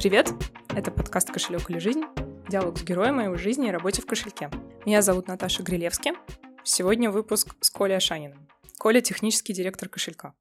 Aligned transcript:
Привет! 0.00 0.30
Это 0.74 0.90
подкаст 0.90 1.30
«Кошелек 1.30 1.68
или 1.68 1.78
жизнь?» 1.78 2.04
Диалог 2.48 2.78
с 2.78 2.82
героем 2.82 3.16
моей 3.16 3.36
жизни 3.36 3.68
и 3.68 3.70
работе 3.70 4.00
в 4.00 4.06
кошельке. 4.06 4.50
Меня 4.86 5.02
зовут 5.02 5.28
Наташа 5.28 5.62
Грилевски. 5.62 6.14
Сегодня 6.64 7.10
выпуск 7.10 7.54
с 7.60 7.68
Колей 7.68 7.98
Ашаниным. 7.98 8.48
Коля— 8.78 9.00
технический 9.02 9.52
директор 9.52 9.90
кошелька. 9.90 10.34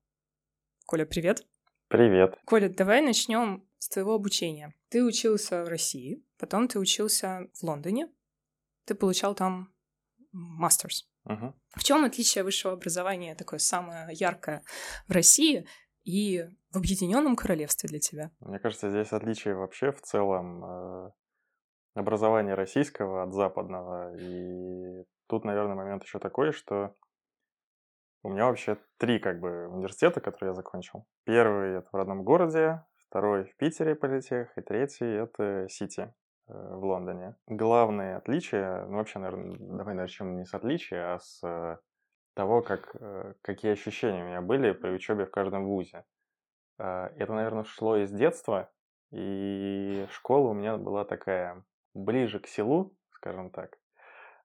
Коля, 0.85 1.05
привет! 1.05 1.45
Привет! 1.89 2.39
Коля, 2.45 2.69
давай 2.69 3.01
начнем 3.01 3.67
с 3.79 3.89
твоего 3.89 4.13
обучения. 4.13 4.73
Ты 4.87 5.03
учился 5.03 5.65
в 5.65 5.67
России, 5.67 6.23
потом 6.37 6.69
ты 6.69 6.79
учился 6.79 7.49
в 7.53 7.63
Лондоне, 7.63 8.07
ты 8.85 8.95
получал 8.95 9.35
там 9.35 9.73
мастерс. 10.31 11.05
Угу. 11.25 11.53
В 11.75 11.83
чем 11.83 12.05
отличие 12.05 12.45
высшего 12.45 12.75
образования 12.75 13.35
такое 13.35 13.59
самое 13.59 14.07
яркое 14.13 14.63
в 15.09 15.11
России 15.11 15.67
и 16.09 16.49
в 16.71 16.77
Объединенном 16.77 17.35
Королевстве 17.35 17.87
для 17.87 17.99
тебя? 17.99 18.31
Мне 18.39 18.57
кажется, 18.57 18.89
здесь 18.89 19.11
отличие 19.11 19.53
вообще 19.53 19.91
в 19.91 20.01
целом 20.01 20.65
э, 20.65 21.11
образования 21.93 22.55
российского 22.55 23.21
от 23.23 23.33
западного. 23.33 24.15
И 24.17 25.05
тут, 25.27 25.45
наверное, 25.45 25.75
момент 25.75 26.03
еще 26.03 26.17
такой, 26.17 26.51
что 26.51 26.95
у 28.23 28.29
меня 28.29 28.47
вообще 28.47 28.77
три 28.97 29.19
как 29.19 29.39
бы 29.39 29.67
университета, 29.67 30.19
которые 30.19 30.49
я 30.49 30.55
закончил. 30.55 31.05
Первый 31.25 31.77
это 31.77 31.87
в 31.91 31.95
родном 31.95 32.23
городе, 32.23 32.83
второй 33.07 33.45
в 33.45 33.55
Питере 33.57 33.93
политех, 33.93 34.57
и 34.57 34.61
третий 34.61 35.05
это 35.05 35.67
Сити 35.69 36.11
э, 36.47 36.53
в 36.75 36.83
Лондоне. 36.85 37.35
Главное 37.45 38.17
отличие, 38.17 38.85
ну 38.87 38.97
вообще, 38.97 39.19
наверное, 39.19 39.57
давай 39.59 39.93
начнем 39.93 40.37
не 40.37 40.45
с 40.45 40.55
отличия, 40.55 41.13
а 41.13 41.19
с 41.19 41.39
э, 41.43 41.77
того, 42.39 42.61
как, 42.61 42.95
э, 42.97 43.33
какие 43.41 43.73
ощущения 43.73 44.23
у 44.23 44.27
меня 44.27 44.39
были 44.39 44.71
при 44.71 44.91
учебе 44.91 45.25
в 45.25 45.29
каждом 45.29 45.65
вузе. 45.65 46.05
Это, 46.77 47.33
наверное, 47.33 47.65
шло 47.65 47.97
из 47.97 48.09
детства, 48.09 48.71
и 49.11 50.07
школа 50.11 50.51
у 50.51 50.53
меня 50.53 50.77
была 50.77 51.03
такая 51.03 51.65
ближе 51.93 52.39
к 52.39 52.47
селу, 52.47 52.95
скажем 53.09 53.49
так, 53.49 53.77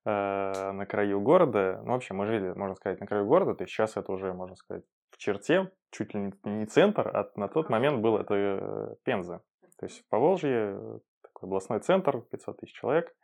на 0.05 0.85
краю 0.89 1.21
города. 1.21 1.81
Ну, 1.85 1.93
вообще, 1.93 2.15
мы 2.15 2.27
жили, 2.27 2.53
можно 2.55 2.75
сказать, 2.75 2.99
на 2.99 3.07
краю 3.07 3.27
города, 3.27 3.55
то 3.55 3.63
есть 3.63 3.73
сейчас 3.73 3.97
это 3.97 4.11
уже, 4.11 4.33
можно 4.33 4.57
сказать, 4.57 4.83
в 5.11 5.19
черте, 5.19 5.71
чуть 5.93 6.13
ли 6.13 6.33
не 6.43 6.67
центр, 6.67 7.07
а 7.07 7.31
на 7.37 7.47
тот 7.47 7.71
момент 7.71 8.01
был 8.01 8.19
это 8.19 8.97
Пенза. 9.05 9.41
То 9.79 9.87
есть 9.87 10.03
по 10.09 10.19
Волжье 10.19 11.01
такой 11.23 11.47
областной 11.47 11.79
центр, 11.79 12.23
500 12.23 12.57
тысяч 12.59 12.75
человек. 12.75 13.15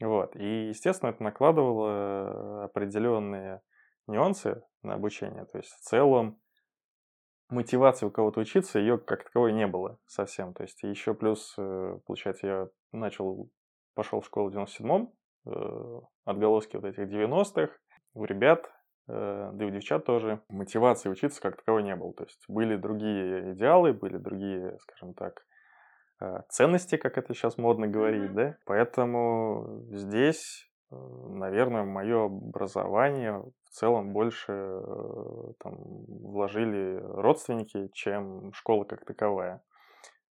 Вот. 0.00 0.34
И, 0.36 0.68
естественно, 0.68 1.10
это 1.10 1.22
накладывало 1.22 2.64
определенные 2.64 3.60
нюансы 4.08 4.62
на 4.82 4.94
обучение. 4.94 5.44
То 5.46 5.58
есть 5.58 5.70
в 5.70 5.80
целом 5.80 6.40
мотивации 7.48 8.06
у 8.06 8.10
кого-то 8.10 8.40
учиться, 8.40 8.78
ее 8.78 8.98
как 8.98 9.24
таковой 9.24 9.52
не 9.52 9.66
было 9.66 9.98
совсем. 10.06 10.54
То 10.54 10.64
есть 10.64 10.82
еще 10.82 11.14
плюс, 11.14 11.54
э, 11.58 11.98
получается, 12.06 12.46
я 12.46 12.68
начал, 12.92 13.50
пошел 13.94 14.20
в 14.20 14.26
школу 14.26 14.50
в 14.50 14.54
97-м, 14.54 15.12
э, 15.46 16.00
отголоски 16.24 16.76
вот 16.76 16.84
этих 16.84 17.08
90-х. 17.08 17.72
У 18.14 18.24
ребят, 18.24 18.70
э, 19.08 19.50
да 19.52 19.64
и 19.64 19.68
у 19.68 19.70
девчат 19.70 20.04
тоже, 20.04 20.42
мотивации 20.48 21.08
учиться 21.08 21.40
как 21.40 21.56
таковой 21.56 21.82
не 21.82 21.96
было. 21.96 22.12
То 22.14 22.24
есть 22.24 22.44
были 22.48 22.76
другие 22.76 23.52
идеалы, 23.52 23.92
были 23.92 24.18
другие, 24.18 24.78
скажем 24.80 25.14
так, 25.14 25.44
ценности, 26.48 26.96
как 26.96 27.16
это 27.16 27.32
сейчас 27.32 27.58
модно 27.58 27.86
говорить, 27.86 28.34
да. 28.34 28.56
Поэтому 28.66 29.84
здесь 29.92 30.68
наверное, 30.90 31.84
мое 31.84 32.26
образование 32.26 33.44
в 33.68 33.74
целом 33.74 34.12
больше 34.12 34.52
э, 34.52 35.52
там, 35.60 35.74
вложили 35.76 37.00
родственники, 37.02 37.90
чем 37.92 38.52
школа 38.52 38.84
как 38.84 39.04
таковая. 39.04 39.62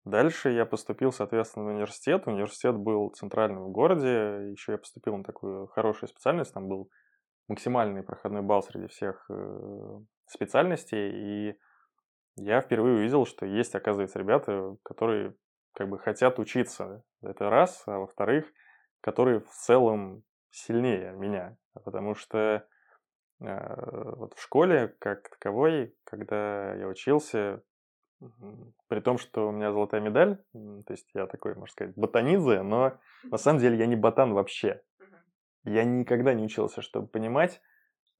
Дальше 0.05 0.49
я 0.49 0.65
поступил, 0.65 1.11
соответственно, 1.11 1.65
в 1.65 1.69
университет. 1.69 2.25
Университет 2.25 2.75
был 2.75 3.09
центральным 3.11 3.65
в 3.65 3.71
городе. 3.71 4.51
Еще 4.51 4.71
я 4.73 4.77
поступил 4.77 5.17
на 5.17 5.23
такую 5.23 5.67
хорошую 5.67 6.09
специальность. 6.09 6.53
Там 6.53 6.67
был 6.67 6.89
максимальный 7.47 8.01
проходной 8.01 8.41
балл 8.41 8.63
среди 8.63 8.87
всех 8.87 9.25
э, 9.29 9.99
специальностей. 10.25 11.49
И 11.51 11.55
я 12.37 12.61
впервые 12.61 12.95
увидел, 12.95 13.25
что 13.25 13.45
есть, 13.45 13.75
оказывается, 13.75 14.19
ребята, 14.19 14.75
которые 14.83 15.35
как 15.73 15.89
бы 15.89 15.99
хотят 15.99 16.39
учиться. 16.39 17.03
Это 17.21 17.49
раз. 17.49 17.83
А 17.85 17.99
во-вторых, 17.99 18.45
которые 19.01 19.41
в 19.41 19.49
целом 19.49 20.23
сильнее 20.49 21.11
меня, 21.11 21.57
потому 21.85 22.15
что 22.15 22.65
вот 23.39 24.33
в 24.35 24.41
школе 24.41 24.95
как 24.99 25.29
таковой, 25.29 25.95
когда 26.03 26.73
я 26.75 26.87
учился, 26.87 27.63
при 28.87 28.99
том, 28.99 29.17
что 29.17 29.47
у 29.47 29.51
меня 29.51 29.71
золотая 29.71 30.01
медаль, 30.01 30.37
то 30.53 30.91
есть 30.91 31.07
я 31.13 31.25
такой, 31.25 31.55
можно 31.55 31.71
сказать, 31.71 31.95
ботанидзе, 31.95 32.61
но 32.61 32.99
на 33.23 33.37
самом 33.37 33.59
деле 33.59 33.77
я 33.77 33.85
не 33.85 33.95
ботан 33.95 34.33
вообще. 34.33 34.81
Я 35.63 35.83
никогда 35.83 36.33
не 36.33 36.45
учился, 36.45 36.81
чтобы 36.81 37.07
понимать, 37.07 37.61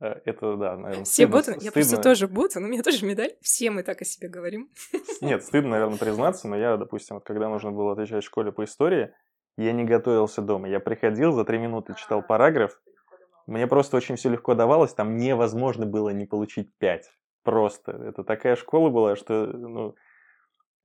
э, 0.01 0.07
это, 0.25 0.57
да, 0.57 0.75
наверное, 0.75 1.05
Все 1.05 1.23
стыдно, 1.23 1.37
ботаны, 1.37 1.57
я 1.61 1.71
просто 1.71 2.01
тоже 2.01 2.27
ботан, 2.27 2.65
у 2.65 2.67
меня 2.67 2.83
тоже 2.83 3.05
медаль, 3.05 3.33
все 3.41 3.71
мы 3.71 3.83
так 3.83 4.01
о 4.01 4.05
себе 4.05 4.27
говорим. 4.27 4.69
Нет, 5.21 5.43
стыдно, 5.43 5.71
наверное, 5.71 5.97
признаться, 5.97 6.47
но 6.47 6.57
я, 6.57 6.75
допустим, 6.75 7.15
вот 7.15 7.25
когда 7.25 7.47
нужно 7.47 7.71
было 7.71 7.93
отвечать 7.93 8.23
в 8.23 8.27
школе 8.27 8.51
по 8.51 8.65
истории, 8.65 9.13
я 9.57 9.71
не 9.71 9.85
готовился 9.85 10.41
дома. 10.41 10.67
Я 10.67 10.79
приходил, 10.79 11.31
за 11.31 11.43
три 11.43 11.57
минуты 11.57 11.93
читал 11.95 12.21
параграф. 12.21 12.79
Мне 13.49 13.65
просто 13.65 13.97
очень 13.97 14.15
все 14.15 14.29
легко 14.29 14.53
давалось. 14.53 14.93
Там 14.93 15.17
невозможно 15.17 15.85
было 15.85 16.09
не 16.09 16.25
получить 16.25 16.69
пять. 16.77 17.09
Просто. 17.43 17.91
Это 17.91 18.23
такая 18.23 18.55
школа 18.55 18.89
была, 18.89 19.15
что... 19.15 19.47
Ну, 19.47 19.95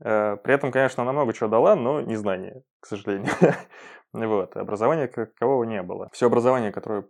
э, 0.03 0.37
при 0.37 0.55
этом, 0.55 0.73
конечно, 0.73 1.03
она 1.03 1.13
много 1.13 1.35
чего 1.35 1.51
дала, 1.51 1.77
но 1.77 2.01
не 2.01 2.17
знание, 2.17 2.63
к 2.81 2.87
сожалению. 2.87 3.31
вот. 4.13 4.57
Образования 4.57 5.09
как 5.09 5.35
такового 5.35 5.65
не 5.65 5.83
было. 5.83 6.09
Все 6.13 6.27
образование, 6.27 6.73
которое 6.73 7.05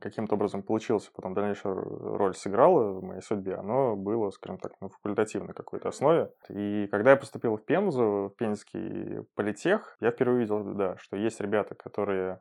каким-то 0.00 0.34
образом 0.34 0.62
получился, 0.62 1.10
потом 1.14 1.32
дальнейшую 1.32 2.16
роль 2.16 2.34
сыграло 2.34 3.00
в 3.00 3.02
моей 3.02 3.22
судьбе, 3.22 3.54
оно 3.54 3.96
было, 3.96 4.30
скажем 4.30 4.58
так, 4.58 4.72
на 4.80 4.90
факультативной 4.90 5.54
какой-то 5.54 5.88
основе. 5.88 6.30
И 6.50 6.86
когда 6.88 7.12
я 7.12 7.16
поступил 7.16 7.56
в 7.56 7.64
Пензу, 7.64 8.30
в 8.32 8.36
Пензенский 8.36 9.24
политех, 9.34 9.96
я 10.00 10.10
впервые 10.10 10.36
увидел, 10.36 10.74
да, 10.74 10.96
что 10.98 11.16
есть 11.16 11.40
ребята, 11.40 11.74
которые 11.74 12.40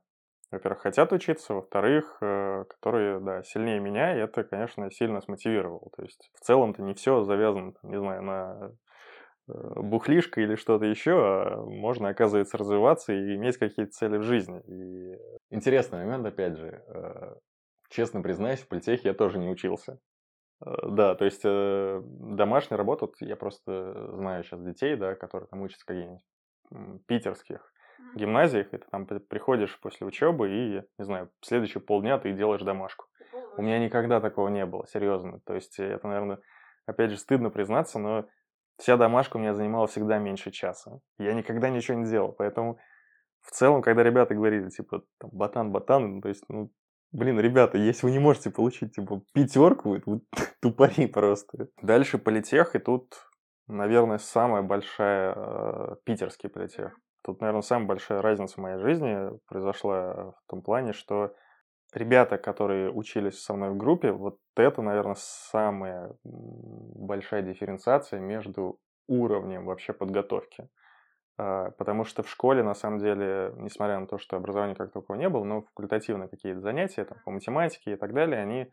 во-первых, 0.52 0.82
хотят 0.82 1.12
учиться, 1.14 1.54
во-вторых, 1.54 2.18
э, 2.22 2.66
которые, 2.68 3.20
да, 3.20 3.44
сильнее 3.44 3.80
меня, 3.80 4.16
и 4.16 4.20
это, 4.20 4.44
конечно, 4.44 4.92
сильно 4.92 5.22
смотивировало. 5.22 5.90
То 5.96 6.04
есть, 6.04 6.32
в 6.36 6.42
целом-то 6.42 6.82
не 6.82 6.94
все 6.94 7.24
завязано, 7.24 7.74
не 7.84 8.00
знаю, 8.00 8.22
на 8.24 8.72
Э, 9.48 9.82
бухлишка 9.82 10.42
или 10.42 10.56
что-то 10.56 10.86
еще, 10.86 11.14
а 11.14 11.58
можно, 11.66 12.10
оказывается, 12.10 12.58
развиваться 12.58 13.14
и 13.14 13.36
иметь 13.36 13.58
какие-то 13.58 13.92
цели 13.92 14.18
в 14.18 14.24
жизни. 14.24 14.62
И... 14.68 15.18
Интересный 15.50 16.00
момент, 16.00 16.26
опять 16.26 16.58
же. 16.58 16.84
Э, 16.88 17.36
честно 17.90 18.22
признаюсь, 18.22 18.60
в 18.60 18.68
политехе 18.68 19.10
я 19.10 19.14
тоже 19.14 19.40
не 19.40 19.50
учился. 19.50 20.00
Да, 20.64 21.16
то 21.16 21.26
есть 21.26 21.42
домашняя 21.44 22.78
работа, 22.78 23.08
вот 23.08 23.16
я 23.20 23.36
просто 23.36 24.14
знаю 24.16 24.44
сейчас 24.44 24.62
детей, 24.62 24.96
да, 24.96 25.16
которые 25.16 25.48
там 25.48 25.62
учатся 25.64 25.84
в 25.84 25.88
каких-нибудь 25.88 26.22
питерских 28.02 28.20
гимназиях, 28.20 28.74
и 28.74 28.78
ты 28.78 28.86
там 28.90 29.06
приходишь 29.06 29.80
после 29.80 30.08
учебы 30.08 30.50
и, 30.50 30.82
не 30.98 31.06
знаю, 31.06 31.30
следующие 31.42 31.82
полдня 31.82 32.18
ты 32.18 32.34
делаешь 32.34 32.62
домашку. 32.62 33.06
У 33.58 33.62
меня 33.62 33.80
никогда 33.80 34.20
такого 34.20 34.48
не 34.50 34.66
было, 34.66 34.86
серьезно. 34.88 35.40
То 35.46 35.56
есть 35.56 35.80
это, 35.80 36.08
наверное, 36.08 36.40
опять 36.86 37.12
же, 37.12 37.18
стыдно 37.18 37.50
признаться, 37.50 38.00
но 38.00 38.26
Вся 38.82 38.98
домашка 38.98 39.38
у 39.38 39.40
меня 39.40 39.54
занимала 39.54 39.86
всегда 39.86 40.18
меньше 40.18 40.50
часа. 40.50 41.02
Я 41.20 41.34
никогда 41.34 41.70
ничего 41.70 42.00
не 42.00 42.10
делал, 42.10 42.32
поэтому 42.32 42.80
в 43.42 43.52
целом, 43.52 43.84
когда 43.84 44.02
ребята 44.02 44.34
говорили, 44.34 44.70
типа, 44.70 45.04
там, 45.20 45.30
батан, 45.32 45.72
батан, 45.72 46.20
то 46.20 46.30
есть, 46.30 46.44
ну, 46.50 46.72
блин, 47.12 47.40
ребята, 47.40 47.78
если 47.78 48.08
вы 48.08 48.12
не 48.12 48.18
можете 48.18 48.50
получить, 48.50 48.96
типа, 48.96 49.22
пятерку, 49.36 50.00
вы 50.04 50.22
тупари 50.62 51.06
просто. 51.06 51.68
Дальше 51.84 52.18
политех, 52.18 52.76
и 52.76 52.80
тут, 52.80 53.14
наверное, 53.68 54.18
самая 54.18 54.64
большая 54.64 55.36
э, 55.36 55.96
питерский 56.04 56.50
политех. 56.50 56.98
Тут, 57.24 57.42
наверное, 57.42 57.62
самая 57.62 57.88
большая 57.88 58.22
разница 58.22 58.56
в 58.56 58.58
моей 58.58 58.80
жизни 58.80 59.32
произошла 59.48 60.32
в 60.32 60.44
том 60.48 60.62
плане, 60.62 60.94
что 60.94 61.36
ребята, 61.94 62.38
которые 62.38 62.92
учились 62.92 63.42
со 63.42 63.54
мной 63.54 63.72
в 63.72 63.78
группе, 63.78 64.12
вот 64.12 64.40
это, 64.56 64.82
наверное, 64.82 65.16
самая 65.18 66.16
большая 66.24 67.42
дифференциация 67.42 68.20
между 68.20 68.80
уровнем 69.08 69.66
вообще 69.66 69.94
подготовки. 69.94 70.70
А, 71.38 71.72
потому 71.72 72.06
что 72.06 72.24
в 72.24 72.30
школе, 72.30 72.64
на 72.64 72.74
самом 72.74 73.00
деле, 73.00 73.54
несмотря 73.58 74.00
на 74.00 74.08
то, 74.08 74.18
что 74.18 74.38
образования 74.38 74.76
как 74.76 74.92
такого 74.92 75.18
не 75.18 75.30
было, 75.30 75.44
но 75.44 75.62
факультативные 75.62 76.30
какие-то 76.30 76.60
занятия 76.60 77.06
там, 77.06 77.18
по 77.26 77.32
математике 77.32 77.94
и 77.94 77.96
так 77.96 78.14
далее, 78.14 78.40
они 78.40 78.72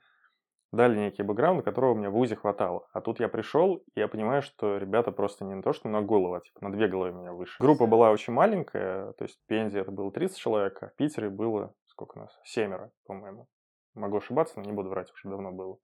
дали 0.72 0.98
некий 0.98 1.22
бэкграунд, 1.22 1.64
которого 1.64 1.92
у 1.92 1.94
меня 1.94 2.10
в 2.10 2.14
ВУЗе 2.14 2.36
хватало. 2.36 2.86
А 2.92 3.00
тут 3.00 3.20
я 3.20 3.28
пришел, 3.28 3.76
и 3.94 4.00
я 4.00 4.08
понимаю, 4.08 4.42
что 4.42 4.76
ребята 4.76 5.12
просто 5.12 5.44
не 5.44 5.54
на 5.54 5.62
то, 5.62 5.72
что 5.72 5.88
на 5.88 6.02
голову, 6.02 6.34
а 6.34 6.40
типа 6.40 6.62
на 6.62 6.72
две 6.72 6.88
головы 6.88 7.12
меня 7.12 7.32
выше. 7.32 7.56
Группа 7.60 7.86
была 7.86 8.10
очень 8.10 8.32
маленькая, 8.32 9.12
то 9.12 9.24
есть 9.24 9.38
в 9.40 9.46
Пензе 9.46 9.80
это 9.80 9.90
было 9.90 10.12
30 10.12 10.36
человек, 10.36 10.82
а 10.82 10.88
в 10.88 10.94
Питере 10.96 11.30
было 11.30 11.74
сколько 11.98 12.18
у 12.18 12.20
нас? 12.20 12.38
Семеро, 12.44 12.92
по-моему. 13.06 13.48
Могу 13.94 14.18
ошибаться, 14.18 14.60
но 14.60 14.64
не 14.64 14.72
буду 14.72 14.90
врать, 14.90 15.10
уже 15.12 15.28
давно 15.28 15.50
было. 15.50 15.78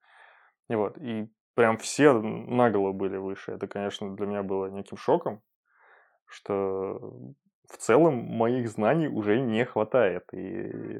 И 0.68 0.76
вот, 0.76 0.96
и 0.98 1.28
прям 1.54 1.76
все 1.78 2.12
наголо 2.12 2.92
были 2.92 3.16
выше. 3.16 3.52
Это, 3.52 3.66
конечно, 3.66 4.14
для 4.14 4.26
меня 4.26 4.42
было 4.44 4.66
неким 4.66 4.96
шоком. 4.96 5.42
что 6.26 7.12
в 7.68 7.76
целом 7.78 8.14
моих 8.14 8.68
знаний 8.68 9.08
уже 9.08 9.40
не 9.40 9.64
хватает. 9.64 10.24
И 10.32 10.38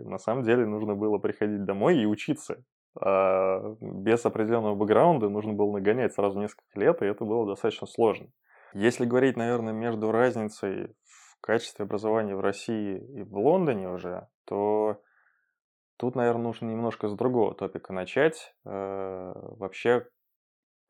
на 0.05 0.19
самом 0.19 0.45
деле 0.45 0.67
нужно 0.67 0.95
было 0.95 1.19
приходить 1.19 1.65
домой 1.65 1.99
и 1.99 2.07
учиться. 2.07 2.65
А 3.00 3.76
без 3.81 4.25
определенного 4.25 4.75
бэкграунда 4.75 5.29
нужно 5.29 5.52
было 5.52 5.73
нагонять 5.73 6.14
сразу 6.14 6.38
несколько 6.38 6.79
лет, 6.79 7.02
и 7.02 7.06
это 7.06 7.25
было 7.25 7.46
достаточно 7.46 7.87
сложно. 7.87 8.29
Если 8.73 9.05
говорить, 9.05 9.37
наверное, 9.37 9.73
между 9.73 10.11
разницей 10.12 10.94
в 11.05 11.41
качестве 11.41 11.85
образования 11.85 12.37
в 12.37 12.41
России 12.41 12.99
и 13.19 13.23
в 13.23 13.37
Лондоне 13.37 13.91
уже, 13.91 14.29
то 14.44 15.00
тут, 15.96 16.14
наверное, 16.14 16.44
нужно 16.44 16.67
немножко 16.67 17.08
с 17.08 17.14
другого 17.14 17.55
топика 17.55 17.93
начать. 17.93 18.55
Э, 18.64 19.32
вообще 19.35 20.06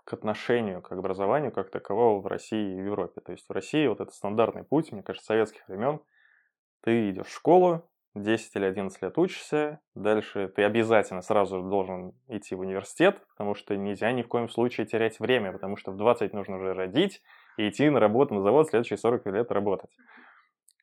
к 0.05 0.13
отношению 0.13 0.83
к 0.83 0.93
образованию 0.93 1.51
как 1.51 1.71
такового 1.71 2.21
в 2.21 2.27
России 2.27 2.77
и 2.77 2.83
в 2.83 2.85
Европе. 2.85 3.21
То 3.23 3.33
есть 3.33 3.49
в 3.49 3.53
России 3.53 3.87
вот 3.87 4.01
это 4.01 4.13
стандартный 4.13 4.65
путь, 4.65 4.93
мне 4.93 5.03
кажется, 5.03 5.27
советских 5.27 5.67
времен. 5.67 6.01
Ты 6.83 7.11
идешь 7.11 7.27
в 7.27 7.35
школу, 7.35 7.89
10 8.15 8.57
или 8.57 8.65
11 8.65 9.03
лет 9.03 9.19
учишься, 9.19 9.81
дальше 9.95 10.49
ты 10.49 10.63
обязательно 10.63 11.21
сразу 11.21 11.63
должен 11.63 12.13
идти 12.29 12.55
в 12.55 12.61
университет, 12.61 13.21
потому 13.31 13.55
что 13.55 13.77
нельзя 13.77 14.13
ни 14.13 14.23
в 14.23 14.29
коем 14.29 14.49
случае 14.49 14.87
терять 14.87 15.19
время, 15.19 15.53
потому 15.53 15.77
что 15.77 15.91
в 15.91 15.97
20 15.97 16.33
нужно 16.33 16.57
уже 16.57 16.75
родить 16.75 17.23
и 17.57 17.69
идти 17.69 17.91
на 17.91 18.01
работу 18.01 18.35
на 18.35 18.43
завод 18.43 18.69
следующие 18.69 18.99
40 18.99 19.27
лет 19.27 19.51
работать. 19.51 19.91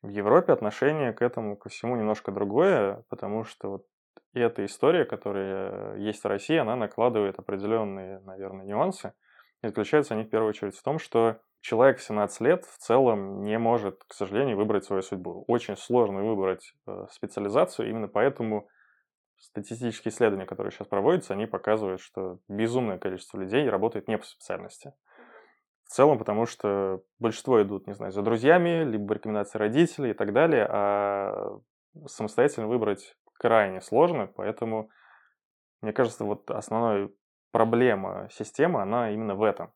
В 0.02 0.10
Европе 0.10 0.52
отношение 0.52 1.14
к 1.14 1.22
этому, 1.22 1.56
ко 1.56 1.70
всему 1.70 1.96
немножко 1.96 2.32
другое, 2.32 3.04
потому 3.10 3.44
что 3.44 3.70
вот 3.70 3.86
эта 4.34 4.66
история, 4.66 5.06
которая 5.06 5.98
есть 5.98 6.24
в 6.24 6.28
России, 6.28 6.58
она 6.58 6.76
накладывает 6.76 7.38
определенные, 7.38 8.20
наверное, 8.22 8.66
нюансы. 8.66 9.14
И 9.64 9.68
заключаются 9.68 10.14
они 10.14 10.24
в 10.24 10.30
первую 10.30 10.50
очередь 10.50 10.76
в 10.76 10.84
том, 10.84 10.98
что 11.00 11.40
человек 11.62 12.00
в 12.00 12.04
17 12.04 12.42
лет 12.42 12.66
в 12.66 12.78
целом 12.78 13.44
не 13.44 13.58
может, 13.58 14.04
к 14.04 14.14
сожалению, 14.14 14.58
выбрать 14.58 14.86
свою 14.86 15.02
судьбу. 15.02 15.46
Очень 15.48 15.78
сложно 15.78 16.24
выбрать 16.24 16.74
э, 16.88 17.06
специализацию, 17.12 17.90
именно 17.90 18.08
поэтому 18.08 18.68
статистические 19.38 20.12
исследования, 20.12 20.46
которые 20.46 20.72
сейчас 20.72 20.88
проводятся, 20.88 21.34
они 21.34 21.46
показывают, 21.46 22.02
что 22.02 22.40
безумное 22.48 22.98
количество 22.98 23.40
людей 23.40 23.68
работает 23.70 24.08
не 24.08 24.18
по 24.18 24.26
специальности. 24.26 24.94
В 25.84 25.90
целом, 25.90 26.18
потому 26.18 26.46
что 26.46 27.02
большинство 27.20 27.62
идут, 27.62 27.88
не 27.88 27.94
знаю, 27.94 28.12
за 28.12 28.22
друзьями, 28.22 28.84
либо 28.84 29.08
по 29.08 29.14
рекомендации 29.14 29.58
родителей 29.58 30.12
и 30.12 30.14
так 30.14 30.32
далее, 30.32 30.66
а 30.70 31.60
самостоятельно 32.06 32.68
выбрать 32.68 33.16
крайне 33.34 33.82
сложно, 33.82 34.28
поэтому, 34.28 34.90
мне 35.82 35.92
кажется, 35.92 36.24
вот 36.24 36.50
основная 36.50 37.10
проблема 37.52 38.30
системы, 38.32 38.82
она 38.82 39.12
именно 39.12 39.36
в 39.36 39.44
этом. 39.44 39.74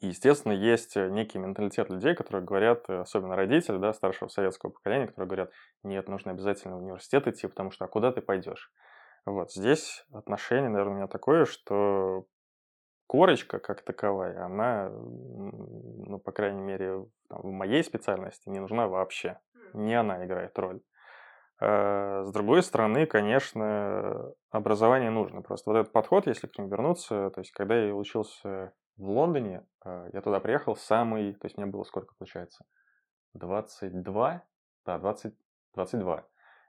И, 0.00 0.08
естественно, 0.08 0.52
есть 0.52 0.96
э, 0.96 1.08
некий 1.08 1.38
менталитет 1.38 1.90
людей, 1.90 2.14
которые 2.14 2.44
говорят, 2.44 2.84
э, 2.88 3.00
особенно 3.00 3.34
родители, 3.34 3.78
да, 3.78 3.92
старшего 3.92 4.28
советского 4.28 4.70
поколения, 4.70 5.08
которые 5.08 5.26
говорят, 5.26 5.52
нет, 5.82 6.08
нужно 6.08 6.30
обязательно 6.30 6.76
в 6.76 6.82
университет 6.82 7.26
идти, 7.26 7.48
потому 7.48 7.72
что 7.72 7.84
а 7.84 7.88
куда 7.88 8.12
ты 8.12 8.20
пойдешь? 8.20 8.72
Вот 9.26 9.52
здесь 9.52 10.06
отношение, 10.12 10.70
наверное, 10.70 10.94
у 10.94 10.96
меня 10.98 11.06
такое, 11.08 11.46
что 11.46 12.26
корочка 13.08 13.58
как 13.58 13.82
таковая, 13.82 14.44
она, 14.44 14.88
ну, 14.90 16.20
по 16.20 16.30
крайней 16.30 16.62
мере, 16.62 17.06
там, 17.28 17.40
в 17.40 17.50
моей 17.50 17.82
специальности 17.82 18.48
не 18.48 18.60
нужна 18.60 18.86
вообще. 18.86 19.40
Не 19.74 19.94
она 19.94 20.24
играет 20.24 20.56
роль. 20.58 20.80
А, 21.60 22.24
с 22.24 22.32
другой 22.32 22.62
стороны, 22.62 23.06
конечно, 23.06 24.32
образование 24.50 25.10
нужно. 25.10 25.42
Просто 25.42 25.70
вот 25.70 25.78
этот 25.78 25.92
подход, 25.92 26.26
если 26.26 26.46
к 26.46 26.56
ним 26.58 26.68
вернуться, 26.68 27.30
то 27.30 27.40
есть 27.40 27.52
когда 27.52 27.76
я 27.76 27.94
учился 27.94 28.72
в 28.96 29.08
Лондоне, 29.08 29.66
э, 29.84 30.10
я 30.12 30.20
туда 30.20 30.40
приехал 30.40 30.76
самый, 30.76 31.32
то 31.34 31.46
есть 31.46 31.56
мне 31.56 31.66
было 31.66 31.84
сколько 31.84 32.14
получается? 32.16 32.64
22? 33.34 34.42
Да, 34.86 34.98
20, 34.98 35.34
22. 35.74 36.24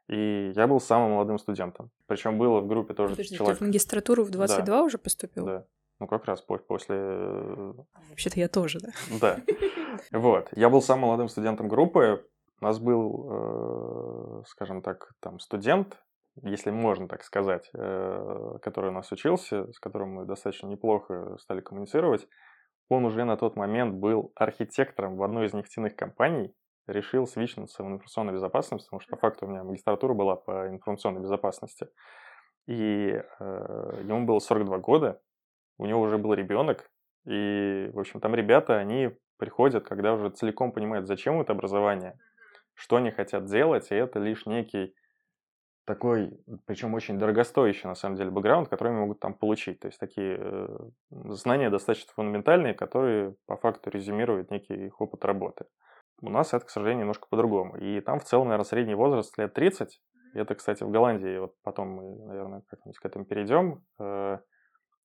И 0.09 0.51
я 0.55 0.67
был 0.67 0.79
самым 0.79 1.11
молодым 1.11 1.37
студентом. 1.37 1.91
Причем 2.07 2.39
было 2.39 2.61
в 2.61 2.67
группе 2.67 2.93
тоже 2.95 3.15
Подожди, 3.15 3.35
человек... 3.35 3.57
ты 3.57 3.63
в 3.63 3.67
магистратуру 3.67 4.23
в 4.23 4.31
22 4.31 4.65
да. 4.65 4.83
уже 4.83 4.97
поступил? 4.97 5.45
Да. 5.45 5.65
Ну, 5.99 6.07
как 6.07 6.25
раз 6.25 6.41
после... 6.41 6.95
Э, 6.97 7.73
вообще-то 8.09 8.39
я 8.39 8.47
тоже, 8.47 8.79
да? 8.79 8.89
Да. 9.21 9.37
Вот. 10.11 10.47
Я 10.55 10.69
был 10.69 10.81
самым 10.81 11.05
молодым 11.05 11.27
студентом 11.27 11.67
группы. 11.67 12.25
У 12.61 12.65
нас 12.65 12.79
был, 12.79 14.41
э, 14.41 14.43
скажем 14.47 14.81
так, 14.81 15.11
там 15.21 15.39
студент, 15.39 16.01
если 16.41 16.71
можно 16.71 17.07
так 17.07 17.23
сказать, 17.23 17.69
э, 17.73 18.57
который 18.61 18.89
у 18.89 18.93
нас 18.93 19.11
учился, 19.11 19.71
с 19.71 19.79
которым 19.79 20.13
мы 20.15 20.25
достаточно 20.25 20.67
неплохо 20.67 21.37
стали 21.39 21.61
коммуницировать, 21.61 22.27
он 22.89 23.05
уже 23.05 23.23
на 23.23 23.37
тот 23.37 23.55
момент 23.55 23.95
был 23.95 24.31
архитектором 24.35 25.15
в 25.15 25.23
одной 25.23 25.45
из 25.45 25.53
нефтяных 25.53 25.95
компаний, 25.95 26.53
решил 26.87 27.27
свичнуться 27.27 27.83
в 27.83 27.87
информационной 27.87 28.33
безопасности, 28.33 28.87
потому 28.87 28.99
что 28.99 29.15
по 29.15 29.21
факту 29.21 29.45
у 29.45 29.49
меня 29.49 29.63
магистратура 29.63 30.13
была 30.13 30.35
по 30.35 30.67
информационной 30.67 31.21
безопасности. 31.21 31.87
И 32.67 33.21
э, 33.39 34.01
ему 34.03 34.25
было 34.25 34.39
42 34.39 34.79
года, 34.79 35.21
у 35.77 35.85
него 35.85 36.01
уже 36.01 36.17
был 36.17 36.33
ребенок, 36.33 36.89
и, 37.25 37.89
в 37.93 37.99
общем, 37.99 38.19
там 38.19 38.35
ребята, 38.35 38.77
они 38.77 39.11
приходят, 39.37 39.87
когда 39.87 40.13
уже 40.13 40.29
целиком 40.29 40.71
понимают, 40.71 41.07
зачем 41.07 41.39
это 41.39 41.53
образование, 41.53 42.19
что 42.79 42.95
они 42.95 43.11
хотят 43.11 43.45
делать, 43.45 43.91
и 43.91 43.95
это 43.95 44.19
лишь 44.19 44.45
некий 44.45 44.95
такой, 45.85 46.39
причем 46.65 46.93
очень 46.93 47.19
дорогостоящий, 47.19 47.87
на 47.87 47.95
самом 47.95 48.15
деле, 48.15 48.31
бэкграунд, 48.31 48.69
который 48.69 48.89
они 48.89 49.01
могут 49.01 49.19
там 49.19 49.33
получить. 49.33 49.79
То 49.79 49.87
есть 49.87 49.99
такие 49.99 50.37
э, 50.39 50.77
знания 51.09 51.69
достаточно 51.69 52.13
фундаментальные, 52.13 52.73
которые 52.73 53.35
по 53.47 53.57
факту 53.57 53.89
резюмируют 53.89 54.49
некий 54.49 54.85
их 54.85 55.01
опыт 55.01 55.25
работы. 55.25 55.65
У 56.21 56.29
нас 56.29 56.53
это, 56.53 56.65
к 56.65 56.69
сожалению, 56.69 57.01
немножко 57.01 57.27
по-другому. 57.29 57.75
И 57.77 57.99
там 58.01 58.19
в 58.19 58.23
целом, 58.23 58.47
наверное, 58.47 58.65
средний 58.65 58.95
возраст 58.95 59.37
лет 59.37 59.53
30. 59.53 59.99
Это, 60.35 60.55
кстати, 60.55 60.83
в 60.83 60.91
Голландии, 60.91 61.39
вот 61.39 61.55
потом 61.63 61.89
мы, 61.89 62.25
наверное, 62.27 62.61
как-нибудь 62.69 62.99
к 62.99 63.05
этому 63.05 63.25
перейдем. 63.25 63.83
Э, 63.99 64.37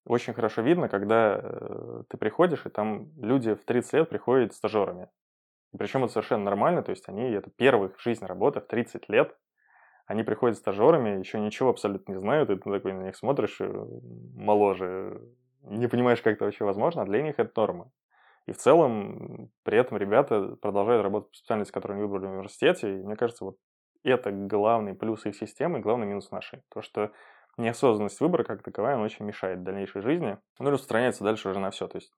очень 0.04 0.34
хорошо 0.34 0.62
видно, 0.62 0.88
когда 0.88 1.40
э, 1.42 2.02
ты 2.08 2.18
приходишь, 2.18 2.66
и 2.66 2.68
там 2.68 3.08
люди 3.20 3.54
в 3.54 3.64
30 3.64 3.92
лет 3.94 4.08
приходят 4.10 4.52
стажерами. 4.52 5.08
Причем 5.78 6.04
это 6.04 6.12
совершенно 6.12 6.44
нормально, 6.44 6.82
то 6.82 6.90
есть 6.90 7.08
они, 7.08 7.30
это 7.30 7.50
первая 7.50 7.88
их 7.88 8.00
жизнь 8.00 8.24
работа 8.24 8.60
в 8.60 8.66
30 8.66 9.08
лет, 9.08 9.36
они 10.06 10.22
приходят 10.22 10.58
стажерами, 10.58 11.18
еще 11.18 11.40
ничего 11.40 11.70
абсолютно 11.70 12.12
не 12.12 12.18
знают, 12.18 12.50
и 12.50 12.56
ты 12.56 12.70
такой 12.70 12.92
на 12.92 13.04
них 13.04 13.16
смотришь, 13.16 13.60
э, 13.60 13.86
моложе, 14.36 15.22
не 15.62 15.88
понимаешь, 15.88 16.20
как 16.20 16.34
это 16.34 16.44
вообще 16.44 16.64
возможно, 16.64 17.02
а 17.02 17.06
для 17.06 17.22
них 17.22 17.38
это 17.38 17.52
норма. 17.56 17.90
И 18.46 18.52
в 18.52 18.58
целом 18.58 19.50
при 19.62 19.78
этом 19.78 19.96
ребята 19.96 20.56
продолжают 20.60 21.02
работать 21.02 21.30
по 21.30 21.36
специальности, 21.36 21.72
которую 21.72 21.96
они 21.96 22.06
выбрали 22.06 22.26
в 22.26 22.32
университете, 22.34 22.98
и 22.98 23.02
мне 23.02 23.16
кажется, 23.16 23.46
вот 23.46 23.56
это 24.02 24.30
главный 24.30 24.94
плюс 24.94 25.24
их 25.24 25.34
системы, 25.34 25.80
главный 25.80 26.06
минус 26.06 26.30
нашей. 26.30 26.62
То, 26.68 26.82
что 26.82 27.10
неосознанность 27.56 28.20
выбора 28.20 28.44
как 28.44 28.62
таковая, 28.62 28.94
она 28.94 29.04
очень 29.04 29.24
мешает 29.24 29.62
дальнейшей 29.62 30.02
жизни. 30.02 30.38
Ну, 30.58 30.70
распространяется 30.70 31.24
дальше 31.24 31.48
уже 31.48 31.60
на 31.60 31.70
все. 31.70 31.88
То 31.88 31.96
есть 31.96 32.12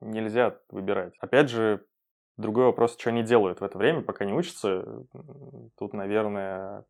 нельзя 0.00 0.56
выбирать. 0.68 1.14
Опять 1.18 1.50
же, 1.50 1.84
другой 2.36 2.66
вопрос, 2.66 2.96
что 2.98 3.10
они 3.10 3.22
делают 3.22 3.60
в 3.60 3.64
это 3.64 3.78
время, 3.78 4.02
пока 4.02 4.24
не 4.24 4.32
учатся. 4.32 5.04
Тут, 5.78 5.92
наверное, 5.92 6.84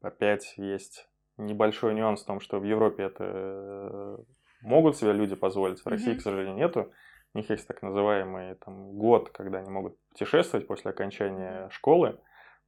опять 0.00 0.54
есть 0.56 1.08
небольшой 1.36 1.94
нюанс 1.94 2.22
в 2.22 2.26
том, 2.26 2.40
что 2.40 2.58
в 2.58 2.64
Европе 2.64 3.04
это 3.04 3.24
э, 3.24 4.16
могут 4.62 4.96
себе 4.96 5.12
люди 5.12 5.34
позволить, 5.34 5.80
в 5.80 5.86
России, 5.86 6.14
mm-hmm. 6.14 6.18
к 6.18 6.22
сожалению, 6.22 6.56
нету. 6.56 6.92
У 7.34 7.38
них 7.38 7.50
есть 7.50 7.66
так 7.68 7.82
называемый 7.82 8.54
там, 8.54 8.92
год, 8.92 9.28
когда 9.30 9.58
они 9.58 9.70
могут 9.70 9.98
путешествовать 10.08 10.66
после 10.66 10.92
окончания 10.92 11.68
школы, 11.70 12.18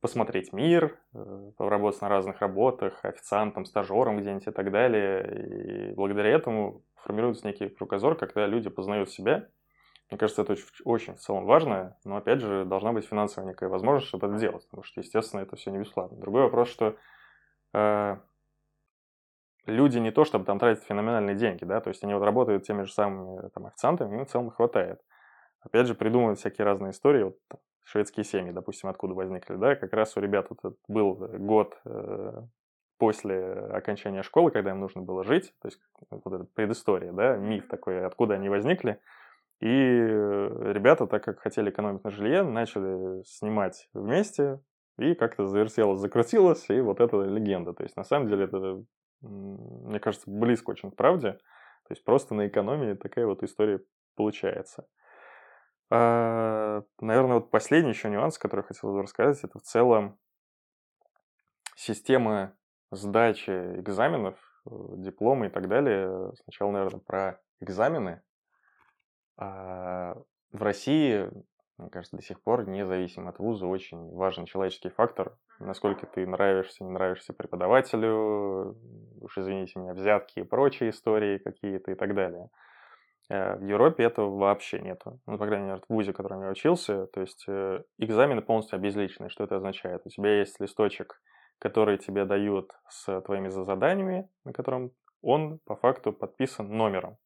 посмотреть 0.01 0.53
мир, 0.53 0.99
э, 1.15 1.51
поработать 1.57 2.03
на 2.03 2.09
разных 2.09 2.41
работах, 2.41 3.05
официантом, 3.05 3.65
стажером 3.65 4.19
где-нибудь 4.19 4.47
и 4.47 4.51
так 4.51 4.71
далее. 4.71 5.91
И 5.91 5.95
благодаря 5.95 6.31
этому 6.31 6.83
формируется 6.97 7.47
некий 7.47 7.69
кругозор, 7.69 8.17
когда 8.17 8.47
люди 8.47 8.69
познают 8.69 9.11
себя. 9.11 9.49
Мне 10.11 10.19
кажется, 10.19 10.43
это 10.43 10.53
очень, 10.53 10.67
очень 10.85 11.15
в 11.17 11.21
целом 11.21 11.45
важно, 11.45 11.97
но 12.05 12.17
опять 12.17 12.41
же 12.41 12.65
должна 12.65 12.93
быть 12.93 13.05
финансовая 13.07 13.49
некая 13.49 13.69
возможность, 13.69 14.09
чтобы 14.09 14.29
это 14.29 14.39
делать, 14.39 14.67
потому 14.67 14.83
что, 14.83 15.01
естественно, 15.01 15.41
это 15.41 15.57
все 15.57 15.71
не 15.71 15.79
бесплатно. 15.79 16.17
Другой 16.19 16.43
вопрос, 16.43 16.69
что 16.69 16.97
э, 17.75 18.17
люди 19.67 19.99
не 19.99 20.11
то, 20.11 20.25
чтобы 20.25 20.47
там 20.47 20.59
тратят 20.59 20.85
феноменальные 20.85 21.37
деньги, 21.37 21.65
да, 21.65 21.81
то 21.81 21.89
есть 21.89 22.03
они 22.05 22.15
вот 22.15 22.25
работают 22.25 22.65
теми 22.65 22.85
же 22.85 22.93
самыми 22.93 23.49
там, 23.51 23.67
официантами, 23.67 24.17
им 24.17 24.25
в 24.25 24.31
целом 24.31 24.51
хватает. 24.51 25.01
Опять 25.61 25.87
же, 25.87 25.95
придумывают 25.95 26.39
всякие 26.39 26.65
разные 26.65 26.93
истории, 26.93 27.25
вот 27.25 27.37
там, 27.49 27.61
шведские 27.85 28.25
семьи, 28.25 28.51
допустим, 28.51 28.89
откуда 28.89 29.13
возникли, 29.13 29.57
да, 29.57 29.75
как 29.75 29.93
раз 29.93 30.17
у 30.17 30.21
ребят 30.21 30.47
вот 30.49 30.77
был 30.89 31.15
год 31.17 31.79
э, 31.85 32.43
после 32.97 33.53
окончания 33.73 34.23
школы, 34.23 34.51
когда 34.51 34.71
им 34.71 34.81
нужно 34.81 35.03
было 35.03 35.23
жить, 35.23 35.55
то 35.61 35.69
есть 35.69 35.81
вот 36.11 36.33
эта 36.33 36.45
предыстория, 36.55 37.13
да, 37.13 37.37
миф 37.37 37.69
такой, 37.69 38.07
откуда 38.07 38.35
они 38.35 38.49
возникли, 38.49 39.01
и 39.61 39.69
ребята, 39.69 41.07
так 41.07 41.25
как 41.25 41.41
хотели 41.41 41.71
экономить 41.71 42.05
на 42.05 42.11
жилье, 42.11 42.43
начали 42.43 43.23
снимать 43.25 43.89
вместе, 43.93 44.61
и 44.99 45.15
как-то 45.15 45.47
завертелось, 45.47 46.01
закрутилось, 46.01 46.69
и 46.71 46.81
вот 46.81 47.01
эта 47.01 47.23
легенда. 47.23 47.73
То 47.73 47.85
есть, 47.85 47.97
на 47.97 48.05
самом 48.05 48.29
деле, 48.29 48.45
это, 48.45 48.85
мне 49.21 50.01
кажется, 50.01 50.31
близко 50.31 50.71
очень 50.71 50.91
к 50.91 50.97
правде. 50.97 51.33
То 51.33 51.93
есть, 51.93 52.05
просто 52.05 52.35
на 52.35 52.49
экономии 52.49 52.95
такая 52.95 53.27
вот 53.27 53.43
история 53.43 53.81
получается. 54.17 54.87
А, 55.91 56.83
наверное, 57.01 57.37
вот 57.37 57.51
последний 57.51 57.91
еще 57.91 58.11
нюанс, 58.11 58.39
который 58.39 58.61
я 58.61 58.67
хотел 58.67 59.01
рассказать, 59.01 59.43
это 59.43 59.59
в 59.59 59.63
целом 59.63 60.19
система 61.77 62.55
сдачи 62.91 63.51
экзаменов, 63.51 64.37
э, 64.67 64.71
диплома 64.97 65.47
и 65.47 65.49
так 65.49 65.69
далее. 65.69 66.33
Сначала, 66.43 66.73
наверное, 66.73 67.01
про 67.01 67.41
экзамены. 67.61 68.23
А, 69.39 70.17
в 70.53 70.63
России, 70.63 71.31
мне 71.79 71.91
кажется, 71.91 72.17
до 72.17 72.23
сих 72.23 72.43
пор, 72.43 72.69
независимо 72.69 73.31
от 73.31 73.39
вуза, 73.39 73.67
очень 73.67 74.11
важен 74.11 74.47
человеческий 74.47 74.91
фактор. 74.91 75.37
Насколько 75.61 76.07
ты 76.07 76.27
нравишься, 76.27 76.85
не 76.85 76.91
нравишься 76.91 77.33
преподавателю, 77.33 78.77
уж 79.21 79.39
извините 79.39 79.79
меня, 79.79 79.95
взятки 79.95 80.41
и 80.41 80.45
прочие 80.45 80.91
истории 80.91 81.39
какие-то 81.39 81.93
и 81.93 81.95
так 81.95 82.15
далее. 82.15 82.51
Э, 83.29 83.57
в 83.57 83.65
Европе 83.65 84.05
этого 84.05 84.37
вообще 84.37 84.81
нету. 84.81 85.21
Ну, 85.27 85.39
по 85.39 85.47
крайней 85.47 85.67
мере, 85.67 85.81
в 85.89 85.93
ВУЗе, 85.93 86.13
в 86.13 86.17
котором 86.17 86.43
я 86.43 86.51
учился. 86.51 87.07
То 87.07 87.21
есть 87.21 87.45
э, 87.47 87.83
экзамены 87.99 88.43
полностью 88.43 88.77
обезличены. 88.77 89.29
Что 89.29 89.45
это 89.45 89.57
означает? 89.57 90.03
У 90.05 90.09
тебя 90.09 90.39
есть 90.39 90.59
листочек, 90.61 91.21
который 91.61 91.99
тебе 91.99 92.25
дают 92.25 92.73
с 92.89 93.21
твоими 93.21 93.49
заданиями, 93.49 94.29
на 94.45 94.53
котором 94.53 94.93
он 95.23 95.61
по 95.65 95.77
факту 95.77 96.13
подписан 96.13 96.69
номером. 96.71 97.19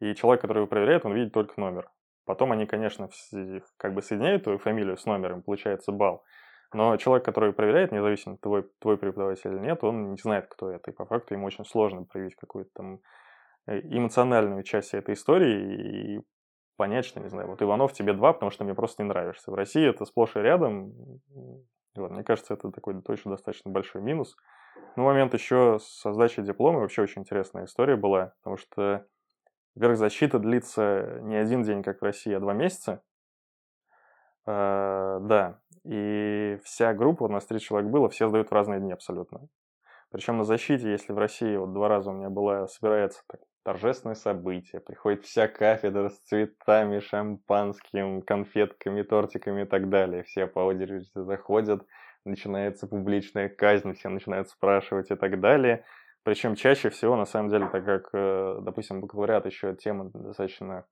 И 0.00 0.14
человек, 0.14 0.42
который 0.42 0.58
его 0.58 0.66
проверяет, 0.66 1.04
он 1.04 1.14
видит 1.14 1.32
только 1.32 1.60
номер. 1.60 1.90
Потом 2.24 2.52
они, 2.52 2.66
конечно, 2.66 3.08
как 3.76 3.94
бы 3.94 4.02
соединяют 4.02 4.44
твою 4.44 4.58
фамилию 4.58 4.96
с 4.96 5.04
номером, 5.04 5.42
получается 5.42 5.92
балл. 5.92 6.24
Но 6.72 6.96
человек, 6.96 7.24
который 7.24 7.52
проверяет, 7.52 7.92
независимо, 7.92 8.36
твой, 8.38 8.68
твой 8.80 8.96
преподаватель 8.96 9.52
или 9.52 9.60
нет, 9.60 9.84
он 9.84 10.12
не 10.12 10.18
знает, 10.18 10.46
кто 10.48 10.70
это. 10.70 10.90
И 10.90 10.94
по 10.94 11.04
факту 11.06 11.34
ему 11.34 11.46
очень 11.46 11.64
сложно 11.64 12.04
проявить 12.04 12.34
какую-то 12.34 12.70
там 12.74 13.00
Э, 13.66 13.80
эмоциональную 13.80 14.62
часть 14.62 14.92
этой 14.92 15.14
истории 15.14 16.16
и 16.16 16.20
понять, 16.76 17.06
что, 17.06 17.20
не 17.20 17.28
знаю, 17.28 17.48
вот 17.48 17.62
Иванов 17.62 17.92
тебе 17.92 18.12
два, 18.12 18.32
потому 18.32 18.50
что 18.50 18.64
мне 18.64 18.74
просто 18.74 19.02
не 19.02 19.08
нравишься. 19.08 19.50
В 19.50 19.54
России 19.54 19.88
это 19.88 20.04
сплошь 20.04 20.36
и 20.36 20.40
рядом. 20.40 20.92
Вот, 21.96 22.10
мне 22.10 22.24
кажется, 22.24 22.54
это 22.54 22.70
такой 22.70 23.00
точно 23.02 23.30
достаточно 23.30 23.70
большой 23.70 24.02
минус. 24.02 24.36
Ну, 24.96 25.04
момент 25.04 25.32
еще 25.32 25.78
со 25.80 26.12
сдачей 26.12 26.42
диплома 26.42 26.80
вообще 26.80 27.02
очень 27.02 27.22
интересная 27.22 27.64
история 27.64 27.96
была, 27.96 28.34
потому 28.38 28.56
что, 28.56 29.06
во-первых, 29.74 29.98
защита 29.98 30.38
длится 30.38 31.18
не 31.22 31.36
один 31.36 31.62
день, 31.62 31.82
как 31.82 32.00
в 32.00 32.04
России, 32.04 32.32
а 32.32 32.40
два 32.40 32.54
месяца. 32.54 33.02
Uh, 34.46 35.20
да, 35.20 35.60
и 35.84 36.58
вся 36.64 36.92
группа, 36.92 37.24
у 37.24 37.28
нас 37.28 37.46
30 37.46 37.66
человек 37.66 37.90
было, 37.90 38.10
все 38.10 38.28
сдают 38.28 38.50
в 38.50 38.52
разные 38.52 38.78
дни 38.78 38.92
абсолютно. 38.92 39.48
Причем 40.10 40.38
на 40.38 40.44
защите, 40.44 40.90
если 40.90 41.12
в 41.12 41.18
России 41.18 41.56
вот 41.56 41.72
два 41.72 41.88
раза 41.88 42.10
у 42.10 42.14
меня 42.14 42.30
была, 42.30 42.68
собирается 42.68 43.22
так, 43.26 43.40
торжественное 43.64 44.14
событие, 44.14 44.80
приходит 44.80 45.24
вся 45.24 45.48
кафедра 45.48 46.10
с 46.10 46.18
цветами, 46.20 47.00
шампанским, 47.00 48.22
конфетками, 48.22 49.02
тортиками 49.02 49.62
и 49.62 49.64
так 49.64 49.88
далее. 49.88 50.22
Все 50.22 50.46
по 50.46 50.60
очереди 50.60 51.08
заходят, 51.14 51.84
начинается 52.24 52.86
публичная 52.86 53.48
казнь, 53.48 53.94
все 53.94 54.08
начинают 54.08 54.48
спрашивать 54.48 55.10
и 55.10 55.16
так 55.16 55.40
далее. 55.40 55.84
Причем 56.24 56.56
чаще 56.56 56.90
всего, 56.90 57.16
на 57.16 57.26
самом 57.26 57.50
деле, 57.50 57.68
так 57.68 57.84
как, 57.84 58.08
э, 58.12 58.58
допустим, 58.62 59.00
бакалавриат 59.00 59.46
еще 59.46 59.74
темы 59.74 60.10
достаточно 60.12 60.86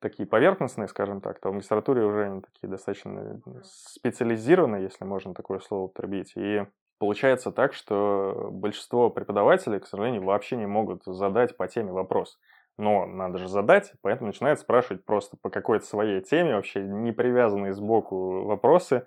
такие 0.00 0.26
поверхностные, 0.26 0.88
скажем 0.88 1.20
так, 1.20 1.40
то 1.40 1.50
в 1.50 1.52
магистратуре 1.52 2.04
уже 2.04 2.24
они 2.24 2.40
такие 2.40 2.68
достаточно 2.68 3.40
специализированные, 3.62 4.82
если 4.84 5.04
можно 5.04 5.34
такое 5.34 5.60
слово 5.60 5.84
употребить. 5.84 6.32
И 6.36 6.64
Получается 7.00 7.50
так, 7.50 7.72
что 7.72 8.50
большинство 8.52 9.08
преподавателей, 9.08 9.80
к 9.80 9.86
сожалению, 9.86 10.22
вообще 10.22 10.56
не 10.56 10.66
могут 10.66 11.02
задать 11.06 11.56
по 11.56 11.66
теме 11.66 11.92
вопрос. 11.92 12.38
Но 12.76 13.06
надо 13.06 13.38
же 13.38 13.48
задать, 13.48 13.94
поэтому 14.02 14.26
начинают 14.26 14.60
спрашивать 14.60 15.06
просто 15.06 15.38
по 15.40 15.48
какой-то 15.48 15.86
своей 15.86 16.20
теме, 16.20 16.54
вообще 16.54 16.82
не 16.82 17.12
привязанные 17.12 17.72
сбоку 17.72 18.44
вопросы. 18.44 19.06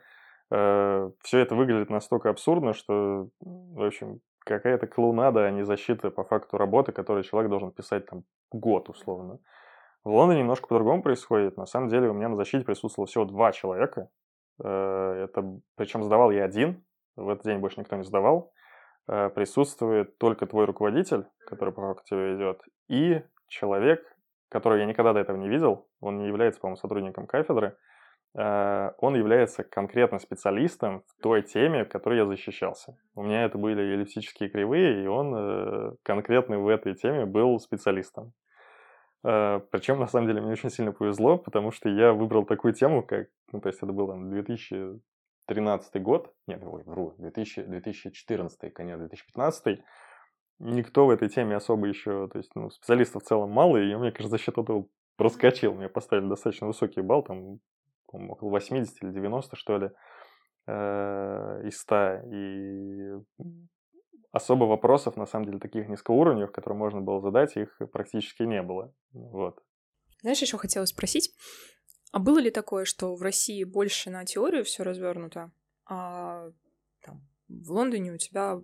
Э, 0.50 1.12
Все 1.22 1.38
это 1.38 1.54
выглядит 1.54 1.92
настолько 1.92 2.32
абсурдно, 2.32 2.74
что, 2.74 3.30
в 3.40 3.86
общем, 3.86 4.22
какая-то 4.44 4.88
клоунада, 4.88 5.46
а 5.46 5.52
не 5.52 5.64
защита 5.64 6.12
по 6.12 6.24
факту 6.24 6.58
работы, 6.58 6.92
которую 6.92 7.24
человек 7.24 7.50
должен 7.50 7.72
писать 7.72 8.06
там 8.06 8.24
год 8.52 8.90
условно. 8.90 9.40
В 10.04 10.10
Лондоне 10.10 10.42
немножко 10.42 10.68
по-другому 10.68 11.02
происходит. 11.02 11.58
На 11.58 11.66
самом 11.66 11.90
деле 11.90 12.10
у 12.10 12.14
меня 12.14 12.30
на 12.30 12.36
защите 12.36 12.66
присутствовало 12.66 13.08
всего 13.08 13.26
два 13.26 13.52
человека. 13.52 14.10
Э, 14.64 15.26
это, 15.26 15.60
причем 15.76 16.04
сдавал 16.04 16.32
я 16.32 16.44
один, 16.44 16.84
в 17.16 17.30
этот 17.30 17.46
день 17.46 17.60
больше 17.60 17.80
никто 17.80 17.96
не 17.96 18.04
сдавал, 18.04 18.52
э, 19.08 19.30
присутствует 19.30 20.18
только 20.18 20.46
твой 20.46 20.66
руководитель, 20.66 21.26
который 21.48 21.74
по 21.74 21.82
факту 21.82 22.04
тебя 22.06 22.34
ведет, 22.34 22.62
и 22.90 23.22
человек, 23.48 24.04
которого 24.50 24.78
я 24.78 24.86
никогда 24.86 25.14
до 25.14 25.20
этого 25.20 25.38
не 25.38 25.48
видел, 25.48 25.88
он 26.00 26.18
не 26.18 26.28
является, 26.28 26.60
по-моему, 26.60 26.78
сотрудником 26.78 27.26
кафедры, 27.26 27.78
он 28.36 29.16
является 29.16 29.64
конкретно 29.64 30.18
специалистом 30.18 31.04
в 31.08 31.22
той 31.22 31.44
теме, 31.44 31.86
в 31.86 31.90
которой 31.90 32.18
я 32.18 32.26
защищался. 32.26 32.98
У 33.14 33.22
меня 33.22 33.46
это 33.46 33.60
были 33.60 33.82
эллиптические 33.82 34.50
кривые, 34.50 35.04
и 35.04 35.08
он 35.08 35.36
э, 35.36 35.92
конкретно 36.02 36.58
в 36.60 36.68
этой 36.68 36.96
теме 36.96 37.26
был 37.26 37.60
специалистом. 37.60 38.34
Причем, 39.22 40.00
на 40.00 40.08
самом 40.08 40.28
деле, 40.28 40.42
мне 40.42 40.52
очень 40.52 40.70
сильно 40.70 40.92
повезло, 40.92 41.38
потому 41.38 41.72
что 41.72 41.88
я 41.88 42.12
выбрал 42.12 42.46
такую 42.46 42.74
тему, 42.74 43.04
как, 43.04 43.28
ну, 43.54 43.62
то 43.62 43.70
есть 43.70 43.82
это 43.82 43.94
был 43.94 44.08
там 44.08 44.30
2000 44.30 45.00
2013 45.48 46.02
год, 46.02 46.34
нет, 46.48 46.62
ой, 46.64 46.84
вру, 46.84 47.16
2000, 47.18 47.64
2014, 47.64 48.74
конец 48.74 48.98
2015, 49.00 49.80
никто 50.60 51.06
в 51.06 51.10
этой 51.10 51.30
теме 51.30 51.56
особо 51.56 51.88
еще, 51.88 52.28
то 52.30 52.38
есть, 52.38 52.52
ну, 52.56 52.70
специалистов 52.70 53.24
в 53.24 53.26
целом 53.26 53.52
мало, 53.52 53.78
и 53.78 53.90
я, 53.90 53.98
мне 53.98 54.12
кажется, 54.12 54.38
за 54.38 54.44
счет 54.44 54.58
этого 54.58 54.88
проскочил. 55.18 55.74
Мне 55.74 55.90
поставили 55.90 56.28
достаточно 56.28 56.68
высокий 56.68 57.02
балл, 57.02 57.24
там, 57.24 57.60
около 58.14 58.50
80 58.50 59.04
или 59.04 59.12
90, 59.12 59.56
что 59.56 59.78
ли, 59.78 59.90
э, 60.68 61.68
из 61.68 61.78
100. 61.80 62.22
И 62.32 63.12
особо 64.32 64.66
вопросов, 64.66 65.18
на 65.18 65.26
самом 65.26 65.46
деле, 65.46 65.60
таких 65.60 65.88
низкоуровневых, 65.88 66.52
которые 66.52 66.78
можно 66.78 67.02
было 67.02 67.22
задать, 67.22 67.56
их 67.56 67.80
практически 67.92 68.44
не 68.44 68.62
было. 68.62 68.94
Вот. 69.12 69.60
Знаешь, 70.22 70.42
еще 70.42 70.58
хотела 70.58 70.86
спросить, 70.86 71.36
а 72.12 72.20
было 72.20 72.40
ли 72.40 72.50
такое, 72.50 72.86
что 72.86 73.16
в 73.16 73.22
России 73.22 73.64
больше 73.64 74.10
на 74.10 74.26
теорию 74.26 74.64
все 74.64 74.84
развернуто, 74.84 75.52
а 75.86 76.50
там, 77.02 77.28
в 77.48 77.72
Лондоне 77.72 78.14
у 78.14 78.18
тебя 78.18 78.62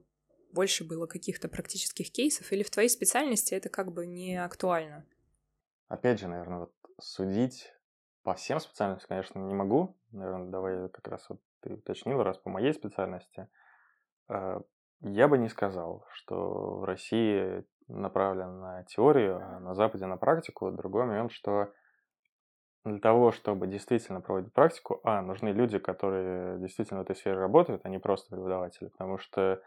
больше 0.53 0.83
было 0.83 1.05
каких-то 1.05 1.47
практических 1.47 2.11
кейсов, 2.11 2.51
или 2.51 2.63
в 2.63 2.69
твоей 2.69 2.89
специальности 2.89 3.53
это 3.53 3.69
как 3.69 3.91
бы 3.91 4.07
не 4.07 4.37
актуально? 4.37 5.05
Опять 5.87 6.19
же, 6.19 6.27
наверное, 6.27 6.59
вот 6.59 6.73
судить 6.99 7.73
по 8.29 8.35
всем 8.35 8.59
специальностям, 8.59 9.07
конечно, 9.09 9.39
не 9.39 9.55
могу. 9.55 9.97
Наверное, 10.11 10.51
давай 10.51 10.89
как 10.89 11.07
раз 11.07 11.25
вот 11.29 11.41
ты 11.61 11.73
уточнил, 11.73 12.21
раз 12.21 12.37
по 12.37 12.51
моей 12.51 12.75
специальности. 12.75 13.47
Э, 14.29 14.61
я 15.01 15.27
бы 15.27 15.39
не 15.39 15.49
сказал, 15.49 16.05
что 16.11 16.77
в 16.77 16.83
России 16.83 17.65
направлен 17.87 18.59
на 18.59 18.83
теорию, 18.83 19.41
а 19.41 19.59
на 19.59 19.73
Западе 19.73 20.05
на 20.05 20.17
практику. 20.17 20.69
Другой 20.69 21.05
момент, 21.05 21.31
что 21.31 21.73
для 22.85 22.99
того, 22.99 23.31
чтобы 23.31 23.65
действительно 23.65 24.21
проводить 24.21 24.53
практику, 24.53 24.99
а, 25.03 25.23
нужны 25.23 25.49
люди, 25.49 25.79
которые 25.79 26.59
действительно 26.59 26.99
в 26.99 27.03
этой 27.05 27.15
сфере 27.15 27.35
работают, 27.35 27.81
а 27.83 27.89
не 27.89 27.97
просто 27.97 28.29
преподаватели, 28.29 28.89
потому 28.89 29.17
что 29.17 29.59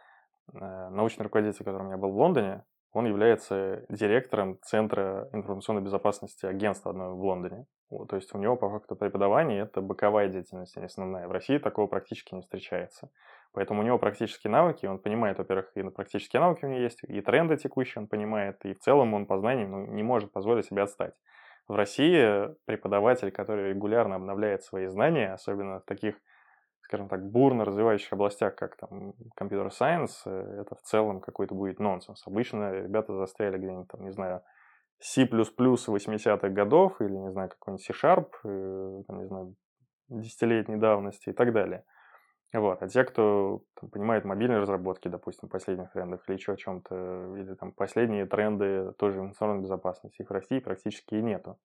э, 0.52 0.88
научный 0.90 1.25
руководитель, 1.25 1.64
который 1.64 1.83
у 1.83 1.87
меня 1.87 1.97
был 1.97 2.12
в 2.12 2.16
Лондоне, 2.16 2.64
он 2.92 3.06
является 3.06 3.84
директором 3.88 4.58
Центра 4.62 5.28
информационной 5.32 5.82
безопасности 5.82 6.44
агентства 6.44 6.90
одного 6.90 7.16
в 7.16 7.25
Лондоне. 7.25 7.66
Вот, 7.90 8.08
то 8.08 8.16
есть 8.16 8.34
у 8.34 8.38
него 8.38 8.56
по 8.56 8.70
факту 8.70 8.96
преподавание 8.96 9.62
это 9.62 9.80
боковая 9.80 10.28
деятельность, 10.28 10.76
а 10.76 10.80
не 10.80 10.87
основная. 10.87 11.26
В 11.26 11.32
России 11.32 11.58
такого 11.58 11.87
практически 11.87 12.34
не 12.34 12.42
встречается. 12.42 13.11
Поэтому 13.52 13.80
у 13.80 13.84
него 13.84 13.99
практические 13.99 14.50
навыки, 14.50 14.87
он 14.87 14.99
понимает, 14.99 15.38
во-первых, 15.38 15.70
и 15.75 15.82
практические 15.82 16.40
навыки 16.40 16.64
у 16.64 16.68
него 16.68 16.80
есть, 16.80 17.02
и 17.04 17.20
тренды 17.20 17.56
текущие 17.56 18.02
он 18.02 18.08
понимает, 18.08 18.64
и 18.64 18.72
в 18.72 18.78
целом 18.78 19.12
он 19.12 19.26
по 19.26 19.38
знаниям 19.38 19.70
ну, 19.70 19.87
не 19.87 20.02
может 20.02 20.32
позволить 20.32 20.66
себе 20.66 20.82
отстать. 20.82 21.14
В 21.68 21.75
России 21.75 22.54
преподаватель, 22.64 23.30
который 23.30 23.70
регулярно 23.70 24.16
обновляет 24.16 24.64
свои 24.64 24.87
знания, 24.87 25.32
особенно 25.32 25.80
в 25.80 25.84
таких, 25.84 26.16
скажем 26.92 27.08
так, 27.08 27.25
бурно 27.25 27.64
развивающих 27.64 28.12
областях, 28.12 28.54
как 28.54 28.76
там 28.76 29.14
компьютер 29.34 29.72
сайенс, 29.72 30.26
это 30.26 30.75
в 30.75 30.82
целом 30.82 31.22
какой-то 31.22 31.54
будет 31.54 31.80
нонсенс. 31.80 32.22
Обычно 32.26 32.70
ребята 32.70 33.14
застряли 33.14 33.56
где-нибудь 33.56 33.88
там, 33.88 34.02
не 34.02 34.12
знаю, 34.12 34.42
C++ 34.99 35.25
80-х 35.25 36.49
годов 36.50 37.00
или, 37.00 37.16
не 37.16 37.30
знаю, 37.30 37.49
какой-нибудь 37.49 37.82
C-Sharp, 37.82 38.28
э, 38.44 39.02
там, 39.08 39.18
не 39.20 39.26
знаю, 39.26 39.54
десятилетней 40.11 40.76
давности 40.76 41.30
и 41.30 41.32
так 41.32 41.54
далее. 41.54 41.82
Вот. 42.52 42.82
А 42.82 42.88
те, 42.88 43.04
кто 43.04 43.62
там, 43.80 43.88
понимает 43.88 44.26
мобильные 44.26 44.61
разработки, 44.61 45.08
допустим, 45.08 45.49
последних 45.49 45.92
трендах 45.92 46.28
или 46.28 46.37
еще 46.37 46.52
о 46.52 46.56
чем-то, 46.56 47.37
или 47.38 47.54
там 47.54 47.72
последние 47.72 48.26
тренды 48.26 48.92
тоже 48.99 49.20
информационной 49.20 49.62
безопасности, 49.62 50.20
их 50.20 50.28
в 50.28 50.32
России 50.32 50.58
практически 50.58 51.14
и 51.14 51.22
нету. 51.22 51.58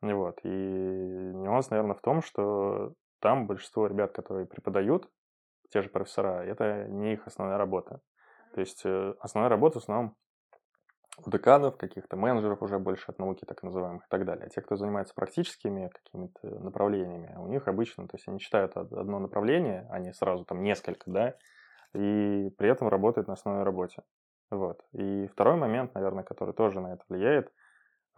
Вот. 0.00 0.40
И 0.42 0.48
нюанс, 0.48 1.68
наверное, 1.68 1.96
в 1.96 2.00
том, 2.00 2.22
что 2.22 2.94
там 3.24 3.46
большинство 3.46 3.86
ребят, 3.86 4.12
которые 4.12 4.46
преподают, 4.46 5.08
те 5.70 5.80
же 5.80 5.88
профессора, 5.88 6.44
это 6.44 6.84
не 6.88 7.14
их 7.14 7.26
основная 7.26 7.56
работа. 7.56 8.02
То 8.52 8.60
есть 8.60 8.82
э, 8.84 9.14
основная 9.18 9.48
работа 9.48 9.80
в 9.80 9.82
основном 9.82 10.14
у 11.24 11.30
деканов, 11.30 11.78
каких-то 11.78 12.18
менеджеров 12.18 12.60
уже 12.60 12.78
больше 12.78 13.06
от 13.10 13.18
науки, 13.18 13.46
так 13.46 13.62
называемых, 13.62 14.04
и 14.04 14.08
так 14.10 14.26
далее. 14.26 14.44
А 14.44 14.48
те, 14.50 14.60
кто 14.60 14.76
занимается 14.76 15.14
практическими 15.14 15.88
какими-то 15.88 16.60
направлениями, 16.60 17.34
у 17.38 17.46
них 17.46 17.66
обычно, 17.66 18.06
то 18.06 18.16
есть 18.16 18.28
они 18.28 18.40
читают 18.40 18.76
одно 18.76 19.18
направление, 19.18 19.86
а 19.90 20.00
не 20.00 20.12
сразу 20.12 20.44
там 20.44 20.62
несколько, 20.62 21.10
да, 21.10 21.34
и 21.94 22.50
при 22.58 22.68
этом 22.68 22.88
работают 22.88 23.28
на 23.28 23.34
основной 23.34 23.64
работе. 23.64 24.02
Вот. 24.50 24.84
И 24.92 25.28
второй 25.28 25.56
момент, 25.56 25.94
наверное, 25.94 26.24
который 26.24 26.52
тоже 26.52 26.82
на 26.82 26.92
это 26.92 27.04
влияет, 27.08 27.50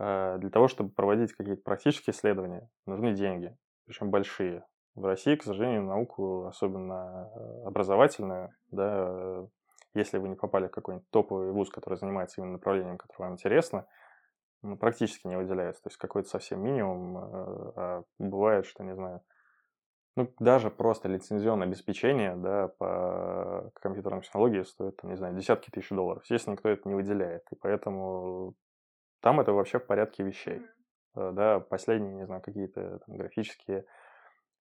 э, 0.00 0.38
для 0.38 0.50
того, 0.50 0.66
чтобы 0.66 0.90
проводить 0.90 1.32
какие-то 1.32 1.62
практические 1.62 2.12
исследования, 2.12 2.68
нужны 2.86 3.12
деньги, 3.12 3.56
причем 3.84 4.10
большие. 4.10 4.64
В 4.96 5.04
России, 5.04 5.36
к 5.36 5.42
сожалению, 5.42 5.84
науку, 5.84 6.46
особенно 6.46 7.30
э, 7.34 7.66
образовательную, 7.66 8.54
да, 8.70 9.46
если 9.94 10.18
вы 10.18 10.28
не 10.28 10.36
попали 10.36 10.68
в 10.68 10.70
какой-нибудь 10.70 11.08
топовый 11.10 11.52
вуз, 11.52 11.70
который 11.70 11.98
занимается 11.98 12.40
именно 12.40 12.54
направлением, 12.54 12.96
которое 12.96 13.28
вам 13.28 13.34
интересно, 13.34 13.86
ну, 14.62 14.76
практически 14.76 15.26
не 15.26 15.36
выделяется. 15.36 15.82
То 15.82 15.88
есть 15.88 15.98
какой-то 15.98 16.28
совсем 16.28 16.62
минимум. 16.62 17.18
Э, 17.18 17.72
а 17.76 18.02
бывает, 18.18 18.64
что, 18.64 18.84
не 18.84 18.94
знаю, 18.94 19.20
ну, 20.16 20.32
даже 20.38 20.70
просто 20.70 21.08
лицензионное 21.08 21.66
обеспечение, 21.66 22.34
да, 22.34 22.68
по 22.78 23.70
компьютерным 23.74 24.22
технологиям 24.22 24.64
стоит, 24.64 24.96
там, 24.96 25.10
не 25.10 25.16
знаю, 25.16 25.34
десятки 25.34 25.68
тысяч 25.70 25.90
долларов. 25.90 26.22
Естественно, 26.22 26.54
никто 26.54 26.70
это 26.70 26.88
не 26.88 26.94
выделяет. 26.94 27.42
И 27.52 27.54
поэтому 27.54 28.54
там 29.20 29.40
это 29.40 29.52
вообще 29.52 29.78
в 29.78 29.86
порядке 29.86 30.22
вещей. 30.22 30.62
Э, 31.14 31.32
да, 31.32 31.60
последние, 31.60 32.14
не 32.14 32.24
знаю, 32.24 32.40
какие-то 32.40 33.00
там, 33.06 33.16
графические 33.16 33.84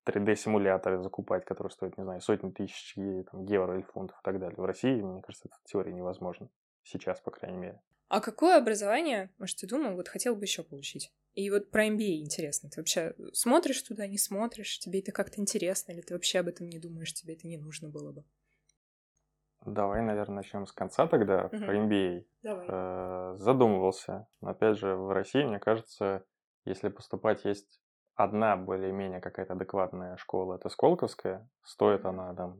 3D-симуляторы 0.05 1.01
закупать, 1.01 1.45
которые 1.45 1.71
стоят, 1.71 1.97
не 1.97 2.03
знаю, 2.03 2.21
сотни 2.21 2.51
тысяч 2.51 2.95
там, 2.95 3.43
евро 3.45 3.75
или 3.75 3.83
фунтов 3.83 4.17
и 4.19 4.23
так 4.23 4.39
далее. 4.39 4.57
В 4.57 4.65
России, 4.65 5.01
мне 5.01 5.21
кажется, 5.21 5.47
это 5.47 5.57
в 5.63 5.69
теории 5.69 5.91
невозможно. 5.91 6.49
Сейчас, 6.83 7.19
по 7.19 7.31
крайней 7.31 7.57
мере. 7.57 7.81
А 8.07 8.21
какое 8.21 8.57
образование, 8.57 9.31
может, 9.39 9.57
ты 9.57 9.67
думал, 9.67 9.95
вот 9.95 10.07
хотел 10.07 10.35
бы 10.35 10.43
еще 10.43 10.63
получить? 10.63 11.11
И 11.33 11.49
вот 11.49 11.71
про 11.71 11.87
MBA 11.87 12.19
интересно. 12.19 12.69
Ты 12.69 12.79
вообще 12.79 13.15
смотришь 13.33 13.81
туда, 13.81 14.07
не 14.07 14.17
смотришь? 14.17 14.79
Тебе 14.79 14.99
это 14.99 15.11
как-то 15.11 15.41
интересно? 15.41 15.91
Или 15.91 16.01
ты 16.01 16.13
вообще 16.13 16.39
об 16.39 16.47
этом 16.47 16.69
не 16.69 16.79
думаешь? 16.79 17.13
Тебе 17.13 17.33
это 17.33 17.47
не 17.47 17.57
нужно 17.57 17.89
было 17.89 18.11
бы? 18.11 18.23
Давай, 19.65 20.01
наверное, 20.01 20.37
начнем 20.37 20.67
с 20.67 20.71
конца 20.71 21.07
тогда, 21.07 21.47
угу. 21.47 21.57
про 21.57 21.75
MBA. 21.75 22.25
Давай. 22.43 22.65
Э, 22.69 23.35
задумывался. 23.37 24.27
Но 24.39 24.49
опять 24.49 24.77
же, 24.77 24.95
в 24.95 25.11
России, 25.11 25.43
мне 25.43 25.59
кажется, 25.59 26.23
если 26.65 26.89
поступать 26.89 27.43
есть 27.45 27.81
одна 28.15 28.55
более-менее 28.55 29.21
какая-то 29.21 29.53
адекватная 29.53 30.17
школа, 30.17 30.55
это 30.55 30.69
Сколковская. 30.69 31.47
Стоит 31.63 32.05
она 32.05 32.33
там 32.33 32.57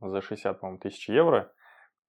за 0.00 0.20
60, 0.20 0.60
по-моему, 0.60 0.80
тысяч 0.80 1.08
евро. 1.08 1.52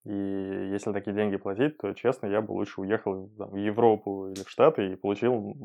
И 0.06 0.14
если 0.14 0.94
такие 0.94 1.14
деньги 1.14 1.36
платить, 1.36 1.78
то, 1.78 1.94
честно, 1.94 2.28
я 2.28 2.42
бы 2.42 2.54
лучше 2.54 2.82
уехал 2.82 3.30
там, 3.38 3.50
в 3.50 3.56
Европу 3.56 4.30
или 4.30 4.44
в 4.44 4.50
Штаты 4.50 4.94
и 4.94 4.96
получил 4.96 5.56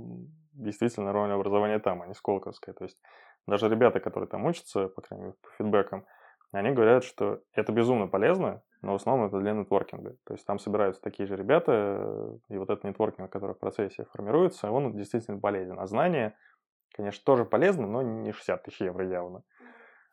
действительно 0.52 1.06
нормальное 1.06 1.36
образование 1.36 1.78
там, 1.78 2.02
а 2.02 2.06
не 2.06 2.14
Сколковское. 2.14 2.74
То 2.74 2.84
есть 2.84 2.98
даже 3.46 3.68
ребята, 3.68 4.00
которые 4.00 4.28
там 4.28 4.44
учатся, 4.44 4.88
по 4.88 5.02
крайней 5.02 5.26
мере, 5.26 5.36
по 5.40 5.50
фидбэкам, 5.56 6.04
они 6.52 6.70
говорят, 6.70 7.04
что 7.04 7.40
это 7.52 7.72
безумно 7.72 8.06
полезно, 8.06 8.62
но 8.80 8.92
в 8.92 8.94
основном 8.96 9.26
это 9.26 9.38
для 9.40 9.52
нетворкинга. 9.52 10.16
То 10.24 10.34
есть 10.34 10.46
там 10.46 10.58
собираются 10.58 11.02
такие 11.02 11.26
же 11.26 11.36
ребята, 11.36 12.38
и 12.48 12.56
вот 12.58 12.70
этот 12.70 12.84
нетворкинг, 12.84 13.30
который 13.30 13.54
в 13.54 13.58
процессе 13.58 14.04
формируется, 14.12 14.70
он 14.70 14.96
действительно 14.96 15.40
полезен. 15.40 15.78
А 15.78 15.86
знания 15.86 16.36
конечно, 16.94 17.22
тоже 17.24 17.44
полезно, 17.44 17.86
но 17.86 18.02
не 18.02 18.32
60 18.32 18.62
тысяч 18.62 18.80
евро 18.80 19.06
явно. 19.06 19.42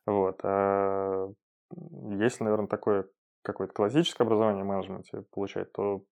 Вот. 0.06 0.40
А 0.44 1.28
если, 1.72 2.44
наверное, 2.44 2.68
такое 2.68 3.08
какое-то 3.44 3.74
классическое 3.74 4.26
образование 4.26 4.64
в 4.64 4.68
менеджменте 4.68 5.24
получать, 5.32 5.72
то 5.74 6.04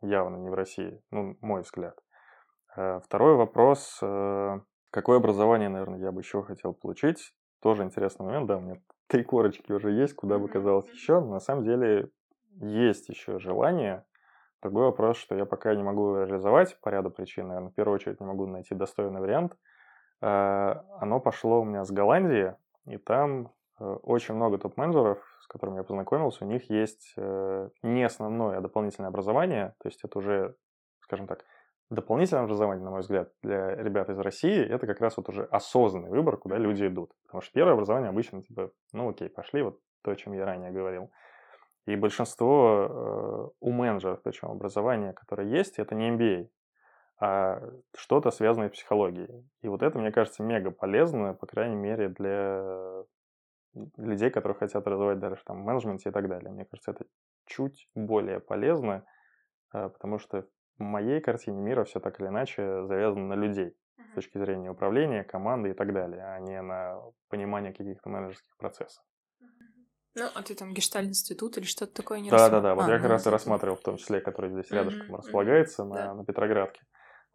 явно 0.00 0.36
не 0.36 0.48
в 0.48 0.54
России, 0.54 1.02
ну, 1.10 1.36
мой 1.40 1.62
взгляд. 1.62 1.98
А 2.74 3.00
второй 3.00 3.34
вопрос, 3.34 3.98
э, 4.02 4.60
какое 4.90 5.18
образование, 5.18 5.68
наверное, 5.68 5.98
я 5.98 6.12
бы 6.12 6.20
еще 6.20 6.42
хотел 6.42 6.72
получить? 6.72 7.34
Тоже 7.60 7.82
интересный 7.82 8.24
момент, 8.24 8.46
да, 8.46 8.56
у 8.56 8.60
меня 8.60 8.76
три 9.08 9.24
корочки 9.24 9.72
уже 9.72 9.90
есть, 9.90 10.14
куда 10.14 10.38
бы 10.38 10.48
казалось 10.48 10.88
еще, 10.90 11.20
но 11.20 11.32
на 11.32 11.40
самом 11.40 11.64
деле 11.64 12.10
есть 12.60 13.08
еще 13.08 13.38
желание. 13.38 14.04
Другой 14.62 14.84
вопрос, 14.84 15.16
что 15.16 15.34
я 15.34 15.44
пока 15.44 15.74
не 15.74 15.82
могу 15.82 16.16
реализовать 16.16 16.78
по 16.80 16.88
ряду 16.88 17.10
причин, 17.10 17.48
наверное, 17.48 17.70
в 17.70 17.74
первую 17.74 17.96
очередь 17.96 18.20
не 18.20 18.26
могу 18.26 18.46
найти 18.46 18.74
достойный 18.74 19.20
вариант– 19.20 19.56
оно 20.20 21.20
пошло 21.20 21.60
у 21.60 21.64
меня 21.64 21.84
с 21.84 21.90
Голландии, 21.90 22.54
и 22.88 22.96
там 22.96 23.52
э, 23.78 23.84
очень 23.84 24.34
много 24.34 24.58
топ-менеджеров, 24.58 25.18
с 25.42 25.46
которыми 25.46 25.76
я 25.76 25.82
познакомился, 25.84 26.44
у 26.44 26.48
них 26.48 26.70
есть 26.70 27.12
э, 27.16 27.68
не 27.82 28.02
основное, 28.02 28.58
а 28.58 28.60
дополнительное 28.60 29.08
образование, 29.08 29.74
то 29.78 29.88
есть 29.88 30.02
это 30.04 30.18
уже, 30.18 30.56
скажем 31.00 31.26
так, 31.26 31.44
дополнительное 31.90 32.44
образование, 32.44 32.84
на 32.84 32.90
мой 32.90 33.00
взгляд, 33.00 33.32
для 33.42 33.76
ребят 33.76 34.10
из 34.10 34.18
России, 34.18 34.60
это 34.64 34.86
как 34.86 35.00
раз 35.00 35.16
вот 35.16 35.28
уже 35.28 35.44
осознанный 35.44 36.10
выбор, 36.10 36.36
куда 36.36 36.56
люди 36.56 36.86
идут. 36.86 37.12
Потому 37.26 37.42
что 37.42 37.52
первое 37.52 37.74
образование 37.74 38.10
обычно 38.10 38.42
типа, 38.42 38.70
ну 38.92 39.08
окей, 39.10 39.28
пошли, 39.28 39.62
вот 39.62 39.78
то, 40.02 40.10
о 40.10 40.16
чем 40.16 40.32
я 40.32 40.44
ранее 40.44 40.70
говорил. 40.70 41.10
И 41.86 41.96
большинство 41.96 43.54
у 43.60 43.72
менеджеров, 43.72 44.20
причем 44.22 44.50
образования, 44.50 45.14
которое 45.14 45.48
есть, 45.48 45.78
это 45.78 45.94
не 45.94 46.10
MBA 46.10 46.50
а 47.20 47.60
что-то 47.96 48.30
связанное 48.30 48.68
с 48.68 48.72
психологией. 48.72 49.48
И 49.62 49.68
вот 49.68 49.82
это, 49.82 49.98
мне 49.98 50.12
кажется, 50.12 50.42
мега 50.42 50.70
полезно, 50.70 51.34
по 51.34 51.46
крайней 51.46 51.76
мере, 51.76 52.08
для 52.08 53.04
людей, 53.96 54.30
которые 54.30 54.56
хотят 54.58 54.86
развивать 54.86 55.18
дальше 55.18 55.42
там 55.44 55.58
менеджменте 55.58 56.08
и 56.08 56.12
так 56.12 56.28
далее. 56.28 56.50
Мне 56.50 56.64
кажется, 56.64 56.92
это 56.92 57.06
чуть 57.46 57.88
более 57.94 58.40
полезно, 58.40 59.04
а, 59.70 59.88
потому 59.88 60.18
что 60.18 60.46
в 60.78 60.82
моей 60.82 61.20
картине 61.20 61.60
мира 61.60 61.84
все 61.84 62.00
так 62.00 62.20
или 62.20 62.28
иначе 62.28 62.84
завязано 62.84 63.26
на 63.26 63.34
людей 63.34 63.76
с 64.10 64.14
точки 64.14 64.38
зрения 64.38 64.70
управления, 64.70 65.24
команды 65.24 65.70
и 65.70 65.74
так 65.74 65.92
далее, 65.92 66.22
а 66.24 66.38
не 66.38 66.60
на 66.62 67.00
понимание 67.28 67.72
каких-то 67.72 68.08
менеджерских 68.08 68.56
процессов. 68.56 69.04
Ну, 70.14 70.24
а 70.34 70.42
ты 70.42 70.54
там 70.54 70.72
гештальт-институт 70.72 71.58
или 71.58 71.64
что-то 71.64 71.94
такое 71.94 72.20
не 72.20 72.30
Да, 72.30 72.48
да, 72.48 72.60
да. 72.60 72.74
Вот 72.74 72.86
а, 72.86 72.90
я 72.90 72.96
как 72.96 73.04
ну, 73.04 73.10
раз 73.10 73.26
и 73.26 73.30
рассматривал, 73.30 73.76
в 73.76 73.82
том 73.82 73.98
числе, 73.98 74.20
который 74.20 74.50
здесь 74.50 74.70
рядышком 74.70 75.14
располагается 75.14 75.84
на, 75.84 75.94
да. 75.94 76.14
на 76.14 76.24
Петроградке. 76.24 76.82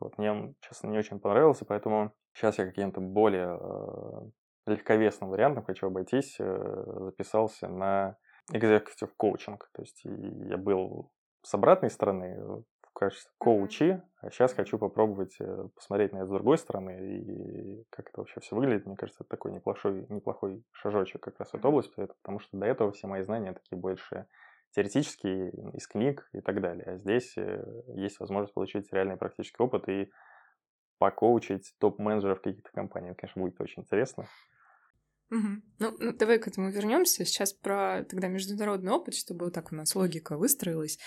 Вот, 0.03 0.17
мне 0.17 0.31
он, 0.31 0.55
честно, 0.59 0.87
не 0.87 0.97
очень 0.97 1.19
понравился, 1.19 1.63
поэтому 1.63 2.13
сейчас 2.33 2.57
я 2.57 2.65
каким-то 2.65 2.99
более 2.99 3.57
э, 3.57 4.71
легковесным 4.71 5.29
вариантом 5.29 5.63
хочу 5.63 5.87
обойтись. 5.87 6.35
Э, 6.39 6.83
записался 6.99 7.69
на 7.69 8.17
executive 8.51 9.11
coaching. 9.17 9.57
То 9.71 9.81
есть 9.81 10.01
я 10.03 10.57
был 10.57 11.09
с 11.41 11.53
обратной 11.53 11.89
стороны 11.89 12.37
в 12.81 12.91
качестве 12.93 13.31
коучи, 13.37 14.03
а 14.21 14.29
сейчас 14.29 14.53
хочу 14.53 14.77
попробовать 14.77 15.37
э, 15.39 15.69
посмотреть 15.73 16.11
на 16.11 16.17
это 16.17 16.27
с 16.27 16.31
другой 16.31 16.57
стороны 16.57 17.21
и 17.21 17.85
как 17.89 18.09
это 18.09 18.19
вообще 18.19 18.41
все 18.41 18.57
выглядит. 18.57 18.85
Мне 18.85 18.97
кажется, 18.97 19.23
это 19.23 19.29
такой 19.29 19.53
неплохой, 19.53 20.05
неплохой 20.09 20.65
шажочек 20.73 21.21
как 21.21 21.39
раз 21.39 21.51
в 21.51 21.55
эту 21.55 21.69
область, 21.69 21.95
потому 21.95 22.39
что 22.39 22.57
до 22.57 22.65
этого 22.65 22.91
все 22.91 23.07
мои 23.07 23.21
знания 23.21 23.53
такие 23.53 23.77
больше 23.77 24.27
теоретически 24.73 25.49
из 25.75 25.87
книг 25.87 26.27
и 26.33 26.41
так 26.41 26.61
далее. 26.61 26.85
А 26.85 26.97
здесь 26.97 27.33
э, 27.37 27.63
есть 27.95 28.19
возможность 28.19 28.53
получить 28.53 28.91
реальный 28.91 29.17
практический 29.17 29.61
опыт 29.61 29.87
и 29.87 30.09
покоучить 30.97 31.73
топ-менеджеров 31.79 32.41
каких-то 32.41 32.71
компаний. 32.71 33.09
Это, 33.09 33.21
конечно, 33.21 33.41
будет 33.41 33.59
очень 33.61 33.83
интересно. 33.83 34.27
Угу. 35.29 35.47
Ну, 35.79 35.97
ну, 35.99 36.13
давай 36.13 36.39
к 36.39 36.47
этому 36.47 36.71
вернемся. 36.71 37.25
Сейчас 37.25 37.53
про 37.53 38.03
тогда 38.03 38.27
международный 38.27 38.91
опыт, 38.91 39.15
чтобы 39.15 39.45
вот 39.45 39.53
так 39.53 39.71
у 39.71 39.75
нас 39.75 39.95
логика 39.95 40.37
выстроилась. 40.37 40.99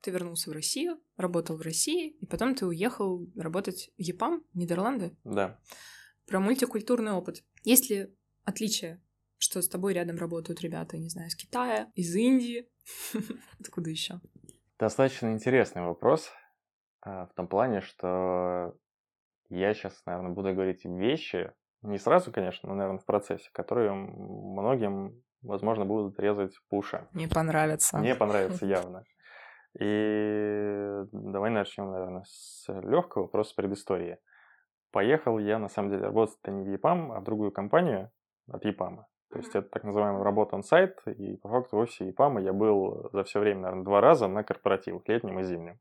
Ты 0.00 0.10
вернулся 0.10 0.50
в 0.50 0.54
Россию, 0.54 0.98
работал 1.16 1.56
в 1.56 1.60
России, 1.60 2.16
и 2.20 2.26
потом 2.26 2.54
ты 2.54 2.64
уехал 2.64 3.26
работать 3.36 3.90
в 3.98 4.00
ЕПАМ, 4.00 4.42
Нидерланды. 4.54 5.14
Да. 5.24 5.58
Про 6.26 6.40
мультикультурный 6.40 7.12
опыт. 7.12 7.44
Есть 7.64 7.90
ли 7.90 8.14
отличия 8.44 9.02
что 9.40 9.62
с 9.62 9.68
тобой 9.68 9.94
рядом 9.94 10.16
работают 10.16 10.60
ребята, 10.60 10.98
не 10.98 11.08
знаю, 11.08 11.28
из 11.28 11.34
Китая, 11.34 11.90
из 11.94 12.14
Индии, 12.14 12.68
откуда 13.60 13.90
еще? 13.90 14.20
Достаточно 14.78 15.32
интересный 15.32 15.82
вопрос 15.82 16.30
а, 17.02 17.26
в 17.26 17.34
том 17.34 17.48
плане, 17.48 17.80
что 17.80 18.74
я 19.48 19.74
сейчас, 19.74 20.02
наверное, 20.06 20.32
буду 20.32 20.52
говорить 20.54 20.84
вещи, 20.84 21.52
не 21.82 21.98
сразу, 21.98 22.30
конечно, 22.30 22.68
но, 22.68 22.74
наверное, 22.74 23.00
в 23.00 23.06
процессе, 23.06 23.48
которые 23.52 23.92
многим, 23.92 25.22
возможно, 25.42 25.84
будут 25.84 26.18
резать 26.20 26.54
по 26.68 26.78
ушам. 26.78 27.08
Не 27.12 27.26
понравится. 27.26 27.98
Не 27.98 28.14
понравится 28.14 28.66
явно. 28.66 29.04
И 29.78 31.04
давай 31.12 31.50
начнем, 31.50 31.90
наверное, 31.90 32.24
с 32.26 32.66
легкого, 32.68 33.28
просто 33.28 33.52
с 33.52 33.54
предыстории. 33.54 34.18
Поехал 34.90 35.38
я, 35.38 35.58
на 35.58 35.68
самом 35.68 35.90
деле, 35.90 36.02
работать 36.02 36.38
не 36.46 36.64
в 36.64 36.68
ЕПАМ, 36.68 37.12
а 37.12 37.20
в 37.20 37.24
другую 37.24 37.52
компанию 37.52 38.10
от 38.48 38.64
ЕПАМа. 38.64 39.06
То 39.30 39.38
есть 39.38 39.54
это 39.54 39.68
так 39.68 39.84
называемая 39.84 40.24
работа 40.24 40.56
on 40.56 40.62
сайт 40.62 41.00
и 41.06 41.36
по 41.36 41.48
факту 41.48 41.76
в 41.76 41.80
офисе 41.80 42.10
ИПАМа 42.10 42.40
я 42.40 42.52
был 42.52 43.10
за 43.12 43.22
все 43.24 43.38
время, 43.38 43.60
наверное, 43.62 43.84
два 43.84 44.00
раза 44.00 44.26
на 44.26 44.42
корпоративах, 44.42 45.02
летнем 45.06 45.38
и 45.38 45.44
зимнем. 45.44 45.78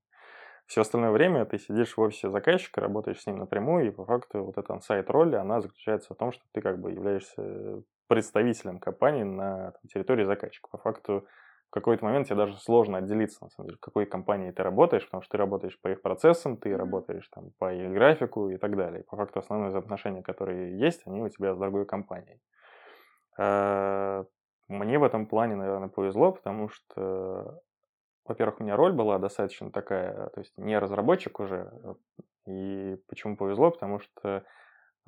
Все 0.68 0.82
остальное 0.82 1.10
время 1.10 1.46
ты 1.46 1.58
сидишь 1.58 1.98
в 1.98 2.02
офисе 2.02 2.30
заказчика, 2.30 2.80
работаешь 2.80 3.20
с 3.20 3.26
ним 3.26 3.38
напрямую, 3.38 3.88
и 3.88 3.90
по 3.90 4.06
факту 4.06 4.44
вот 4.44 4.60
эта 4.60 4.80
сайт 4.82 5.10
роль, 5.10 5.36
она 5.36 5.62
заключается 5.62 6.14
в 6.14 6.18
том, 6.18 6.32
что 6.32 6.44
ты 6.52 6.62
как 6.62 6.80
бы 6.80 6.92
являешься 6.92 7.82
представителем 8.08 8.78
компании 8.78 9.24
на 9.24 9.72
там, 9.72 9.82
территории 9.92 10.26
заказчика. 10.26 10.68
По 10.70 10.78
факту 10.78 11.26
в 11.70 11.72
какой-то 11.72 12.06
момент 12.06 12.28
тебе 12.28 12.36
даже 12.36 12.56
сложно 12.58 13.00
отделиться, 13.00 13.44
на 13.44 13.50
самом 13.50 13.68
деле, 13.68 13.78
в 13.78 13.82
какой 13.82 14.06
компании 14.06 14.52
ты 14.52 14.62
работаешь, 14.62 15.06
потому 15.06 15.24
что 15.24 15.32
ты 15.32 15.38
работаешь 15.38 15.80
по 15.82 15.88
их 15.88 16.04
процессам, 16.04 16.56
ты 16.56 16.78
работаешь 16.78 17.28
там 17.30 17.52
по 17.58 17.74
их 17.74 17.92
графику 17.92 18.50
и 18.50 18.58
так 18.58 18.76
далее. 18.76 19.04
По 19.04 19.18
факту 19.18 19.40
основные 19.40 19.70
взаимоотношения, 19.70 20.22
которые 20.22 20.80
есть, 20.80 21.02
они 21.08 21.24
у 21.24 21.30
тебя 21.30 21.56
с 21.56 21.58
другой 21.58 21.88
компанией. 21.88 22.40
Э, 23.40 24.26
мне 24.68 25.00
в 25.00 25.04
этом 25.04 25.26
плане, 25.26 25.56
наверное, 25.56 25.90
повезло, 25.90 26.32
потому 26.32 26.70
что, 26.70 27.62
во-первых, 28.26 28.60
у 28.60 28.64
меня 28.64 28.76
роль 28.76 28.94
была 28.94 29.18
достаточно 29.18 29.72
такая, 29.72 30.28
то 30.30 30.40
есть 30.40 30.54
не 30.58 30.78
разработчик 30.78 31.40
уже. 31.40 31.72
И 32.46 32.98
почему 33.08 33.38
повезло? 33.38 33.72
Потому 33.72 34.00
что 34.00 34.44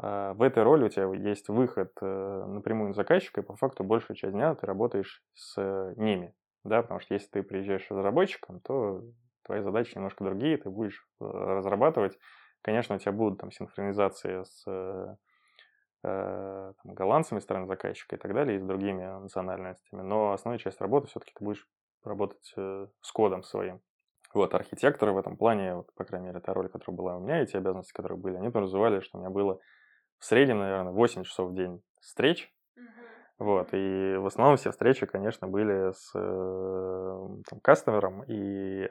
э, 0.02 0.34
в 0.34 0.42
этой 0.42 0.64
роли 0.64 0.86
у 0.86 0.90
тебя 0.90 1.12
есть 1.30 1.50
выход 1.50 1.92
э, 2.02 2.46
напрямую 2.48 2.90
на 2.90 2.94
заказчика, 2.94 3.42
и 3.42 3.44
по 3.44 3.56
факту 3.56 3.84
большую 3.84 4.18
часть 4.18 4.34
дня 4.34 4.56
ты 4.56 4.66
работаешь 4.66 5.24
с 5.34 5.94
ними 5.98 6.34
да, 6.64 6.82
потому 6.82 7.00
что 7.00 7.14
если 7.14 7.28
ты 7.28 7.44
приезжаешь 7.44 7.90
разработчиком, 7.90 8.60
то 8.62 9.04
твои 9.44 9.62
задачи 9.62 9.96
немножко 9.96 10.24
другие, 10.24 10.58
ты 10.58 10.70
будешь 10.70 11.08
э, 11.20 11.26
разрабатывать. 11.26 12.18
Конечно, 12.62 12.96
у 12.96 13.00
тебя 13.00 13.12
будут 13.12 13.40
там 13.40 13.52
синхронизации 13.52 14.44
с 14.44 14.64
э, 14.68 14.72
э, 14.72 15.16
там, 16.04 16.94
голландцами 16.94 17.40
стороны 17.40 17.68
заказчика 17.68 18.16
и 18.16 18.20
так 18.20 18.34
далее, 18.34 18.58
и 18.58 18.60
с 18.60 18.64
другими 18.64 19.04
национальностями, 19.20 20.02
но 20.02 20.32
основная 20.34 20.60
часть 20.60 20.82
работы 20.82 21.08
все-таки 21.08 21.34
ты 21.36 21.44
будешь 21.44 21.68
работать 22.04 22.54
э, 22.58 22.88
с 23.02 23.12
кодом 23.12 23.44
своим. 23.44 23.82
Вот, 24.34 24.54
архитекторы 24.54 25.12
в 25.12 25.18
этом 25.18 25.38
плане, 25.38 25.76
вот, 25.76 25.94
по 25.94 26.06
крайней 26.06 26.28
мере, 26.28 26.40
та 26.40 26.54
роль, 26.54 26.70
которая 26.70 26.98
была 26.98 27.18
у 27.18 27.20
меня, 27.20 27.42
и 27.42 27.46
те 27.46 27.58
обязанности, 27.58 27.94
которые 27.94 28.18
были, 28.18 28.38
они 28.38 28.50
подразумевали, 28.50 29.02
что 29.02 29.18
у 29.18 29.22
меня 29.22 29.30
было 29.30 29.60
в 30.18 30.26
среднем, 30.26 30.60
наверное, 30.60 30.94
8 30.94 31.24
часов 31.24 31.52
в 31.52 31.56
день 31.56 31.82
встреч, 32.00 32.54
вот, 33.38 33.70
и 33.74 34.16
в 34.18 34.26
основном 34.26 34.58
все 34.58 34.72
встречи, 34.72 35.06
конечно, 35.06 35.48
были 35.48 35.92
с 35.92 36.12
э, 36.16 37.28
там, 37.50 37.60
кастомером, 37.60 38.24
и 38.24 38.90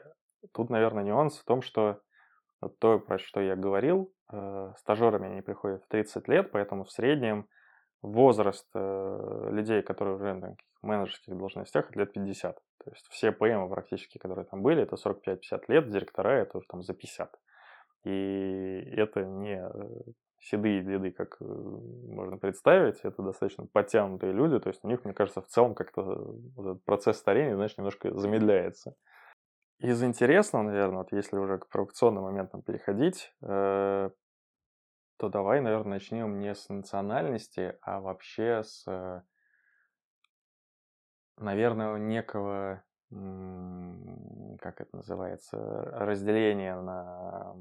тут, 0.53 0.69
наверное, 0.69 1.03
нюанс 1.03 1.39
в 1.39 1.45
том, 1.45 1.61
что 1.61 2.01
вот 2.61 2.79
то, 2.79 2.99
про 2.99 3.17
что 3.17 3.41
я 3.41 3.55
говорил, 3.55 4.13
э, 4.31 4.73
стажерами 4.77 5.27
они 5.27 5.41
приходят 5.41 5.83
в 5.83 5.87
30 5.87 6.27
лет, 6.27 6.51
поэтому 6.51 6.83
в 6.83 6.91
среднем 6.91 7.47
возраст 8.01 8.67
э, 8.73 9.49
людей, 9.51 9.81
которые 9.81 10.15
уже 10.15 10.33
на 10.33 10.55
менеджерских 10.81 11.37
должностях, 11.37 11.95
лет 11.95 12.13
50. 12.13 12.55
То 12.55 12.91
есть 12.91 13.07
все 13.09 13.31
ПМы 13.31 13.69
практически, 13.69 14.17
которые 14.17 14.45
там 14.45 14.61
были, 14.61 14.83
это 14.83 14.95
45-50 14.95 15.63
лет, 15.67 15.89
директора 15.89 16.29
это 16.29 16.57
уже 16.57 16.67
там 16.67 16.81
за 16.81 16.93
50. 16.93 17.35
И 18.05 18.93
это 18.95 19.23
не 19.23 19.61
э, 19.61 20.11
седые 20.39 20.81
деды, 20.81 21.11
как 21.11 21.37
э, 21.39 21.45
можно 21.45 22.37
представить, 22.37 22.99
это 23.03 23.21
достаточно 23.21 23.67
подтянутые 23.67 24.33
люди, 24.33 24.59
то 24.59 24.69
есть 24.69 24.83
у 24.83 24.87
них, 24.87 25.05
мне 25.05 25.13
кажется, 25.13 25.41
в 25.41 25.47
целом 25.47 25.75
как-то 25.75 26.35
этот 26.57 26.83
процесс 26.83 27.17
старения, 27.17 27.55
знаешь, 27.55 27.77
немножко 27.77 28.11
замедляется. 28.17 28.95
Из 29.81 30.03
интересного, 30.03 30.61
наверное, 30.61 30.99
вот 30.99 31.11
если 31.11 31.37
уже 31.37 31.57
к 31.57 31.67
провокационным 31.67 32.23
моментам 32.25 32.61
переходить, 32.61 33.33
э, 33.41 34.11
то 35.17 35.29
давай, 35.29 35.59
наверное, 35.59 35.93
начнем 35.93 36.37
не 36.37 36.53
с 36.53 36.69
национальности, 36.69 37.75
а 37.81 37.99
вообще 37.99 38.61
с, 38.63 38.83
э, 38.87 39.21
наверное, 41.37 41.97
некого, 41.97 42.83
как 43.09 44.81
это 44.81 44.95
называется, 44.95 45.57
разделения 45.57 46.79
на 46.79 47.55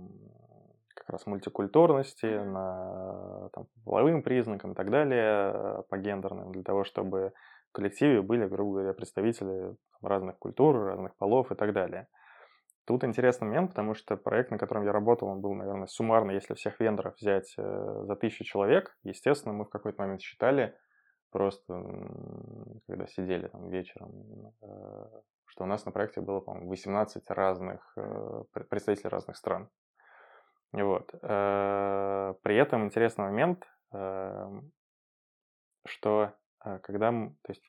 как 0.94 1.08
раз 1.08 1.24
мультикультурности, 1.24 2.26
на 2.26 3.48
там, 3.54 3.66
половым 3.86 4.22
признакам 4.22 4.72
и 4.72 4.74
так 4.74 4.90
далее, 4.90 5.84
по 5.88 5.96
гендерным, 5.96 6.52
для 6.52 6.62
того, 6.62 6.84
чтобы 6.84 7.32
коллективе 7.72 8.22
были, 8.22 8.46
грубо 8.46 8.74
говоря, 8.74 8.92
представители 8.92 9.76
разных 10.02 10.38
культур, 10.38 10.76
разных 10.76 11.16
полов 11.16 11.52
и 11.52 11.54
так 11.54 11.72
далее. 11.72 12.08
Тут 12.86 13.04
интересный 13.04 13.46
момент, 13.46 13.70
потому 13.70 13.94
что 13.94 14.16
проект, 14.16 14.50
на 14.50 14.58
котором 14.58 14.84
я 14.84 14.92
работал, 14.92 15.28
он 15.28 15.40
был, 15.40 15.54
наверное, 15.54 15.86
суммарно, 15.86 16.32
если 16.32 16.54
всех 16.54 16.80
вендоров 16.80 17.14
взять 17.16 17.54
э, 17.56 18.02
за 18.04 18.16
тысячу 18.16 18.42
человек. 18.42 18.96
Естественно, 19.04 19.54
мы 19.54 19.64
в 19.64 19.70
какой-то 19.70 20.02
момент 20.02 20.22
считали, 20.22 20.76
просто 21.30 21.80
когда 22.88 23.06
сидели 23.06 23.46
там 23.46 23.68
вечером, 23.68 24.52
э, 24.62 25.04
что 25.46 25.64
у 25.64 25.66
нас 25.66 25.84
на 25.84 25.92
проекте 25.92 26.20
было, 26.20 26.40
по-моему, 26.40 26.68
18 26.68 27.30
разных 27.30 27.92
э, 27.96 28.44
представителей 28.68 29.10
разных 29.10 29.36
стран. 29.36 29.68
Вот. 30.72 31.10
При 31.20 32.56
этом 32.56 32.84
интересный 32.84 33.24
момент, 33.24 33.66
эм, 33.92 34.70
что 35.84 36.32
когда... 36.82 37.10
То 37.10 37.50
есть 37.50 37.62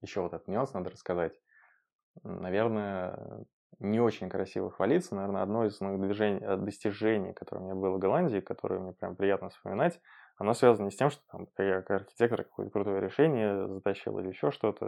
еще 0.00 0.20
вот 0.20 0.32
этот 0.32 0.48
нюанс 0.48 0.72
надо 0.72 0.90
рассказать. 0.90 1.40
Наверное, 2.22 3.44
не 3.78 4.00
очень 4.00 4.28
красиво 4.28 4.70
хвалиться. 4.70 5.14
Наверное, 5.14 5.42
одно 5.42 5.64
из 5.64 5.80
моих 5.80 6.00
движений, 6.00 6.40
э, 6.40 6.56
достижений, 6.56 7.32
которое 7.32 7.60
у 7.60 7.64
меня 7.64 7.74
было 7.74 7.96
в 7.96 7.98
Голландии, 7.98 8.40
которое 8.40 8.80
мне 8.80 8.92
прям 8.92 9.16
приятно 9.16 9.50
вспоминать, 9.50 10.00
оно 10.36 10.54
связано 10.54 10.86
не 10.86 10.90
с 10.92 10.96
тем, 10.96 11.10
что 11.10 11.22
там, 11.30 11.48
я 11.58 11.82
как 11.82 12.02
архитектор 12.02 12.44
какое-то 12.44 12.72
крутое 12.72 13.00
решение 13.00 13.66
затащил 13.66 14.18
или 14.18 14.28
еще 14.28 14.50
что-то. 14.50 14.86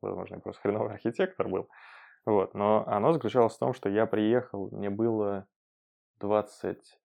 Возможно, 0.00 0.36
я 0.36 0.40
просто 0.40 0.60
хреновый 0.62 0.92
архитектор 0.92 1.48
был. 1.48 1.68
Вот. 2.26 2.54
Но 2.54 2.86
оно 2.86 3.12
заключалось 3.12 3.54
в 3.54 3.58
том, 3.58 3.72
что 3.74 3.88
я 3.88 4.06
приехал, 4.06 4.70
мне 4.70 4.90
было 4.90 5.46
20, 6.20 7.00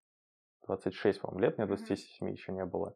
26, 0.67 1.21
по-моему, 1.21 1.39
лет, 1.41 1.57
мне 1.57 1.67
27 1.67 2.29
еще 2.31 2.51
не 2.51 2.65
было. 2.65 2.95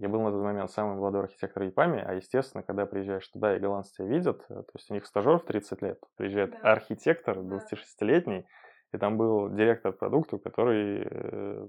Я 0.00 0.08
был 0.08 0.22
на 0.22 0.30
тот 0.30 0.42
момент 0.42 0.70
самый 0.70 0.96
молодой 0.96 1.24
архитектор 1.24 1.62
Япами, 1.62 2.02
а, 2.02 2.14
естественно, 2.14 2.62
когда 2.62 2.86
приезжаешь 2.86 3.28
туда, 3.28 3.54
и 3.54 3.60
голландцы 3.60 3.96
тебя 3.96 4.06
видят, 4.06 4.40
э, 4.48 4.54
то 4.54 4.72
есть 4.74 4.90
у 4.90 4.94
них 4.94 5.04
стажер 5.04 5.38
в 5.38 5.44
30 5.44 5.82
лет, 5.82 6.02
приезжает 6.16 6.52
да. 6.52 6.72
архитектор 6.72 7.36
26-летний, 7.36 8.46
и 8.94 8.96
там 8.96 9.18
был 9.18 9.50
директор 9.50 9.92
продукта, 9.92 10.38
который 10.38 11.02
э, 11.04 11.68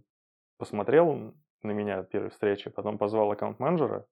посмотрел 0.58 1.36
на 1.62 1.72
меня 1.72 2.04
первой 2.04 2.30
встрече, 2.30 2.70
потом 2.70 2.98
позвал 2.98 3.30
аккаунт-менеджера 3.32 4.06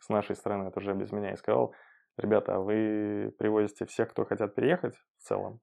с 0.00 0.08
нашей 0.08 0.34
стороны, 0.34 0.66
это 0.66 0.80
уже 0.80 0.92
без 0.94 1.12
меня, 1.12 1.32
и 1.32 1.36
сказал, 1.36 1.72
ребята, 2.16 2.56
а 2.56 2.58
вы 2.58 3.32
привозите 3.38 3.86
всех, 3.86 4.10
кто 4.10 4.24
хотят 4.24 4.56
переехать 4.56 4.96
в 4.96 5.22
целом? 5.22 5.60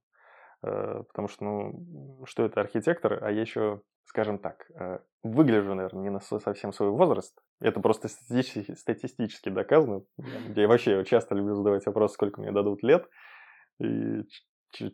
Э, 0.64 1.04
потому 1.06 1.28
что, 1.28 1.44
ну, 1.44 2.24
что 2.26 2.46
это 2.46 2.62
архитектор, 2.62 3.22
а 3.22 3.30
я 3.30 3.42
еще, 3.42 3.82
скажем 4.06 4.40
так, 4.40 4.70
э, 4.80 5.00
выгляжу, 5.24 5.74
наверное, 5.76 6.04
не 6.04 6.10
на 6.10 6.20
совсем 6.20 6.74
свой 6.74 6.90
возраст. 6.90 7.38
Это 7.60 7.80
просто 7.80 8.08
статистически, 8.08 8.74
статистически 8.74 9.50
доказано. 9.50 10.04
Я 10.56 10.68
вообще 10.68 11.04
часто 11.06 11.36
люблю 11.36 11.56
задавать 11.56 11.86
вопрос, 11.86 12.14
сколько 12.14 12.42
мне 12.42 12.52
дадут 12.52 12.84
лет. 12.84 13.08
И 13.80 14.24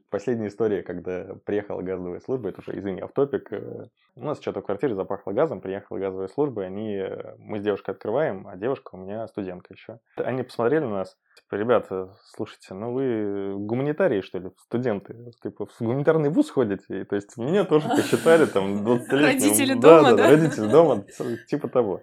Последняя 0.09 0.47
история, 0.47 0.83
когда 0.83 1.35
приехала 1.45 1.81
газовая 1.81 2.19
служба, 2.19 2.49
это 2.49 2.61
уже, 2.61 2.77
извини, 2.77 3.01
автопик. 3.01 3.51
Э, 3.51 3.87
у 4.15 4.23
нас 4.23 4.39
что-то 4.39 4.61
в 4.61 4.65
квартире 4.65 4.95
запахло 4.95 5.31
газом, 5.31 5.59
приехала 5.59 5.97
газовая 5.97 6.27
служба, 6.27 6.63
и 6.63 6.65
они, 6.65 6.95
э, 6.95 7.35
мы 7.37 7.59
с 7.59 7.61
девушкой 7.61 7.91
открываем, 7.91 8.47
а 8.47 8.55
девушка 8.55 8.95
у 8.95 8.97
меня 8.97 9.27
студентка 9.27 9.73
еще. 9.73 9.99
Они 10.15 10.43
посмотрели 10.43 10.85
на 10.85 10.91
нас, 10.91 11.17
типа, 11.35 11.55
ребята, 11.55 12.15
слушайте, 12.23 12.73
ну 12.73 12.93
вы 12.93 13.55
гуманитарии, 13.57 14.21
что 14.21 14.39
ли, 14.39 14.51
студенты? 14.57 15.31
Типа, 15.43 15.65
в 15.65 15.81
гуманитарный 15.81 16.29
вуз 16.29 16.49
ходите? 16.49 17.01
И, 17.01 17.03
то 17.03 17.15
есть 17.15 17.35
меня 17.37 17.65
тоже 17.65 17.89
посчитали 17.89 18.45
там 18.45 18.83
20 18.83 19.11
лет. 19.11 19.21
Родители 19.21 19.73
дома, 19.73 20.11
да? 20.11 20.15
Да, 20.15 20.29
родители 20.29 20.67
дома, 20.67 21.05
типа 21.47 21.67
того. 21.67 22.01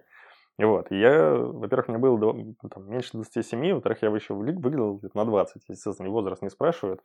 Вот, 0.59 0.91
я, 0.91 1.35
во-первых, 1.35 1.89
мне 1.89 1.99
было 1.99 2.19
там, 2.71 2.91
меньше 2.91 3.13
27, 3.15 3.73
во-вторых, 3.73 4.03
я 4.03 4.11
еще 4.11 4.35
выглядел 4.35 5.01
на 5.15 5.25
20, 5.25 5.63
естественно, 5.69 6.11
возраст 6.11 6.43
не 6.43 6.51
спрашивают. 6.51 7.01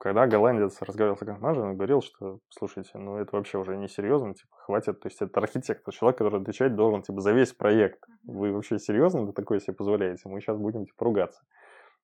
Когда 0.00 0.26
голландец 0.26 0.80
разговаривал 0.80 1.18
с 1.18 1.22
аккаунт 1.22 1.58
он 1.58 1.76
говорил, 1.76 2.00
что, 2.00 2.40
слушайте, 2.48 2.90
ну 2.94 3.18
это 3.18 3.36
вообще 3.36 3.58
уже 3.58 3.76
не 3.76 3.86
серьезно, 3.86 4.32
типа, 4.32 4.56
хватит, 4.56 4.98
то 4.98 5.08
есть 5.08 5.20
это 5.20 5.38
архитектор, 5.38 5.92
человек, 5.92 6.16
который 6.16 6.40
отвечать 6.40 6.74
должен, 6.74 7.02
типа, 7.02 7.20
за 7.20 7.32
весь 7.32 7.52
проект. 7.52 8.02
Вы 8.24 8.50
вообще 8.50 8.78
серьезно 8.78 9.24
вы 9.24 9.34
такое 9.34 9.60
себе 9.60 9.74
позволяете? 9.74 10.26
Мы 10.30 10.40
сейчас 10.40 10.56
будем, 10.56 10.86
типа, 10.86 11.04
ругаться. 11.04 11.42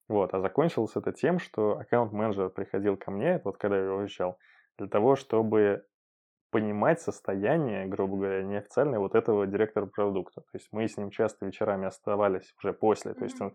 Вот, 0.09 0.35
а 0.35 0.40
закончилось 0.40 0.92
это 0.94 1.11
тем, 1.12 1.38
что 1.38 1.78
аккаунт-менеджер 1.78 2.50
приходил 2.50 2.98
ко 2.98 3.11
мне, 3.11 3.40
вот 3.44 3.56
когда 3.56 3.82
я 3.82 3.90
уезжал, 3.90 4.37
для 4.76 4.88
того, 4.88 5.16
чтобы 5.16 5.87
понимать 6.50 7.00
состояние, 7.00 7.87
грубо 7.87 8.18
говоря, 8.18 8.42
неофициальное 8.42 8.98
вот 8.98 9.14
этого 9.14 9.46
директора 9.46 9.87
продукта. 9.87 10.42
То 10.42 10.50
есть 10.52 10.68
мы 10.70 10.87
с 10.87 10.98
ним 10.98 11.09
часто 11.09 11.46
вечерами 11.46 11.87
оставались 11.87 12.52
уже 12.59 12.74
после, 12.74 13.14
то 13.14 13.24
есть 13.24 13.40
он 13.40 13.54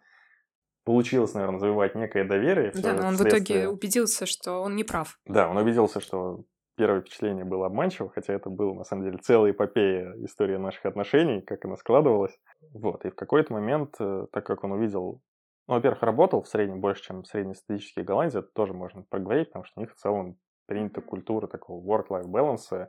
получилось, 0.83 1.33
наверное, 1.33 1.59
завоевать 1.59 1.95
некое 1.95 2.23
доверие. 2.23 2.71
Да, 2.73 2.93
но 2.93 3.07
он 3.07 3.15
в 3.15 3.21
итоге 3.21 3.67
убедился, 3.67 4.25
что 4.25 4.61
он 4.61 4.75
не 4.75 4.83
прав. 4.83 5.19
Да, 5.25 5.49
он 5.49 5.57
убедился, 5.57 5.99
что 5.99 6.43
первое 6.75 7.01
впечатление 7.01 7.45
было 7.45 7.67
обманчиво, 7.67 8.09
хотя 8.09 8.33
это 8.33 8.49
было, 8.49 8.73
на 8.73 8.83
самом 8.83 9.03
деле, 9.03 9.17
целая 9.17 9.51
эпопея 9.51 10.13
истории 10.23 10.57
наших 10.57 10.85
отношений, 10.85 11.41
как 11.41 11.63
она 11.65 11.75
складывалась. 11.75 12.37
Вот, 12.73 13.05
и 13.05 13.09
в 13.09 13.15
какой-то 13.15 13.53
момент, 13.53 13.95
э, 13.99 14.25
так 14.31 14.45
как 14.45 14.63
он 14.63 14.71
увидел, 14.71 15.21
ну, 15.67 15.75
во-первых, 15.75 16.01
работал 16.01 16.41
в 16.41 16.47
среднем 16.47 16.81
больше, 16.81 17.03
чем 17.03 17.23
среднестатистический 17.23 18.01
голландец, 18.01 18.35
это 18.35 18.47
тоже 18.53 18.73
можно 18.73 19.03
проговорить, 19.09 19.49
потому 19.49 19.65
что 19.65 19.79
у 19.79 19.81
них 19.81 19.93
в 19.93 19.95
целом 19.95 20.37
принята 20.65 21.01
культура 21.01 21.47
такого 21.47 21.83
work-life 21.83 22.25
Э, 22.71 22.87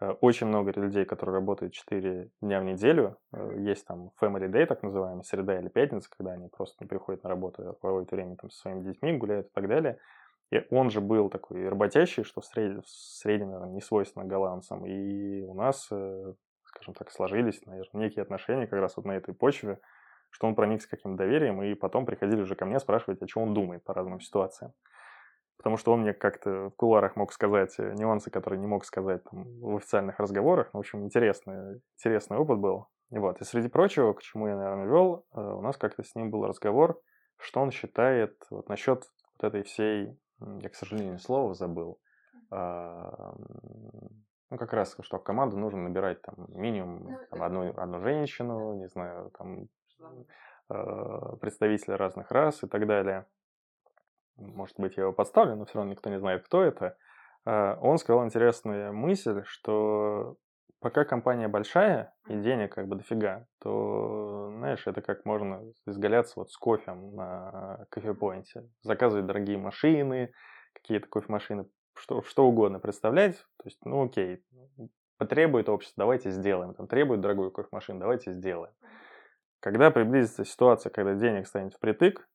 очень 0.00 0.46
много 0.46 0.72
людей, 0.72 1.04
которые 1.04 1.34
работают 1.34 1.72
4 1.72 2.30
дня 2.42 2.60
в 2.60 2.64
неделю. 2.64 3.16
Э, 3.32 3.54
есть 3.58 3.86
там 3.86 4.10
family 4.20 4.48
day, 4.48 4.66
так 4.66 4.82
называемый, 4.82 5.24
среда 5.24 5.58
или 5.58 5.68
пятница, 5.68 6.10
когда 6.10 6.32
они 6.32 6.48
просто 6.48 6.76
не 6.84 6.88
приходят 6.88 7.22
на 7.22 7.30
работу, 7.30 7.68
а 7.68 7.72
проводят 7.72 8.10
время 8.10 8.36
там 8.36 8.50
со 8.50 8.60
своими 8.60 8.82
детьми, 8.82 9.16
гуляют 9.16 9.46
и 9.46 9.50
так 9.54 9.68
далее. 9.68 9.98
И 10.52 10.64
он 10.70 10.90
же 10.90 11.00
был 11.00 11.30
такой 11.30 11.68
работящий, 11.68 12.24
что 12.24 12.40
в 12.40 12.44
среднем, 12.44 12.82
в 12.82 12.88
среднем 12.88 13.50
наверное, 13.50 13.72
не 13.72 13.80
свойственно 13.80 14.24
голландцам. 14.24 14.84
И 14.86 15.42
у 15.42 15.54
нас, 15.54 15.88
э, 15.90 16.34
скажем 16.64 16.94
так, 16.94 17.10
сложились, 17.10 17.64
наверное, 17.64 18.04
некие 18.04 18.22
отношения 18.22 18.66
как 18.66 18.80
раз 18.80 18.96
вот 18.96 19.06
на 19.06 19.12
этой 19.12 19.34
почве, 19.34 19.80
что 20.30 20.46
он 20.46 20.54
проник 20.54 20.82
с 20.82 20.86
каким-то 20.86 21.24
доверием, 21.24 21.62
и 21.62 21.74
потом 21.74 22.04
приходили 22.04 22.42
уже 22.42 22.54
ко 22.54 22.66
мне 22.66 22.78
спрашивать, 22.80 23.22
о 23.22 23.26
чем 23.26 23.44
он 23.44 23.54
думает 23.54 23.82
по 23.82 23.94
разным 23.94 24.20
ситуациям 24.20 24.74
потому 25.56 25.76
что 25.76 25.92
он 25.92 26.02
мне 26.02 26.12
как-то 26.12 26.70
в 26.70 26.76
куларах 26.76 27.16
мог 27.16 27.32
сказать 27.32 27.74
э, 27.78 27.94
нюансы, 27.94 28.30
которые 28.30 28.60
не 28.60 28.66
мог 28.66 28.84
сказать 28.84 29.22
там, 29.24 29.44
в 29.60 29.76
официальных 29.76 30.18
разговорах. 30.18 30.70
Ну, 30.72 30.78
в 30.78 30.80
общем, 30.80 31.04
интересный, 31.04 31.80
интересный 31.98 32.36
опыт 32.36 32.58
был. 32.58 32.88
Вот. 33.10 33.40
И 33.40 33.44
среди 33.44 33.68
прочего, 33.68 34.12
к 34.12 34.22
чему 34.22 34.48
я, 34.48 34.56
наверное, 34.56 34.86
вел, 34.86 35.26
э, 35.34 35.40
у 35.40 35.60
нас 35.60 35.76
как-то 35.76 36.02
с 36.02 36.14
ним 36.14 36.30
был 36.30 36.46
разговор, 36.46 37.00
что 37.38 37.60
он 37.60 37.70
считает 37.70 38.36
вот 38.50 38.68
насчет 38.68 39.04
вот 39.38 39.48
этой 39.48 39.62
всей, 39.62 40.18
я, 40.40 40.68
к 40.68 40.74
сожалению, 40.74 41.18
слово 41.18 41.54
забыл, 41.54 41.98
а, 42.50 43.34
ну, 44.50 44.58
как 44.58 44.72
раз, 44.72 44.96
что 45.00 45.18
в 45.18 45.24
команду 45.24 45.58
нужно 45.58 45.82
набирать 45.82 46.22
там 46.22 46.34
минимум 46.48 47.04
ну, 47.04 47.18
там, 47.30 47.42
одну, 47.42 47.74
одну 47.76 48.00
женщину, 48.00 48.74
не 48.74 48.88
знаю, 48.88 49.30
там 49.38 49.68
э, 50.70 51.36
представителей 51.40 51.96
разных 51.96 52.30
рас 52.30 52.62
и 52.62 52.68
так 52.68 52.86
далее 52.86 53.26
может 54.36 54.78
быть, 54.78 54.96
я 54.96 55.04
его 55.04 55.12
подставлю, 55.12 55.56
но 55.56 55.64
все 55.64 55.78
равно 55.78 55.92
никто 55.92 56.10
не 56.10 56.18
знает, 56.18 56.44
кто 56.44 56.62
это, 56.62 56.96
а, 57.44 57.78
он 57.80 57.98
сказал 57.98 58.24
интересную 58.24 58.92
мысль, 58.92 59.42
что 59.44 60.36
пока 60.80 61.04
компания 61.04 61.48
большая 61.48 62.12
и 62.28 62.36
денег 62.36 62.74
как 62.74 62.88
бы 62.88 62.96
дофига, 62.96 63.46
то, 63.60 64.52
знаешь, 64.56 64.86
это 64.86 65.00
как 65.00 65.24
можно 65.24 65.62
изгаляться 65.86 66.34
вот 66.36 66.50
с 66.50 66.56
кофем 66.56 67.14
на 67.14 67.86
кофепоинте, 67.90 68.68
заказывать 68.82 69.26
дорогие 69.26 69.58
машины, 69.58 70.32
какие-то 70.74 71.08
кофемашины, 71.08 71.66
что, 71.94 72.22
что 72.22 72.46
угодно 72.46 72.78
представлять, 72.78 73.36
то 73.36 73.64
есть, 73.64 73.78
ну 73.84 74.04
окей, 74.04 74.44
потребует 75.18 75.68
общество, 75.68 76.02
давайте 76.02 76.30
сделаем, 76.30 76.74
там, 76.74 76.88
требует 76.88 77.20
дорогую 77.20 77.50
кофемашину, 77.50 78.00
давайте 78.00 78.32
сделаем. 78.32 78.74
Когда 79.60 79.90
приблизится 79.90 80.44
ситуация, 80.44 80.90
когда 80.90 81.14
денег 81.14 81.46
станет 81.46 81.74
впритык, 81.74 82.28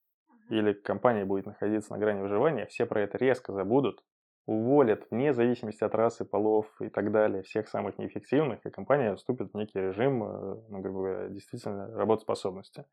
или 0.51 0.73
компания 0.73 1.25
будет 1.25 1.45
находиться 1.45 1.93
на 1.93 1.99
грани 1.99 2.21
выживания, 2.21 2.65
все 2.65 2.85
про 2.85 3.01
это 3.01 3.17
резко 3.17 3.53
забудут, 3.53 4.03
уволят 4.45 5.07
вне 5.09 5.33
зависимости 5.33 5.83
от 5.83 5.95
расы, 5.95 6.25
полов 6.25 6.67
и 6.81 6.89
так 6.89 7.11
далее, 7.11 7.43
всех 7.43 7.67
самых 7.69 7.97
неэффективных, 7.97 8.65
и 8.65 8.69
компания 8.69 9.15
вступит 9.15 9.53
в 9.53 9.57
некий 9.57 9.79
режим, 9.79 10.23
э, 10.23 10.55
ну, 10.69 10.83
как 10.83 10.93
бы, 10.93 11.27
действительно 11.31 11.87
работоспособности. 11.95 12.85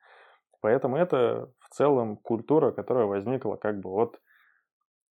Поэтому 0.61 0.97
это 0.97 1.51
в 1.59 1.69
целом 1.71 2.17
культура, 2.17 2.71
которая 2.71 3.07
возникла 3.07 3.57
как 3.57 3.81
бы 3.81 3.91
от 3.91 4.21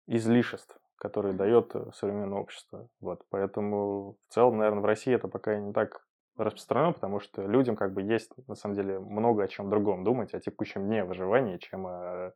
излишеств, 0.07 0.77
которые 0.97 1.33
дает 1.33 1.75
э, 1.75 1.91
современное 1.93 2.39
общество. 2.39 2.89
Вот. 2.99 3.23
Поэтому 3.29 4.17
в 4.27 4.33
целом, 4.33 4.57
наверное, 4.57 4.81
в 4.81 4.85
России 4.85 5.13
это 5.13 5.27
пока 5.27 5.57
не 5.57 5.73
так 5.73 6.05
распространено, 6.37 6.93
потому 6.93 7.19
что 7.19 7.45
людям 7.45 7.75
как 7.75 7.93
бы 7.93 8.01
есть 8.01 8.31
на 8.47 8.55
самом 8.55 8.75
деле 8.75 8.99
много 8.99 9.43
о 9.43 9.47
чем 9.47 9.69
другом 9.69 10.03
думать, 10.03 10.33
о 10.33 10.39
текущем 10.39 10.85
дне 10.85 11.03
выживания, 11.03 11.59
чем 11.59 11.85
о 11.87 12.33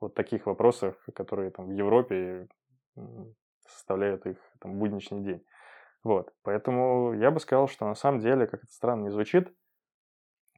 вот 0.00 0.14
таких 0.14 0.46
вопросах, 0.46 0.94
которые 1.14 1.50
там 1.50 1.66
в 1.66 1.70
Европе 1.70 2.48
составляют 3.66 4.26
их 4.26 4.38
там 4.60 4.78
будничный 4.78 5.20
день. 5.20 5.44
Вот, 6.02 6.32
поэтому 6.42 7.12
я 7.14 7.30
бы 7.30 7.40
сказал, 7.40 7.68
что 7.68 7.86
на 7.86 7.94
самом 7.94 8.20
деле, 8.20 8.46
как 8.46 8.64
это 8.64 8.72
странно 8.72 9.02
не 9.04 9.10
звучит, 9.10 9.54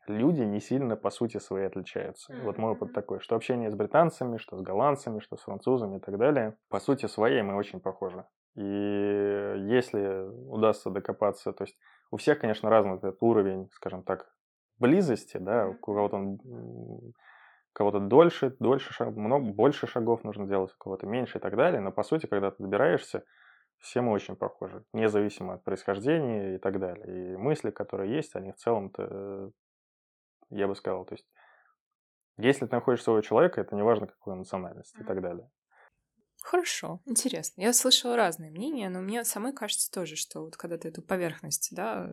люди 0.07 0.42
не 0.42 0.61
сильно 0.61 0.97
по 0.97 1.11
сути 1.11 1.38
своей 1.38 1.66
отличаются. 1.66 2.33
Вот 2.42 2.59
мой 2.59 2.73
опыт 2.73 2.92
такой, 2.92 3.21
что 3.21 3.37
общение 3.37 3.71
с 3.71 3.75
британцами, 3.75 4.37
что 4.37 4.57
с 4.57 4.61
голландцами, 4.61 5.21
что 5.21 5.37
с 5.37 5.42
французами 5.42 5.97
и 5.97 6.01
так 6.01 6.16
далее, 6.18 6.57
по 6.68 6.81
сути 6.81 7.07
своей 7.07 7.42
мы 7.42 7.55
очень 7.55 7.81
похожи. 7.81 8.25
И 8.55 8.61
если 8.61 10.29
удастся 10.49 10.90
докопаться, 10.90 11.53
то 11.53 11.64
есть 11.64 11.77
у 12.12 12.18
всех, 12.18 12.38
конечно, 12.38 12.70
разный 12.70 12.96
этот 12.96 13.16
уровень, 13.20 13.70
скажем 13.72 14.05
так, 14.05 14.31
близости, 14.79 15.38
да, 15.38 15.66
у 15.66 15.75
кого-то 15.75 16.16
он 16.16 17.14
кого-то 17.72 18.01
дольше, 18.01 18.55
дольше 18.61 18.92
шаг, 18.92 19.16
много, 19.16 19.46
больше 19.46 19.87
шагов 19.87 20.22
нужно 20.22 20.46
делать, 20.46 20.72
у 20.75 20.79
кого-то 20.79 21.07
меньше 21.07 21.38
и 21.38 21.40
так 21.40 21.57
далее. 21.57 21.81
Но 21.81 21.90
по 21.90 22.03
сути, 22.03 22.27
когда 22.27 22.51
ты 22.51 22.62
добираешься, 22.62 23.25
все 23.79 24.03
мы 24.03 24.12
очень 24.12 24.37
похожи, 24.37 24.85
независимо 24.92 25.55
от 25.55 25.64
происхождения 25.64 26.57
и 26.57 26.59
так 26.59 26.79
далее. 26.79 27.33
И 27.33 27.37
мысли, 27.38 27.70
которые 27.70 28.14
есть, 28.14 28.37
они 28.37 28.53
в 28.53 28.57
целом-то, 28.57 29.51
я 30.51 30.68
бы 30.68 30.75
сказал, 30.75 31.07
то 31.07 31.14
есть, 31.14 31.27
если 32.37 32.66
ты 32.66 32.75
находишь 32.75 33.03
своего 33.03 33.22
человека, 33.22 33.62
это 33.62 33.75
не 33.75 33.83
важно, 33.83 34.07
какой 34.07 34.35
он 34.35 34.40
национальности 34.40 35.01
и 35.01 35.05
так 35.05 35.22
далее. 35.22 35.51
Хорошо, 36.42 37.00
интересно. 37.07 37.62
Я 37.62 37.72
слышала 37.72 38.16
разные 38.16 38.50
мнения, 38.50 38.88
но 38.88 39.00
мне 39.00 39.24
самой 39.24 39.52
кажется 39.52 39.90
тоже, 39.90 40.16
что 40.16 40.42
вот 40.42 40.57
когда 40.57 40.76
ты 40.76 40.88
эту 40.88 41.00
поверхность, 41.00 41.68
да, 41.72 42.12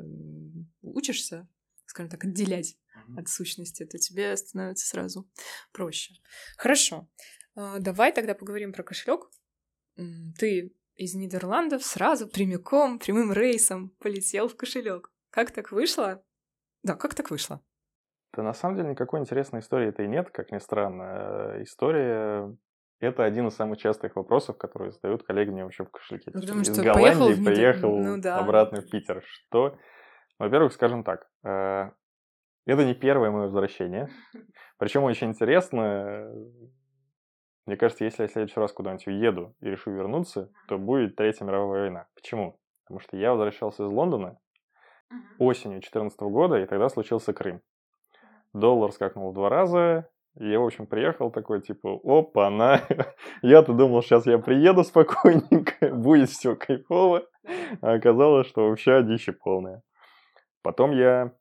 учишься, 0.81 1.47
скажем 1.85 2.09
так, 2.09 2.23
отделять 2.23 2.77
mm-hmm. 2.95 3.19
от 3.19 3.27
сущности, 3.27 3.85
то 3.85 3.97
тебе 3.97 4.37
становится 4.37 4.87
сразу 4.87 5.27
проще. 5.71 6.13
Хорошо. 6.57 7.09
А, 7.55 7.79
давай 7.79 8.13
тогда 8.13 8.35
поговорим 8.35 8.71
про 8.71 8.83
кошелек. 8.83 9.29
Ты 10.37 10.73
из 10.95 11.15
Нидерландов 11.15 11.83
сразу 11.83 12.27
прямиком, 12.27 12.99
прямым 12.99 13.33
рейсом 13.33 13.89
полетел 13.99 14.47
в 14.47 14.55
кошелек. 14.55 15.11
Как 15.31 15.51
так 15.51 15.71
вышло? 15.71 16.23
Да, 16.83 16.95
как 16.95 17.15
так 17.15 17.31
вышло? 17.31 17.61
Да 18.33 18.43
на 18.43 18.53
самом 18.53 18.75
деле 18.75 18.89
никакой 18.91 19.19
интересной 19.19 19.61
истории-то 19.61 20.03
и 20.03 20.07
нет, 20.07 20.29
как 20.29 20.51
ни 20.51 20.59
странно. 20.59 21.55
Э, 21.55 21.63
история 21.63 22.55
это 22.99 23.23
один 23.23 23.47
из 23.47 23.55
самых 23.55 23.79
частых 23.79 24.15
вопросов, 24.15 24.57
которые 24.57 24.91
задают 24.91 25.23
коллеги 25.23 25.49
мне 25.49 25.63
вообще 25.63 25.85
в 25.85 25.91
кошельке. 25.91 26.31
Ну, 26.33 26.41
потому 26.41 26.62
из 26.62 26.73
что 26.73 26.83
Голландии 26.83 27.43
поехал, 27.43 27.45
приехал 27.45 27.97
ну, 27.97 28.21
да. 28.21 28.39
обратно 28.39 28.81
в 28.81 28.89
Питер. 28.89 29.23
Что? 29.25 29.77
Во-первых, 30.38 30.73
скажем 30.73 31.03
так, 31.03 31.27
э, 31.43 31.91
это 32.65 32.85
не 32.85 32.93
первое 32.93 33.31
мое 33.31 33.43
возвращение. 33.43 34.09
Причем 34.77 35.03
очень 35.03 35.29
интересно, 35.29 36.31
мне 37.65 37.77
кажется, 37.77 38.03
если 38.03 38.23
я 38.23 38.27
в 38.27 38.31
следующий 38.31 38.59
раз 38.59 38.71
куда-нибудь 38.71 39.07
уеду 39.07 39.55
и 39.62 39.69
решу 39.69 39.91
вернуться, 39.91 40.51
то 40.67 40.77
будет 40.77 41.15
Третья 41.15 41.45
мировая 41.45 41.81
война. 41.81 42.07
Почему? 42.15 42.59
Потому 42.83 42.99
что 42.99 43.17
я 43.17 43.31
возвращался 43.31 43.85
из 43.85 43.91
Лондона 43.91 44.39
осенью 45.38 45.77
2014 45.77 46.19
года, 46.21 46.59
и 46.59 46.65
тогда 46.65 46.89
случился 46.89 47.33
Крым. 47.33 47.62
Доллар 48.53 48.91
скакнул 48.91 49.31
в 49.31 49.33
два 49.35 49.49
раза, 49.49 50.09
я, 50.39 50.60
в 50.60 50.65
общем, 50.65 50.88
приехал 50.88 51.32
такой, 51.32 51.62
типа, 51.62 51.99
опа, 52.04 52.49
на. 52.49 52.82
Я-то 53.41 53.73
думал, 53.73 54.02
сейчас 54.02 54.25
я 54.25 54.39
приеду 54.39 54.84
спокойненько, 54.84 55.89
будет 55.95 56.30
все 56.30 56.56
кайфово. 56.56 57.25
А 57.82 57.93
оказалось, 57.93 58.47
что 58.47 58.69
вообще 58.69 59.04
дичь 59.04 59.30
полная. 59.43 59.82
Потом 60.62 60.91
я 60.91 61.34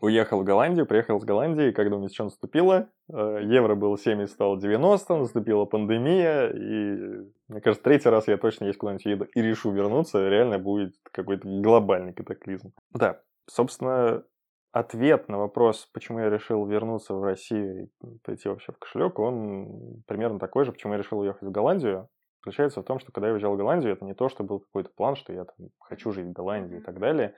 уехал 0.00 0.40
в 0.40 0.44
Голландию, 0.44 0.86
приехал 0.86 1.18
из 1.18 1.24
Голландии, 1.24 1.70
когда 1.70 1.96
у 1.96 1.98
меня 1.98 2.08
что 2.08 2.24
наступило, 2.24 2.88
э, 3.12 3.40
евро 3.42 3.74
был 3.74 3.96
70, 3.96 4.32
стало 4.32 4.58
90, 4.60 5.16
наступила 5.16 5.64
пандемия, 5.64 6.48
и, 6.48 7.30
мне 7.48 7.60
кажется, 7.60 7.84
третий 7.84 8.08
раз 8.08 8.28
я 8.28 8.36
точно 8.36 8.66
есть 8.66 8.78
куда-нибудь 8.78 9.04
еду 9.06 9.24
и 9.24 9.42
решу 9.42 9.72
вернуться, 9.72 10.28
реально 10.28 10.58
будет 10.58 10.94
какой-то 11.12 11.48
глобальный 11.48 12.12
катаклизм. 12.12 12.72
Да, 12.92 13.20
собственно, 13.46 14.22
ответ 14.72 15.28
на 15.28 15.38
вопрос, 15.38 15.88
почему 15.92 16.20
я 16.20 16.30
решил 16.30 16.64
вернуться 16.66 17.14
в 17.14 17.22
Россию 17.22 17.84
и 17.84 18.18
пойти 18.24 18.48
вообще 18.48 18.72
в 18.72 18.78
кошелек, 18.78 19.18
он 19.18 20.02
примерно 20.06 20.38
такой 20.38 20.64
же, 20.64 20.72
почему 20.72 20.92
я 20.92 20.98
решил 20.98 21.18
уехать 21.18 21.42
в 21.42 21.50
Голландию. 21.50 22.08
Заключается 22.38 22.80
в 22.80 22.84
том, 22.84 22.98
что 22.98 23.12
когда 23.12 23.28
я 23.28 23.34
уезжал 23.34 23.54
в 23.54 23.58
Голландию, 23.58 23.92
это 23.92 24.04
не 24.04 24.14
то, 24.14 24.28
что 24.28 24.44
был 24.44 24.60
какой-то 24.60 24.90
план, 24.96 25.14
что 25.14 25.32
я 25.32 25.44
там 25.44 25.68
хочу 25.78 26.10
жить 26.12 26.26
в 26.26 26.32
Голландии 26.32 26.78
и 26.78 26.80
так 26.80 26.98
далее. 26.98 27.34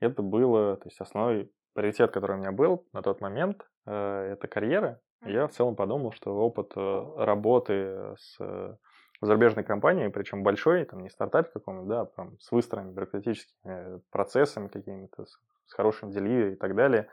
Это 0.00 0.22
было, 0.22 0.76
то 0.76 0.86
есть 0.86 1.00
основной 1.00 1.50
приоритет, 1.72 2.12
который 2.12 2.36
у 2.36 2.38
меня 2.38 2.52
был 2.52 2.86
на 2.92 3.02
тот 3.02 3.20
момент, 3.20 3.66
э, 3.86 3.92
это 4.32 4.46
карьера. 4.46 5.00
И 5.24 5.32
я 5.32 5.46
в 5.46 5.52
целом 5.52 5.74
подумал, 5.74 6.12
что 6.12 6.34
опыт 6.34 6.72
э, 6.76 7.04
работы 7.16 8.14
с 8.16 8.36
э, 8.40 8.76
зарубежной 9.20 9.64
компанией, 9.64 10.10
причем 10.10 10.42
большой, 10.42 10.84
там 10.84 11.00
не 11.00 11.08
стартап 11.08 11.50
каком-нибудь, 11.52 11.88
да, 11.88 12.04
прям 12.04 12.38
с 12.38 12.52
выстроенными 12.52 12.94
бюрократическими 12.94 14.00
процессами 14.10 14.68
какими-то, 14.68 15.24
с 15.24 15.36
хорошим 15.68 16.10
деливери 16.10 16.54
и 16.54 16.56
так 16.56 16.74
далее. 16.74 17.08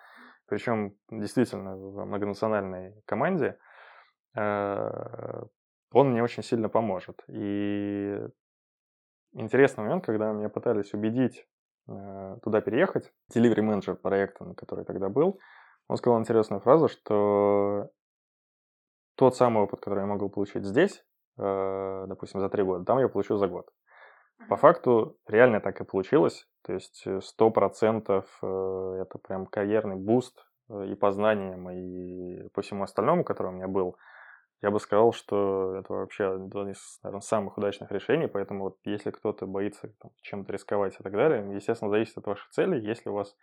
Причем 0.48 0.96
действительно 1.10 1.78
в 1.78 2.06
многонациональной 2.06 3.02
команде 3.06 3.58
э, 4.36 5.44
он 5.92 6.12
мне 6.12 6.24
очень 6.24 6.44
сильно 6.44 6.70
поможет. 6.70 7.24
И 7.28 8.20
интересный 9.34 9.84
момент, 9.84 10.06
когда 10.06 10.32
меня 10.32 10.50
пытались 10.50 10.94
убедить 10.94 11.48
э, 11.88 12.38
туда 12.44 12.62
переехать, 12.62 13.12
delivery 13.34 13.62
менеджер 13.62 13.96
проекта, 13.96 14.44
на 14.46 14.56
который 14.56 14.86
тогда 14.86 15.10
был, 15.10 15.40
он 15.88 15.98
сказал 15.98 16.20
интересную 16.20 16.62
фразу, 16.62 16.88
что 16.88 17.90
тот 19.16 19.36
самый 19.36 19.64
опыт, 19.64 19.80
который 19.80 20.02
я 20.02 20.06
могу 20.06 20.30
получить 20.30 20.66
здесь, 20.66 21.04
э, 21.38 22.06
допустим, 22.08 22.40
за 22.40 22.50
три 22.50 22.64
года, 22.64 22.86
там 22.86 23.00
я 23.00 23.10
получу 23.10 23.38
за 23.38 23.48
год. 23.48 23.70
По 24.50 24.58
факту 24.58 25.18
реально 25.28 25.60
так 25.60 25.82
и 25.82 25.84
получилось. 25.84 26.48
То 26.64 26.74
есть 26.74 27.04
э, 27.06 27.22
сто 27.22 27.50
процентов 27.50 28.26
э, 28.42 28.98
это 29.02 29.18
прям 29.18 29.46
карьерный 29.46 29.96
буст 29.96 30.46
э, 30.70 30.88
и 30.92 30.96
по 30.96 31.12
знаниям, 31.12 31.70
и 31.70 32.48
по 32.50 32.62
всему 32.62 32.84
остальному, 32.84 33.24
который 33.24 33.48
у 33.48 33.56
меня 33.56 33.68
был. 33.68 33.98
Я 34.62 34.70
бы 34.70 34.80
сказал, 34.80 35.12
что 35.12 35.76
это 35.76 35.94
вообще 35.94 36.36
одно 36.36 36.70
из, 36.70 37.00
наверное, 37.02 37.22
самых 37.22 37.58
удачных 37.58 37.92
решений, 37.92 38.28
поэтому 38.28 38.66
вот 38.66 38.78
если 38.86 39.10
кто-то 39.10 39.48
боится 39.48 39.92
чем-то 40.22 40.54
рисковать 40.54 40.94
и 41.00 41.04
так 41.04 41.14
далее, 41.14 41.56
естественно, 41.56 41.90
зависит 41.90 42.18
от 42.20 42.28
ваших 42.28 42.50
целей. 42.52 42.80
Если 42.80 43.10
у 43.10 43.14
вас 43.14 43.36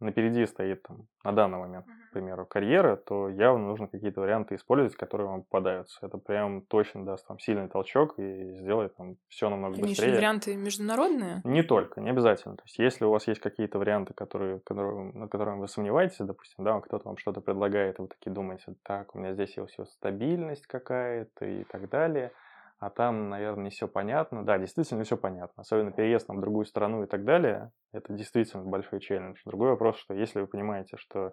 напереди 0.00 0.44
стоит 0.46 0.82
там, 0.82 1.06
на 1.24 1.32
данный 1.32 1.58
момент, 1.58 1.86
к 2.08 2.12
примеру, 2.12 2.46
карьера, 2.46 2.96
то 2.96 3.28
явно 3.28 3.66
нужно 3.66 3.86
какие-то 3.86 4.20
варианты 4.20 4.56
использовать, 4.56 4.96
которые 4.96 5.28
вам 5.28 5.42
попадаются. 5.42 5.98
Это 6.04 6.18
прям 6.18 6.62
точно 6.62 7.04
даст 7.04 7.28
вам 7.28 7.38
сильный 7.38 7.68
толчок 7.68 8.18
и 8.18 8.54
сделает 8.56 8.96
там 8.96 9.16
все 9.28 9.48
намного 9.48 9.76
Имеешь 9.76 9.98
быстрее. 9.98 10.16
варианты 10.16 10.56
международные? 10.56 11.40
Не 11.44 11.62
только, 11.62 12.00
не 12.00 12.10
обязательно. 12.10 12.56
То 12.56 12.62
есть, 12.64 12.78
если 12.78 13.04
у 13.04 13.10
вас 13.10 13.28
есть 13.28 13.40
какие-то 13.40 13.78
варианты, 13.78 14.14
которые, 14.14 14.60
которые, 14.60 15.12
на 15.12 15.28
которые 15.28 15.56
вы 15.56 15.68
сомневаетесь, 15.68 16.18
допустим, 16.18 16.64
да, 16.64 16.80
кто-то 16.80 17.06
вам 17.06 17.16
что-то 17.16 17.40
предлагает, 17.40 17.98
и 17.98 18.02
вы 18.02 18.08
такие 18.08 18.32
думаете, 18.32 18.74
так, 18.82 19.14
у 19.14 19.18
меня 19.18 19.34
здесь 19.34 19.56
есть 19.56 19.92
стабильность 19.92 20.66
какая-то 20.66 21.44
и 21.44 21.64
так 21.64 21.88
далее– 21.88 22.32
а 22.80 22.88
там, 22.88 23.28
наверное, 23.28 23.64
не 23.64 23.70
все 23.70 23.86
понятно. 23.86 24.42
Да, 24.42 24.58
действительно, 24.58 25.04
все 25.04 25.18
понятно. 25.18 25.60
Особенно 25.60 25.92
переезд 25.92 26.28
в 26.28 26.40
другую 26.40 26.64
страну 26.64 27.04
и 27.04 27.06
так 27.06 27.24
далее, 27.24 27.72
это 27.92 28.14
действительно 28.14 28.64
большой 28.64 29.00
челлендж. 29.00 29.38
Другой 29.44 29.70
вопрос, 29.70 29.96
что 29.98 30.14
если 30.14 30.40
вы 30.40 30.46
понимаете, 30.46 30.96
что 30.96 31.26
э, 31.26 31.32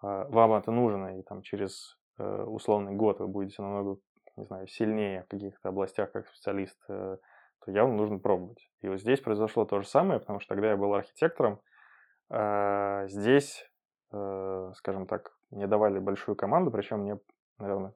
вам 0.00 0.52
это 0.52 0.70
нужно, 0.70 1.18
и 1.18 1.22
там 1.24 1.42
через 1.42 1.98
э, 2.18 2.42
условный 2.44 2.94
год 2.94 3.18
вы 3.18 3.26
будете 3.26 3.60
намного, 3.60 3.98
не 4.36 4.44
знаю, 4.44 4.68
сильнее 4.68 5.24
в 5.24 5.28
каких-то 5.28 5.70
областях 5.70 6.12
как 6.12 6.28
специалист, 6.28 6.78
э, 6.88 7.16
то 7.64 7.70
явно 7.72 7.96
нужно 7.96 8.20
пробовать. 8.20 8.70
И 8.80 8.88
вот 8.88 9.00
здесь 9.00 9.20
произошло 9.20 9.64
то 9.64 9.80
же 9.80 9.88
самое, 9.88 10.20
потому 10.20 10.38
что 10.38 10.54
тогда 10.54 10.70
я 10.70 10.76
был 10.76 10.94
архитектором, 10.94 11.60
э, 12.30 13.08
здесь, 13.08 13.68
э, 14.12 14.70
скажем 14.76 15.08
так, 15.08 15.36
мне 15.50 15.66
давали 15.66 15.98
большую 15.98 16.36
команду, 16.36 16.70
причем 16.70 17.00
мне, 17.00 17.18
наверное, 17.58 17.94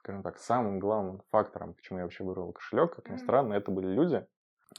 скажем 0.00 0.22
так, 0.22 0.38
самым 0.38 0.78
главным 0.78 1.22
фактором, 1.30 1.74
почему 1.74 1.98
я 1.98 2.04
вообще 2.04 2.24
выбрал 2.24 2.52
кошелек, 2.52 2.96
как 2.96 3.10
ни 3.10 3.16
странно, 3.16 3.54
это 3.54 3.70
были 3.70 3.86
люди, 3.86 4.26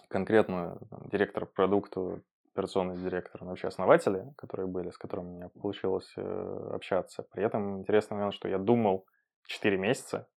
конкретно 0.07 0.79
там, 0.89 1.07
директор 1.09 1.45
продукта, 1.45 2.21
операционный 2.53 2.97
директор, 2.97 3.43
вообще 3.43 3.67
основатели, 3.67 4.33
которые 4.35 4.67
были, 4.67 4.89
с 4.89 4.97
которыми 4.97 5.27
у 5.27 5.35
меня 5.35 5.49
получилось 5.49 6.11
э, 6.17 6.69
общаться. 6.73 7.23
При 7.31 7.43
этом 7.43 7.79
интересный 7.79 8.15
момент, 8.15 8.33
что 8.33 8.49
я 8.49 8.57
думал 8.57 9.05
4 9.45 9.77
месяца. 9.77 10.27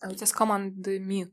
А 0.00 0.08
у 0.08 0.14
тебя 0.14 0.26
с 0.26 0.32
командами 0.32 1.30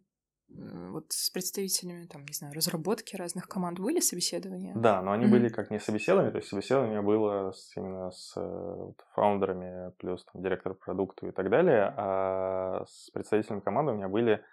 вот 0.49 1.05
с 1.09 1.29
представителями, 1.29 2.05
там, 2.05 2.25
не 2.25 2.33
знаю, 2.33 2.53
разработки 2.53 3.15
разных 3.15 3.47
команд 3.47 3.79
были 3.79 3.99
собеседования? 3.99 4.73
Да, 4.75 5.01
но 5.01 5.11
они 5.11 5.25
mm-hmm. 5.25 5.29
были 5.29 5.49
как 5.49 5.69
не 5.69 5.79
собеседования, 5.79 6.31
то 6.31 6.37
есть 6.37 6.49
собеседование 6.49 7.01
было 7.01 7.51
с, 7.51 7.75
именно 7.77 8.11
с 8.11 8.35
э, 8.35 8.41
вот, 8.41 8.95
фаундерами, 9.13 9.91
плюс 9.99 10.25
там, 10.25 10.41
директор 10.41 10.73
продукта 10.73 11.27
и 11.27 11.31
так 11.31 11.49
далее, 11.49 11.93
а 11.95 12.83
с 12.87 13.09
представителями 13.11 13.59
команды 13.59 13.91
у 13.91 13.95
меня 13.95 14.07
были 14.07 14.43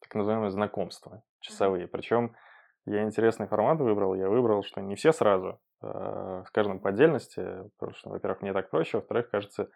так 0.00 0.14
называемые 0.14 0.50
знакомства 0.50 1.22
часовые. 1.40 1.84
Mm-hmm. 1.84 1.90
Причем 1.90 2.36
я 2.84 3.04
интересный 3.04 3.46
формат 3.46 3.80
выбрал, 3.80 4.14
я 4.14 4.28
выбрал, 4.28 4.62
что 4.62 4.80
не 4.80 4.96
все 4.96 5.12
сразу, 5.12 5.60
а 5.80 6.44
с 6.44 6.50
каждым 6.50 6.80
по 6.80 6.90
отдельности, 6.90 7.70
потому 7.78 7.94
что, 7.94 8.10
во-первых, 8.10 8.42
мне 8.42 8.52
так 8.52 8.70
проще, 8.70 8.98
во-вторых, 8.98 9.30
кажется, 9.30 9.70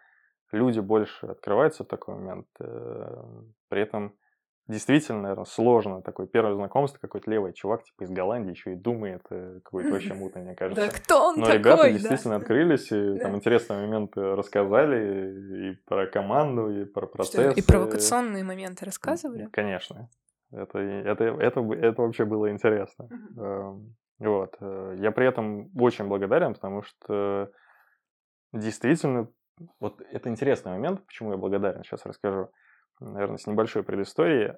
люди 0.51 0.79
больше 0.79 1.27
открываются 1.27 1.83
в 1.83 1.87
такой 1.87 2.15
момент, 2.15 2.47
э, 2.59 3.23
при 3.69 3.81
этом 3.81 4.17
действительно, 4.67 5.21
наверное, 5.21 5.45
сложно. 5.45 6.01
Такое 6.01 6.27
первое 6.27 6.55
знакомство, 6.55 6.99
какой-то 6.99 7.29
левый 7.29 7.53
чувак, 7.53 7.83
типа 7.83 8.03
из 8.03 8.09
Голландии, 8.09 8.51
еще 8.51 8.73
и 8.73 8.75
думает 8.75 9.21
э, 9.29 9.59
какой-то 9.63 9.91
вообще 9.91 10.13
мутный, 10.13 10.43
мне 10.43 10.55
кажется. 10.55 10.85
Да 10.85 10.91
кто 10.91 11.27
он 11.27 11.39
Но 11.39 11.45
такой, 11.45 11.57
ребята 11.59 11.91
действительно 11.91 12.35
открылись, 12.35 12.91
и 12.91 13.19
там 13.19 13.35
интересные 13.35 13.85
моменты 13.85 14.21
рассказали, 14.35 15.71
и 15.71 15.75
про 15.85 16.07
команду, 16.07 16.69
и 16.69 16.85
про 16.85 17.07
процесс. 17.07 17.57
И 17.57 17.61
провокационные 17.61 18.43
моменты 18.43 18.85
рассказывали? 18.85 19.47
Конечно. 19.51 20.09
Это, 20.51 20.79
это, 20.79 21.23
это, 21.23 21.61
это 21.61 22.01
вообще 22.01 22.25
было 22.25 22.51
интересно. 22.51 23.07
Эм, 23.37 23.95
вот. 24.19 24.55
Э, 24.59 24.95
я 24.99 25.11
при 25.11 25.27
этом 25.27 25.69
очень 25.79 26.07
благодарен, 26.07 26.53
потому 26.53 26.83
что 26.83 27.51
действительно, 28.53 29.29
вот 29.79 30.01
это 30.11 30.29
интересный 30.29 30.73
момент, 30.73 31.05
почему 31.05 31.31
я 31.31 31.37
благодарен, 31.37 31.83
сейчас 31.83 32.05
расскажу 32.05 32.49
наверное, 33.01 33.37
с 33.37 33.47
небольшой 33.47 33.83
предысторией. 33.83 34.53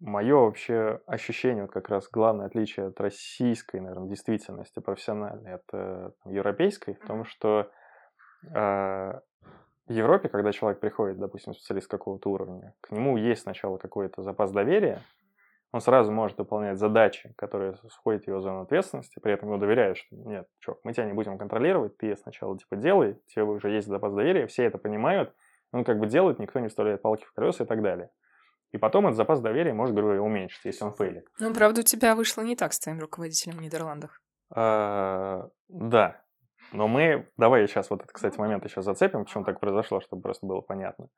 Мое 0.00 0.34
вообще 0.34 1.00
ощущение, 1.06 1.64
вот 1.64 1.72
как 1.72 1.90
раз 1.90 2.08
главное 2.10 2.46
отличие 2.46 2.86
от 2.86 3.00
российской, 3.00 3.80
наверное, 3.80 4.08
действительности 4.08 4.80
профессиональной 4.80 5.54
от 5.56 5.64
э, 5.74 6.10
европейской, 6.24 6.94
в 6.94 7.06
том, 7.06 7.24
что 7.24 7.70
э, 8.48 9.20
в 9.90 9.92
Европе, 9.92 10.30
когда 10.30 10.52
человек 10.52 10.80
приходит, 10.80 11.18
допустим, 11.18 11.52
специалист 11.52 11.86
какого-то 11.86 12.30
уровня, 12.30 12.74
к 12.80 12.92
нему 12.92 13.18
есть 13.18 13.42
сначала 13.42 13.76
какой-то 13.76 14.22
запас 14.22 14.52
доверия, 14.52 15.02
он 15.72 15.80
сразу 15.80 16.10
может 16.10 16.38
выполнять 16.38 16.78
задачи, 16.78 17.32
которые 17.36 17.76
сходят 17.90 18.24
в 18.24 18.28
его 18.28 18.40
зону 18.40 18.62
ответственности, 18.62 19.20
при 19.20 19.34
этом 19.34 19.50
ему 19.50 19.58
доверяют, 19.58 19.98
что 19.98 20.16
нет, 20.16 20.48
чувак, 20.60 20.80
мы 20.82 20.92
тебя 20.92 21.06
не 21.06 21.12
будем 21.12 21.38
контролировать, 21.38 21.96
ты 21.96 22.16
сначала 22.16 22.58
типа 22.58 22.76
делай, 22.76 23.20
тебе 23.26 23.44
уже 23.44 23.70
есть 23.70 23.86
запас 23.86 24.12
доверия, 24.14 24.46
все 24.46 24.64
это 24.64 24.78
понимают, 24.78 25.32
он 25.72 25.84
как 25.84 25.98
бы 25.98 26.06
делает, 26.06 26.38
никто 26.38 26.58
не 26.60 26.68
вставляет 26.68 27.02
палки 27.02 27.24
в 27.24 27.32
колеса 27.32 27.64
и 27.64 27.66
так 27.66 27.82
далее. 27.82 28.10
И 28.72 28.78
потом 28.78 29.06
этот 29.06 29.16
запас 29.16 29.40
доверия 29.40 29.72
может, 29.72 29.94
грубо 29.94 30.14
говоря, 30.14 30.22
уменьшиться, 30.22 30.68
если 30.68 30.84
он 30.84 30.92
фейлит. 30.92 31.26
Ну, 31.38 31.52
правда, 31.52 31.80
у 31.80 31.84
тебя 31.84 32.14
вышло 32.14 32.42
не 32.42 32.54
так 32.54 32.72
с 32.72 32.78
твоим 32.78 33.00
руководителем 33.00 33.58
в 33.58 33.62
Нидерландах. 33.62 34.20
А, 34.54 35.48
да. 35.68 36.22
Но 36.72 36.86
мы... 36.86 37.28
Давай 37.36 37.66
сейчас 37.66 37.90
вот 37.90 38.00
этот, 38.00 38.12
кстати, 38.12 38.38
момент 38.38 38.64
еще 38.64 38.82
зацепим, 38.82 39.24
почему 39.24 39.44
так 39.44 39.58
произошло, 39.58 40.00
чтобы 40.00 40.22
просто 40.22 40.46
было 40.46 40.60
понятно. 40.60 41.08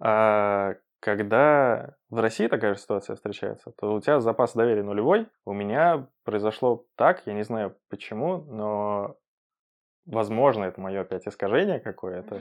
А, 0.00 0.74
когда 1.00 1.94
в 2.08 2.18
России 2.18 2.48
такая 2.48 2.74
же 2.74 2.80
ситуация 2.80 3.14
встречается, 3.16 3.72
то 3.78 3.94
у 3.94 4.00
тебя 4.00 4.20
запас 4.20 4.54
доверия 4.54 4.82
нулевой. 4.82 5.28
У 5.44 5.52
меня 5.52 6.08
произошло 6.24 6.86
так, 6.96 7.26
я 7.26 7.34
не 7.34 7.44
знаю 7.44 7.76
почему, 7.90 8.38
но 8.38 9.16
возможно, 10.06 10.64
это 10.64 10.80
мое 10.80 11.02
опять 11.02 11.28
искажение 11.28 11.80
какое-то. 11.80 12.40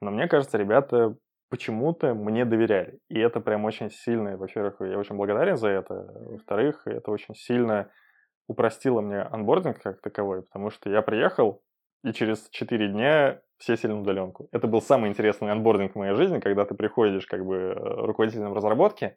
Но 0.00 0.10
мне 0.10 0.28
кажется, 0.28 0.58
ребята 0.58 1.16
почему-то 1.48 2.14
мне 2.14 2.44
доверяли. 2.44 2.98
И 3.08 3.18
это 3.18 3.40
прям 3.40 3.64
очень 3.64 3.90
сильно, 3.90 4.36
во-первых, 4.36 4.76
я 4.80 4.98
очень 4.98 5.16
благодарен 5.16 5.56
за 5.56 5.68
это. 5.68 5.94
Во-вторых, 6.30 6.82
это 6.86 7.10
очень 7.10 7.34
сильно 7.34 7.90
упростило 8.48 9.00
мне 9.00 9.20
анбординг 9.20 9.80
как 9.80 10.00
таковой, 10.00 10.42
потому 10.42 10.70
что 10.70 10.90
я 10.90 11.02
приехал, 11.02 11.62
и 12.04 12.12
через 12.12 12.48
4 12.50 12.88
дня 12.88 13.40
все 13.58 13.76
сели 13.76 13.92
на 13.92 14.00
удаленку. 14.00 14.48
Это 14.52 14.66
был 14.66 14.80
самый 14.80 15.10
интересный 15.10 15.50
анбординг 15.50 15.92
в 15.92 15.98
моей 15.98 16.14
жизни, 16.14 16.40
когда 16.40 16.64
ты 16.64 16.74
приходишь 16.74 17.26
как 17.26 17.44
бы 17.44 17.72
руководителем 17.74 18.52
разработки, 18.52 19.16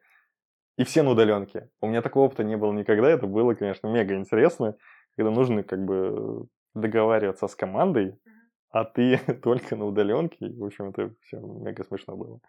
и 0.78 0.84
все 0.84 1.04
на 1.04 1.12
удаленке. 1.12 1.70
У 1.82 1.88
меня 1.88 2.02
такого 2.02 2.26
опыта 2.26 2.44
не 2.44 2.56
было 2.56 2.72
никогда, 2.72 3.10
это 3.10 3.28
было, 3.28 3.54
конечно, 3.54 3.88
мега 3.88 4.16
интересно, 4.16 4.76
когда 5.16 5.30
нужно 5.30 5.64
как 5.64 5.84
бы 5.84 6.48
договариваться 6.74 7.48
с 7.48 7.56
командой, 7.56 8.18
а 8.72 8.86
ты 8.86 9.18
только 9.44 9.76
на 9.76 9.86
удаленке. 9.86 10.50
В 10.50 10.66
общем, 10.66 10.90
это 10.90 11.14
все 11.22 11.40
мега 11.40 11.84
смешно 11.84 12.16
было. 12.16 12.40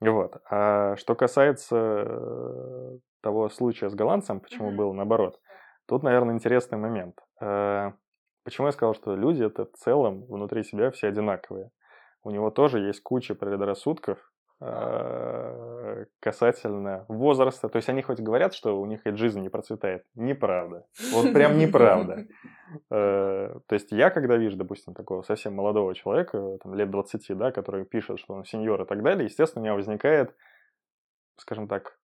Вот. 0.00 0.42
А 0.50 0.96
что 0.96 1.14
касается 1.14 2.98
того 3.22 3.48
случая 3.48 3.88
с 3.88 3.94
голландцем, 3.94 4.40
почему 4.40 4.70
mm-hmm. 4.70 4.76
было 4.76 4.92
наоборот, 4.92 5.40
тут, 5.86 6.02
наверное, 6.02 6.34
интересный 6.34 6.78
момент. 6.78 7.18
Э, 7.40 7.92
почему 8.44 8.66
я 8.66 8.72
сказал, 8.72 8.94
что 8.94 9.16
люди 9.16 9.42
это 9.42 9.64
в 9.64 9.72
целом 9.72 10.26
внутри 10.26 10.62
себя 10.62 10.90
все 10.90 11.08
одинаковые? 11.08 11.70
У 12.22 12.30
него 12.30 12.50
тоже 12.50 12.80
есть 12.80 13.02
куча 13.02 13.34
предрассудков, 13.34 14.18
касательно 16.20 17.04
возраста. 17.08 17.68
То 17.68 17.76
есть 17.76 17.88
они 17.88 18.02
хоть 18.02 18.20
говорят, 18.20 18.54
что 18.54 18.80
у 18.80 18.86
них 18.86 19.00
жизнь 19.04 19.40
не 19.40 19.48
процветает. 19.48 20.04
Неправда. 20.14 20.86
Вот 21.12 21.32
прям 21.32 21.58
неправда. 21.58 22.26
Э, 22.90 23.58
то 23.66 23.74
есть 23.74 23.92
я, 23.92 24.10
когда 24.10 24.36
вижу, 24.36 24.56
допустим, 24.56 24.94
такого 24.94 25.22
совсем 25.22 25.54
молодого 25.54 25.94
человека, 25.94 26.58
там, 26.62 26.74
лет 26.74 26.90
20, 26.90 27.36
да, 27.36 27.52
который 27.52 27.84
пишет, 27.84 28.18
что 28.18 28.34
он 28.34 28.44
сеньор 28.44 28.82
и 28.82 28.86
так 28.86 29.02
далее, 29.02 29.26
естественно, 29.26 29.62
у 29.62 29.64
меня 29.64 29.74
возникает, 29.74 30.34
скажем 31.36 31.68
так, 31.68 31.98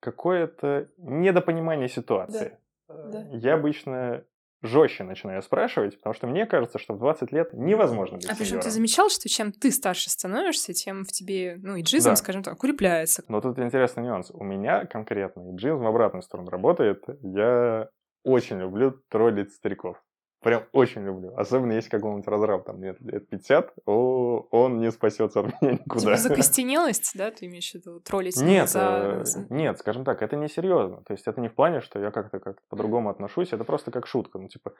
какое-то 0.00 0.88
недопонимание 0.98 1.88
ситуации. 1.88 2.58
Да. 2.88 2.94
Да. 3.06 3.24
Я 3.32 3.54
обычно 3.54 4.24
жестче 4.62 5.04
начинаю 5.04 5.42
спрашивать, 5.42 5.96
потому 5.96 6.14
что 6.14 6.26
мне 6.26 6.46
кажется, 6.46 6.78
что 6.78 6.94
в 6.94 6.98
20 6.98 7.32
лет 7.32 7.52
невозможно 7.52 8.16
быть 8.16 8.28
А 8.28 8.34
причем 8.36 8.60
ты 8.60 8.70
замечал, 8.70 9.08
что 9.08 9.28
чем 9.28 9.52
ты 9.52 9.70
старше 9.70 10.10
становишься, 10.10 10.72
тем 10.72 11.04
в 11.04 11.12
тебе, 11.12 11.56
ну, 11.62 11.76
и 11.76 11.82
джизм, 11.82 12.10
да. 12.10 12.16
скажем 12.16 12.42
так, 12.42 12.54
укрепляется. 12.54 13.24
Но 13.28 13.40
тут 13.40 13.58
интересный 13.58 14.02
нюанс. 14.02 14.30
У 14.30 14.44
меня 14.44 14.86
конкретно 14.86 15.50
и 15.50 15.56
джизм 15.56 15.78
в 15.78 15.86
обратную 15.86 16.22
сторону 16.22 16.50
работает. 16.50 17.04
Я 17.22 17.88
очень 18.22 18.58
люблю 18.60 18.92
троллить 19.08 19.52
стариков. 19.52 19.96
Прям 20.40 20.64
очень 20.72 21.02
люблю. 21.04 21.34
Особенно 21.36 21.72
если 21.72 21.90
какого-нибудь 21.90 22.26
разраб 22.26 22.64
там 22.64 22.82
лет, 22.82 23.00
лет 23.00 23.28
50, 23.28 23.74
о, 23.86 24.46
он 24.50 24.78
не 24.78 24.90
спасется 24.90 25.40
от 25.40 25.46
меня 25.60 25.72
никуда. 25.84 26.00
Типа 26.00 26.16
закостенелость, 26.16 27.12
да, 27.14 27.30
ты 27.30 27.46
имеешь 27.46 27.70
в 27.70 27.74
виду? 27.74 28.00
Троллить 28.00 28.36
Нет, 28.40 28.68
за... 28.70 29.24
э, 29.24 29.40
нет, 29.50 29.78
скажем 29.78 30.04
так, 30.04 30.22
это 30.22 30.36
не 30.36 30.48
серьезно. 30.48 31.02
То 31.02 31.12
есть 31.12 31.26
это 31.26 31.40
не 31.40 31.48
в 31.48 31.54
плане, 31.54 31.80
что 31.80 31.98
я 31.98 32.10
как-то 32.10 32.40
как 32.40 32.56
по-другому 32.68 33.10
отношусь, 33.10 33.52
это 33.52 33.64
просто 33.64 33.90
как 33.90 34.06
шутка. 34.06 34.38
Ну, 34.38 34.48
типа, 34.48 34.70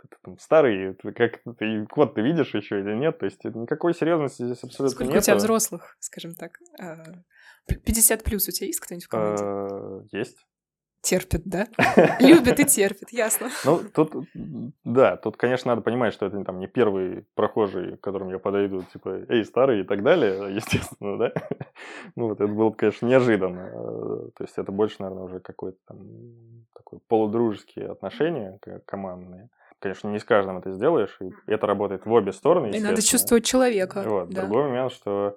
ты, 0.00 0.08
ты 0.08 0.16
там 0.22 0.38
старый, 0.38 0.94
ты 0.94 1.12
как 1.12 1.40
ты 1.58 1.86
код 1.86 2.14
ты 2.14 2.22
видишь 2.22 2.54
еще 2.54 2.80
или 2.80 2.94
нет? 2.94 3.18
То 3.18 3.24
есть 3.26 3.44
никакой 3.44 3.94
серьезности 3.94 4.44
здесь 4.44 4.62
абсолютно 4.62 4.94
Сколько 4.94 5.12
нет. 5.12 5.22
у 5.22 5.24
тебя 5.24 5.36
взрослых, 5.36 5.96
скажем 6.00 6.34
так? 6.34 6.52
а, 6.80 6.96
50 7.66 8.24
плюс 8.24 8.48
у 8.48 8.52
тебя 8.52 8.66
есть 8.68 8.80
кто-нибудь 8.80 9.04
в 9.04 9.08
команде? 9.08 9.44
Э, 9.44 10.00
Есть. 10.12 10.46
Терпит, 11.00 11.42
да? 11.44 11.66
Любит 12.20 12.58
и 12.60 12.64
терпит, 12.64 13.10
ясно. 13.12 13.50
Ну, 13.64 13.80
тут, 13.94 14.14
да, 14.84 15.16
тут, 15.16 15.36
конечно, 15.36 15.70
надо 15.70 15.82
понимать, 15.82 16.12
что 16.12 16.26
это 16.26 16.42
там 16.44 16.58
не 16.58 16.66
первый 16.66 17.24
прохожий, 17.34 17.96
к 17.96 18.00
которому 18.00 18.30
я 18.32 18.38
подойду, 18.38 18.82
типа, 18.92 19.24
эй, 19.28 19.44
старый 19.44 19.80
и 19.80 19.84
так 19.84 20.02
далее, 20.02 20.54
естественно, 20.54 21.18
да. 21.18 21.32
Ну, 22.16 22.28
вот 22.28 22.40
это 22.40 22.48
было 22.48 22.70
бы, 22.70 22.76
конечно, 22.76 23.06
неожиданно. 23.06 23.70
Э, 23.72 24.30
То 24.36 24.44
есть 24.44 24.58
это 24.58 24.72
больше, 24.72 24.96
наверное, 24.98 25.24
уже 25.24 25.40
какое-то 25.40 25.78
там 25.86 25.98
такое 26.74 27.00
полудружеские 27.08 27.90
отношения 27.90 28.58
командные. 28.84 29.48
Конечно, 29.80 30.08
не 30.08 30.18
с 30.18 30.24
каждым 30.24 30.58
это 30.58 30.72
сделаешь, 30.72 31.16
и 31.20 31.30
это 31.46 31.66
работает 31.66 32.04
в 32.04 32.12
обе 32.12 32.32
стороны, 32.32 32.74
И 32.74 32.80
надо 32.80 33.00
чувствовать 33.00 33.44
человека. 33.44 34.02
Вот. 34.04 34.30
да. 34.30 34.40
Другой 34.42 34.64
момент, 34.64 34.92
что 34.92 35.36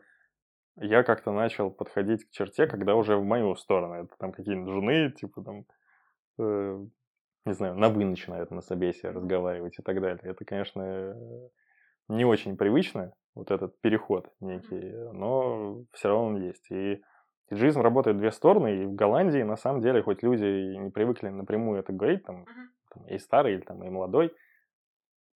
я 0.82 1.04
как-то 1.04 1.32
начал 1.32 1.72
подходить 1.72 2.26
к 2.26 2.32
черте, 2.32 2.68
когда 2.68 2.96
уже 2.96 3.16
в 3.16 3.24
мою 3.24 3.56
сторону. 3.56 4.04
Это 4.04 4.16
там 4.18 4.32
какие-нибудь 4.32 4.74
жены, 4.74 5.12
типа 5.12 5.44
там, 5.44 5.66
э, 6.40 6.86
не 7.46 7.54
знаю, 7.54 7.76
на 7.76 7.90
«вы» 7.90 8.06
начинают 8.06 8.52
на 8.52 8.62
собесе 8.62 9.10
разговаривать 9.10 9.80
и 9.80 9.82
так 9.84 10.02
далее. 10.02 10.22
Это, 10.24 10.46
конечно, 10.46 11.16
не 12.08 12.26
очень 12.26 12.58
привычно, 12.58 13.14
вот 13.36 13.52
этот 13.52 13.80
переход 13.82 14.30
некий, 14.40 14.92
но 15.14 15.84
все 15.94 16.10
равно 16.10 16.26
он 16.28 16.38
есть. 16.38 16.70
И 16.72 17.02
жизнь 17.50 17.80
работает 17.80 18.18
в 18.18 18.20
две 18.20 18.32
стороны, 18.32 18.84
и 18.84 18.86
в 18.86 18.96
Голландии, 18.96 19.44
на 19.44 19.56
самом 19.56 19.82
деле, 19.82 20.02
хоть 20.02 20.24
люди 20.24 20.46
и 20.46 20.78
не 20.78 20.90
привыкли 20.90 21.30
напрямую 21.30 21.80
это 21.80 21.94
говорить, 21.94 22.24
там, 22.24 22.46
там, 22.94 23.08
и 23.08 23.18
старый, 23.18 23.54
или 23.54 23.62
там, 23.62 23.84
и 23.84 23.90
молодой, 23.90 24.34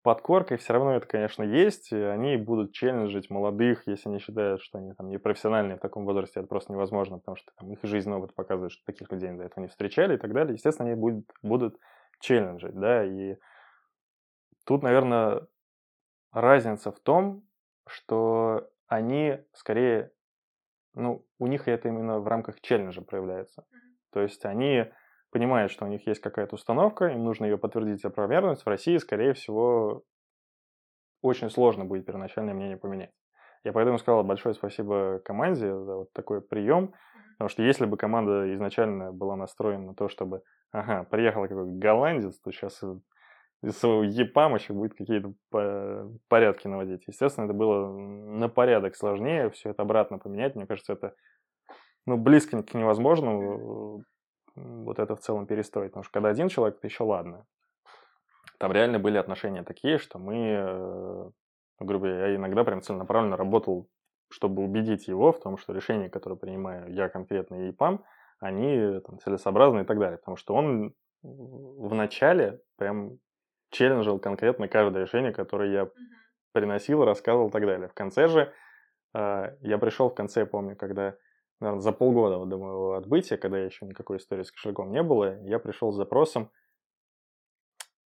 под 0.04 0.22
коркой 0.22 0.58
все 0.58 0.74
равно 0.74 0.96
это, 0.96 1.08
конечно, 1.08 1.44
есть, 1.44 1.94
и 1.94 1.96
они 1.96 2.36
будут 2.36 2.74
челленджить 2.74 3.30
молодых, 3.30 3.88
если 3.88 4.10
они 4.10 4.20
считают, 4.20 4.62
что 4.62 4.78
они 4.78 4.94
там 4.94 5.10
не 5.10 5.18
профессиональные 5.18 5.78
в 5.78 5.82
таком 5.82 6.06
возрасте, 6.06 6.42
это 6.42 6.50
просто 6.50 6.74
невозможно, 6.74 7.20
потому 7.20 7.38
что 7.38 7.52
там, 7.58 7.72
их 7.72 7.80
жизненный 7.84 8.18
опыт 8.18 8.36
показывает, 8.36 8.74
что 8.74 8.86
таких 8.86 9.10
людей 9.12 9.32
до 9.32 9.44
этого 9.44 9.62
не 9.64 9.70
встречали 9.70 10.16
и 10.16 10.18
так 10.18 10.34
далее. 10.34 10.54
Естественно, 10.54 10.90
они 10.90 11.00
будут, 11.00 11.26
будут 11.42 11.78
челленджить, 12.20 12.76
да, 12.76 13.06
и 13.06 13.38
тут, 14.66 14.84
наверное, 14.84 15.48
разница 16.34 16.92
в 16.92 17.00
том, 17.00 17.48
что 17.88 18.70
они 18.88 19.40
скорее, 19.54 20.12
ну, 20.96 21.26
у 21.40 21.48
них 21.48 21.70
это 21.70 21.88
именно 21.88 22.20
в 22.20 22.28
рамках 22.28 22.60
челленджа 22.60 23.02
проявляется. 23.02 23.66
То 24.12 24.20
есть 24.22 24.44
они 24.46 24.92
понимают, 25.34 25.72
что 25.72 25.86
у 25.86 25.90
них 25.90 26.08
есть 26.08 26.22
какая-то 26.22 26.56
установка, 26.56 27.08
им 27.08 27.26
нужно 27.26 27.46
ее 27.46 27.58
подтвердить 27.58 28.04
и 28.04 28.08
опровергнуть. 28.08 28.62
В 28.62 28.68
России, 28.68 28.98
скорее 28.98 29.34
всего, 29.34 30.04
очень 31.22 31.50
сложно 31.50 31.84
будет 31.84 32.06
первоначальное 32.06 32.54
мнение 32.54 32.78
поменять. 32.78 33.12
Я 33.64 33.74
поэтому 33.74 33.98
сказал 33.98 34.24
большое 34.24 34.56
спасибо 34.56 35.20
команде 35.20 35.68
за 35.78 35.96
вот 35.96 36.14
такой 36.14 36.42
прием, 36.42 36.94
потому 37.34 37.50
что 37.50 37.64
если 37.64 37.86
бы 37.86 37.98
команда 37.98 38.54
изначально 38.54 39.12
была 39.12 39.36
настроена 39.36 39.88
на 39.88 39.96
то, 39.96 40.08
чтобы, 40.08 40.44
ага, 40.72 41.06
приехал 41.06 41.44
какой-то 41.44 41.72
голландец, 41.72 42.40
то 42.40 42.52
сейчас 42.52 42.82
из 43.64 43.78
своего 43.78 44.04
ЕПАМа 44.04 44.58
еще 44.58 44.74
будет 44.74 44.96
какие-то 44.96 45.34
по- 45.50 46.12
порядки 46.28 46.68
наводить. 46.68 47.08
Естественно, 47.08 47.46
это 47.46 47.54
было 47.54 47.88
на 47.88 48.50
порядок 48.50 48.96
сложнее, 48.96 49.50
все 49.50 49.70
это 49.70 49.82
обратно 49.82 50.20
поменять. 50.20 50.56
Мне 50.56 50.68
кажется, 50.68 50.94
это 50.94 51.16
ну, 52.06 52.18
близко 52.18 52.62
к 52.62 52.74
невозможному 52.74 54.04
вот 54.56 55.00
это 55.00 55.16
в 55.16 55.20
целом 55.20 55.46
перестроить. 55.46 55.92
Потому 55.92 56.04
что 56.04 56.14
когда 56.14 56.30
один 56.30 56.50
человек, 56.50 56.78
это 56.78 56.88
еще 56.88 57.04
ладно. 57.04 57.46
Там 58.60 58.72
реально 58.72 59.00
были 59.00 59.18
отношения 59.18 59.64
такие, 59.64 59.98
что 59.98 60.20
мы, 60.20 60.36
э, 60.36 61.30
грубо 61.80 62.08
говоря, 62.08 62.28
я 62.28 62.36
иногда 62.36 62.64
прям 62.64 62.82
целенаправленно 62.82 63.36
работал, 63.36 63.90
чтобы 64.30 64.64
убедить 64.64 65.08
его 65.08 65.32
в 65.32 65.40
том, 65.40 65.58
что 65.58 65.74
решения, 65.74 66.10
которые 66.10 66.38
принимаю 66.38 66.92
я 66.94 67.10
конкретно 67.10 67.66
и 67.66 67.72
ИПАМ, 67.72 68.04
они 68.40 69.00
там, 69.02 69.20
целесообразны 69.20 69.82
и 69.82 69.86
так 69.86 70.00
далее. 70.00 70.18
Потому 70.18 70.38
что 70.38 70.54
он 70.56 70.94
в 71.24 71.94
начале 71.94 72.62
прям 72.78 73.18
челленджил 73.70 74.20
конкретно 74.20 74.68
каждое 74.68 75.04
решение, 75.04 75.32
которое 75.32 75.72
я 75.72 75.90
приносил, 76.52 77.04
рассказывал 77.04 77.50
и 77.50 77.52
так 77.52 77.66
далее. 77.66 77.88
В 77.88 77.94
конце 77.94 78.28
же, 78.28 78.54
э, 79.14 79.58
я 79.62 79.78
пришел 79.78 80.10
в 80.10 80.16
конце, 80.16 80.46
помню, 80.46 80.76
когда, 80.76 81.16
наверное, 81.64 81.82
за 81.82 81.92
полгода 81.92 82.38
вот 82.38 82.50
до 82.50 82.58
моего 82.58 82.94
отбытия, 82.94 83.38
когда 83.38 83.58
еще 83.58 83.86
никакой 83.86 84.18
истории 84.18 84.44
с 84.44 84.52
кошельком 84.52 84.92
не 84.92 85.02
было, 85.02 85.42
я 85.44 85.60
пришел 85.60 85.92
с 85.92 85.96
запросом. 85.96 86.52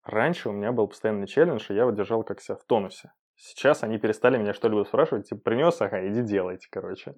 Раньше 0.03 0.49
у 0.49 0.51
меня 0.51 0.71
был 0.71 0.87
постоянный 0.87 1.25
челлендж, 1.25 1.65
и 1.69 1.73
я 1.73 1.85
вот 1.85 1.95
держал 1.95 2.23
как 2.23 2.41
себя 2.41 2.55
в 2.55 2.63
тонусе. 2.65 3.11
Сейчас 3.37 3.83
они 3.83 3.97
перестали 3.97 4.37
меня 4.37 4.53
что-либо 4.53 4.83
спрашивать, 4.83 5.27
типа, 5.27 5.41
принес, 5.41 5.81
ага, 5.81 6.07
иди 6.07 6.21
делайте, 6.21 6.67
короче. 6.69 7.15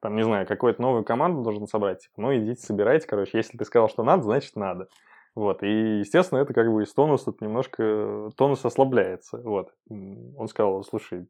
Там, 0.00 0.14
не 0.14 0.22
знаю, 0.22 0.46
какую-то 0.46 0.80
новую 0.80 1.04
команду 1.04 1.42
должен 1.42 1.66
собрать, 1.66 2.02
типа, 2.02 2.14
ну, 2.16 2.36
идите, 2.36 2.62
собирайте, 2.62 3.06
короче. 3.06 3.36
Если 3.36 3.58
ты 3.58 3.64
сказал, 3.64 3.88
что 3.88 4.02
надо, 4.02 4.22
значит, 4.22 4.56
надо. 4.56 4.88
Вот, 5.34 5.62
и, 5.62 5.98
естественно, 5.98 6.38
это 6.38 6.54
как 6.54 6.72
бы 6.72 6.82
из 6.82 6.92
тонуса 6.94 7.26
тут 7.26 7.40
немножко, 7.40 8.30
тонус 8.36 8.64
ослабляется, 8.64 9.38
вот. 9.38 9.74
Он 9.90 10.48
сказал, 10.48 10.82
слушай, 10.84 11.28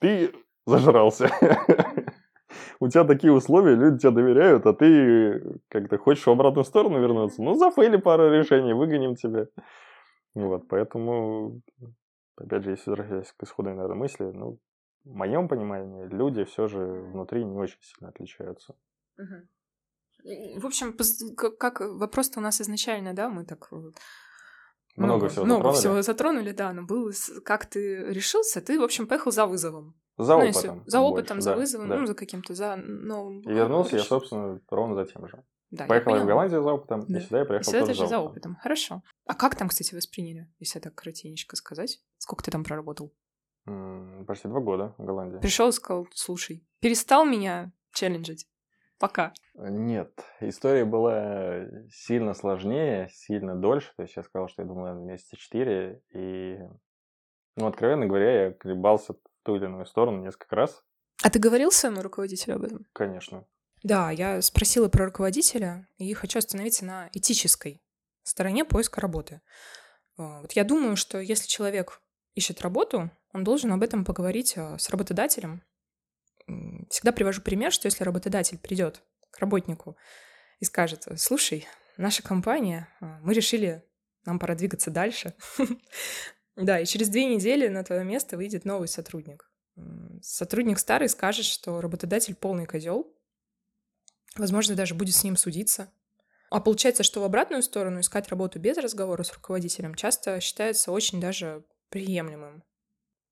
ты 0.00 0.32
зажрался. 0.64 1.30
У 2.80 2.88
тебя 2.88 3.04
такие 3.04 3.32
условия, 3.32 3.74
люди 3.74 3.98
тебя 3.98 4.10
доверяют, 4.10 4.66
а 4.66 4.72
ты 4.72 5.60
как-то 5.68 5.98
хочешь 5.98 6.26
в 6.26 6.30
обратную 6.30 6.64
сторону 6.64 7.00
вернуться. 7.00 7.42
Ну, 7.42 7.54
зафейли 7.54 7.96
пару 7.96 8.30
решений, 8.30 8.74
выгоним 8.74 9.14
тебя. 9.14 9.46
Вот, 10.34 10.68
поэтому, 10.68 11.62
опять 12.36 12.64
же, 12.64 12.70
если 12.70 12.90
возвращаясь 12.90 13.32
к 13.32 13.42
исходной, 13.42 13.74
наверное, 13.74 13.96
мысли, 13.96 14.24
ну, 14.24 14.58
в 15.04 15.14
моем 15.14 15.48
понимании, 15.48 16.06
люди 16.08 16.44
все 16.44 16.66
же 16.66 16.84
внутри 16.84 17.44
не 17.44 17.56
очень 17.56 17.78
сильно 17.80 18.10
отличаются. 18.10 18.74
И, 20.24 20.58
В 20.58 20.66
общем, 20.66 20.94
как 21.36 21.80
вопрос-то 21.80 22.40
у 22.40 22.42
нас 22.42 22.60
изначально, 22.60 23.14
да, 23.14 23.28
мы 23.28 23.44
так 23.44 23.70
Много 24.96 25.28
всего 25.28 25.44
много 25.44 25.58
затронули. 25.72 25.78
всего 25.78 26.02
затронули, 26.02 26.50
да, 26.52 26.72
но 26.72 26.82
был 26.84 27.12
как 27.44 27.66
ты 27.66 28.04
решился, 28.12 28.60
ты, 28.60 28.78
в 28.80 28.82
общем, 28.82 29.06
поехал 29.06 29.30
за 29.32 29.46
вызовом. 29.46 29.94
За 30.18 30.36
Ну, 30.36 30.44
если- 30.44 30.68
опытом. 30.68 30.84
за 30.86 31.00
опытом, 31.00 31.36
больше, 31.36 31.42
за 31.44 31.50
да, 31.50 31.56
вызовом, 31.56 31.88
да. 31.88 31.96
ну, 31.98 32.06
за 32.06 32.14
каким-то, 32.14 32.54
за 32.54 32.76
новым. 32.76 33.40
И 33.42 33.48
вернулся 33.52 33.96
я, 33.96 34.02
Хорошо. 34.02 34.08
собственно, 34.20 34.60
ровно 34.70 34.94
за 34.94 35.04
тем 35.12 35.28
же. 35.28 35.44
Да, 35.70 35.84
я 35.84 35.88
Поехал 35.88 36.16
я 36.16 36.22
в. 36.22 36.26
Голландию 36.26 36.62
за 36.62 36.72
опытом, 36.72 37.04
Да. 37.08 37.18
и 37.18 37.20
сюда 37.20 37.38
я 37.38 37.44
И 37.44 37.46
приехал 37.46 37.64
сюда 37.70 37.80
тоже 37.80 37.92
ты 37.92 37.98
же 37.98 38.06
за 38.08 38.18
опытом. 38.20 38.30
опытом. 38.52 38.56
Хорошо. 38.62 39.02
А 39.26 39.34
как 39.34 39.56
там, 39.56 39.68
кстати, 39.68 39.94
восприняли, 39.94 40.48
если 40.58 40.78
так 40.78 40.94
коротенечко 40.94 41.56
сказать? 41.56 42.00
Сколько 42.18 42.44
ты 42.44 42.50
там 42.50 42.64
проработал? 42.64 43.12
М, 43.66 44.24
Почти 44.26 44.48
два 44.48 44.60
года 44.60 44.94
в 44.96 45.04
Голландии. 45.04 45.38
Пришел 45.38 45.68
и 45.68 45.72
сказал, 45.72 46.06
слушай, 46.14 46.64
перестал 46.80 47.24
меня 47.24 47.72
челленджить. 47.92 48.46
Пока. 48.98 49.32
Нет, 49.54 50.24
история 50.40 50.84
была 50.84 51.66
сильно 51.90 52.34
сложнее, 52.34 53.08
сильно 53.12 53.54
дольше. 53.54 53.92
То 53.96 54.02
есть 54.02 54.16
я 54.16 54.22
сказал, 54.22 54.48
что 54.48 54.62
я 54.62 54.68
думал, 54.68 54.84
наверное, 54.84 55.12
месяца 55.12 55.36
четыре. 55.36 56.02
И, 56.14 56.58
ну, 57.56 57.66
откровенно 57.66 58.06
говоря, 58.06 58.46
я 58.46 58.52
колебался 58.52 59.14
в 59.14 59.18
ту 59.42 59.56
или 59.56 59.64
иную 59.64 59.86
сторону 59.86 60.22
несколько 60.22 60.56
раз. 60.56 60.82
А 61.22 61.30
ты 61.30 61.38
говорил 61.38 61.70
своему 61.72 62.02
руководителю 62.02 62.56
об 62.56 62.64
этом? 62.64 62.86
Конечно. 62.92 63.46
Да, 63.82 64.10
я 64.10 64.40
спросила 64.42 64.88
про 64.88 65.06
руководителя 65.06 65.86
и 65.98 66.12
хочу 66.14 66.38
остановиться 66.38 66.84
на 66.84 67.08
этической 67.12 67.82
стороне 68.22 68.64
поиска 68.64 69.00
работы. 69.00 69.40
А, 70.18 70.40
Вот 70.40 70.52
я 70.52 70.64
думаю, 70.64 70.96
что 70.96 71.18
если 71.20 71.46
человек 71.46 72.00
ищет 72.34 72.60
работу, 72.62 73.10
он 73.32 73.44
должен 73.44 73.72
об 73.72 73.82
этом 73.82 74.04
поговорить 74.04 74.56
а, 74.56 74.78
с 74.78 74.90
работодателем. 74.90 75.62
Всегда 76.90 77.12
привожу 77.12 77.42
пример, 77.42 77.72
что 77.72 77.86
если 77.86 78.04
работодатель 78.04 78.58
придет 78.58 79.02
к 79.30 79.38
работнику 79.38 79.96
и 80.60 80.64
скажет, 80.64 81.06
слушай, 81.16 81.66
наша 81.96 82.22
компания, 82.22 82.88
а, 83.00 83.18
мы 83.22 83.34
решили, 83.34 83.82
нам 84.24 84.38
пора 84.38 84.54
двигаться 84.54 84.90
дальше. 84.90 85.34
Да, 86.56 86.80
и 86.80 86.86
через 86.86 87.10
две 87.10 87.26
недели 87.26 87.68
на 87.68 87.84
твое 87.84 88.02
место 88.02 88.38
выйдет 88.38 88.64
новый 88.64 88.88
сотрудник. 88.88 89.50
Сотрудник 90.22 90.78
старый 90.78 91.10
скажет, 91.10 91.44
что 91.44 91.82
работодатель 91.82 92.34
полный 92.34 92.64
козел, 92.64 93.14
возможно, 94.36 94.74
даже 94.74 94.94
будет 94.94 95.14
с 95.14 95.22
ним 95.22 95.36
судиться. 95.36 95.92
А 96.48 96.60
получается, 96.60 97.02
что 97.02 97.20
в 97.20 97.24
обратную 97.24 97.62
сторону 97.62 98.00
искать 98.00 98.28
работу 98.28 98.58
без 98.58 98.78
разговора 98.78 99.22
с 99.22 99.34
руководителем 99.34 99.94
часто 99.94 100.40
считается 100.40 100.92
очень 100.92 101.20
даже 101.20 101.62
приемлемым. 101.90 102.62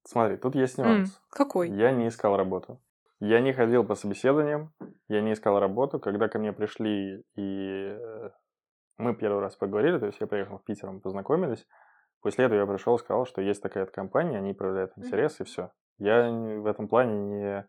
Смотри, 0.04 0.36
тут 0.36 0.54
есть 0.54 0.76
нюанс. 0.76 1.18
какой? 1.30 1.70
Я 1.70 1.92
не 1.92 2.08
искал 2.08 2.36
работу. 2.36 2.78
Я 3.26 3.40
не 3.40 3.52
ходил 3.52 3.84
по 3.84 3.94
собеседованиям, 3.94 4.72
я 5.08 5.20
не 5.20 5.32
искал 5.32 5.58
работу. 5.58 5.98
Когда 5.98 6.28
ко 6.28 6.38
мне 6.38 6.52
пришли 6.52 7.24
и 7.36 7.96
э, 7.98 8.30
мы 8.98 9.14
первый 9.14 9.40
раз 9.40 9.56
поговорили, 9.56 9.98
то 9.98 10.06
есть 10.06 10.20
я 10.20 10.26
приехал 10.26 10.58
в 10.58 10.64
Питер, 10.64 10.90
мы 10.90 11.00
познакомились, 11.00 11.66
После 12.24 12.46
этого 12.46 12.58
я 12.58 12.66
пришел 12.66 12.96
и 12.96 12.98
сказал, 12.98 13.26
что 13.26 13.42
есть 13.42 13.60
такая 13.60 13.84
компания, 13.84 14.38
они 14.38 14.54
проявляют 14.54 14.92
интерес, 14.96 15.40
и 15.40 15.44
все. 15.44 15.70
Я 15.98 16.30
в 16.30 16.64
этом 16.64 16.88
плане 16.88 17.18
не 17.18 17.68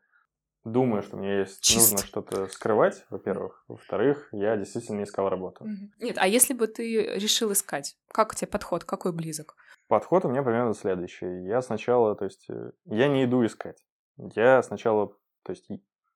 думаю, 0.63 1.03
что 1.03 1.17
мне 1.17 1.39
есть 1.39 1.61
Чисто. 1.61 1.91
нужно 1.91 2.07
что-то 2.07 2.47
скрывать, 2.47 3.05
во-первых. 3.09 3.65
Во-вторых, 3.67 4.29
я 4.31 4.55
действительно 4.55 4.99
не 4.99 5.03
искал 5.03 5.27
работу. 5.27 5.65
Мгм. 5.65 5.91
Нет, 5.99 6.17
а 6.17 6.25
если 6.25 6.53
бы 6.53 6.67
ты 6.67 7.17
решил 7.17 7.51
искать, 7.51 7.97
как 8.13 8.31
у 8.31 8.35
тебя 8.35 8.47
подход, 8.47 8.85
какой 8.85 9.11
близок? 9.11 9.57
Подход 9.89 10.23
у 10.23 10.29
меня 10.29 10.41
примерно 10.41 10.73
следующий. 10.73 11.43
Я 11.43 11.61
сначала, 11.61 12.15
то 12.15 12.23
есть, 12.23 12.49
э, 12.49 12.71
я 12.85 13.09
не 13.09 13.25
иду 13.25 13.45
искать. 13.45 13.83
Я 14.15 14.63
сначала, 14.63 15.17
то 15.45 15.51
есть, 15.51 15.69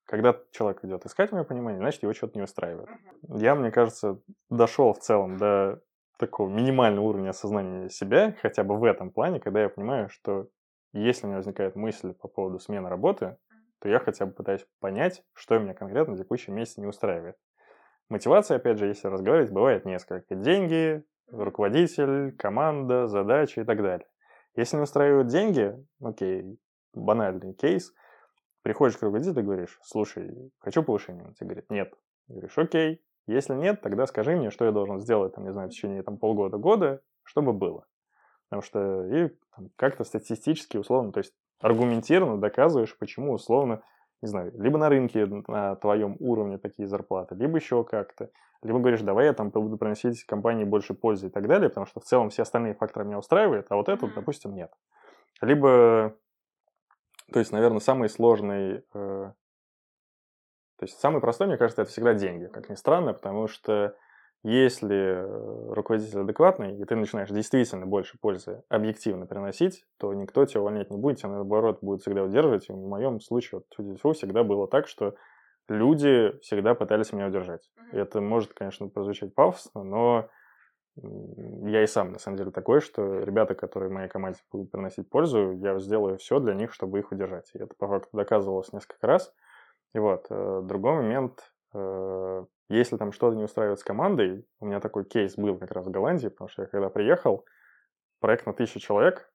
когда 0.04 0.36
человек 0.50 0.84
идет 0.84 1.06
искать, 1.06 1.30
в 1.30 1.32
моем 1.32 1.46
понимании, 1.46 1.78
значит, 1.78 2.02
его 2.02 2.12
что-то 2.12 2.36
не 2.36 2.42
устраивает. 2.42 2.88
Я, 3.28 3.54
мне 3.54 3.70
кажется, 3.70 4.20
дошел 4.50 4.92
в 4.92 4.98
целом 4.98 5.38
до 5.38 5.80
такого 6.18 6.48
минимального 6.48 7.06
уровня 7.06 7.30
осознания 7.30 7.88
себя, 7.88 8.36
хотя 8.42 8.64
бы 8.64 8.76
в 8.76 8.84
этом 8.84 9.10
плане, 9.10 9.40
когда 9.40 9.62
я 9.62 9.68
понимаю, 9.68 10.08
что 10.10 10.48
если 10.92 11.24
у 11.24 11.28
меня 11.28 11.36
возникает 11.36 11.76
мысль 11.76 12.12
по 12.12 12.26
поводу 12.26 12.58
смены 12.58 12.88
работы, 12.88 13.36
то 13.78 13.88
я 13.88 14.00
хотя 14.00 14.26
бы 14.26 14.32
пытаюсь 14.32 14.66
понять, 14.80 15.22
что 15.32 15.58
меня 15.58 15.74
конкретно 15.74 16.14
в 16.14 16.18
текущем 16.18 16.54
месяце 16.54 16.80
не 16.80 16.86
устраивает. 16.86 17.36
Мотивация, 18.08 18.56
опять 18.56 18.78
же, 18.78 18.88
если 18.88 19.06
разговаривать, 19.06 19.52
бывает 19.52 19.84
несколько. 19.84 20.34
Деньги, 20.34 21.04
руководитель, 21.28 22.32
команда, 22.36 23.06
задачи 23.06 23.60
и 23.60 23.64
так 23.64 23.80
далее. 23.80 24.06
Если 24.56 24.76
не 24.76 24.82
устраивают 24.82 25.28
деньги, 25.28 25.76
окей, 26.02 26.58
банальный 26.92 27.54
кейс, 27.54 27.94
приходишь 28.62 28.96
к 28.96 29.02
руководителю 29.02 29.40
и 29.40 29.44
говоришь, 29.44 29.78
слушай, 29.82 30.52
хочу 30.58 30.82
повышения. 30.82 31.24
Он 31.24 31.34
тебе 31.34 31.46
говорит, 31.46 31.70
нет. 31.70 31.94
Говоришь, 32.28 32.56
окей, 32.56 33.02
если 33.26 33.54
нет, 33.54 33.80
тогда 33.80 34.06
скажи 34.06 34.36
мне, 34.36 34.50
что 34.50 34.64
я 34.64 34.72
должен 34.72 35.00
сделать, 35.00 35.34
там, 35.34 35.44
не 35.44 35.52
знаю, 35.52 35.68
в 35.68 35.72
течение 35.72 36.02
там, 36.02 36.18
полгода-года, 36.18 37.02
чтобы 37.22 37.52
было. 37.52 37.86
Потому 38.48 38.62
что 38.62 39.06
и 39.06 39.28
там, 39.54 39.70
как-то 39.76 40.04
статистически, 40.04 40.76
условно, 40.76 41.12
то 41.12 41.18
есть 41.18 41.32
аргументированно 41.60 42.40
доказываешь, 42.40 42.96
почему, 42.98 43.32
условно, 43.32 43.82
не 44.22 44.28
знаю, 44.28 44.52
либо 44.58 44.78
на 44.78 44.88
рынке 44.88 45.26
на 45.26 45.76
твоем 45.76 46.16
уровне 46.18 46.58
такие 46.58 46.88
зарплаты, 46.88 47.34
либо 47.34 47.56
еще 47.56 47.84
как-то. 47.84 48.30
Либо 48.62 48.78
говоришь, 48.78 49.00
давай 49.00 49.26
я 49.26 49.32
там 49.32 49.48
буду 49.48 49.78
приносить 49.78 50.24
компании 50.24 50.64
больше 50.64 50.92
пользы 50.92 51.28
и 51.28 51.30
так 51.30 51.48
далее, 51.48 51.70
потому 51.70 51.86
что 51.86 52.00
в 52.00 52.04
целом 52.04 52.28
все 52.28 52.42
остальные 52.42 52.74
факторы 52.74 53.06
меня 53.06 53.18
устраивают, 53.18 53.66
а 53.70 53.76
вот 53.76 53.88
этот, 53.88 54.12
допустим, 54.14 54.54
нет. 54.54 54.70
Либо, 55.40 56.14
то 57.32 57.38
есть, 57.38 57.52
наверное, 57.52 57.80
самый 57.80 58.08
сложный, 58.08 58.78
э, 58.78 58.82
то 58.92 59.34
есть 60.82 60.98
самый 60.98 61.20
простой, 61.20 61.46
мне 61.46 61.56
кажется, 61.56 61.82
это 61.82 61.90
всегда 61.90 62.14
деньги, 62.14 62.46
как 62.46 62.68
ни 62.68 62.74
странно, 62.74 63.12
потому 63.12 63.48
что 63.48 63.96
если 64.42 64.96
э, 64.96 65.72
руководитель 65.72 66.20
адекватный, 66.20 66.78
и 66.78 66.84
ты 66.84 66.96
начинаешь 66.96 67.28
действительно 67.28 67.86
больше 67.86 68.18
пользы 68.18 68.62
объективно 68.70 69.26
приносить, 69.26 69.84
то 69.98 70.14
никто 70.14 70.46
тебя 70.46 70.62
увольнять 70.62 70.90
не 70.90 70.96
будет, 70.96 71.18
тебя 71.18 71.28
наоборот 71.28 71.80
будет 71.82 72.00
всегда 72.00 72.22
удерживать. 72.22 72.68
И 72.70 72.72
в 72.72 72.76
моем 72.76 73.20
случае, 73.20 73.62
вот, 73.76 74.16
всегда 74.16 74.42
было 74.42 74.66
так, 74.66 74.88
что 74.88 75.14
люди 75.68 76.32
всегда 76.40 76.74
пытались 76.74 77.12
меня 77.12 77.26
удержать. 77.26 77.70
Это 77.92 78.22
может, 78.22 78.54
конечно, 78.54 78.88
прозвучать 78.88 79.34
пафосно, 79.34 79.84
но 79.84 80.30
я 81.02 81.82
и 81.82 81.86
сам, 81.86 82.12
на 82.12 82.18
самом 82.18 82.36
деле, 82.36 82.50
такой, 82.50 82.80
что 82.80 83.20
ребята, 83.20 83.54
которые 83.54 83.90
моей 83.90 84.08
команде 84.08 84.40
будут 84.52 84.70
приносить 84.70 85.08
пользу, 85.08 85.52
я 85.52 85.78
сделаю 85.78 86.18
все 86.18 86.40
для 86.40 86.54
них, 86.54 86.72
чтобы 86.72 86.98
их 86.98 87.12
удержать. 87.12 87.50
И 87.54 87.58
это, 87.58 87.74
по 87.74 87.88
факту, 87.88 88.16
доказывалось 88.16 88.72
несколько 88.72 89.06
раз. 89.06 89.32
И 89.94 89.98
вот, 89.98 90.26
э, 90.30 90.60
другой 90.62 90.94
момент, 90.96 91.52
э, 91.74 92.44
если 92.68 92.96
там 92.96 93.12
что-то 93.12 93.36
не 93.36 93.44
устраивает 93.44 93.80
с 93.80 93.84
командой, 93.84 94.46
у 94.60 94.66
меня 94.66 94.80
такой 94.80 95.04
кейс 95.04 95.36
был 95.36 95.58
как 95.58 95.72
раз 95.72 95.86
в 95.86 95.90
Голландии, 95.90 96.28
потому 96.28 96.48
что 96.48 96.62
я 96.62 96.68
когда 96.68 96.88
приехал, 96.88 97.44
проект 98.20 98.46
на 98.46 98.52
тысячу 98.52 98.78
человек, 98.78 99.32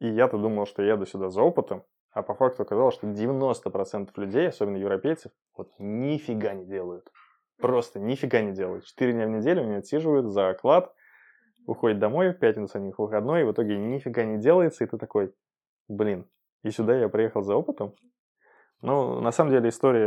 и 0.00 0.08
я-то 0.08 0.38
думал, 0.38 0.66
что 0.66 0.82
я 0.82 0.94
еду 0.94 1.06
сюда 1.06 1.30
за 1.30 1.42
опытом, 1.42 1.84
а 2.10 2.22
по 2.22 2.34
факту 2.34 2.62
оказалось, 2.62 2.94
что 2.94 3.06
90% 3.06 4.10
людей, 4.16 4.48
особенно 4.48 4.78
европейцев, 4.78 5.32
вот 5.56 5.70
нифига 5.78 6.54
не 6.54 6.64
делают. 6.64 7.10
Просто 7.60 7.98
нифига 8.00 8.40
не 8.42 8.52
делают. 8.52 8.84
Четыре 8.84 9.12
дня 9.12 9.26
в 9.26 9.30
неделю 9.30 9.62
они 9.62 9.76
отсиживают 9.76 10.26
за 10.26 10.50
оклад, 10.50 10.92
уходят 11.66 11.98
домой, 11.98 12.30
в 12.32 12.38
пятницу 12.38 12.78
у 12.78 12.82
них 12.82 12.98
выходной, 12.98 13.40
и 13.40 13.44
в 13.44 13.52
итоге 13.52 13.76
нифига 13.78 14.24
не 14.24 14.38
делается, 14.38 14.84
и 14.84 14.86
ты 14.86 14.98
такой, 14.98 15.34
блин, 15.88 16.26
и 16.62 16.70
сюда 16.70 16.96
я 16.98 17.08
приехал 17.08 17.42
за 17.42 17.54
опытом? 17.56 17.94
Ну, 18.82 19.20
на 19.20 19.32
самом 19.32 19.52
деле 19.52 19.70
история 19.70 20.06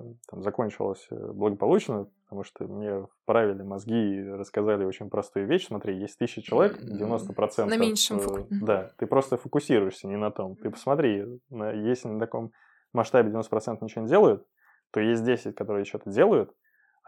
э, 0.00 0.02
там, 0.28 0.42
закончилась 0.42 1.06
э, 1.10 1.14
благополучно, 1.32 2.08
потому 2.24 2.42
что 2.42 2.64
мне 2.66 3.06
вправили 3.22 3.62
мозги 3.62 3.94
и 4.16 4.28
рассказали 4.28 4.84
очень 4.84 5.08
простую 5.08 5.46
вещь. 5.46 5.68
Смотри, 5.68 5.96
есть 5.96 6.18
тысяча 6.18 6.42
человек, 6.42 6.82
90%... 6.82 7.66
На 7.66 7.76
меньшем 7.78 8.18
э, 8.18 8.20
фоку- 8.20 8.46
Мгм. 8.50 8.66
Да, 8.66 8.90
ты 8.98 9.06
просто 9.06 9.36
фокусируешься 9.36 10.08
не 10.08 10.16
на 10.16 10.32
том. 10.32 10.56
Ты 10.56 10.68
посмотри, 10.68 11.24
если 11.48 12.08
на 12.08 12.18
таком 12.18 12.50
масштабе 12.92 13.30
90% 13.30 13.78
ничего 13.82 14.02
не 14.02 14.08
делают, 14.08 14.44
то 14.90 14.98
есть 14.98 15.24
10, 15.24 15.54
которые 15.54 15.84
что-то 15.84 16.10
делают, 16.10 16.52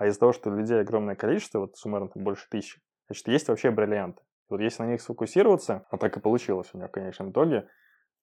а 0.00 0.06
из-за 0.06 0.18
того, 0.18 0.32
что 0.32 0.48
людей 0.50 0.80
огромное 0.80 1.14
количество, 1.14 1.60
вот 1.60 1.76
суммарно 1.76 2.08
там 2.08 2.24
больше 2.24 2.48
тысячи, 2.50 2.80
значит, 3.06 3.28
есть 3.28 3.48
вообще 3.48 3.70
бриллианты. 3.70 4.22
Вот 4.48 4.60
если 4.60 4.82
на 4.82 4.88
них 4.88 5.02
сфокусироваться, 5.02 5.84
а 5.90 5.98
так 5.98 6.16
и 6.16 6.20
получилось 6.20 6.70
у 6.72 6.78
меня 6.78 6.88
в 6.88 6.90
конечном 6.90 7.30
итоге, 7.32 7.68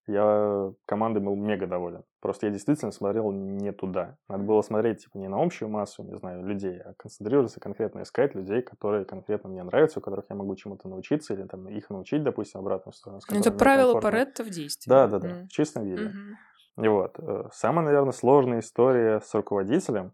я 0.07 0.71
командой 0.85 1.19
был 1.19 1.35
мега 1.35 1.67
доволен. 1.67 2.03
Просто 2.19 2.47
я 2.47 2.51
действительно 2.51 2.91
смотрел 2.91 3.31
не 3.31 3.71
туда. 3.73 4.17
Надо 4.27 4.43
было 4.43 4.61
смотреть 4.63 5.03
типа 5.03 5.17
не 5.19 5.27
на 5.27 5.39
общую 5.39 5.69
массу, 5.69 6.01
не 6.01 6.15
знаю, 6.17 6.43
людей, 6.45 6.79
а 6.79 6.93
концентрироваться 6.97 7.59
конкретно 7.59 8.01
искать 8.01 8.33
людей, 8.33 8.63
которые 8.63 9.05
конкретно 9.05 9.49
мне 9.49 9.61
нравятся, 9.63 9.99
у 9.99 10.01
которых 10.01 10.25
я 10.29 10.35
могу 10.35 10.55
чему-то 10.55 10.89
научиться 10.89 11.33
или 11.35 11.43
там 11.43 11.67
их 11.69 11.89
научить, 11.91 12.23
допустим, 12.23 12.61
обратную 12.61 12.93
сторону. 12.93 13.21
Ну, 13.29 13.39
это 13.39 13.51
правило. 13.51 13.99
Паретта 13.99 14.43
в 14.43 14.49
действии. 14.49 14.89
Да, 14.89 15.07
да, 15.07 15.19
да, 15.19 15.27
М. 15.27 15.47
в 15.47 15.51
чистом 15.51 15.83
виде. 15.83 16.05
Мгм. 16.05 16.37
И 16.85 16.87
вот. 16.87 17.19
э, 17.19 17.49
Самая, 17.51 17.85
наверное, 17.85 18.13
сложная 18.13 18.59
история 18.59 19.19
с 19.19 19.33
руководителем. 19.35 20.13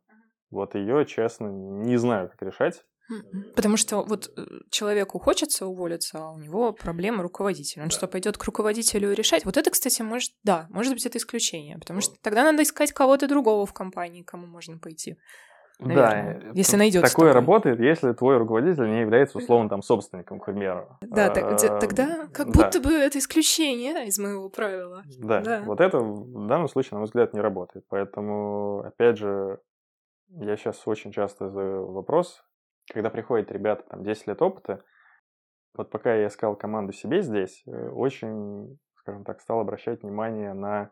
Вот 0.54 0.76
ее, 0.76 1.06
честно, 1.06 1.48
не 1.48 1.98
знаю, 1.98 2.30
как 2.30 2.42
решать. 2.42 2.84
Мгм. 3.10 3.44
Потому 3.56 3.76
что 3.76 4.02
вот 4.04 4.32
э, 4.38 4.42
человеку 4.70 5.20
хочется 5.20 5.66
уволиться, 5.68 6.20
а 6.20 6.32
у 6.32 6.38
него 6.40 6.72
проблема 6.72 7.22
руководителя. 7.22 7.84
Он 7.84 7.90
что, 7.90 8.08
пойдет 8.08 8.38
к 8.38 8.44
руководителю 8.46 9.12
и 9.12 9.16
решать? 9.16 9.44
Вот 9.44 9.58
это, 9.58 9.70
кстати, 9.72 10.02
может, 10.02 10.32
да, 10.44 10.68
может 10.70 10.94
быть, 10.94 11.06
это 11.06 11.18
исключение. 11.18 11.78
Потому 11.80 12.00
что 12.00 12.16
тогда 12.22 12.44
надо 12.44 12.64
искать 12.64 12.94
кого-то 12.94 13.28
другого 13.28 13.66
в 13.66 13.74
компании, 13.74 14.24
кому 14.24 14.48
можно 14.48 14.78
пойти. 14.78 15.18
Наверное, 15.80 16.40
да, 16.40 16.48
если 16.54 16.74
т- 16.74 16.78
найдется 16.78 17.10
Такое 17.12 17.34
такой. 17.34 17.42
работает, 17.42 17.80
если 17.82 18.14
твой 18.14 18.38
руководитель 18.38 18.88
не 18.90 19.02
является 19.02 19.40
условно 19.40 19.68
там 19.70 19.82
собственником, 19.82 20.40
к 20.40 20.46
примеру. 20.46 20.98
Да, 21.02 21.30
так- 21.30 21.60
т- 21.60 21.68
Э, 21.68 21.80
тогда 21.80 22.28
как 22.32 22.52
да. 22.52 22.64
будто 22.64 22.80
бы 22.80 22.92
это 22.94 23.18
исключение 23.18 24.06
из 24.08 24.18
моего 24.20 24.50
правила. 24.50 25.04
Да, 25.18 25.42
Да. 25.42 25.64
вот 25.66 25.82
это 25.82 25.98
в 26.00 26.48
данном 26.48 26.70
случае, 26.70 26.92
на 26.94 26.98
мой 27.00 27.06
взгляд, 27.08 27.34
не 27.34 27.42
работает. 27.42 27.84
Поэтому, 27.90 28.80
опять 28.86 29.18
же, 29.18 29.60
я 30.30 30.56
сейчас 30.58 30.88
очень 30.88 31.12
часто 31.12 31.50
задаю 31.50 31.92
вопрос, 31.92 32.44
когда 32.92 33.10
приходят 33.10 33.52
ребята, 33.52 33.84
там, 33.90 34.04
10 34.04 34.28
лет 34.28 34.42
опыта, 34.42 34.84
вот 35.76 35.90
пока 35.90 36.14
я 36.14 36.28
искал 36.28 36.56
команду 36.56 36.94
себе 36.94 37.22
здесь, 37.22 37.64
э, 37.66 37.90
очень, 37.90 38.80
скажем 38.96 39.24
так, 39.24 39.42
стал 39.42 39.60
обращать 39.60 40.04
внимание 40.04 40.54
на 40.54 40.92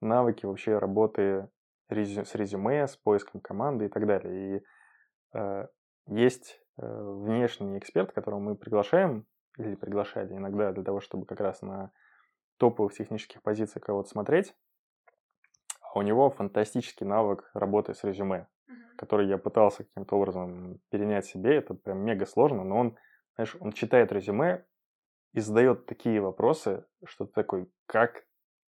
навыки 0.00 0.46
вообще 0.46 0.78
работы 0.78 1.48
резю- 1.88 2.24
с 2.24 2.34
резюме, 2.34 2.86
с 2.86 2.96
поиском 2.96 3.40
команды 3.40 3.86
и 3.86 3.88
так 3.88 4.06
далее. 4.06 4.58
И 4.58 4.64
э, 5.38 5.66
есть 6.08 6.60
э, 6.78 6.86
внешний 6.86 7.78
эксперт, 7.78 8.12
которого 8.12 8.40
мы 8.40 8.56
приглашаем, 8.56 9.26
или 9.58 9.74
приглашали 9.74 10.34
иногда 10.34 10.72
для 10.72 10.82
того, 10.82 11.00
чтобы 11.00 11.24
как 11.24 11.40
раз 11.40 11.62
на 11.62 11.92
топовых 12.58 12.94
технических 12.94 13.42
позициях 13.42 13.84
кого-то 13.84 14.08
смотреть. 14.08 14.54
А 15.80 15.98
у 15.98 16.02
него 16.02 16.30
фантастический 16.30 17.06
навык 17.06 17.50
работы 17.54 17.94
с 17.94 18.02
резюме, 18.04 18.48
который 18.96 19.28
я 19.28 19.38
пытался 19.38 19.84
каким-то 19.84 20.16
образом 20.16 20.80
перенять 20.90 21.26
себе. 21.26 21.56
Это 21.56 21.74
прям 21.74 21.98
мега 21.98 22.26
сложно, 22.26 22.64
но 22.64 22.78
он, 22.78 22.96
знаешь, 23.34 23.56
он 23.60 23.72
читает 23.72 24.12
резюме 24.12 24.64
и 25.32 25.40
задает 25.40 25.86
такие 25.86 26.20
вопросы, 26.20 26.84
что 27.04 27.26
ты 27.26 27.32
такой, 27.32 27.70
как 27.86 28.24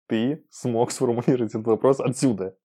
ты 0.08 0.46
смог 0.50 0.92
сформулировать 0.92 1.54
этот 1.54 1.68
вопрос 1.68 2.00
отсюда? 2.00 2.58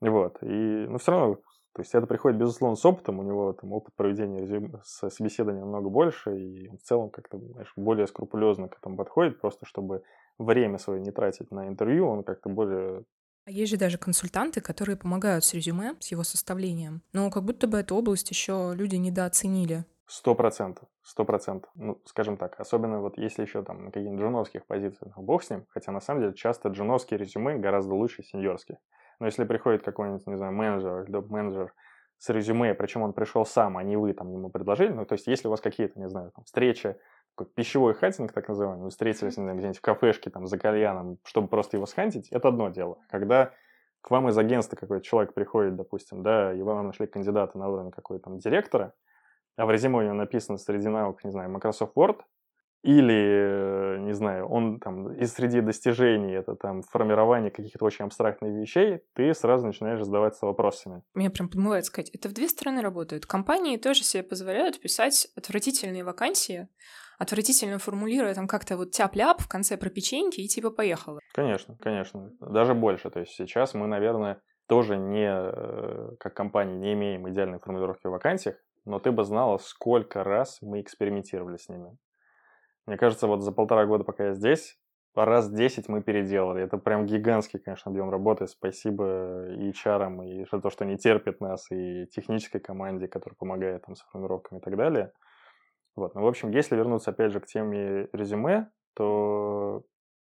Вот. 0.00 0.42
И, 0.42 0.46
ну, 0.46 0.98
все 0.98 1.12
равно, 1.12 1.34
то 1.76 1.82
есть 1.82 1.94
это 1.94 2.06
приходит, 2.06 2.38
безусловно, 2.38 2.76
с 2.76 2.84
опытом. 2.84 3.18
У 3.18 3.22
него 3.22 3.52
там 3.52 3.72
опыт 3.72 3.94
проведения 3.94 4.40
резюме, 4.40 4.80
собеседования 4.82 5.60
намного 5.60 5.90
больше, 5.90 6.38
и 6.38 6.68
в 6.68 6.82
целом 6.82 7.10
как-то, 7.10 7.38
знаешь, 7.38 7.72
более 7.76 8.06
скрупулезно 8.06 8.68
к 8.68 8.78
этому 8.78 8.96
подходит, 8.96 9.40
просто 9.40 9.66
чтобы 9.66 10.02
время 10.38 10.78
свое 10.78 11.00
не 11.00 11.10
тратить 11.10 11.50
на 11.50 11.68
интервью, 11.68 12.08
он 12.08 12.24
как-то 12.24 12.48
более 12.48 13.04
есть 13.50 13.70
же 13.70 13.78
даже 13.78 13.98
консультанты, 13.98 14.60
которые 14.60 14.96
помогают 14.96 15.44
с 15.44 15.54
резюме, 15.54 15.94
с 16.00 16.08
его 16.08 16.24
составлением. 16.24 17.02
Но 17.12 17.30
как 17.30 17.44
будто 17.44 17.66
бы 17.66 17.78
эту 17.78 17.96
область 17.96 18.30
еще 18.30 18.72
люди 18.74 18.96
недооценили. 18.96 19.84
Сто 20.08 20.36
процентов, 20.36 20.88
сто 21.02 21.24
процентов. 21.24 21.70
Ну, 21.74 22.00
скажем 22.04 22.36
так, 22.36 22.60
особенно 22.60 23.00
вот 23.00 23.18
если 23.18 23.42
еще 23.42 23.64
там 23.64 23.86
на 23.86 23.90
каких-нибудь 23.90 24.20
джуновских 24.20 24.64
позициях, 24.64 25.16
ну, 25.16 25.22
бог 25.22 25.42
с 25.42 25.50
ним, 25.50 25.66
хотя 25.68 25.90
на 25.90 26.00
самом 26.00 26.20
деле 26.22 26.34
часто 26.34 26.68
джуновские 26.68 27.18
резюме 27.18 27.56
гораздо 27.56 27.94
лучше 27.94 28.22
сеньорских. 28.22 28.76
Но 29.18 29.26
если 29.26 29.44
приходит 29.44 29.82
какой-нибудь, 29.82 30.26
не 30.26 30.36
знаю, 30.36 30.52
менеджер 30.52 31.02
или 31.02 31.10
топ-менеджер 31.10 31.72
с 32.18 32.28
резюме, 32.28 32.74
причем 32.74 33.02
он 33.02 33.14
пришел 33.14 33.44
сам, 33.44 33.78
а 33.78 33.82
не 33.82 33.96
вы 33.96 34.12
там 34.12 34.30
ему 34.30 34.48
предложили, 34.48 34.92
ну, 34.92 35.04
то 35.06 35.14
есть 35.14 35.26
если 35.26 35.48
у 35.48 35.50
вас 35.50 35.60
какие-то, 35.60 35.98
не 35.98 36.08
знаю, 36.08 36.30
там, 36.34 36.44
встречи, 36.44 36.96
пищевой 37.44 37.94
hunting, 37.94 38.32
так 38.32 38.48
называемый, 38.48 38.84
вы 38.84 38.90
встретились, 38.90 39.34
знаю, 39.34 39.56
где-нибудь 39.56 39.78
в 39.78 39.82
кафешке, 39.82 40.30
там, 40.30 40.46
за 40.46 40.58
кальяном, 40.58 41.18
чтобы 41.24 41.48
просто 41.48 41.76
его 41.76 41.86
схантить, 41.86 42.28
это 42.30 42.48
одно 42.48 42.70
дело. 42.70 42.98
Когда 43.08 43.52
к 44.00 44.10
вам 44.10 44.28
из 44.28 44.38
агентства 44.38 44.76
какой-то 44.76 45.04
человек 45.04 45.34
приходит, 45.34 45.76
допустим, 45.76 46.22
да, 46.22 46.52
и 46.52 46.62
вам 46.62 46.86
нашли 46.86 47.06
кандидата 47.06 47.58
на 47.58 47.68
уровень 47.68 47.90
какой-то 47.90 48.24
там 48.24 48.38
директора, 48.38 48.94
а 49.56 49.66
в 49.66 49.70
резюме 49.70 49.98
у 49.98 50.02
него 50.02 50.14
написано 50.14 50.58
среди 50.58 50.88
навыков, 50.88 51.24
не 51.24 51.30
знаю, 51.30 51.50
Microsoft 51.50 51.96
Word, 51.96 52.20
или, 52.82 53.98
не 53.98 54.12
знаю, 54.12 54.46
он 54.46 54.78
там 54.78 55.12
из 55.14 55.32
среди 55.32 55.60
достижений, 55.60 56.32
это 56.34 56.54
там 56.54 56.82
формирование 56.82 57.50
каких-то 57.50 57.84
очень 57.84 58.04
абстрактных 58.04 58.52
вещей, 58.52 59.00
ты 59.14 59.34
сразу 59.34 59.66
начинаешь 59.66 60.04
задаваться 60.04 60.46
вопросами. 60.46 61.02
Меня 61.14 61.30
прям 61.30 61.48
подмывает 61.48 61.84
сказать, 61.86 62.10
это 62.10 62.28
в 62.28 62.32
две 62.32 62.48
стороны 62.48 62.82
работает. 62.82 63.26
Компании 63.26 63.76
тоже 63.76 64.04
себе 64.04 64.22
позволяют 64.22 64.80
писать 64.80 65.26
отвратительные 65.36 66.04
вакансии, 66.04 66.68
отвратительно 67.18 67.78
формулируя 67.78 68.34
там 68.34 68.46
как-то 68.46 68.76
вот 68.76 68.92
тяп-ляп 68.92 69.40
в 69.40 69.48
конце 69.48 69.76
про 69.76 69.90
печеньки 69.90 70.40
и 70.40 70.48
типа 70.48 70.70
поехало. 70.70 71.20
Конечно, 71.32 71.76
конечно. 71.80 72.32
Даже 72.40 72.74
больше. 72.74 73.10
То 73.10 73.20
есть 73.20 73.32
сейчас 73.32 73.74
мы, 73.74 73.86
наверное, 73.86 74.40
тоже 74.68 74.96
не, 74.96 75.28
э, 75.28 76.16
как 76.18 76.34
компания, 76.34 76.76
не 76.76 76.92
имеем 76.94 77.28
идеальной 77.28 77.58
формулировки 77.58 78.06
в 78.06 78.10
вакансиях, 78.10 78.56
но 78.84 78.98
ты 78.98 79.12
бы 79.12 79.24
знала, 79.24 79.58
сколько 79.58 80.24
раз 80.24 80.58
мы 80.60 80.80
экспериментировали 80.80 81.56
с 81.56 81.68
ними. 81.68 81.96
Мне 82.86 82.96
кажется, 82.96 83.26
вот 83.26 83.42
за 83.42 83.52
полтора 83.52 83.86
года, 83.86 84.04
пока 84.04 84.26
я 84.26 84.32
здесь, 84.32 84.78
раз 85.14 85.50
10 85.50 85.88
мы 85.88 86.02
переделали. 86.02 86.62
Это 86.62 86.78
прям 86.78 87.06
гигантский, 87.06 87.58
конечно, 87.58 87.90
объем 87.90 88.10
работы. 88.10 88.46
Спасибо 88.46 89.48
и 89.48 89.70
HR, 89.70 90.26
и 90.26 90.46
за 90.50 90.60
то, 90.60 90.70
что 90.70 90.84
не 90.84 90.96
терпит 90.96 91.40
нас, 91.40 91.70
и 91.70 92.06
технической 92.06 92.60
команде, 92.60 93.08
которая 93.08 93.36
помогает 93.36 93.86
там 93.86 93.96
с 93.96 94.02
формировками 94.02 94.58
и 94.58 94.62
так 94.62 94.76
далее. 94.76 95.12
Вот. 95.96 96.14
Ну, 96.14 96.22
в 96.22 96.26
общем, 96.26 96.50
если 96.50 96.76
вернуться 96.76 97.10
опять 97.10 97.32
же 97.32 97.40
к 97.40 97.46
теме 97.46 98.08
резюме, 98.12 98.70
то 98.94 99.84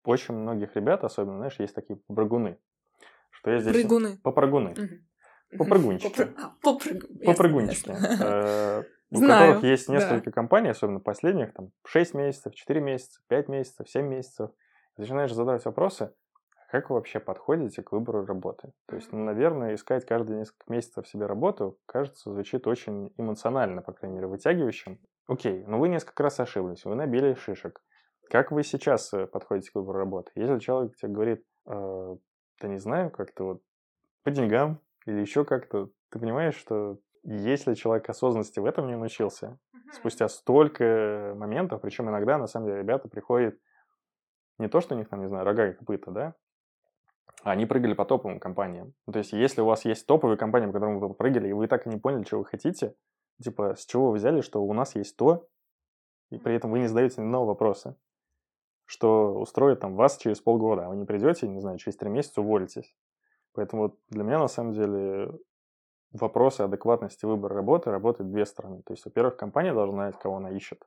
очень 0.04 0.34
многих 0.34 0.76
ребят, 0.76 1.04
особенно, 1.04 1.38
знаешь, 1.38 1.58
есть 1.58 1.74
такие 1.74 1.98
попрыгуны. 2.06 2.58
Что 3.30 3.50
я 3.50 3.58
здесь... 3.58 3.74
Прыгуны. 3.74 4.18
Попрыгуны. 4.22 4.70
Угу. 4.70 5.58
Попрыгунчики. 5.58 6.22
А, 6.36 6.54
попрыг... 6.62 7.04
Попрыгунчики. 7.24 7.90
Э, 8.20 8.82
У 9.10 9.18
Знаю, 9.18 9.54
которых 9.54 9.70
есть 9.70 9.86
да. 9.86 9.94
несколько 9.94 10.32
компаний, 10.32 10.70
особенно 10.70 11.00
последних, 11.00 11.52
там 11.52 11.70
6 11.84 12.14
месяцев, 12.14 12.54
4 12.54 12.80
месяца, 12.80 13.20
5 13.28 13.48
месяцев, 13.48 13.88
7 13.88 14.06
месяцев. 14.06 14.50
Начинаешь 14.96 15.32
задавать 15.32 15.64
вопросы, 15.64 16.12
как 16.70 16.90
вы 16.90 16.96
вообще 16.96 17.20
подходите 17.20 17.82
к 17.82 17.92
выбору 17.92 18.24
работы? 18.24 18.72
То 18.86 18.96
есть, 18.96 19.12
ну, 19.12 19.24
наверное, 19.24 19.74
искать 19.74 20.04
каждые 20.04 20.40
несколько 20.40 20.72
месяцев 20.72 21.06
себе 21.06 21.26
работу, 21.26 21.78
кажется, 21.86 22.32
звучит 22.32 22.66
очень 22.66 23.12
эмоционально, 23.16 23.82
по 23.82 23.92
крайней 23.92 24.16
мере, 24.16 24.26
вытягивающим. 24.26 24.98
Окей, 25.28 25.64
но 25.66 25.78
вы 25.78 25.88
несколько 25.88 26.22
раз 26.22 26.38
ошиблись, 26.38 26.84
вы 26.84 26.94
набили 26.94 27.34
шишек. 27.34 27.82
Как 28.30 28.52
вы 28.52 28.62
сейчас 28.62 29.12
э, 29.12 29.26
подходите 29.26 29.70
к 29.70 29.74
выбору 29.74 29.98
работы? 29.98 30.30
Если 30.34 30.58
человек 30.58 30.96
тебе 30.96 31.12
говорит, 31.12 31.44
э, 31.66 32.16
да 32.60 32.68
не 32.68 32.78
знаю, 32.78 33.10
как-то 33.10 33.44
вот 33.44 33.62
по 34.22 34.30
деньгам 34.30 34.80
или 35.04 35.20
еще 35.20 35.44
как-то, 35.44 35.90
ты 36.10 36.18
понимаешь, 36.18 36.56
что 36.56 36.98
если 37.24 37.74
человек 37.74 38.08
осознанности 38.08 38.60
в 38.60 38.64
этом 38.64 38.86
не 38.86 38.96
научился, 38.96 39.58
спустя 39.92 40.28
столько 40.28 41.34
моментов, 41.36 41.80
причем 41.80 42.08
иногда, 42.08 42.38
на 42.38 42.46
самом 42.46 42.66
деле, 42.66 42.78
ребята 42.80 43.08
приходят 43.08 43.56
не 44.58 44.68
то, 44.68 44.80
что 44.80 44.94
у 44.94 44.98
них 44.98 45.08
там, 45.08 45.20
не 45.20 45.28
знаю, 45.28 45.44
рога 45.44 45.68
и 45.68 45.72
копыта, 45.72 46.10
да, 46.12 46.34
а 47.42 47.50
они 47.50 47.66
прыгали 47.66 47.94
по 47.94 48.04
топовым 48.04 48.38
компаниям. 48.38 48.94
Ну, 49.06 49.12
то 49.12 49.18
есть, 49.18 49.32
если 49.32 49.60
у 49.60 49.66
вас 49.66 49.84
есть 49.84 50.06
топовые 50.06 50.36
компании, 50.36 50.66
по 50.66 50.72
которым 50.72 50.98
вы 50.98 51.14
прыгали, 51.14 51.48
и 51.48 51.52
вы 51.52 51.68
так 51.68 51.86
и 51.86 51.90
не 51.90 51.98
поняли, 51.98 52.24
что 52.24 52.38
вы 52.38 52.44
хотите, 52.44 52.94
типа, 53.42 53.74
с 53.76 53.86
чего 53.86 54.10
вы 54.10 54.16
взяли, 54.16 54.40
что 54.40 54.62
у 54.62 54.72
нас 54.72 54.94
есть 54.94 55.16
то, 55.16 55.48
и 56.30 56.38
при 56.38 56.54
этом 56.54 56.70
вы 56.70 56.80
не 56.80 56.86
задаете 56.86 57.20
ни 57.20 57.24
одного 57.24 57.46
вопроса, 57.46 57.96
что 58.84 59.38
устроит 59.38 59.80
там 59.80 59.96
вас 59.96 60.16
через 60.16 60.40
полгода, 60.40 60.86
а 60.86 60.88
вы 60.88 60.96
не 60.96 61.04
придете, 61.04 61.48
не 61.48 61.60
знаю, 61.60 61.78
через 61.78 61.96
три 61.96 62.08
месяца 62.08 62.40
уволитесь. 62.40 62.94
Поэтому 63.52 63.82
вот 63.82 63.98
для 64.10 64.22
меня, 64.22 64.38
на 64.38 64.48
самом 64.48 64.72
деле, 64.72 65.30
вопросы 66.12 66.62
адекватности 66.62 67.24
выбора 67.24 67.54
работы 67.54 67.90
работают 67.90 68.30
две 68.30 68.46
стороны. 68.46 68.82
То 68.82 68.92
есть, 68.92 69.04
во-первых, 69.04 69.36
компания 69.36 69.72
должна 69.72 70.10
знать, 70.10 70.18
кого 70.18 70.36
она 70.36 70.50
ищет. 70.50 70.82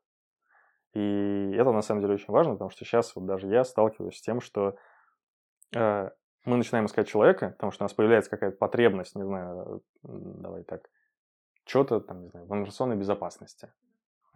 И 0.94 1.52
это 1.56 1.72
на 1.72 1.82
самом 1.82 2.02
деле 2.02 2.16
очень 2.16 2.34
важно, 2.34 2.54
потому 2.54 2.70
что 2.70 2.84
сейчас 2.84 3.16
вот 3.16 3.26
даже 3.26 3.48
я 3.48 3.64
сталкиваюсь 3.64 4.18
с 4.18 4.22
тем, 4.22 4.42
что 4.42 4.76
э, 5.76 6.10
мы 6.46 6.58
начинаем 6.58 6.88
искать 6.88 7.08
человека, 7.08 7.50
потому 7.52 7.72
что 7.72 7.84
у 7.84 7.86
нас 7.86 7.94
появляется 7.94 8.32
какая-то 8.32 8.58
потребность, 8.58 9.16
не 9.16 9.24
знаю, 9.24 9.84
давай 10.04 10.64
так, 10.64 10.90
что-то 11.70 12.00
там, 12.00 12.24
не 12.24 12.30
знаю, 12.30 12.48
в 12.48 12.50
информационной 12.52 12.96
безопасности, 12.96 13.72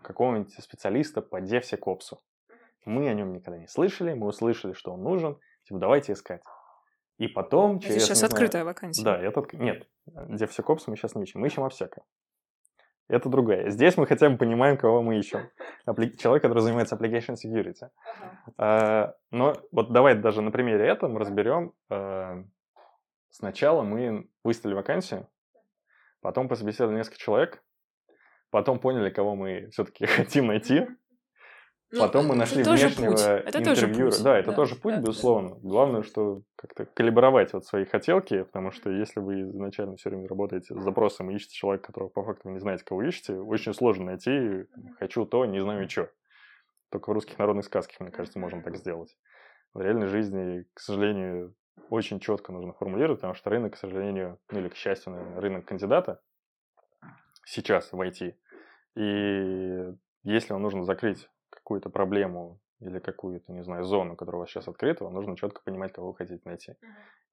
какого-нибудь 0.04 0.54
специалиста 0.64 1.22
по 1.22 1.42
DevSecOps. 1.42 2.18
Мы 2.86 3.10
о 3.10 3.14
нем 3.14 3.34
никогда 3.34 3.58
не 3.60 3.68
слышали, 3.68 4.14
мы 4.14 4.28
услышали, 4.28 4.74
что 4.74 4.94
он 4.94 5.02
нужен, 5.04 5.40
типа 5.64 5.80
давайте 5.80 6.14
искать. 6.14 6.44
И 7.18 7.28
потом 7.28 7.78
Это 7.78 7.88
через, 7.88 8.06
сейчас 8.06 8.20
знаю, 8.20 8.32
открытая 8.34 8.66
вакансия. 8.66 9.04
да, 9.04 9.18
этот... 9.20 9.54
Нет, 9.54 9.88
DevSecOps 10.08 10.84
мы 10.88 10.96
сейчас 10.96 11.16
не 11.16 11.24
ищем, 11.24 11.40
мы 11.40 11.48
ищем 11.48 11.64
обсека. 11.64 12.04
Это 13.10 13.30
другая. 13.30 13.70
Здесь 13.70 13.98
мы 13.98 14.06
хотя 14.08 14.30
бы 14.30 14.38
понимаем, 14.38 14.78
кого 14.78 15.02
мы 15.02 15.18
ищем. 15.20 15.50
Апли- 15.88 16.16
Человек, 16.18 16.42
который 16.44 16.60
занимается 16.60 16.96
application 16.96 17.36
security. 17.36 17.90
А, 18.58 19.14
но 19.32 19.56
вот 19.72 19.92
давай 19.92 20.16
даже 20.16 20.42
на 20.42 20.52
примере 20.52 20.88
этом 20.88 21.18
разберем. 21.18 21.74
а, 21.90 22.44
Сначала 23.30 23.82
мы 23.84 24.30
выставили 24.44 24.76
вакансию, 24.76 25.28
потом 26.24 26.48
пособеседовали 26.48 26.98
несколько 26.98 27.20
человек, 27.20 27.62
потом 28.50 28.80
поняли, 28.80 29.12
кого 29.12 29.36
мы 29.36 29.70
все-таки 29.72 30.06
хотим 30.08 30.48
найти, 30.48 30.88
Ну, 31.92 32.00
Потом 32.00 32.26
мы 32.28 32.36
нашли 32.36 32.64
внешнего. 32.64 33.14
Это 33.14 33.60
интервьюера. 33.60 34.10
путь. 34.10 34.24
Да, 34.24 34.40
это 34.40 34.52
тоже 34.54 34.76
путь, 34.76 34.96
да, 34.96 35.02
да. 35.02 35.08
безусловно. 35.08 35.56
Главное, 35.62 36.02
что 36.02 36.42
как-то 36.56 36.86
калибровать 36.86 37.54
вот 37.54 37.66
свои 37.66 37.86
хотелки, 37.86 38.42
потому 38.44 38.72
что 38.72 38.90
если 38.90 39.20
вы 39.20 39.42
изначально 39.42 39.96
все 39.98 40.10
время 40.10 40.28
работаете 40.28 40.74
с 40.74 40.82
запросом 40.82 41.30
и 41.30 41.36
ищете 41.36 41.54
человека, 41.54 41.88
которого 41.88 42.10
по 42.10 42.24
факту 42.24 42.48
вы 42.48 42.54
не 42.54 42.60
знаете, 42.60 42.84
кого 42.84 43.04
ищете, 43.04 43.36
очень 43.36 43.76
сложно 43.76 44.06
найти 44.06 44.66
«хочу 44.98 45.26
то, 45.26 45.46
не 45.46 45.60
знаю 45.60 45.88
что». 45.88 46.10
Только 46.90 47.12
в 47.12 47.14
русских 47.14 47.38
народных 47.38 47.66
сказках, 47.66 48.00
мне 48.00 48.10
кажется, 48.12 48.40
можно 48.40 48.64
так 48.64 48.76
сделать. 48.78 49.16
В 49.76 49.82
реальной 49.82 50.08
жизни, 50.08 50.66
к 50.74 50.80
сожалению, 50.80 51.54
очень 51.90 52.20
четко 52.20 52.52
нужно 52.52 52.74
формулировать, 52.74 53.20
потому 53.20 53.34
что 53.34 53.50
рынок, 53.50 53.74
к 53.74 53.78
сожалению, 53.78 54.40
ну 54.50 54.60
или 54.60 54.70
к 54.70 54.76
счастью, 54.76 55.14
наверное, 55.14 55.42
рынок 55.42 55.66
кандидата 55.66 56.22
сейчас 57.46 57.92
в 57.92 58.00
IT. 58.00 58.36
И 58.96 59.94
если 60.24 60.54
вам 60.54 60.62
нужно 60.62 60.84
закрыть 60.84 61.30
какую-то 61.50 61.90
проблему 61.90 62.60
или 62.80 63.00
какую-то, 63.00 63.52
не 63.52 63.64
знаю, 63.64 63.84
зону, 63.84 64.16
которая 64.16 64.38
у 64.38 64.42
вас 64.42 64.50
сейчас 64.50 64.68
открыта, 64.68 65.04
вам 65.04 65.14
нужно 65.14 65.38
четко 65.38 65.62
понимать, 65.62 65.94
кого 65.94 66.10
вы 66.10 66.16
хотите 66.16 66.42
найти. 66.46 66.76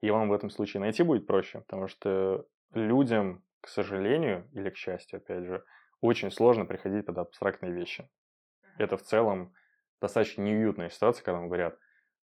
И 0.01 0.11
вам 0.11 0.29
в 0.29 0.33
этом 0.33 0.51
случае 0.51 0.81
найти 0.81 1.03
будет 1.03 1.27
проще, 1.27 1.61
потому 1.61 1.89
что 1.89 2.47
людям, 2.73 3.45
к 3.61 3.69
сожалению, 3.69 4.49
или 4.53 4.71
к 4.71 4.77
счастью, 4.77 5.19
опять 5.19 5.45
же, 5.45 5.65
очень 6.01 6.31
сложно 6.31 6.65
приходить 6.65 7.07
под 7.07 7.19
абстрактные 7.19 7.73
вещи. 7.73 8.09
Это 8.79 8.97
в 8.97 9.03
целом 9.03 9.53
достаточно 10.01 10.43
неуютная 10.43 10.89
ситуация, 10.89 11.23
когда 11.23 11.39
вам 11.39 11.49
говорят, 11.49 11.79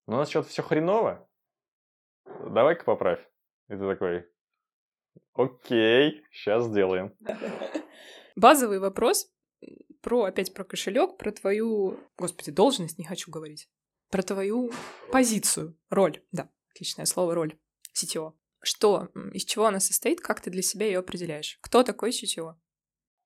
ну 0.07 0.15
у 0.15 0.18
нас 0.18 0.30
что-то 0.30 0.49
все 0.49 0.63
хреново, 0.63 1.26
давай-ка 2.50 2.84
поправь. 2.84 3.26
И 3.70 3.74
ты 3.74 3.80
такой, 3.80 4.26
окей, 5.34 6.24
сейчас 6.32 6.66
сделаем. 6.66 7.16
Базовый 8.36 8.80
вопрос 8.80 9.32
про, 10.02 10.24
опять 10.24 10.54
про 10.54 10.64
кошелек, 10.64 11.18
про 11.18 11.32
твою, 11.32 12.00
господи, 12.18 12.52
должность 12.52 12.98
не 12.98 13.06
хочу 13.06 13.32
говорить, 13.32 13.70
про 14.10 14.22
твою 14.22 14.72
позицию, 15.12 15.78
роль, 15.89 16.24
да, 16.32 16.50
отличное 16.72 17.06
слово, 17.06 17.36
роль, 17.36 17.58
CTO. 17.93 18.34
Что, 18.62 19.10
из 19.34 19.45
чего 19.45 19.66
она 19.66 19.80
состоит, 19.80 20.22
как 20.22 20.41
ты 20.41 20.50
для 20.50 20.62
себя 20.62 20.86
ее 20.86 21.00
определяешь? 21.00 21.58
Кто 21.62 21.84
такой 21.84 22.12
CTO? 22.12 22.56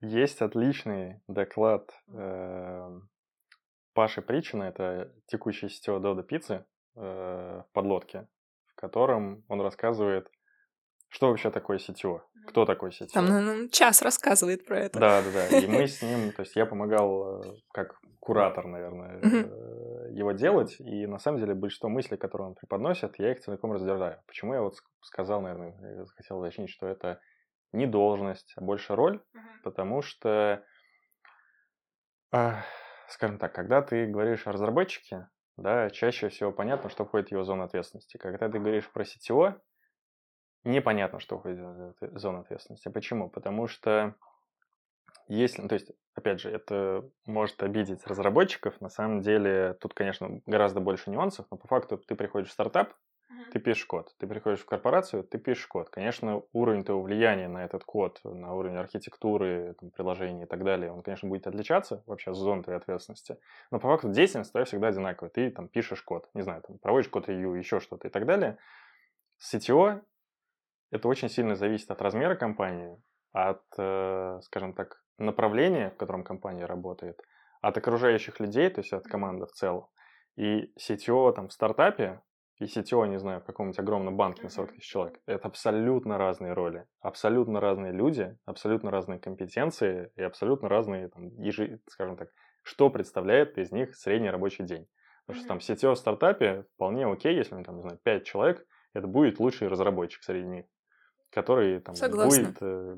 Есть 0.02 0.42
отличный 0.42 1.22
доклад 1.28 1.92
э, 2.08 3.00
Паши 3.94 4.22
Причина, 4.22 4.64
это 4.64 5.14
текущий 5.28 5.70
сетево 5.70 6.00
Дода 6.00 6.24
Пиццы 6.24 6.66
э, 6.96 7.00
в 7.00 7.68
подлодке, 7.72 8.28
котором 8.82 9.44
он 9.48 9.62
рассказывает, 9.62 10.30
что 11.10 11.30
вообще 11.30 11.52
такое 11.52 11.78
сетево, 11.78 12.26
кто 12.48 12.66
такой 12.66 12.92
сетево. 12.92 13.26
Там 13.28 13.46
ну, 13.46 13.70
час 13.70 14.02
рассказывает 14.02 14.66
про 14.66 14.80
это. 14.80 15.00
Да, 15.00 15.22
да, 15.22 15.32
да. 15.32 15.60
И 15.60 15.68
мы 15.68 15.88
с 15.88 16.02
ним, 16.02 16.32
то 16.36 16.42
есть 16.42 16.56
я 16.56 16.66
помогал 16.66 17.44
э, 17.44 17.54
как 17.74 18.00
куратор, 18.20 18.66
наверное, 18.68 19.20
э, 19.22 20.12
его 20.12 20.32
делать. 20.32 20.80
И 20.80 21.06
на 21.06 21.20
самом 21.20 21.40
деле 21.40 21.54
большинство 21.54 21.90
мыслей, 21.90 22.18
которые 22.18 22.50
он 22.50 22.56
преподносит, 22.56 23.20
я 23.20 23.32
их 23.32 23.42
целиком 23.42 23.72
разделяю. 23.74 24.22
Почему 24.26 24.54
я 24.54 24.62
вот 24.62 24.74
ск- 24.74 24.90
сказал, 25.02 25.42
наверное, 25.42 26.06
хотел 26.16 26.40
уточнить, 26.40 26.70
что 26.70 26.88
это 26.88 27.22
не 27.74 27.86
должность, 27.86 28.54
а 28.58 28.62
больше 28.62 28.96
роль, 28.96 29.22
потому 29.64 30.02
что, 30.02 30.64
скажем 33.08 33.38
так, 33.38 33.54
когда 33.54 33.82
ты 33.82 34.08
говоришь 34.08 34.46
о 34.46 34.52
разработчике, 34.52 35.30
да, 35.58 35.90
чаще 35.90 36.30
всего 36.30 36.52
понятно, 36.52 36.90
что 36.90 37.06
входит 37.06 37.30
в 37.30 37.32
его 37.32 37.44
зону 37.44 37.64
ответственности. 37.64 38.18
Когда 38.18 38.50
ты 38.50 38.60
говоришь 38.60 38.90
про 38.92 39.04
CTO, 39.04 39.60
непонятно, 40.64 41.20
что 41.20 41.38
входит 41.40 41.60
в 41.60 42.18
зону 42.20 42.42
ответственности. 42.42 42.90
Почему? 42.90 43.30
Потому 43.30 43.68
что 43.68 44.16
Если, 45.28 45.62
ну, 45.62 45.68
то 45.68 45.76
есть, 45.76 45.92
опять 46.14 46.42
же, 46.42 46.50
это 46.50 47.10
может 47.26 47.64
обидеть 47.64 48.06
разработчиков. 48.06 48.80
На 48.82 48.90
самом 48.90 49.22
деле, 49.22 49.76
тут, 49.80 49.94
конечно, 49.94 50.42
гораздо 50.46 50.82
больше 50.82 51.10
нюансов, 51.10 51.46
но 51.52 51.58
по 51.58 51.68
факту 51.68 51.98
ты 51.98 52.16
приходишь 52.16 52.50
в 52.50 52.54
стартап, 52.54 52.94
ты 53.52 53.60
пишешь 53.60 53.86
код. 53.86 54.14
Ты 54.18 54.28
приходишь 54.28 54.62
в 54.62 54.66
корпорацию, 54.66 55.24
ты 55.24 55.38
пишешь 55.38 55.68
код. 55.68 55.90
Конечно, 55.90 56.44
уровень 56.54 56.84
твоего 56.84 57.04
влияния 57.04 57.48
на 57.48 57.66
этот 57.66 57.84
код, 57.84 58.22
на 58.24 58.54
уровень 58.54 58.78
архитектуры, 58.78 59.76
там, 59.80 59.92
приложений 59.92 60.44
и 60.44 60.46
так 60.46 60.64
далее, 60.64 60.92
он, 60.92 61.02
конечно, 61.02 61.28
будет 61.28 61.48
отличаться 61.48 62.04
вообще 62.06 62.34
с 62.34 62.38
зоны 62.38 62.64
твоей 62.64 62.80
ответственности. 62.80 63.38
Но 63.70 63.80
по 63.80 63.88
факту 63.90 64.10
деятельность 64.10 64.52
твоя 64.52 64.66
всегда 64.66 64.88
одинаковая. 64.88 65.30
Ты 65.30 65.52
там 65.52 65.68
пишешь 65.68 66.02
код, 66.02 66.30
не 66.34 66.42
знаю, 66.42 66.62
там, 66.62 66.78
проводишь 66.78 67.10
код-ревью, 67.10 67.54
еще 67.54 67.80
что-то 67.80 68.08
и 68.08 68.12
так 68.12 68.26
далее. 68.26 68.58
С 69.38 69.54
CTO 69.54 70.02
это 70.92 71.08
очень 71.08 71.30
сильно 71.30 71.56
зависит 71.56 71.92
от 71.92 72.02
размера 72.02 72.36
компании, 72.36 73.02
от, 73.32 73.64
э, 73.78 74.40
скажем 74.44 74.74
так, 74.74 75.04
направления, 75.18 75.90
в 75.90 75.98
котором 75.98 76.24
компания 76.24 76.66
работает, 76.66 77.22
от 77.62 77.78
окружающих 77.78 78.40
людей, 78.40 78.70
то 78.70 78.80
есть 78.82 78.94
от 78.94 79.06
команды 79.06 79.46
в 79.46 79.52
целом. 79.52 79.88
И 80.36 80.74
CTO 80.78 81.34
там 81.34 81.50
в 81.50 81.54
стартапе 81.54 82.22
и 82.62 82.66
CTO, 82.66 83.08
не 83.08 83.18
знаю, 83.18 83.42
в 83.42 83.44
каком-нибудь 83.44 83.80
огромном 83.80 84.16
банке 84.16 84.44
на 84.44 84.50
40 84.50 84.74
тысяч 84.74 84.88
человек, 84.88 85.20
это 85.26 85.48
абсолютно 85.48 86.20
разные 86.20 86.54
роли, 86.54 86.86
абсолютно 87.00 87.60
разные 87.60 87.92
люди, 87.92 88.38
абсолютно 88.46 88.92
разные 88.92 89.18
компетенции 89.18 90.12
и 90.16 90.22
абсолютно 90.22 90.70
разные, 90.70 91.10
там, 91.10 91.30
ежи, 91.40 91.82
скажем 91.90 92.18
так, 92.18 92.30
что 92.62 92.92
представляет 92.92 93.58
из 93.58 93.72
них 93.72 93.96
средний 93.96 94.30
рабочий 94.30 94.64
день. 94.64 94.88
Потому 95.26 95.40
что 95.40 95.48
там 95.48 95.58
CTO 95.58 95.96
в 95.96 95.98
стартапе 95.98 96.66
вполне 96.76 97.08
окей, 97.08 97.36
если, 97.36 97.62
там, 97.64 97.78
не 97.78 97.82
знаю, 97.82 98.00
5 98.04 98.26
человек, 98.26 98.68
это 98.94 99.08
будет 99.08 99.40
лучший 99.40 99.68
разработчик 99.68 100.22
среди 100.22 100.46
них, 100.46 100.66
который 101.32 101.80
там, 101.80 101.96
будет 102.12 102.58
э, 102.62 102.98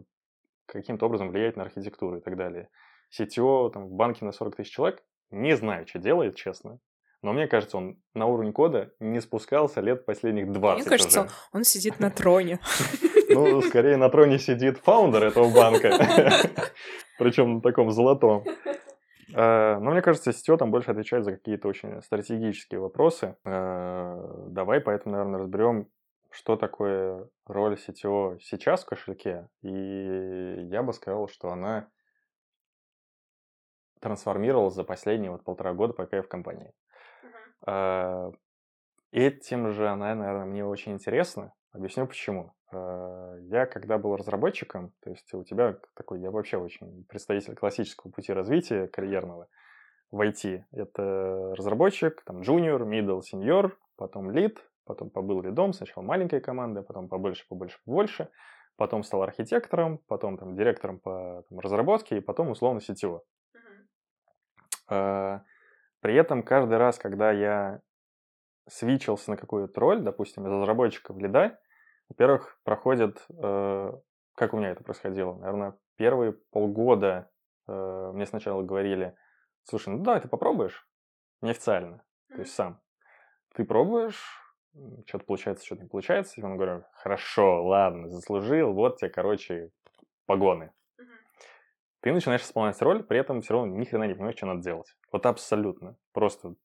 каким-то 0.65 1.05
образом 1.05 1.29
влиять 1.29 1.55
на 1.55 1.63
архитектуру 1.63 2.17
и 2.17 2.21
так 2.21 2.35
далее. 2.35 2.69
CTO 3.17 3.71
там, 3.71 3.87
в 3.87 3.93
банке 3.93 4.25
на 4.25 4.33
40 4.33 4.57
тысяч 4.57 4.73
человек, 4.73 5.01
не 5.31 5.55
знаю, 5.55 5.87
что 5.87 5.99
делает, 5.99 6.35
честно. 6.35 6.79
Но 7.23 7.31
мне 7.31 7.47
кажется, 7.47 7.77
он 7.77 7.97
на 8.13 8.25
уровень 8.25 8.51
кода 8.51 8.91
не 8.99 9.21
спускался 9.21 9.79
лет 9.79 10.05
последних 10.05 10.51
20 10.51 10.81
Мне 10.81 10.89
кажется, 10.89 11.21
уже. 11.21 11.29
он 11.53 11.63
сидит 11.63 11.99
на 11.99 12.11
троне. 12.11 12.59
Ну, 13.29 13.61
скорее 13.61 13.97
на 13.97 14.09
троне 14.09 14.37
сидит 14.37 14.77
фаундер 14.79 15.23
этого 15.23 15.51
банка. 15.51 15.89
Причем 17.17 17.55
на 17.55 17.61
таком 17.61 17.89
золотом. 17.89 18.43
А, 19.33 19.79
но 19.79 19.91
мне 19.91 20.01
кажется, 20.01 20.29
CTO 20.29 20.57
там 20.57 20.69
больше 20.69 20.91
отвечает 20.91 21.23
за 21.23 21.31
какие-то 21.31 21.67
очень 21.67 21.99
стратегические 22.03 22.79
вопросы. 22.79 23.35
А, 23.43 24.45
давай 24.49 24.81
поэтому, 24.81 25.15
наверное, 25.15 25.39
разберем, 25.39 25.87
что 26.29 26.57
такое 26.57 27.27
роль 27.47 27.75
CTO 27.75 28.37
сейчас 28.39 28.83
в 28.83 28.87
кошельке. 28.87 29.47
И 29.63 29.69
я 30.69 30.83
бы 30.83 30.93
сказал, 30.93 31.27
что 31.27 31.49
она 31.49 31.87
трансформировалась 33.99 34.75
за 34.75 34.83
последние 34.83 35.31
вот 35.31 35.43
полтора 35.43 35.73
года, 35.73 35.93
пока 35.93 36.17
я 36.17 36.23
в 36.23 36.27
компании. 36.27 36.71
А, 37.65 38.31
этим 39.11 39.71
же 39.71 39.87
она, 39.87 40.15
наверное, 40.15 40.45
мне 40.45 40.65
очень 40.65 40.93
интересна. 40.93 41.53
Объясню 41.71 42.07
почему. 42.07 42.53
А, 42.71 43.35
я 43.39 43.65
когда 43.65 43.97
был 43.97 44.15
разработчиком, 44.15 44.93
то 45.01 45.09
есть 45.09 45.33
у 45.33 45.43
тебя 45.43 45.77
такой, 45.95 46.19
я 46.19 46.31
вообще 46.31 46.57
очень 46.57 47.05
представитель 47.05 47.55
классического 47.55 48.11
пути 48.11 48.33
развития 48.33 48.87
карьерного 48.87 49.47
в 50.11 50.21
IT. 50.21 50.63
Это 50.71 51.55
разработчик, 51.55 52.21
там, 52.23 52.41
junior, 52.41 52.79
middle, 52.79 53.21
senior, 53.21 53.71
потом 53.95 54.29
lead, 54.29 54.57
потом 54.85 55.09
побыл 55.09 55.41
лидом, 55.41 55.73
сначала 55.73 56.03
маленькая 56.03 56.39
команда, 56.39 56.83
потом 56.83 57.07
побольше, 57.07 57.45
побольше, 57.47 57.79
побольше, 57.85 58.29
потом 58.75 59.03
стал 59.03 59.23
архитектором, 59.23 59.99
потом 60.07 60.37
там 60.37 60.55
директором 60.55 60.99
по 60.99 61.43
там, 61.49 61.59
разработке 61.59 62.17
и 62.17 62.21
потом 62.21 62.49
условно 62.49 62.79
CTO. 62.79 63.21
Uh-huh. 64.89 65.41
При 66.03 66.15
этом 66.15 66.43
каждый 66.43 66.77
раз, 66.77 66.99
когда 66.99 67.31
я 67.31 67.79
свичился 68.67 69.31
на 69.31 69.37
какую-то 69.37 69.79
роль, 69.79 70.01
допустим, 70.01 70.45
из 70.45 70.51
разработчика 70.51 71.13
в 71.13 71.17
лида, 71.17 71.57
во-первых, 72.09 72.59
проходит, 72.65 73.25
э, 73.29 73.93
как 74.35 74.53
у 74.53 74.57
меня 74.57 74.71
это 74.71 74.83
происходило, 74.83 75.35
наверное, 75.35 75.77
первые 75.95 76.33
полгода 76.51 77.31
э, 77.69 78.11
мне 78.13 78.25
сначала 78.25 78.63
говорили, 78.63 79.15
слушай, 79.63 79.93
ну 79.93 80.03
да, 80.03 80.19
ты 80.19 80.27
попробуешь, 80.27 80.85
неофициально, 81.41 82.03
то 82.27 82.39
есть 82.39 82.53
сам. 82.53 82.81
Ты 83.55 83.63
пробуешь, 83.63 84.21
что-то 85.07 85.23
получается, 85.23 85.65
что-то 85.65 85.83
не 85.83 85.89
получается, 85.89 86.41
и 86.41 86.43
он 86.43 86.57
говорит, 86.57 86.83
хорошо, 86.95 87.65
ладно, 87.65 88.09
заслужил, 88.09 88.73
вот 88.73 88.97
тебе, 88.97 89.09
короче, 89.09 89.71
погоны 90.25 90.73
ты 92.03 92.11
начинаешь 92.11 92.41
исполнять 92.41 92.81
роль, 92.81 93.01
при 93.01 93.17
этом 93.17 93.41
все 93.41 93.53
равно 93.53 93.77
ни 93.77 93.85
хрена 93.85 94.03
не 94.03 94.13
понимаешь, 94.13 94.35
что 94.35 94.45
надо 94.45 94.61
делать. 94.61 94.93
Вот 95.13 95.25
абсолютно. 95.25 95.95
Просто 96.11 96.55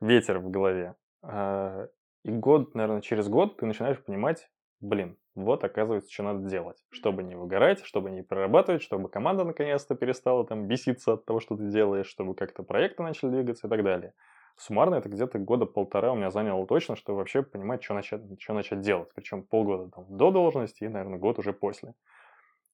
ветер 0.00 0.38
в 0.38 0.50
голове. 0.50 0.94
А, 1.22 1.88
и 2.22 2.30
год, 2.30 2.76
наверное, 2.76 3.02
через 3.02 3.28
год 3.28 3.56
ты 3.56 3.66
начинаешь 3.66 4.02
понимать, 4.02 4.48
блин, 4.80 5.18
вот 5.34 5.64
оказывается, 5.64 6.12
что 6.12 6.22
надо 6.22 6.48
делать. 6.48 6.78
Чтобы 6.90 7.24
не 7.24 7.34
выгорать, 7.34 7.84
чтобы 7.84 8.12
не 8.12 8.22
прорабатывать, 8.22 8.82
чтобы 8.82 9.08
команда 9.08 9.42
наконец-то 9.42 9.96
перестала 9.96 10.46
там 10.46 10.68
беситься 10.68 11.14
от 11.14 11.24
того, 11.24 11.40
что 11.40 11.56
ты 11.56 11.64
делаешь, 11.64 12.06
чтобы 12.06 12.36
как-то 12.36 12.62
проекты 12.62 13.02
начали 13.02 13.30
двигаться 13.30 13.66
и 13.66 13.70
так 13.70 13.82
далее. 13.82 14.14
Суммарно 14.56 14.94
это 14.94 15.08
где-то 15.08 15.40
года 15.40 15.66
полтора 15.66 16.12
у 16.12 16.16
меня 16.16 16.30
заняло 16.30 16.64
точно, 16.68 16.94
чтобы 16.94 17.18
вообще 17.18 17.42
понимать, 17.42 17.82
что 17.82 17.94
начать, 17.94 18.22
что 18.38 18.54
начать 18.54 18.80
делать. 18.80 19.08
Причем 19.12 19.42
полгода 19.42 19.90
там, 19.90 20.04
до 20.08 20.30
должности 20.30 20.84
и, 20.84 20.88
наверное, 20.88 21.18
год 21.18 21.40
уже 21.40 21.52
после. 21.52 21.94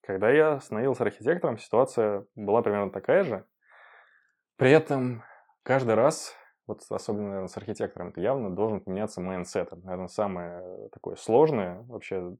Когда 0.03 0.31
я 0.31 0.61
становился 0.61 1.05
архитектором, 1.05 1.59
ситуация 1.59 2.27
была 2.35 2.63
примерно 2.63 2.91
такая 2.91 3.25
же. 3.25 3.45
При 4.57 4.71
этом 4.71 5.23
каждый 5.63 5.95
раз, 5.95 6.35
вот 6.67 6.83
особенно, 6.91 7.29
наверное, 7.29 7.49
с 7.49 7.57
архитектором, 7.57 8.09
это 8.09 8.21
явно 8.21 8.55
должен 8.55 8.81
поменяться 8.81 9.21
mindset. 9.21 9.69
Это, 9.69 9.77
наверное, 9.77 10.09
самое 10.09 10.89
такое 10.91 11.17
сложное 11.17 11.83
вообще, 11.83 12.37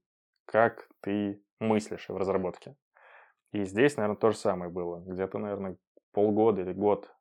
как 0.47 0.89
ты 1.01 1.43
мыслишь 1.59 2.09
в 2.09 2.17
разработке. 2.17 2.77
И 3.53 3.65
здесь, 3.65 3.97
наверное, 3.97 4.17
то 4.17 4.31
же 4.31 4.37
самое 4.37 4.71
было. 4.71 5.01
Где-то, 5.01 5.39
наверное, 5.39 5.77
полгода 6.13 6.63
или 6.63 6.73
год 6.73 7.13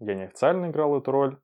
я 0.00 0.14
неофициально 0.14 0.66
играл 0.66 0.98
эту 0.98 1.12
роль, 1.12 1.38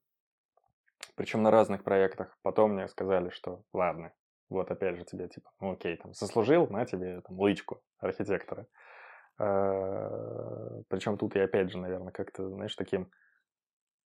причем 1.14 1.42
на 1.42 1.50
разных 1.50 1.84
проектах. 1.84 2.36
Потом 2.42 2.72
мне 2.72 2.88
сказали, 2.88 3.30
что 3.30 3.62
ладно, 3.72 4.12
вот 4.50 4.70
опять 4.70 4.96
же 4.96 5.04
тебе 5.04 5.28
типа, 5.28 5.50
ну 5.60 5.72
окей, 5.72 5.96
там 5.96 6.12
заслужил, 6.12 6.66
на 6.68 6.84
тебе 6.84 7.20
там 7.22 7.38
лычку 7.38 7.82
архитектора. 7.98 8.66
А, 9.38 10.82
Причем 10.88 11.16
тут 11.16 11.34
я 11.36 11.44
опять 11.44 11.70
же, 11.70 11.78
наверное, 11.78 12.12
как-то, 12.12 12.48
знаешь, 12.50 12.74
таким 12.76 13.10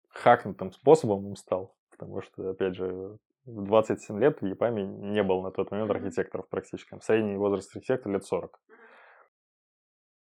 хакнутым 0.08 0.72
способом 0.72 1.36
стал, 1.36 1.76
потому 1.90 2.22
что, 2.22 2.50
опять 2.50 2.76
же, 2.76 3.18
в 3.44 3.64
27 3.64 4.18
лет 4.20 4.40
в 4.40 4.46
ЕПАМе 4.46 4.86
не 4.86 5.22
было 5.22 5.42
на 5.42 5.50
тот 5.50 5.70
момент 5.70 5.90
архитекторов 5.90 6.48
практически. 6.48 6.98
Средний 7.00 7.36
возраст 7.36 7.74
архитектора 7.74 8.14
лет 8.14 8.24
40. 8.24 8.60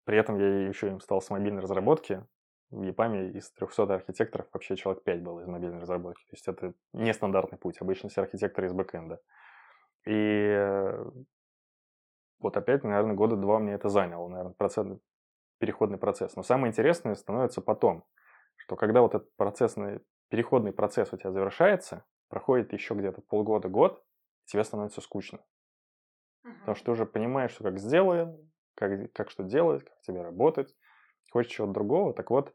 При 0.06 0.18
этом 0.18 0.38
я 0.38 0.68
еще 0.68 0.90
им 0.90 1.00
стал 1.00 1.22
с 1.22 1.30
мобильной 1.30 1.62
разработки. 1.62 2.26
В 2.72 2.82
ЕПАМе 2.82 3.32
из 3.32 3.52
300 3.52 3.94
архитекторов 3.94 4.48
вообще 4.52 4.76
человек 4.76 5.04
5 5.04 5.22
было 5.22 5.42
из 5.42 5.48
мобильной 5.48 5.80
разработки. 5.80 6.24
То 6.24 6.34
есть 6.34 6.48
это 6.48 6.74
нестандартный 6.92 7.58
путь. 7.58 7.80
Обычно 7.82 8.10
все 8.10 8.22
архитекторы 8.22 8.68
из 8.68 8.74
бэкэнда. 8.74 9.22
И 10.06 10.98
вот 12.40 12.58
опять, 12.58 12.84
наверное, 12.84 13.16
года 13.16 13.38
два 13.38 13.60
мне 13.60 13.74
это 13.74 13.90
заняло, 13.90 14.28
наверное, 14.28 14.54
процесс, 14.54 14.86
переходный 15.60 15.98
процесс. 15.98 16.36
Но 16.36 16.44
самое 16.44 16.72
интересное 16.72 17.16
становится 17.16 17.62
потом, 17.62 18.06
что 18.58 18.76
когда 18.76 19.02
вот 19.02 19.16
этот 19.16 19.34
процессный, 19.36 20.02
переходный 20.30 20.74
процесс 20.74 21.14
у 21.14 21.18
тебя 21.18 21.32
завершается, 21.32 22.06
проходит 22.28 22.74
еще 22.74 22.96
где-то 22.96 23.22
полгода-год, 23.22 24.04
тебе 24.46 24.64
становится 24.64 25.00
скучно. 25.00 25.40
Uh-huh. 26.46 26.60
Потому 26.60 26.76
что 26.76 26.86
ты 26.86 26.92
уже 26.92 27.06
понимаешь, 27.06 27.52
что 27.52 27.64
как 27.64 27.80
сделаем, 27.80 28.38
как, 28.76 29.14
как 29.14 29.30
что 29.30 29.44
делать, 29.44 29.86
как 29.86 30.02
тебе 30.02 30.22
работать, 30.22 30.76
хочешь 31.32 31.54
чего-то 31.54 31.74
другого. 31.74 32.14
Так 32.14 32.30
вот, 32.30 32.54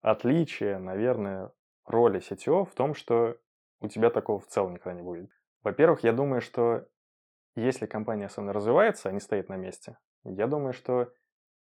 отличие, 0.00 0.78
наверное, 0.78 1.52
роли 1.84 2.20
CTO 2.20 2.64
в 2.64 2.74
том, 2.74 2.94
что 2.94 3.36
у 3.80 3.88
тебя 3.88 4.10
такого 4.10 4.40
в 4.40 4.46
целом 4.46 4.74
никогда 4.74 4.94
не 4.94 5.02
будет. 5.02 5.30
Во-первых, 5.62 6.04
я 6.04 6.12
думаю, 6.12 6.40
что 6.40 6.86
если 7.54 7.86
компания 7.86 8.26
особенно 8.26 8.52
развивается, 8.52 9.08
а 9.08 9.12
не 9.12 9.20
стоит 9.20 9.48
на 9.48 9.56
месте, 9.56 9.98
я 10.24 10.46
думаю, 10.46 10.72
что 10.72 11.12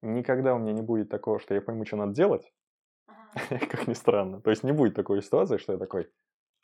никогда 0.02 0.54
у 0.54 0.60
меня 0.60 0.74
не 0.74 0.82
будет 0.82 1.10
такого, 1.10 1.40
что 1.40 1.54
я 1.54 1.62
пойму, 1.62 1.86
что 1.86 1.98
надо 1.98 2.14
делать, 2.14 2.52
как 3.50 3.88
ни 3.88 3.94
странно. 3.94 4.42
То 4.42 4.50
есть 4.50 4.64
не 4.64 4.72
будет 4.72 4.96
такой 4.96 5.22
ситуации, 5.22 5.58
что 5.58 5.74
я 5.74 5.80
такой, 5.80 6.10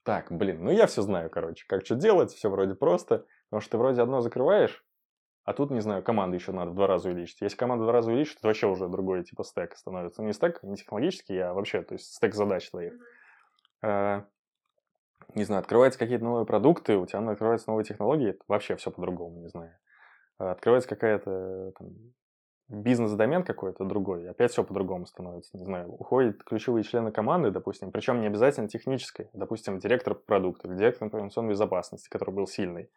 так, 0.03 0.31
блин, 0.31 0.63
ну 0.63 0.71
я 0.71 0.87
все 0.87 1.01
знаю, 1.01 1.29
короче, 1.29 1.65
как 1.67 1.85
что 1.85 1.95
делать, 1.95 2.31
все 2.31 2.49
вроде 2.49 2.75
просто, 2.75 3.25
потому 3.49 3.61
что 3.61 3.71
ты 3.71 3.77
вроде 3.77 4.01
одно 4.01 4.21
закрываешь, 4.21 4.85
а 5.45 5.53
тут, 5.53 5.69
не 5.69 5.79
знаю, 5.79 6.03
команды 6.03 6.37
еще 6.37 6.51
надо 6.51 6.71
в 6.71 6.75
два 6.75 6.87
раза 6.87 7.09
увеличить. 7.09 7.39
Если 7.41 7.55
команду 7.55 7.83
в 7.83 7.85
два 7.85 7.93
раза 7.93 8.09
увеличить, 8.09 8.41
то 8.41 8.47
вообще 8.47 8.65
уже 8.65 8.87
другой 8.87 9.23
типа 9.23 9.43
стек 9.43 9.77
становится. 9.77 10.21
Ну, 10.21 10.27
не 10.27 10.33
стек, 10.33 10.61
не 10.63 10.75
технологический, 10.75 11.37
а 11.37 11.53
вообще, 11.53 11.83
то 11.83 11.93
есть 11.93 12.15
стек 12.15 12.33
задач 12.33 12.67
твоих. 12.71 12.93
А, 13.83 14.25
не 15.33 15.43
знаю, 15.43 15.61
открываются 15.61 15.99
какие-то 15.99 16.23
новые 16.23 16.45
продукты, 16.45 16.97
у 16.97 17.05
тебя 17.05 17.19
открываются 17.29 17.69
новые 17.69 17.85
технологии, 17.85 18.37
вообще 18.47 18.75
все 18.75 18.91
по-другому, 18.91 19.41
не 19.41 19.49
знаю. 19.49 19.77
А 20.37 20.51
открывается 20.51 20.89
какая-то 20.89 21.73
бизнес-домен 22.67 23.43
какой-то 23.43 23.85
другой, 23.85 24.29
опять 24.29 24.51
все 24.51 24.63
по-другому 24.63 25.05
становится. 25.05 25.57
Не 25.57 25.65
знаю, 25.65 25.91
уходят 25.91 26.43
ключевые 26.43 26.83
члены 26.83 27.11
команды, 27.11 27.51
допустим, 27.51 27.91
причем 27.91 28.21
не 28.21 28.27
обязательно 28.27 28.67
технической, 28.67 29.29
допустим, 29.33 29.79
директор 29.79 30.15
продукта, 30.15 30.67
директор 30.67 31.07
информационной 31.07 31.51
безопасности, 31.51 32.09
который 32.09 32.33
был 32.33 32.47
сильный. 32.47 32.89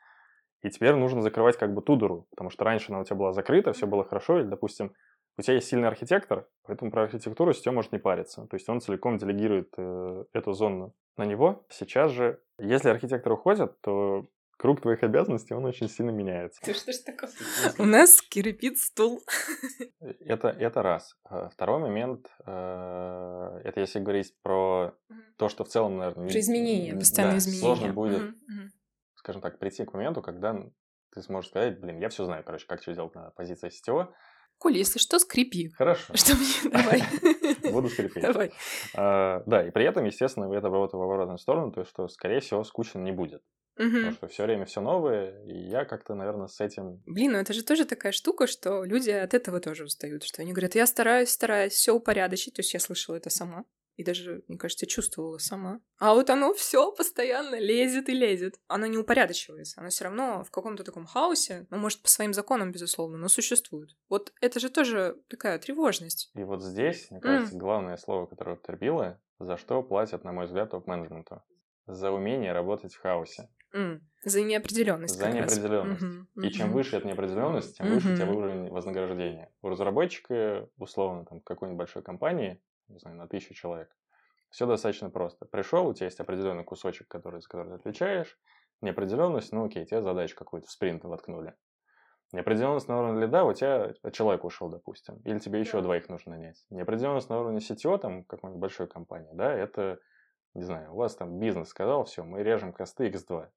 И 0.62 0.70
теперь 0.70 0.94
нужно 0.94 1.22
закрывать 1.22 1.56
как 1.56 1.72
бы 1.72 1.82
ту 1.82 1.96
дыру, 1.96 2.26
потому 2.30 2.50
что 2.50 2.64
раньше 2.64 2.90
она 2.90 3.00
у 3.00 3.04
тебя 3.04 3.16
была 3.16 3.32
закрыта, 3.32 3.72
все 3.72 3.86
было 3.86 4.04
хорошо, 4.04 4.40
или, 4.40 4.46
допустим, 4.46 4.92
у 5.38 5.42
тебя 5.42 5.54
есть 5.54 5.68
сильный 5.68 5.88
архитектор, 5.88 6.48
поэтому 6.64 6.90
про 6.90 7.04
архитектуру 7.04 7.54
с 7.54 7.64
может 7.66 7.92
не 7.92 7.98
париться. 7.98 8.46
То 8.46 8.54
есть 8.54 8.68
он 8.68 8.80
целиком 8.80 9.18
делегирует 9.18 9.72
э, 9.76 10.24
эту 10.32 10.52
зону 10.52 10.94
на 11.16 11.24
него. 11.24 11.64
Сейчас 11.70 12.10
же, 12.10 12.42
если 12.58 12.88
архитектор 12.88 13.32
уходит, 13.32 13.80
то 13.80 14.28
круг 14.56 14.80
твоих 14.80 15.04
обязанностей, 15.04 15.54
он 15.54 15.64
очень 15.64 15.88
сильно 15.88 16.10
меняется. 16.10 16.60
Ты 16.62 16.74
что 16.74 16.92
ж 16.92 16.96
такое? 16.98 17.30
У 17.78 17.84
нас 17.84 18.20
кирпит 18.20 18.78
стул. 18.78 19.22
Это, 20.00 20.48
это 20.48 20.82
раз. 20.82 21.16
А 21.22 21.48
второй 21.50 21.78
момент, 21.78 22.26
э, 22.44 23.60
это 23.62 23.80
если 23.80 24.00
говорить 24.00 24.34
про 24.42 24.94
то, 25.36 25.48
что 25.48 25.62
в 25.62 25.68
целом, 25.68 25.98
наверное... 25.98 26.28
Про 26.28 26.40
изменения, 26.40 26.94
постоянные 26.94 27.34
да, 27.34 27.38
изменения. 27.38 27.60
сложно 27.60 27.92
будет, 27.92 28.34
скажем 29.14 29.40
так, 29.40 29.60
прийти 29.60 29.84
к 29.84 29.92
моменту, 29.92 30.20
когда 30.20 30.64
ты 31.14 31.22
сможешь 31.22 31.50
сказать, 31.50 31.80
блин, 31.80 31.98
я 31.98 32.08
все 32.08 32.24
знаю, 32.24 32.42
короче, 32.44 32.66
как 32.66 32.82
что 32.82 32.92
делать 32.92 33.14
на 33.14 33.30
позиции 33.30 33.68
сетевого, 33.68 34.14
Коль, 34.58 34.76
если 34.76 34.98
что, 34.98 35.18
скрипи. 35.18 35.70
Хорошо. 35.70 36.14
Что 36.14 36.34
мне? 36.34 36.70
Давай. 36.72 37.02
Буду 37.72 37.88
скрипеть. 37.88 38.22
Давай. 38.22 38.52
А, 38.94 39.42
да, 39.46 39.66
и 39.66 39.70
при 39.70 39.84
этом, 39.84 40.04
естественно, 40.04 40.52
это 40.52 40.68
работает 40.68 40.94
в 40.94 41.02
обратную 41.02 41.38
сторону, 41.38 41.72
то 41.72 41.80
есть, 41.80 41.90
что, 41.90 42.08
скорее 42.08 42.40
всего, 42.40 42.64
скучно 42.64 42.98
не 42.98 43.12
будет. 43.12 43.42
Угу. 43.78 43.90
Потому 43.90 44.12
что 44.12 44.26
все 44.26 44.44
время 44.44 44.64
все 44.64 44.80
новое, 44.80 45.40
и 45.44 45.56
я 45.68 45.84
как-то, 45.84 46.14
наверное, 46.14 46.48
с 46.48 46.60
этим. 46.60 47.00
Блин, 47.06 47.32
ну 47.32 47.38
это 47.38 47.52
же 47.52 47.62
тоже 47.62 47.84
такая 47.84 48.10
штука, 48.10 48.48
что 48.48 48.82
люди 48.82 49.10
от 49.10 49.34
этого 49.34 49.60
тоже 49.60 49.84
устают, 49.84 50.24
что 50.24 50.42
они 50.42 50.52
говорят, 50.52 50.74
я 50.74 50.86
стараюсь, 50.86 51.30
стараюсь 51.30 51.74
все 51.74 51.92
упорядочить. 51.92 52.54
То 52.54 52.60
есть 52.60 52.74
я 52.74 52.80
слышала 52.80 53.14
это 53.14 53.30
сама. 53.30 53.64
И 53.98 54.04
даже, 54.04 54.44
мне 54.46 54.56
кажется, 54.56 54.86
чувствовала 54.86 55.38
сама. 55.38 55.80
А 55.98 56.14
вот 56.14 56.30
оно 56.30 56.54
все 56.54 56.92
постоянно 56.92 57.58
лезет 57.58 58.08
и 58.08 58.14
лезет. 58.14 58.60
Оно 58.68 58.86
не 58.86 58.96
упорядочивается. 58.96 59.80
Оно 59.80 59.88
все 59.88 60.04
равно 60.04 60.44
в 60.44 60.52
каком-то 60.52 60.84
таком 60.84 61.04
хаосе, 61.04 61.66
ну, 61.70 61.78
может, 61.78 62.00
по 62.00 62.08
своим 62.08 62.32
законам, 62.32 62.70
безусловно, 62.70 63.18
но 63.18 63.26
существует. 63.26 63.96
Вот 64.08 64.32
это 64.40 64.60
же 64.60 64.70
тоже 64.70 65.16
такая 65.26 65.58
тревожность. 65.58 66.30
И 66.36 66.44
вот 66.44 66.62
здесь, 66.62 67.10
мне 67.10 67.18
кажется, 67.18 67.56
mm. 67.56 67.58
главное 67.58 67.96
слово, 67.96 68.26
которое 68.26 68.52
употребила, 68.54 69.20
за 69.40 69.56
что 69.56 69.82
платят, 69.82 70.22
на 70.22 70.30
мой 70.30 70.46
взгляд, 70.46 70.70
топ-менеджменту. 70.70 71.42
За 71.88 72.12
умение 72.12 72.52
работать 72.52 72.94
в 72.94 73.00
хаосе. 73.00 73.50
Mm. 73.74 74.00
За 74.24 74.42
неопределенность. 74.42 75.18
За 75.18 75.28
неопределенность. 75.28 76.02
Mm-hmm. 76.02 76.46
И 76.46 76.50
чем 76.50 76.72
выше 76.72 76.96
эта 76.96 77.08
неопределенность, 77.08 77.76
тем 77.76 77.86
mm-hmm. 77.86 77.94
выше 77.94 78.12
у 78.12 78.16
тебя 78.16 78.30
уровень 78.30 78.70
вознаграждения. 78.70 79.50
У 79.60 79.68
разработчика, 79.68 80.68
условно, 80.76 81.24
там, 81.24 81.40
какой-нибудь 81.40 81.78
большой 81.78 82.02
компании, 82.04 82.62
не 82.88 82.98
знаю, 82.98 83.16
на 83.16 83.28
тысячу 83.28 83.54
человек. 83.54 83.94
Все 84.50 84.66
достаточно 84.66 85.10
просто. 85.10 85.44
Пришел, 85.46 85.86
у 85.86 85.94
тебя 85.94 86.06
есть 86.06 86.20
определенный 86.20 86.64
кусочек, 86.64 87.08
который, 87.08 87.40
за 87.40 87.48
который 87.48 87.68
ты 87.68 87.74
отвечаешь. 87.74 88.38
Неопределенность, 88.80 89.52
ну 89.52 89.64
окей, 89.66 89.84
тебе 89.84 90.02
задачу 90.02 90.36
какую-то 90.36 90.68
в 90.68 90.70
спринт 90.70 91.04
воткнули. 91.04 91.54
Неопределенность 92.32 92.88
на 92.88 92.98
уровне 92.98 93.22
лида, 93.22 93.44
у 93.44 93.54
тебя 93.54 93.92
человек 94.12 94.44
ушел, 94.44 94.68
допустим. 94.68 95.18
Или 95.24 95.38
тебе 95.38 95.60
еще 95.60 95.80
двоих 95.80 96.08
нужно 96.08 96.32
нанять. 96.32 96.64
Неопределенность 96.70 97.30
на 97.30 97.40
уровне 97.40 97.60
сетевого, 97.60 97.98
там, 97.98 98.24
какой-нибудь 98.24 98.60
большой 98.60 98.86
компании, 98.86 99.30
да, 99.32 99.52
это, 99.52 99.98
не 100.54 100.62
знаю, 100.62 100.92
у 100.92 100.96
вас 100.96 101.16
там 101.16 101.38
бизнес 101.38 101.68
сказал, 101.68 102.04
все, 102.04 102.24
мы 102.24 102.42
режем 102.42 102.72
косты 102.72 103.08
x2. 103.08 103.48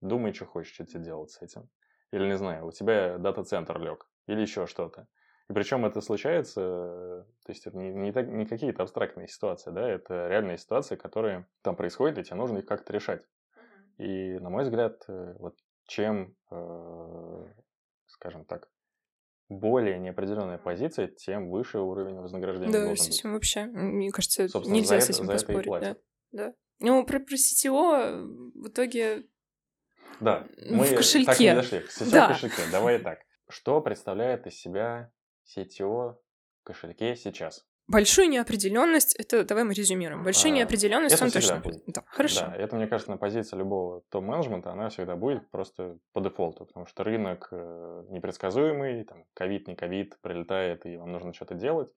Думай, 0.00 0.32
что 0.32 0.46
хочешь, 0.46 0.72
что 0.72 0.86
тебе 0.86 1.04
делать 1.04 1.30
с 1.30 1.42
этим. 1.42 1.68
Или, 2.10 2.26
не 2.26 2.38
знаю, 2.38 2.66
у 2.66 2.72
тебя 2.72 3.18
дата-центр 3.18 3.78
лег. 3.78 4.08
Или 4.26 4.40
еще 4.40 4.66
что-то. 4.66 5.06
И 5.48 5.52
причем 5.54 5.86
это 5.86 6.00
случается, 6.02 6.60
то 6.60 7.50
есть 7.50 7.66
это 7.66 7.76
не, 7.76 7.90
не, 7.90 8.12
так, 8.12 8.28
не 8.28 8.44
какие-то 8.44 8.82
абстрактные 8.82 9.28
ситуации, 9.28 9.70
да, 9.70 9.88
это 9.88 10.28
реальные 10.28 10.58
ситуации, 10.58 10.96
которые 10.96 11.46
там 11.62 11.74
происходят, 11.74 12.18
и 12.18 12.22
тебе 12.22 12.36
нужно 12.36 12.58
их 12.58 12.66
как-то 12.66 12.92
решать. 12.92 13.22
И, 13.96 14.38
на 14.38 14.50
мой 14.50 14.64
взгляд, 14.64 15.02
э, 15.08 15.34
вот 15.38 15.56
чем, 15.86 16.36
э, 16.50 17.46
скажем 18.06 18.44
так, 18.44 18.68
более 19.48 19.98
неопределенная 19.98 20.58
позиция, 20.58 21.08
тем 21.08 21.50
выше 21.50 21.78
уровень 21.78 22.20
вознаграждения 22.20 22.72
да, 22.72 22.84
должен 22.84 23.06
быть. 23.06 23.24
вообще, 23.24 23.64
мне 23.64 24.10
кажется, 24.10 24.46
Собственно, 24.48 24.76
нельзя 24.76 25.00
с 25.00 25.08
этим 25.08 25.24
это, 25.24 25.32
поспорить. 25.32 25.80
Да, 25.80 25.96
да. 26.32 26.54
Ну, 26.80 27.04
про, 27.06 27.18
про 27.20 27.36
сетевого 27.38 28.18
в 28.54 28.68
итоге 28.68 29.24
да, 30.20 30.46
мы 30.70 30.84
в 30.84 30.94
кошельке. 30.94 31.26
так 31.26 31.40
не 31.40 31.54
дошли. 31.54 31.82
Сейчас 31.88 32.10
да. 32.10 32.26
в 32.26 32.32
кошельке. 32.32 32.62
Давай 32.70 32.98
так. 32.98 33.20
Что 33.48 33.80
представляет 33.80 34.46
из 34.46 34.60
себя 34.60 35.10
CTO 35.56 36.16
кошельке 36.64 37.16
сейчас? 37.16 37.66
Большую 37.88 38.28
неопределенность, 38.28 39.16
это 39.16 39.44
давай 39.44 39.64
мы 39.64 39.72
резюмируем. 39.72 40.22
Большую 40.22 40.52
а, 40.52 40.56
неопределенность 40.56 41.22
он 41.22 41.30
точно 41.30 41.56
будет. 41.56 41.82
Да, 41.86 42.02
хорошо. 42.06 42.42
Да, 42.42 42.54
это, 42.54 42.76
мне 42.76 42.86
кажется, 42.86 43.10
на 43.10 43.16
позиции 43.16 43.56
любого 43.56 44.02
топ-менеджмента, 44.10 44.70
она 44.70 44.90
всегда 44.90 45.16
будет 45.16 45.50
просто 45.50 45.96
по 46.12 46.20
дефолту, 46.20 46.66
потому 46.66 46.84
что 46.84 47.02
рынок 47.02 47.48
э, 47.50 48.04
непредсказуемый, 48.10 49.04
там, 49.04 49.24
ковид, 49.32 49.68
не 49.68 49.74
ковид, 49.74 50.20
прилетает, 50.20 50.84
и 50.84 50.98
вам 50.98 51.12
нужно 51.12 51.32
что-то 51.32 51.54
делать. 51.54 51.90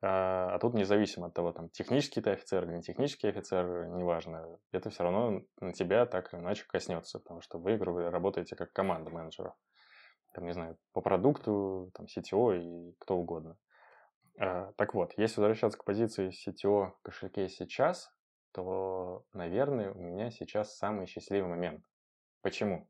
А, 0.00 0.56
а 0.56 0.58
тут 0.58 0.74
независимо 0.74 1.28
от 1.28 1.34
того, 1.34 1.52
там, 1.52 1.68
технический 1.68 2.20
ты 2.20 2.30
офицер 2.30 2.64
или 2.64 2.74
не 2.74 2.82
технический 2.82 3.28
офицер, 3.28 3.86
неважно, 3.86 4.58
это 4.72 4.90
все 4.90 5.04
равно 5.04 5.42
на 5.60 5.72
тебя 5.72 6.04
так 6.06 6.34
или 6.34 6.40
иначе 6.40 6.64
коснется, 6.66 7.20
потому 7.20 7.42
что 7.42 7.58
вы, 7.58 7.76
грубо 7.76 8.10
работаете 8.10 8.56
как 8.56 8.72
команда 8.72 9.10
менеджеров 9.10 9.54
там, 10.32 10.44
не 10.44 10.52
знаю, 10.52 10.78
по 10.92 11.00
продукту, 11.00 11.90
там, 11.94 12.06
CTO 12.06 12.58
и 12.58 12.92
кто 12.98 13.16
угодно. 13.16 13.56
А, 14.38 14.72
так 14.72 14.94
вот, 14.94 15.12
если 15.16 15.40
возвращаться 15.40 15.78
к 15.78 15.84
позиции 15.84 16.30
CTO 16.30 16.92
в 16.92 17.02
кошельке 17.02 17.48
сейчас, 17.48 18.10
то, 18.52 19.24
наверное, 19.32 19.92
у 19.92 20.00
меня 20.00 20.30
сейчас 20.30 20.76
самый 20.76 21.06
счастливый 21.06 21.48
момент. 21.48 21.84
Почему? 22.42 22.88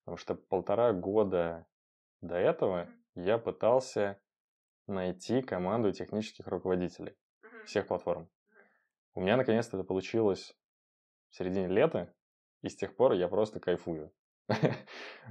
Потому 0.00 0.16
что 0.16 0.34
полтора 0.34 0.92
года 0.92 1.66
до 2.20 2.36
этого 2.36 2.88
я 3.14 3.38
пытался 3.38 4.20
найти 4.86 5.42
команду 5.42 5.92
технических 5.92 6.46
руководителей 6.46 7.16
всех 7.66 7.86
платформ. 7.86 8.28
У 9.14 9.20
меня 9.20 9.36
наконец-то 9.36 9.76
это 9.76 9.84
получилось 9.84 10.56
в 11.28 11.36
середине 11.36 11.68
лета, 11.68 12.14
и 12.62 12.68
с 12.68 12.76
тех 12.76 12.96
пор 12.96 13.12
я 13.12 13.28
просто 13.28 13.60
кайфую. 13.60 14.12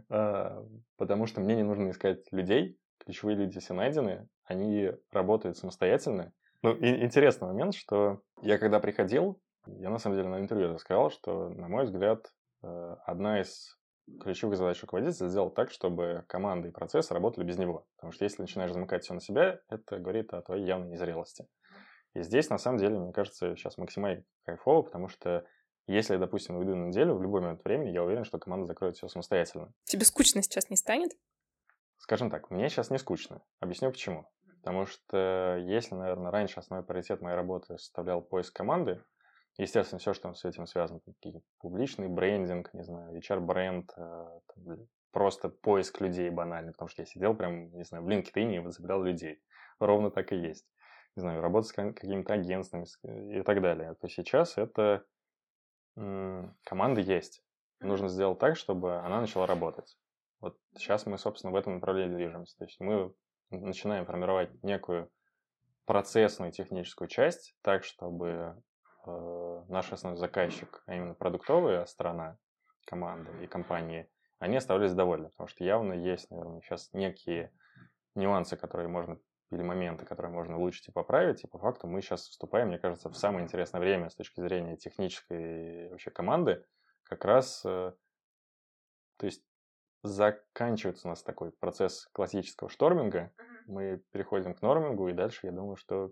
А, 0.10 0.64
потому 0.98 1.26
что 1.26 1.42
мне 1.42 1.56
не 1.56 1.64
нужно 1.64 1.90
искать 1.92 2.32
людей, 2.32 2.78
ключевые 3.00 3.38
люди 3.38 3.60
все 3.60 3.74
найдены, 3.74 4.28
они 4.46 4.92
работают 5.12 5.58
самостоятельно. 5.58 6.34
Ну, 6.62 6.76
и 6.76 7.04
интересный 7.04 7.48
момент, 7.48 7.74
что 7.74 8.22
я 8.42 8.58
когда 8.58 8.80
приходил, 8.80 9.42
я 9.66 9.90
на 9.90 9.98
самом 9.98 10.18
деле 10.18 10.30
на 10.30 10.40
интервью 10.40 10.78
сказал, 10.78 11.10
что, 11.10 11.50
на 11.50 11.68
мой 11.68 11.86
взгляд, 11.86 12.32
э, 12.64 12.96
одна 13.06 13.42
из 13.42 13.78
ключевых 14.20 14.58
задач 14.58 14.82
руководителя 14.82 15.28
сделать 15.28 15.54
так, 15.54 15.72
чтобы 15.72 16.26
команда 16.28 16.68
и 16.68 16.72
процесс 16.72 17.12
работали 17.12 17.46
без 17.46 17.58
него. 17.58 17.86
Потому 17.96 18.12
что 18.12 18.26
если 18.26 18.42
начинаешь 18.42 18.74
замыкать 18.74 19.04
все 19.04 19.14
на 19.14 19.22
себя, 19.22 19.60
это 19.70 20.00
говорит 20.00 20.34
о 20.34 20.42
твоей 20.42 20.66
явной 20.66 20.90
незрелости. 20.90 21.48
И 22.14 22.24
здесь, 22.24 22.50
на 22.50 22.58
самом 22.58 22.78
деле, 22.78 23.00
мне 23.00 23.14
кажется, 23.14 23.56
сейчас 23.56 23.78
максимально 23.78 24.24
кайфово, 24.44 24.82
потому 24.82 25.08
что 25.08 25.46
если, 25.88 26.18
допустим, 26.18 26.58
уйду 26.58 26.76
на 26.76 26.88
неделю, 26.88 27.16
в 27.16 27.22
любой 27.22 27.42
момент 27.42 27.64
времени, 27.64 27.90
я 27.90 28.04
уверен, 28.04 28.24
что 28.24 28.40
команда 28.40 28.68
закроет 28.68 28.96
все 28.96 29.08
самостоятельно. 29.08 29.74
Тебе 29.86 30.06
скучно 30.06 30.42
сейчас 30.42 30.70
не 30.70 30.78
станет? 30.78 31.12
Скажем 31.98 32.30
так, 32.30 32.50
мне 32.50 32.70
сейчас 32.70 32.90
не 32.90 32.98
скучно. 32.98 33.42
Объясню 33.60 33.92
почему. 33.92 34.28
Потому 34.62 34.86
что 34.86 35.58
если, 35.66 35.96
наверное, 35.96 36.32
раньше 36.32 36.60
основной 36.60 36.86
приоритет 36.86 37.22
моей 37.22 37.36
работы 37.36 37.78
составлял 37.78 38.22
поиск 38.22 38.56
команды, 38.56 39.04
естественно, 39.58 40.00
все, 40.00 40.14
что 40.14 40.34
с 40.34 40.46
этим 40.46 40.68
связано, 40.68 41.00
какие 41.00 41.42
публичный 41.60 42.08
брендинг, 42.08 42.74
не 42.74 42.84
знаю, 42.84 43.18
HR-бренд, 43.18 43.92
э, 43.98 44.40
просто 45.12 45.50
поиск 45.50 46.00
людей 46.00 46.30
банально, 46.30 46.72
потому 46.72 46.90
что 46.90 47.02
я 47.02 47.06
сидел 47.06 47.34
прям, 47.34 47.72
не 47.76 47.84
знаю, 47.84 48.04
в 48.04 48.08
LinkedIn 48.08 48.56
и 48.56 48.60
возобрал 48.60 49.04
людей. 49.04 49.42
Ровно 49.80 50.12
так 50.12 50.32
и 50.32 50.38
есть. 50.38 50.68
Не 51.16 51.22
знаю, 51.22 51.42
работа 51.42 51.68
с 51.68 51.74
какими-то 51.74 52.34
агентствами 52.34 52.86
и 53.38 53.42
так 53.42 53.62
далее. 53.62 53.96
То 53.96 54.08
сейчас 54.08 54.58
это 54.58 55.04
команда 56.64 57.02
есть. 57.02 57.44
Нужно 57.80 58.10
сделать 58.10 58.40
так, 58.40 58.58
чтобы 58.58 58.98
она 58.98 59.22
начала 59.22 59.48
работать. 59.48 59.98
Вот 60.40 60.58
сейчас 60.76 61.06
мы, 61.06 61.18
собственно, 61.18 61.52
в 61.52 61.56
этом 61.56 61.76
направлении 61.76 62.16
движемся. 62.16 62.58
То 62.58 62.66
есть 62.66 62.80
мы 62.80 63.14
начинаем 63.50 64.06
формировать 64.06 64.52
некую 64.64 65.12
процессную 65.86 66.52
техническую 66.52 67.08
часть 67.08 67.56
так, 67.62 67.84
чтобы 67.84 68.62
э, 69.06 69.64
наш 69.68 69.92
основной 69.92 70.20
заказчик, 70.20 70.84
а 70.86 70.96
именно 70.96 71.14
продуктовая 71.14 71.86
сторона 71.86 72.38
команды 72.86 73.32
и 73.44 73.48
компании, 73.48 74.10
они 74.40 74.58
оставались 74.58 74.94
довольны, 74.94 75.30
потому 75.30 75.48
что 75.48 75.64
явно 75.64 75.94
есть, 75.94 76.30
наверное, 76.32 76.62
сейчас 76.62 76.92
некие 76.94 77.52
нюансы, 78.16 78.58
которые 78.58 78.88
можно 78.88 79.20
или 79.52 79.62
моменты, 79.62 80.06
которые 80.06 80.32
можно 80.32 80.58
улучшить 80.58 80.88
и 80.88 80.92
поправить. 80.92 81.44
И 81.44 81.48
по 81.48 81.58
факту 81.58 81.88
мы 81.88 82.02
сейчас 82.02 82.28
вступаем, 82.28 82.70
мне 82.70 82.80
кажется, 82.80 83.10
в 83.10 83.18
самое 83.18 83.44
интересное 83.44 83.82
время 83.82 84.10
с 84.10 84.16
точки 84.16 84.40
зрения 84.40 84.78
технической 84.78 85.90
вообще 85.90 86.12
команды. 86.12 86.66
Как 87.04 87.26
раз, 87.26 87.62
э, 87.66 87.94
то 89.18 89.26
есть 89.26 89.44
заканчивается 90.04 91.08
у 91.08 91.10
нас 91.10 91.22
такой 91.22 91.52
процесс 91.52 92.08
классического 92.14 92.70
storming 92.70 93.19
а, 93.19 93.32
мы 93.68 94.02
переходим 94.12 94.54
к 94.54 94.62
norming 94.62 94.99
у, 94.99 95.10
и 95.10 95.14
дальше 95.14 95.48
я 95.48 95.52
думаю, 95.52 95.76
что 95.76 96.10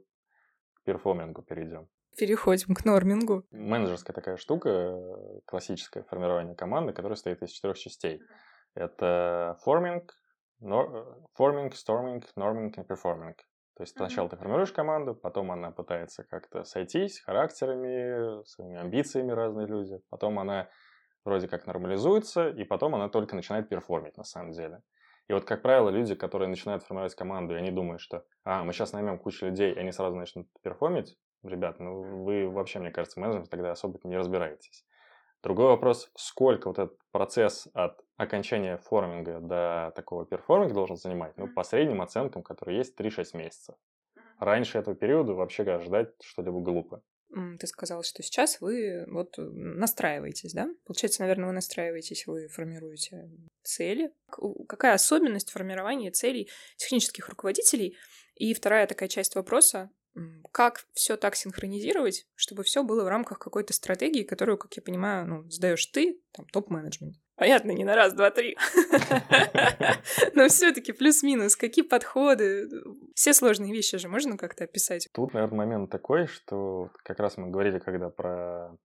к 0.73 0.83
performing 0.83 1.36
у 1.36 1.41
перейдем. 1.41 1.89
Переходим 2.17 2.75
к 2.75 2.85
norming 2.85 3.32
у. 3.32 3.45
Менеджерская 3.51 4.13
такая 4.13 4.37
штука, 4.37 5.41
классическое 5.45 6.03
формирование 6.03 6.55
команды, 6.55 6.91
которая 6.91 7.15
состоит 7.15 7.41
из 7.41 7.51
четырех 7.51 7.77
частей. 7.77 8.21
Это 8.75 9.57
forming, 9.63 10.18
forming, 11.33 11.75
storming, 11.75 12.25
norming 12.35 12.77
и 12.77 12.83
performing. 12.83 13.37
То 13.75 13.83
есть 13.83 13.95
сначала 13.95 14.27
ты 14.27 14.35
формируешь 14.35 14.73
команду, 14.73 15.15
потом 15.15 15.51
она 15.51 15.71
пытается 15.71 16.25
как-то 16.25 16.65
сойтись 16.65 17.21
характерами, 17.21 18.43
своими 18.43 18.77
амбициями 18.77 19.31
разные 19.31 19.67
люди, 19.67 20.01
потом 20.09 20.37
она 20.37 20.69
вроде 21.23 21.47
как 21.47 21.65
нормализуется, 21.65 22.49
и 22.49 22.65
потом 22.65 22.95
она 22.95 23.07
только 23.07 23.37
начинает 23.37 23.69
перформить 23.69 24.17
на 24.17 24.25
самом 24.25 24.51
деле. 24.51 24.81
И 25.29 25.33
вот, 25.33 25.45
как 25.45 25.61
правило, 25.61 25.89
люди, 25.89 26.15
которые 26.15 26.49
начинают 26.49 26.83
формировать 26.83 27.15
команду, 27.15 27.53
и 27.53 27.57
они 27.57 27.71
думают, 27.71 28.01
что 28.01 28.25
а, 28.43 28.63
мы 28.63 28.73
сейчас 28.73 28.93
наймем 28.93 29.19
кучу 29.19 29.45
людей, 29.45 29.71
и 29.71 29.79
они 29.79 29.91
сразу 29.91 30.15
начнут 30.15 30.47
перформить, 30.63 31.15
ребят, 31.43 31.79
ну 31.79 32.23
вы 32.23 32.49
вообще, 32.49 32.79
мне 32.79 32.91
кажется, 32.91 33.19
менеджером 33.19 33.45
тогда 33.45 33.71
особо 33.71 33.99
не 34.03 34.17
разбираетесь. 34.17 34.85
Другой 35.41 35.67
вопрос, 35.67 36.11
сколько 36.15 36.67
вот 36.67 36.79
этот 36.79 36.97
процесс 37.11 37.67
от 37.73 38.01
окончания 38.19 38.77
форминга 38.77 39.39
до 39.39 39.91
такого 39.95 40.25
перформинга 40.25 40.73
должен 40.73 40.97
занимать? 40.97 41.37
Ну, 41.37 41.47
по 41.47 41.63
средним 41.63 42.01
оценкам, 42.01 42.43
которые 42.43 42.79
есть, 42.79 42.99
3-6 42.99 43.37
месяцев. 43.37 43.75
Раньше 44.39 44.77
этого 44.77 44.95
периода 44.95 45.33
вообще 45.33 45.63
ждать 45.79 46.13
что-либо 46.21 46.59
глупо. 46.59 47.01
Ты 47.59 47.67
сказал, 47.67 48.03
что 48.03 48.23
сейчас 48.23 48.59
вы 48.59 49.05
вот 49.07 49.35
настраиваетесь, 49.37 50.53
да? 50.53 50.67
Получается, 50.85 51.21
наверное, 51.21 51.47
вы 51.47 51.53
настраиваетесь, 51.53 52.25
вы 52.27 52.47
формируете 52.47 53.29
цели. 53.63 54.11
Какая 54.67 54.95
особенность 54.95 55.51
формирования 55.51 56.11
целей 56.11 56.49
технических 56.77 57.29
руководителей? 57.29 57.95
И 58.35 58.53
вторая 58.53 58.87
такая 58.87 59.09
часть 59.09 59.35
вопроса, 59.35 59.91
как 60.51 60.87
все 60.93 61.17
так 61.17 61.35
синхронизировать, 61.35 62.25
чтобы 62.35 62.63
все 62.63 62.83
было 62.83 63.03
в 63.03 63.07
рамках 63.07 63.37
какой-то 63.37 63.73
стратегии, 63.73 64.23
которую, 64.23 64.57
как 64.57 64.75
я 64.75 64.81
понимаю, 64.81 65.27
ну, 65.27 65.49
сдаешь 65.51 65.85
ты, 65.85 66.19
там, 66.31 66.47
топ-менеджмент. 66.47 67.15
Понятно, 67.39 67.71
не 67.71 67.85
на 67.85 67.95
раз, 67.95 68.13
два, 68.13 68.31
три. 68.31 68.57
Но 70.35 70.49
все-таки 70.49 70.91
плюс-минус, 70.91 71.55
какие 71.55 71.85
подходы. 71.85 72.67
Все 73.15 73.33
сложные 73.33 73.71
вещи 73.71 73.97
же 73.97 74.09
можно 74.09 74.37
как-то 74.37 74.65
описать. 74.65 75.07
Тут, 75.13 75.33
наверное, 75.33 75.57
момент 75.57 75.89
такой, 75.89 76.27
что 76.27 76.89
как 77.03 77.17
раз 77.19 77.37
мы 77.37 77.49
говорили, 77.49 77.79
когда 77.79 78.09
про 78.09 78.77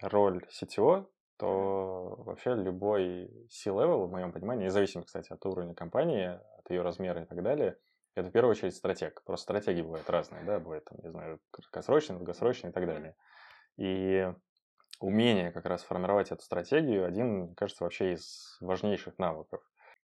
роль 0.00 0.42
CTO, 0.48 1.08
то 1.38 2.16
вообще 2.24 2.54
любой 2.54 3.30
C-level, 3.50 4.06
в 4.06 4.10
моем 4.10 4.32
понимании, 4.32 4.64
независимо, 4.64 5.04
кстати, 5.04 5.30
от 5.30 5.44
уровня 5.44 5.74
компании, 5.74 6.40
от 6.58 6.70
ее 6.70 6.80
размера 6.80 7.22
и 7.22 7.26
так 7.26 7.42
далее, 7.42 7.76
это 8.14 8.28
в 8.28 8.32
первую 8.32 8.52
очередь 8.52 8.74
стратег. 8.74 9.22
Просто 9.24 9.44
стратегии 9.44 9.82
бывают 9.82 10.08
разные, 10.08 10.42
да, 10.44 10.58
бывает, 10.58 10.86
там, 10.86 10.98
не 11.02 11.10
знаю, 11.10 11.38
краткосрочные, 11.50 12.16
долгосрочные 12.16 12.70
и 12.70 12.74
так 12.74 12.86
далее. 12.86 13.14
И 13.76 14.26
умение 15.00 15.50
как 15.50 15.66
раз 15.66 15.82
формировать 15.82 16.30
эту 16.30 16.42
стратегию 16.42 17.06
один, 17.06 17.54
кажется, 17.54 17.84
вообще 17.84 18.14
из 18.14 18.56
важнейших 18.60 19.18
навыков. 19.18 19.62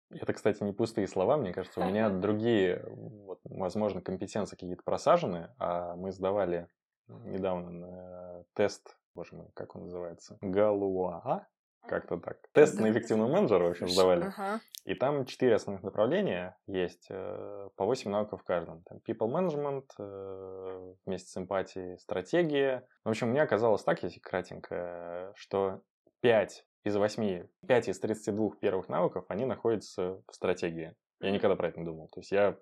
Это, 0.09 0.34
кстати, 0.34 0.61
не 0.63 0.73
пустые 0.73 1.07
слова, 1.07 1.38
мне 1.38 1.53
кажется, 1.53 1.79
у 1.79 1.86
меня 1.86 2.09
другие, 2.09 2.84
вот, 2.88 3.39
возможно, 3.45 4.01
компетенции 4.01 4.55
какие-то 4.55 4.84
просажены, 4.84 5.49
а 5.57 5.95
мы 5.95 6.11
сдавали 6.11 6.67
недавно 7.07 8.45
тест, 8.53 8.97
боже 9.15 9.36
мой, 9.36 9.47
как 9.55 9.75
он 9.75 9.84
называется? 9.84 10.38
Галуа, 10.41 11.47
как-то 11.88 12.17
так. 12.17 12.38
Тест 12.51 12.79
на 12.79 12.91
эффективного 12.91 13.31
менеджера, 13.31 13.65
в 13.65 13.71
общем, 13.71 13.88
сдавали. 13.88 14.25
Ага. 14.25 14.61
И 14.86 14.95
там 14.95 15.25
четыре 15.25 15.55
основных 15.55 15.84
направления 15.84 16.57
есть, 16.67 17.07
э, 17.09 17.69
по 17.75 17.86
8 17.86 18.11
навыков 18.11 18.41
в 18.41 18.43
каждом. 18.43 18.84
Там 18.84 18.99
people 19.07 19.29
management, 19.29 19.86
э, 19.97 20.93
вместе 21.05 21.29
с 21.29 21.38
эмпатией, 21.38 21.97
стратегия. 21.99 22.86
В 23.05 23.09
общем, 23.09 23.29
мне 23.29 23.41
оказалось 23.41 23.84
так, 23.84 24.03
если 24.03 24.19
кратенько, 24.19 25.31
что 25.36 25.81
5 26.21 26.65
из 26.84 26.97
8, 26.97 27.47
5 27.65 27.88
из 27.88 27.99
32 27.99 28.57
первых 28.59 28.89
навыков, 28.89 29.25
они 29.29 29.45
находятся 29.45 30.21
в 30.27 30.36
стратегии. 30.36 30.95
Я 31.21 31.31
никогда 31.31 31.55
про 31.55 31.69
это 31.69 31.79
не 31.79 31.86
думал. 31.86 32.09
То 32.09 32.19
есть 32.19 32.31
я 32.31 32.57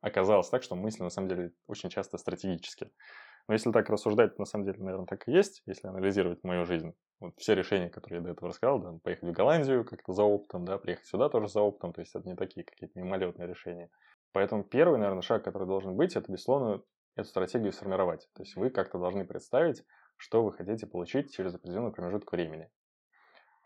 оказалось 0.00 0.48
так, 0.48 0.62
что 0.62 0.76
мысли 0.76 1.02
на 1.02 1.10
самом 1.10 1.28
деле 1.28 1.52
очень 1.66 1.90
часто 1.90 2.16
стратегические. 2.16 2.90
Но 3.48 3.54
если 3.54 3.70
так 3.72 3.90
рассуждать, 3.90 4.38
на 4.38 4.46
самом 4.46 4.64
деле, 4.64 4.78
наверное, 4.78 5.06
так 5.06 5.28
и 5.28 5.32
есть, 5.32 5.62
если 5.66 5.88
анализировать 5.88 6.42
мою 6.42 6.64
жизнь. 6.64 6.94
Вот 7.20 7.34
все 7.38 7.54
решения, 7.54 7.88
которые 7.88 8.18
я 8.18 8.24
до 8.24 8.30
этого 8.30 8.48
рассказал, 8.48 8.80
да, 8.80 8.98
поехать 9.02 9.28
в 9.28 9.32
Голландию 9.32 9.84
как-то 9.84 10.12
за 10.12 10.24
опытом, 10.24 10.64
да, 10.64 10.78
приехать 10.78 11.06
сюда 11.06 11.28
тоже 11.28 11.48
за 11.48 11.60
опытом, 11.60 11.92
то 11.92 12.00
есть 12.00 12.14
это 12.14 12.28
не 12.28 12.36
такие 12.36 12.64
какие-то 12.64 12.98
мимолетные 12.98 13.48
решения. 13.48 13.90
Поэтому 14.32 14.64
первый, 14.64 14.98
наверное, 14.98 15.22
шаг, 15.22 15.44
который 15.44 15.66
должен 15.66 15.96
быть, 15.96 16.16
это, 16.16 16.30
безусловно, 16.30 16.82
эту 17.16 17.28
стратегию 17.28 17.72
сформировать. 17.72 18.28
То 18.34 18.42
есть 18.42 18.56
вы 18.56 18.70
как-то 18.70 18.98
должны 18.98 19.24
представить, 19.24 19.84
что 20.16 20.42
вы 20.42 20.52
хотите 20.52 20.86
получить 20.86 21.34
через 21.34 21.54
определенный 21.54 21.92
промежуток 21.92 22.32
времени. 22.32 22.70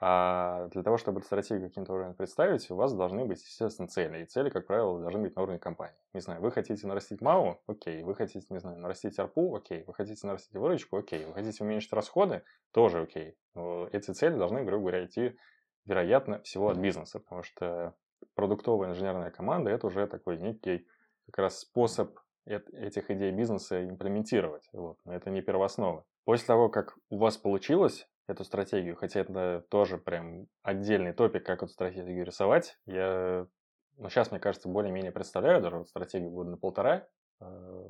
А 0.00 0.68
для 0.68 0.84
того, 0.84 0.96
чтобы 0.96 1.18
эту 1.18 1.26
стратегию 1.26 1.68
каким-то 1.68 1.92
образом 1.92 2.14
представить, 2.14 2.70
у 2.70 2.76
вас 2.76 2.94
должны 2.94 3.24
быть, 3.24 3.42
естественно, 3.42 3.88
цели. 3.88 4.22
И 4.22 4.26
цели, 4.26 4.48
как 4.48 4.66
правило, 4.66 5.00
должны 5.00 5.22
быть 5.22 5.34
на 5.34 5.42
уровне 5.42 5.58
компании. 5.58 5.98
Не 6.12 6.20
знаю, 6.20 6.40
вы 6.40 6.52
хотите 6.52 6.86
нарастить 6.86 7.20
МАУ? 7.20 7.60
Окей. 7.66 8.04
Вы 8.04 8.14
хотите, 8.14 8.46
не 8.50 8.60
знаю, 8.60 8.78
нарастить 8.78 9.18
АРПУ? 9.18 9.56
Окей. 9.56 9.82
Вы 9.86 9.94
хотите 9.94 10.24
нарастить 10.24 10.54
выручку? 10.54 10.98
Окей. 10.98 11.24
Вы 11.24 11.34
хотите 11.34 11.64
уменьшить 11.64 11.92
расходы? 11.92 12.44
Тоже 12.70 13.02
окей. 13.02 13.36
Но 13.54 13.88
эти 13.90 14.12
цели 14.12 14.36
должны, 14.36 14.62
грубо 14.62 14.82
говоря, 14.82 15.04
идти, 15.04 15.36
вероятно, 15.84 16.40
всего 16.42 16.68
от 16.68 16.76
бизнеса, 16.76 17.18
потому 17.18 17.42
что 17.42 17.94
продуктовая 18.34 18.90
инженерная 18.90 19.32
команда– 19.32 19.70
это 19.72 19.88
уже 19.88 20.06
такой 20.06 20.38
некий 20.38 20.86
как 21.26 21.38
раз 21.38 21.58
способ 21.58 22.16
этих 22.46 23.10
идей 23.10 23.32
бизнеса 23.32 23.84
имплементировать. 23.84 24.68
Вот. 24.72 24.98
Но 25.04 25.12
это 25.12 25.30
не 25.30 25.42
первооснова. 25.42 26.04
После 26.24 26.46
того, 26.46 26.68
как 26.68 26.96
у 27.10 27.18
вас 27.18 27.36
получилось 27.36 28.08
эту 28.28 28.44
стратегию, 28.44 28.94
хотя 28.94 29.20
это 29.20 29.64
тоже 29.70 29.98
прям 29.98 30.46
отдельный 30.62 31.12
топик, 31.12 31.44
как 31.44 31.62
эту 31.62 31.72
стратегию 31.72 32.24
рисовать. 32.24 32.78
Я, 32.86 33.46
ну, 33.96 34.08
сейчас, 34.10 34.30
мне 34.30 34.38
кажется, 34.38 34.68
более-менее 34.68 35.12
представляю 35.12 35.62
даже 35.62 35.78
вот 35.78 35.88
стратегию 35.88 36.30
года 36.30 36.50
на 36.50 36.56
полтора, 36.58 37.08
э, 37.40 37.84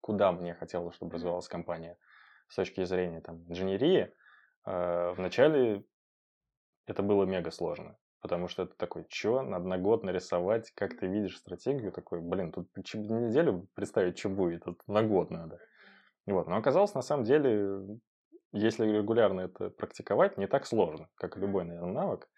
куда 0.00 0.30
мне 0.32 0.54
хотелось, 0.54 0.94
чтобы 0.94 1.14
развивалась 1.14 1.48
компания 1.48 1.96
с 2.48 2.56
точки 2.56 2.84
зрения 2.84 3.22
там, 3.22 3.44
инженерии. 3.48 4.12
Э, 4.66 5.14
вначале 5.16 5.84
это 6.86 7.02
было 7.02 7.24
мега 7.24 7.50
сложно, 7.50 7.96
потому 8.20 8.48
что 8.48 8.64
это 8.64 8.76
такой, 8.76 9.06
что, 9.08 9.40
надо 9.40 9.66
на 9.66 9.78
год 9.78 10.04
нарисовать, 10.04 10.70
как 10.72 10.98
ты 10.98 11.06
видишь 11.06 11.38
стратегию, 11.38 11.92
такой, 11.92 12.20
блин, 12.20 12.52
тут 12.52 12.68
неделю 12.76 13.68
представить, 13.74 14.18
что 14.18 14.28
будет, 14.28 14.64
тут 14.64 14.86
на 14.86 15.02
год 15.02 15.30
надо. 15.30 15.58
Вот. 16.26 16.46
Но 16.46 16.56
оказалось, 16.56 16.92
на 16.92 17.00
самом 17.00 17.24
деле, 17.24 17.80
если 18.52 18.86
регулярно 18.86 19.42
это 19.42 19.70
практиковать, 19.70 20.38
не 20.38 20.46
так 20.46 20.66
сложно, 20.66 21.08
как 21.14 21.36
любой, 21.36 21.64
наверное, 21.64 21.92
навык. 21.92 22.28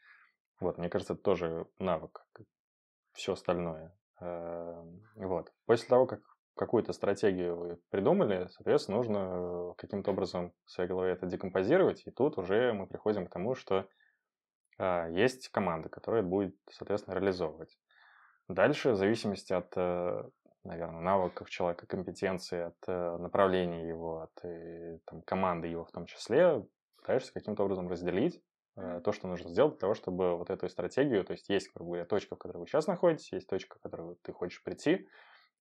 Вот, 0.61 0.78
мне 0.78 0.88
кажется, 0.88 1.14
это 1.14 1.22
тоже 1.22 1.66
навык, 1.78 2.24
как 2.32 2.46
все 3.12 3.32
остальное. 3.32 3.96
Эм, 4.20 5.02
вот. 5.14 5.52
После 5.66 5.88
того, 5.88 6.06
как 6.06 6.20
какую-то 6.54 6.92
стратегию 6.92 7.56
вы 7.56 7.80
придумали, 7.90 8.48
соответственно, 8.50 8.98
нужно 8.98 9.74
каким-то 9.78 10.11
образом 10.11 10.52
в 10.66 10.70
своей 10.70 10.88
голове 10.88 11.12
это 11.12 11.26
декомпозировать, 11.26 12.06
и 12.06 12.11
тут 12.11 12.36
уже 12.38 12.72
мы 12.72 12.86
приходим 12.86 13.26
к 13.26 13.30
тому, 13.30 13.54
что 13.54 13.88
а, 14.78 15.08
есть 15.08 15.48
команда, 15.48 15.88
которая 15.88 16.22
будет, 16.22 16.56
соответственно, 16.70 17.14
реализовывать. 17.14 17.78
Дальше, 18.48 18.92
в 18.92 18.96
зависимости 18.96 19.52
от 19.52 19.72
э, 19.76 20.24
наверное, 20.64 21.00
навыков 21.00 21.50
человека, 21.50 21.86
компетенции, 21.86 22.61
от 22.61 22.76
э, 22.86 23.16
направления 23.18 23.88
его, 23.88 24.22
от 24.22 24.44
э, 24.44 24.98
там, 25.06 25.22
команды 25.22 25.68
его 25.68 25.84
в 25.84 25.90
том 25.90 26.06
числе, 26.06 26.66
пытаешься 26.96 27.32
каким-то 27.32 27.64
образом 27.64 27.88
разделить 27.88 28.42
э, 28.76 29.00
то, 29.02 29.12
что 29.12 29.28
нужно 29.28 29.50
сделать 29.50 29.74
для 29.74 29.80
того, 29.80 29.94
чтобы 29.94 30.36
вот 30.36 30.50
эту 30.50 30.68
стратегию, 30.68 31.24
то 31.24 31.32
есть 31.32 31.48
есть, 31.48 31.72
грубо 31.74 31.92
говоря, 31.92 32.04
точка, 32.04 32.36
в 32.36 32.38
которой 32.38 32.58
вы 32.58 32.66
сейчас 32.66 32.86
находитесь, 32.86 33.32
есть 33.32 33.48
точка, 33.48 33.78
в 33.78 33.80
которую 33.80 34.16
ты 34.22 34.32
хочешь 34.32 34.62
прийти 34.62 35.08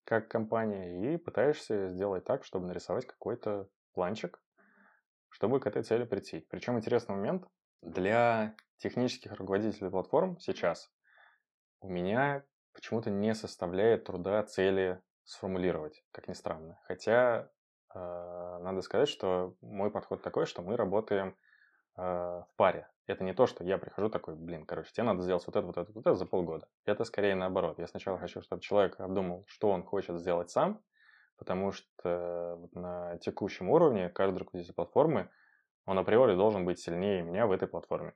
как 0.03 0.27
компания, 0.27 1.13
и 1.13 1.17
пытаешься 1.17 1.87
сделать 1.89 2.25
так, 2.25 2.43
чтобы 2.43 2.67
нарисовать 2.67 3.05
какой-то 3.05 3.69
планчик, 3.93 4.41
чтобы 5.29 5.59
к 5.59 5.67
этой 5.67 5.83
цели 5.83 6.03
прийти. 6.03 6.45
Причем 6.49 6.77
интересный 6.77 7.15
момент, 7.15 7.45
для 7.81 8.55
технических 8.77 9.33
руководителей 9.33 9.89
платформ 9.89 10.37
сейчас 10.39 10.91
у 11.81 11.89
меня 11.89 12.43
почему-то 12.73 13.09
не 13.09 13.33
составляет 13.35 14.05
труда 14.05 14.43
цели 14.43 15.01
сформулировать, 15.23 16.03
как 16.11 16.27
ни 16.27 16.33
странно. 16.33 16.79
Хотя 16.83 17.49
э, 17.93 18.59
надо 18.61 18.81
сказать, 18.81 19.09
что 19.09 19.55
мой 19.61 19.91
подход 19.91 20.21
такой, 20.21 20.45
что 20.45 20.61
мы 20.61 20.75
работаем 20.75 21.35
э, 21.97 22.01
в 22.01 22.47
паре. 22.55 22.87
Это 23.05 23.23
не 23.23 23.33
то, 23.33 23.47
что 23.47 23.63
я 23.63 23.77
прихожу 23.77 24.09
такой, 24.09 24.35
блин, 24.35 24.65
короче, 24.65 24.91
тебе 24.91 25.03
надо 25.03 25.23
сделать 25.23 25.45
вот 25.47 25.55
это, 25.55 25.65
вот 25.65 25.77
это, 25.77 25.91
вот 25.91 26.01
это 26.01 26.15
за 26.15 26.25
полгода. 26.25 26.67
Это 26.85 27.03
скорее 27.03 27.35
наоборот. 27.35 27.79
Я 27.79 27.87
сначала 27.87 28.19
хочу, 28.19 28.41
чтобы 28.41 28.61
человек 28.61 28.99
обдумал, 28.99 29.45
что 29.47 29.69
он 29.69 29.83
хочет 29.83 30.19
сделать 30.19 30.51
сам, 30.51 30.81
потому 31.37 31.71
что 31.71 32.69
на 32.73 33.17
текущем 33.17 33.69
уровне 33.69 34.09
каждый 34.09 34.39
руководитель 34.39 34.73
платформы, 34.73 35.29
он 35.85 35.97
априори 35.97 36.35
должен 36.35 36.65
быть 36.65 36.79
сильнее 36.79 37.23
меня 37.23 37.47
в 37.47 37.51
этой 37.51 37.67
платформе. 37.67 38.13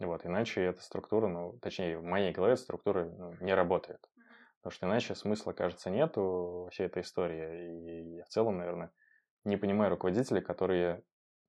Вот, 0.00 0.24
иначе 0.24 0.62
эта 0.62 0.80
структура, 0.82 1.28
ну, 1.28 1.58
точнее, 1.60 1.98
в 1.98 2.04
моей 2.04 2.32
голове 2.32 2.54
эта 2.54 2.62
структура 2.62 3.04
ну, 3.04 3.34
не 3.40 3.54
работает. 3.54 4.00
Потому 4.62 4.72
что 4.72 4.86
иначе 4.86 5.14
смысла, 5.14 5.52
кажется, 5.52 5.90
нету 5.90 6.68
всей 6.72 6.86
этой 6.86 7.02
истории. 7.02 8.14
И 8.14 8.16
я 8.16 8.24
в 8.24 8.28
целом, 8.28 8.58
наверное, 8.58 8.92
не 9.44 9.56
понимаю 9.56 9.90
руководителей, 9.90 10.40
которые 10.40 11.02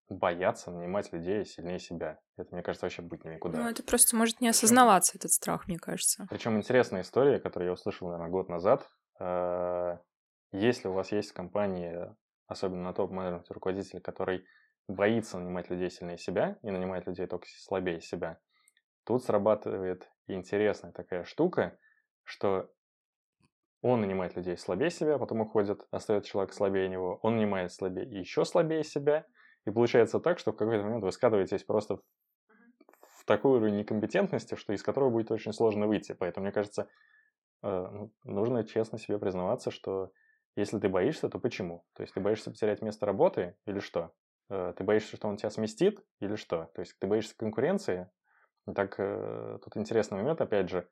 боятся 0.10 0.72
нанимать 0.72 1.12
людей 1.14 1.46
сильнее 1.46 1.80
себя. 1.80 2.20
Это, 2.38 2.54
мне 2.54 2.62
кажется, 2.62 2.86
вообще 2.86 3.02
быть 3.02 3.24
никуда. 3.24 3.58
Ну, 3.58 3.70
это 3.70 3.84
просто 3.84 4.16
может 4.16 4.42
не 4.42 4.50
осознаваться, 4.50 5.18
этот 5.18 5.32
страх, 5.32 5.68
мне 5.68 5.78
кажется. 5.78 6.28
Причем 6.30 6.58
интересная 6.58 7.02
история, 7.02 7.40
которую 7.40 7.68
я 7.68 7.74
услышал, 7.74 8.08
наверное, 8.10 8.32
год 8.32 8.50
назад. 8.50 8.90
Э, 9.20 9.98
если 10.52 10.90
у 10.90 10.94
вас 10.94 11.12
есть 11.12 11.32
компания, 11.32 12.16
особенно 12.48 12.84
на 12.84 12.94
топ-менеджменте 12.94 13.54
руководитель, 13.54 14.02
который 14.02 14.46
боится 14.88 15.38
нанимать 15.38 15.70
людей 15.70 15.90
сильнее 15.90 16.18
себя 16.18 16.58
и 16.62 16.72
нанимает 16.72 17.08
людей 17.08 17.28
только 17.28 17.48
слабее 17.48 18.02
себя, 18.02 18.40
тут 19.04 19.24
срабатывает 19.24 20.12
интересная 20.28 20.92
такая 20.92 21.24
штука, 21.24 21.78
что 22.24 22.72
он 23.82 24.02
нанимает 24.02 24.36
людей 24.36 24.58
слабее 24.58 24.92
себя, 24.92 25.18
потом 25.18 25.42
уходит, 25.42 25.88
остается 25.92 26.30
человек 26.30 26.54
слабее 26.54 26.88
него, 26.88 27.20
он 27.24 27.36
нанимает 27.36 27.72
слабее 27.72 28.06
и 28.06 28.20
еще 28.20 28.46
слабее 28.46 28.84
себя– 28.84 29.26
и 29.66 29.72
получается 29.72 30.20
так, 30.20 30.40
что 30.40 30.52
в 30.52 30.56
какой-то 30.56 30.84
момент 30.84 31.04
вы 31.04 31.12
скатываетесь 31.12 31.64
просто 31.64 31.98
в, 33.02 33.26
такой 33.26 33.58
уровень 33.58 33.78
некомпетентности, 33.78 34.56
что 34.56 34.74
из 34.74 34.82
которого 34.82 35.12
будет 35.12 35.32
очень 35.32 35.54
сложно 35.54 35.88
выйти. 35.88 36.14
Поэтому, 36.14 36.46
мне 36.46 36.52
кажется, 36.52 36.88
э, 37.62 37.88
ну, 37.92 38.12
нужно 38.24 38.64
честно 38.64 38.98
себе 38.98 39.20
признаваться, 39.20 39.70
что 39.70 40.12
если 40.56 40.80
ты 40.80 40.90
боишься, 40.90 41.30
то 41.30 41.40
почему? 41.40 41.86
То 41.94 42.02
есть 42.02 42.14
ты 42.14 42.20
боишься 42.20 42.50
потерять 42.50 42.82
место 42.82 43.06
работы 43.06 43.56
или 43.66 43.80
что? 43.80 44.12
Э, 44.52 44.74
ты 44.78 44.84
боишься, 44.84 45.16
что 45.16 45.28
он 45.28 45.38
тебя 45.38 45.50
сместит 45.50 46.00
или 46.20 46.36
что? 46.36 46.70
То 46.76 46.82
есть 46.82 46.98
ты 47.00 47.08
боишься 47.08 47.36
конкуренции? 47.36 48.10
Так, 48.76 48.96
э, 49.00 49.58
тут 49.64 49.78
интересный 49.78 50.18
момент, 50.18 50.42
опять 50.42 50.70
же, 50.70 50.88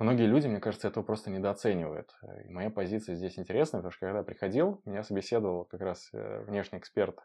Многие 0.00 0.26
люди, 0.26 0.48
мне 0.48 0.58
кажется, 0.58 0.88
этого 0.88 1.04
просто 1.04 1.30
недооценивают. 1.30 2.16
И 2.46 2.48
моя 2.48 2.68
позиция 2.68 3.14
здесь 3.14 3.38
интересная, 3.38 3.78
потому 3.78 3.92
что 3.92 4.00
когда 4.06 4.18
я 4.18 4.24
приходил, 4.24 4.82
меня 4.86 5.04
собеседовал 5.04 5.66
как 5.66 5.80
раз 5.82 6.08
внешний 6.12 6.80
эксперт 6.80 7.20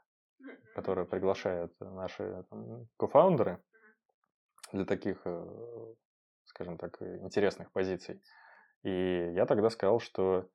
которые 0.76 1.06
приглашают 1.06 1.74
наши 1.80 2.46
кофаундеры 2.98 3.62
для 4.72 4.86
таких, 4.86 5.22
э, 5.26 5.94
скажем 6.46 6.78
так, 6.78 7.02
интересных 7.02 7.72
позиций. 7.72 8.22
И 8.84 9.32
я 9.36 9.46
тогда 9.46 9.70
сказал, 9.70 10.00
что, 10.00 10.48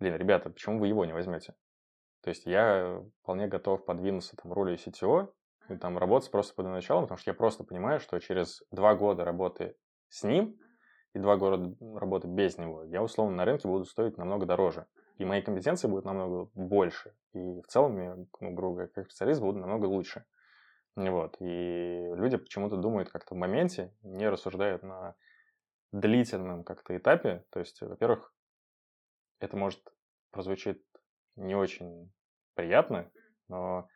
блин, 0.00 0.16
ребята, 0.16 0.50
почему 0.50 0.80
вы 0.80 0.88
его 0.88 1.04
не 1.04 1.12
возьмете? 1.12 1.54
То 2.28 2.30
есть 2.30 2.44
я 2.44 3.02
вполне 3.22 3.46
готов 3.46 3.86
подвинуться 3.86 4.36
там 4.36 4.50
в 4.50 4.52
роли 4.52 4.76
CTO 4.76 5.32
и 5.70 5.76
там 5.76 5.96
работать 5.96 6.30
просто 6.30 6.54
под 6.54 6.66
началом, 6.66 7.04
потому 7.04 7.16
что 7.16 7.30
я 7.30 7.34
просто 7.34 7.64
понимаю, 7.64 8.00
что 8.00 8.18
через 8.18 8.62
два 8.70 8.94
года 8.94 9.24
работы 9.24 9.78
с 10.10 10.24
ним 10.24 10.60
и 11.14 11.18
два 11.18 11.38
года 11.38 11.74
работы 11.98 12.28
без 12.28 12.58
него 12.58 12.84
я 12.84 13.02
условно 13.02 13.34
на 13.34 13.46
рынке 13.46 13.66
буду 13.66 13.86
стоить 13.86 14.18
намного 14.18 14.44
дороже 14.44 14.84
и 15.16 15.24
мои 15.24 15.40
компетенции 15.40 15.88
будут 15.88 16.04
намного 16.04 16.50
больше, 16.52 17.14
и 17.32 17.62
в 17.62 17.66
целом 17.66 17.98
я, 17.98 18.14
ну, 18.14 18.50
грубо 18.50 18.74
говоря, 18.74 18.88
как 18.88 19.06
специалист 19.06 19.40
буду 19.40 19.60
намного 19.60 19.86
лучше. 19.86 20.26
Вот. 20.96 21.34
И 21.40 22.12
люди 22.14 22.36
почему-то 22.36 22.76
думают 22.76 23.08
как-то 23.08 23.34
в 23.34 23.38
моменте, 23.38 23.94
не 24.02 24.28
рассуждают 24.28 24.82
на 24.82 25.14
длительном 25.92 26.62
как-то 26.62 26.94
этапе. 26.94 27.46
То 27.48 27.60
есть, 27.60 27.80
во-первых, 27.80 28.34
это 29.40 29.56
может 29.56 29.80
прозвучить 30.30 30.84
не 31.36 31.54
очень 31.54 32.12
приятно, 32.58 33.08
но 33.48 33.88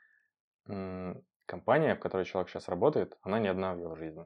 компания, 1.47 1.97
в 1.97 1.99
которой 1.99 2.25
человек 2.25 2.49
сейчас 2.49 2.69
работает, 2.69 3.19
она 3.23 3.41
не 3.41 3.49
одна 3.49 3.75
в 3.75 3.79
его 3.79 3.97
жизни. 3.97 4.25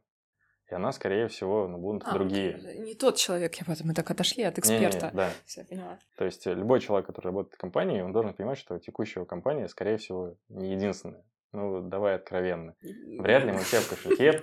И 0.70 0.74
она, 0.74 0.92
скорее 0.92 1.28
всего, 1.28 1.68
ну, 1.68 1.78
будут 1.78 2.02
а, 2.04 2.12
другие. 2.12 2.58
Не 2.78 2.94
тот 2.94 3.16
человек, 3.16 3.54
я 3.54 3.64
потом 3.64 3.86
мы 3.86 3.94
так 3.94 4.10
отошли 4.10 4.42
от 4.42 4.58
эксперта. 4.58 5.06
Не, 5.06 5.12
не, 5.12 5.16
да. 5.16 5.30
Все, 5.46 5.64
поняла. 5.64 5.98
То 6.16 6.24
есть 6.24 6.46
э, 6.46 6.54
любой 6.54 6.80
человек, 6.80 7.06
который 7.06 7.26
работает 7.26 7.54
в 7.54 7.58
компании, 7.58 8.00
он 8.00 8.12
должен 8.12 8.34
понимать, 8.34 8.58
что 8.58 8.78
текущая 8.78 9.24
компания, 9.24 9.68
скорее 9.68 9.96
всего, 9.96 10.36
не 10.48 10.72
единственная. 10.72 11.24
Ну, 11.52 11.82
давай 11.88 12.16
откровенно. 12.16 12.74
Вряд 13.18 13.44
ли 13.44 13.52
мы 13.52 13.60
все 13.60 13.78
в 13.78 13.88
кошельке 13.88 14.42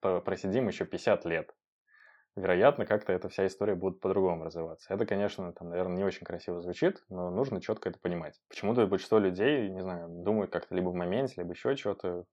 просидим 0.00 0.68
еще 0.68 0.84
50 0.84 1.24
лет. 1.26 1.52
Вероятно, 2.36 2.84
как-то 2.84 3.12
эта 3.12 3.28
вся 3.28 3.46
история 3.46 3.74
будет 3.74 4.00
по-другому 4.00 4.44
развиваться. 4.44 4.92
Это, 4.92 5.06
конечно, 5.06 5.52
там, 5.52 5.70
наверное, 5.70 5.96
не 5.96 6.04
очень 6.04 6.24
красиво 6.24 6.60
звучит, 6.60 7.02
но 7.08 7.30
нужно 7.30 7.60
четко 7.60 7.88
это 7.88 7.98
понимать. 7.98 8.40
Почему-то 8.48 8.86
большинство 8.86 9.18
людей, 9.18 9.68
не 9.70 9.80
знаю, 9.80 10.08
думают 10.08 10.50
как-то 10.50 10.74
либо 10.74 10.90
в 10.90 10.94
моменте, 10.94 11.34
либо 11.38 11.52
еще 11.52 11.74
что-то, 11.76 12.26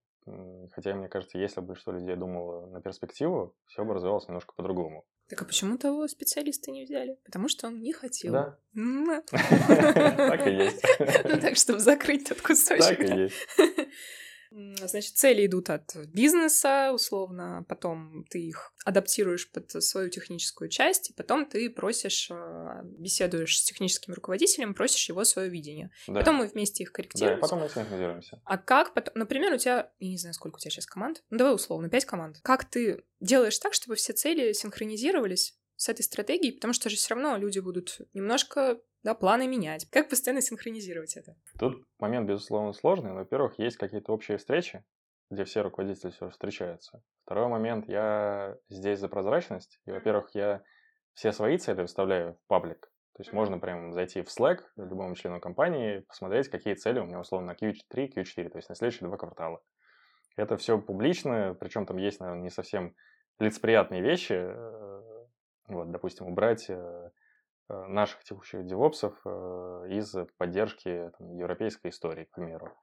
Хотя, 0.71 0.95
мне 0.95 1.09
кажется, 1.09 1.37
если 1.37 1.59
бы 1.59 1.75
что 1.75 1.91
людей 1.91 2.15
думало 2.15 2.65
на 2.67 2.81
перспективу, 2.81 3.55
все 3.67 3.83
бы 3.83 3.93
развивалось 3.93 4.27
немножко 4.27 4.53
по-другому. 4.55 5.05
Так 5.27 5.41
а 5.41 5.45
почему 5.45 5.77
того 5.77 6.07
специалиста 6.07 6.71
не 6.71 6.83
взяли? 6.83 7.17
Потому 7.25 7.49
что 7.49 7.67
он 7.67 7.81
не 7.81 7.93
хотел. 7.93 8.31
Да. 8.31 8.57
Так 9.27 10.47
и 10.47 10.51
есть. 10.51 10.83
Ну 11.25 11.39
так, 11.39 11.55
чтобы 11.57 11.79
закрыть 11.79 12.29
тот 12.29 12.41
кусочек. 12.41 12.97
Так 12.97 12.99
и 12.99 13.21
есть. 13.23 13.47
Значит, 14.53 15.15
цели 15.15 15.45
идут 15.45 15.69
от 15.69 15.95
бизнеса, 16.13 16.91
условно, 16.93 17.65
потом 17.67 18.25
ты 18.29 18.39
их 18.39 18.73
адаптируешь 18.85 19.49
под 19.51 19.71
свою 19.83 20.09
техническую 20.09 20.69
часть, 20.69 21.09
и 21.09 21.13
потом 21.13 21.45
ты 21.45 21.69
просишь, 21.69 22.29
а, 22.31 22.81
беседуешь 22.83 23.59
с 23.59 23.63
техническим 23.63 24.13
руководителем, 24.13 24.73
просишь 24.73 25.09
его 25.09 25.23
свое 25.23 25.49
видение. 25.49 25.89
Да. 26.07 26.19
Потом 26.19 26.35
мы 26.35 26.47
вместе 26.47 26.83
их 26.83 26.91
корректируем. 26.91 27.37
Да, 27.37 27.41
потом 27.41 27.59
мы 27.59 27.69
синхронизируемся. 27.69 28.41
А 28.45 28.57
как 28.57 28.93
потом, 28.93 29.13
например, 29.15 29.53
у 29.53 29.57
тебя, 29.57 29.91
я 29.99 30.09
не 30.09 30.17
знаю, 30.17 30.33
сколько 30.33 30.57
у 30.57 30.59
тебя 30.59 30.71
сейчас 30.71 30.85
команд, 30.85 31.23
ну 31.29 31.37
давай 31.37 31.55
условно, 31.55 31.89
пять 31.89 32.05
команд. 32.05 32.39
Как 32.43 32.65
ты 32.65 33.03
делаешь 33.19 33.57
так, 33.57 33.73
чтобы 33.73 33.95
все 33.95 34.13
цели 34.13 34.53
синхронизировались 34.53 35.57
с 35.75 35.89
этой 35.89 36.03
стратегией, 36.03 36.53
потому 36.53 36.73
что 36.73 36.89
же 36.89 36.95
все 36.95 37.15
равно 37.15 37.37
люди 37.37 37.59
будут 37.59 38.01
немножко 38.13 38.79
да, 39.03 39.13
планы 39.13 39.47
менять. 39.47 39.89
Как 39.89 40.09
постоянно 40.09 40.41
синхронизировать 40.41 41.17
это? 41.17 41.35
Тут 41.59 41.85
момент, 41.99 42.27
безусловно, 42.27 42.71
сложный. 42.71 43.11
Во-первых, 43.11 43.59
есть 43.59 43.77
какие-то 43.77 44.13
общие 44.13 44.37
встречи, 44.37 44.83
где 45.29 45.43
все 45.43 45.61
руководители 45.61 46.11
все 46.11 46.29
встречаются. 46.29 47.03
Второй 47.25 47.47
момент, 47.47 47.87
я 47.89 48.57
здесь 48.69 48.99
за 48.99 49.09
прозрачность. 49.09 49.79
И, 49.85 49.91
во-первых, 49.91 50.29
я 50.33 50.63
все 51.13 51.33
свои 51.33 51.57
цели 51.57 51.81
выставляю 51.81 52.35
в 52.35 52.47
паблик. 52.47 52.91
То 53.15 53.21
есть 53.21 53.33
можно 53.33 53.59
прямо 53.59 53.91
зайти 53.91 54.21
в 54.21 54.27
Slack 54.27 54.61
любому 54.77 55.15
члену 55.15 55.39
компании, 55.39 55.99
посмотреть, 55.99 56.49
какие 56.49 56.73
цели 56.73 56.99
у 56.99 57.05
меня 57.05 57.19
условно 57.19 57.53
на 57.53 57.55
Q3, 57.55 58.13
Q4, 58.15 58.49
то 58.49 58.57
есть 58.57 58.69
на 58.69 58.75
следующие 58.75 59.07
два 59.07 59.17
квартала. 59.17 59.61
Это 60.35 60.57
все 60.57 60.79
публично, 60.79 61.55
причем 61.59 61.85
там 61.85 61.97
есть, 61.97 62.19
наверное, 62.19 62.41
не 62.41 62.49
совсем 62.49 62.95
лицеприятные 63.37 64.01
вещи. 64.01 64.33
Э, 64.33 65.01
вот, 65.67 65.91
допустим, 65.91 66.25
убрать 66.25 66.65
Э, 66.69 67.09
наших 67.87 68.23
текущих 68.23 68.65
девопсов 68.65 69.19
э, 69.25 69.29
из 69.89 70.15
поддержки 70.37 71.11
там, 71.17 71.35
европейской 71.35 71.89
истории, 71.89 72.25
к 72.25 72.31
примеру. 72.31 72.75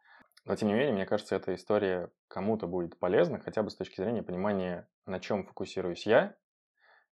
Но, 0.44 0.56
тем 0.56 0.68
не 0.68 0.74
менее, 0.74 0.92
мне 0.92 1.06
кажется, 1.06 1.36
эта 1.36 1.54
история 1.54 2.10
кому-то 2.28 2.66
будет 2.66 2.98
полезна, 2.98 3.38
хотя 3.38 3.62
бы 3.62 3.70
с 3.70 3.76
точки 3.76 4.00
зрения 4.00 4.22
понимания, 4.22 4.88
на 5.06 5.20
чем 5.20 5.44
фокусируюсь 5.44 6.06
я. 6.06 6.34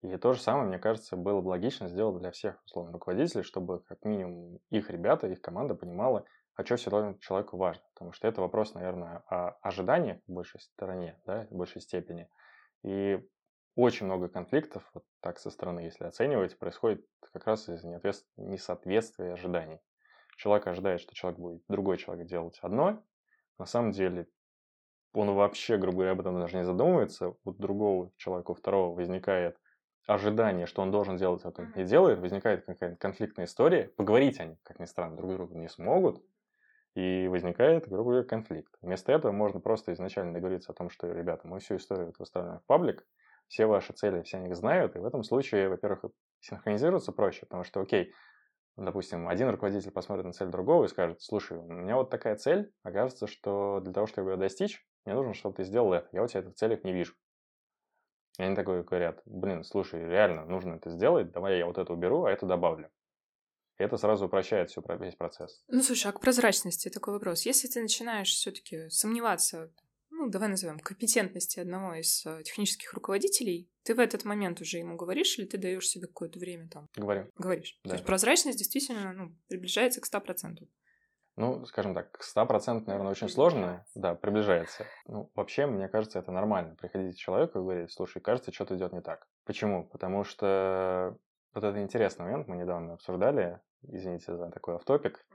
И 0.03 0.17
то 0.19 0.35
же 0.35 0.41
самое, 0.41 0.69
мне 0.69 0.79
кажется, 0.79 1.17
было 1.17 1.41
бы 1.41 1.49
логично 1.49 1.89
сделать 1.89 2.21
для 2.21 2.31
всех, 2.31 2.63
условно, 2.67 2.93
руководителей, 2.93 3.43
чтобы 3.43 3.81
как 3.81 4.05
минимум 4.05 4.59
их 4.69 4.91
ребята, 4.91 5.29
их 5.29 5.41
команда 5.41 5.75
понимала, 5.75 6.27
а 6.57 6.65
что 6.65 6.77
все 6.77 6.91
равно 6.91 7.15
человеку 7.21 7.57
важно. 7.57 7.83
Потому 7.95 8.13
что 8.13 8.29
это 8.29 8.43
вопрос, 8.43 8.75
наверное, 8.75 9.23
о 9.29 9.57
ожиданиях 9.63 10.19
в 10.27 10.33
большей 10.33 10.61
стороне, 10.61 11.19
да, 11.25 11.47
в 11.51 11.57
большей 11.57 11.81
степени. 11.81 12.29
И 12.83 13.27
очень 13.75 14.07
много 14.07 14.29
конфликтов, 14.29 14.89
вот 14.95 15.05
так 15.21 15.39
со 15.39 15.51
стороны, 15.51 15.81
если 15.81 16.05
оценивать, 16.05 16.59
происходит 16.59 17.05
как 17.33 17.47
раз 17.47 17.69
из 17.69 17.85
несоответствия 18.37 19.33
ожиданий. 19.33 19.81
Человек 20.37 20.67
ожидает, 20.67 21.01
что 21.01 21.15
человек 21.15 21.39
будет, 21.39 21.63
другой 21.69 21.97
человек 21.97 22.27
делать 22.27 22.59
одно, 22.61 23.05
на 23.59 23.67
самом 23.67 23.93
деле 23.93 24.29
он 25.13 25.33
вообще, 25.33 25.77
грубо 25.77 25.99
говоря, 25.99 26.13
об 26.13 26.21
этом 26.21 26.41
даже 26.41 26.57
не 26.57 26.65
задумывается. 26.65 27.37
У 27.45 27.53
другого 27.53 28.11
человека, 28.17 28.51
у 28.51 28.55
второго 28.55 28.95
возникает 28.95 29.57
ожидание, 30.07 30.67
что 30.67 30.83
он 30.83 30.91
должен 30.91 31.17
делать 31.17 31.45
это 31.45 31.63
и 31.77 31.85
делает, 31.85 32.19
возникает 32.19 32.67
какая-то 32.67 32.97
конфликтная 32.97 33.47
история, 33.47 33.85
поговорить 33.97 34.41
они, 34.41 34.59
как 34.65 34.81
ни 34.81 34.85
странно, 34.85 35.17
друг 35.17 35.33
другу 35.33 35.55
не 35.55 35.69
смогут, 35.69 36.23
и 36.95 37.29
возникает, 37.29 37.89
грубо 37.89 38.11
говоря, 38.11 38.25
конфликт. 38.25 38.75
Вместо 38.83 39.13
этого 39.13 39.33
можно 39.33 39.61
просто 39.61 39.93
изначально 39.93 40.35
договориться 40.35 40.73
о 40.73 40.75
том, 40.75 40.91
что, 40.91 41.11
ребята, 41.11 41.47
мы 41.47 41.61
всю 41.61 41.77
историю 41.77 42.13
выставляем 42.19 42.59
в 42.59 42.65
паблик, 42.65 43.07
все 43.49 43.67
ваши 43.67 43.93
цели, 43.93 44.23
все 44.23 44.39
них 44.39 44.57
знают, 44.57 44.97
и 44.97 44.99
в 44.99 45.05
этом 45.05 45.23
случае, 45.23 45.69
во-первых, 45.69 46.13
синхронизироваться 46.41 47.13
проще, 47.13 47.47
потому 47.47 47.65
что, 47.65 47.81
окей, 47.81 48.13
допустим, 48.77 49.29
один 49.29 49.49
руководитель 49.51 49.91
посмотрит 49.91 50.25
на 50.25 50.33
цель 50.33 50.49
другого 50.49 50.85
и 50.85 50.89
скажет, 50.89 51.23
слушай, 51.23 51.59
у 51.59 51.63
меня 51.63 51.97
вот 51.97 52.11
такая 52.11 52.37
цель, 52.37 52.73
окажется, 52.83 53.27
что 53.27 53.81
для 53.81 53.93
того, 53.93 54.07
чтобы 54.07 54.33
ее 54.33 54.37
достичь, 54.37 54.87
мне 55.05 55.15
нужно, 55.15 55.35
чтобы 55.35 55.57
ты 55.57 55.65
сделал 55.65 55.93
это. 55.93 56.09
Я 56.13 56.23
у 56.23 56.27
тебя 56.27 56.41
это 56.41 56.51
в 56.51 56.55
целях 56.55 56.83
не 56.85 56.93
вижу. 56.93 57.15
И 58.39 58.43
они 58.43 58.57
такое 58.57 58.83
говорят, 58.83 59.23
блин, 59.27 59.63
слушай, 59.63 60.01
реально, 60.01 60.45
нужно 60.45 60.75
это 60.75 60.91
сделать, 60.91 61.31
давай 61.31 61.59
я 61.59 61.67
вот 61.67 61.79
это 61.79 61.93
уберу, 61.93 62.25
а 62.25 62.33
это 62.33 62.47
добавлю. 62.47 62.91
И 63.79 63.83
это 63.83 63.97
сразу 63.97 64.27
упрощает 64.27 64.71
всю, 64.71 64.83
весь 65.01 65.17
процесс. 65.17 65.63
Ну, 65.69 65.83
слушай, 65.83 66.09
а 66.09 66.13
к 66.13 66.21
прозрачности 66.21 66.89
такой 66.89 67.15
вопрос. 67.15 67.43
Если 67.43 67.69
ты 67.69 67.81
начинаешь 67.81 68.33
все-таки 68.33 68.89
сомневаться 68.89 69.73
ну, 70.25 70.31
давай 70.31 70.49
назовем, 70.49 70.79
компетентности 70.79 71.61
одного 71.61 71.95
из 71.95 72.25
э, 72.25 72.43
технических 72.45 72.95
руководителей, 72.95 73.71
Ты 73.83 73.95
в 73.95 74.01
этот 74.01 74.25
момент 74.25 74.61
уже 74.61 74.79
ему 74.79 74.97
говоришь, 74.97 75.39
или 75.39 75.45
ты 75.45 75.59
даешь 75.59 75.87
себе 75.87 76.07
какое-то 76.07 76.39
время 76.39 76.69
там? 76.69 76.89
Говорю. 76.97 77.29
Говоришь. 77.37 77.79
Да. 77.85 77.91
То 77.91 77.97
есть 77.97 78.07
прозрачность 78.07 78.59
действительно 78.59 79.13
ну, 79.13 79.37
приближается 79.49 80.01
к 80.01 80.07
100%. 80.11 80.67
Ну, 81.37 81.67
скажем 81.67 81.95
так, 81.95 82.13
к 82.13 82.23
100%, 82.23 82.85
наверное, 82.87 83.11
очень 83.11 83.29
сложно, 83.29 83.85
да, 83.95 84.15
приближается. 84.15 84.87
Ну, 85.07 85.31
вообще, 85.35 85.67
мне 85.67 85.89
кажется, 85.89 86.21
это 86.21 86.33
нормально. 86.33 86.77
Приходить 86.77 87.17
к 87.17 87.19
человеку 87.19 87.59
и 87.59 87.63
говорить, 87.63 87.93
слушай, 87.93 88.23
кажется, 88.23 88.53
что-то 88.53 88.77
идет 88.77 88.93
не 88.93 89.03
так. 89.03 89.27
Почему? 89.45 89.87
Потому 89.89 90.25
что 90.25 91.19
вот 91.53 91.65
это 91.65 91.83
интересный 91.83 92.25
момент, 92.25 92.49
мы 92.49 92.57
недавно 92.57 92.95
обсуждали, 92.95 93.61
извините 93.83 94.37
за 94.37 94.51
такой 94.51 94.77
автопик, 94.77 95.27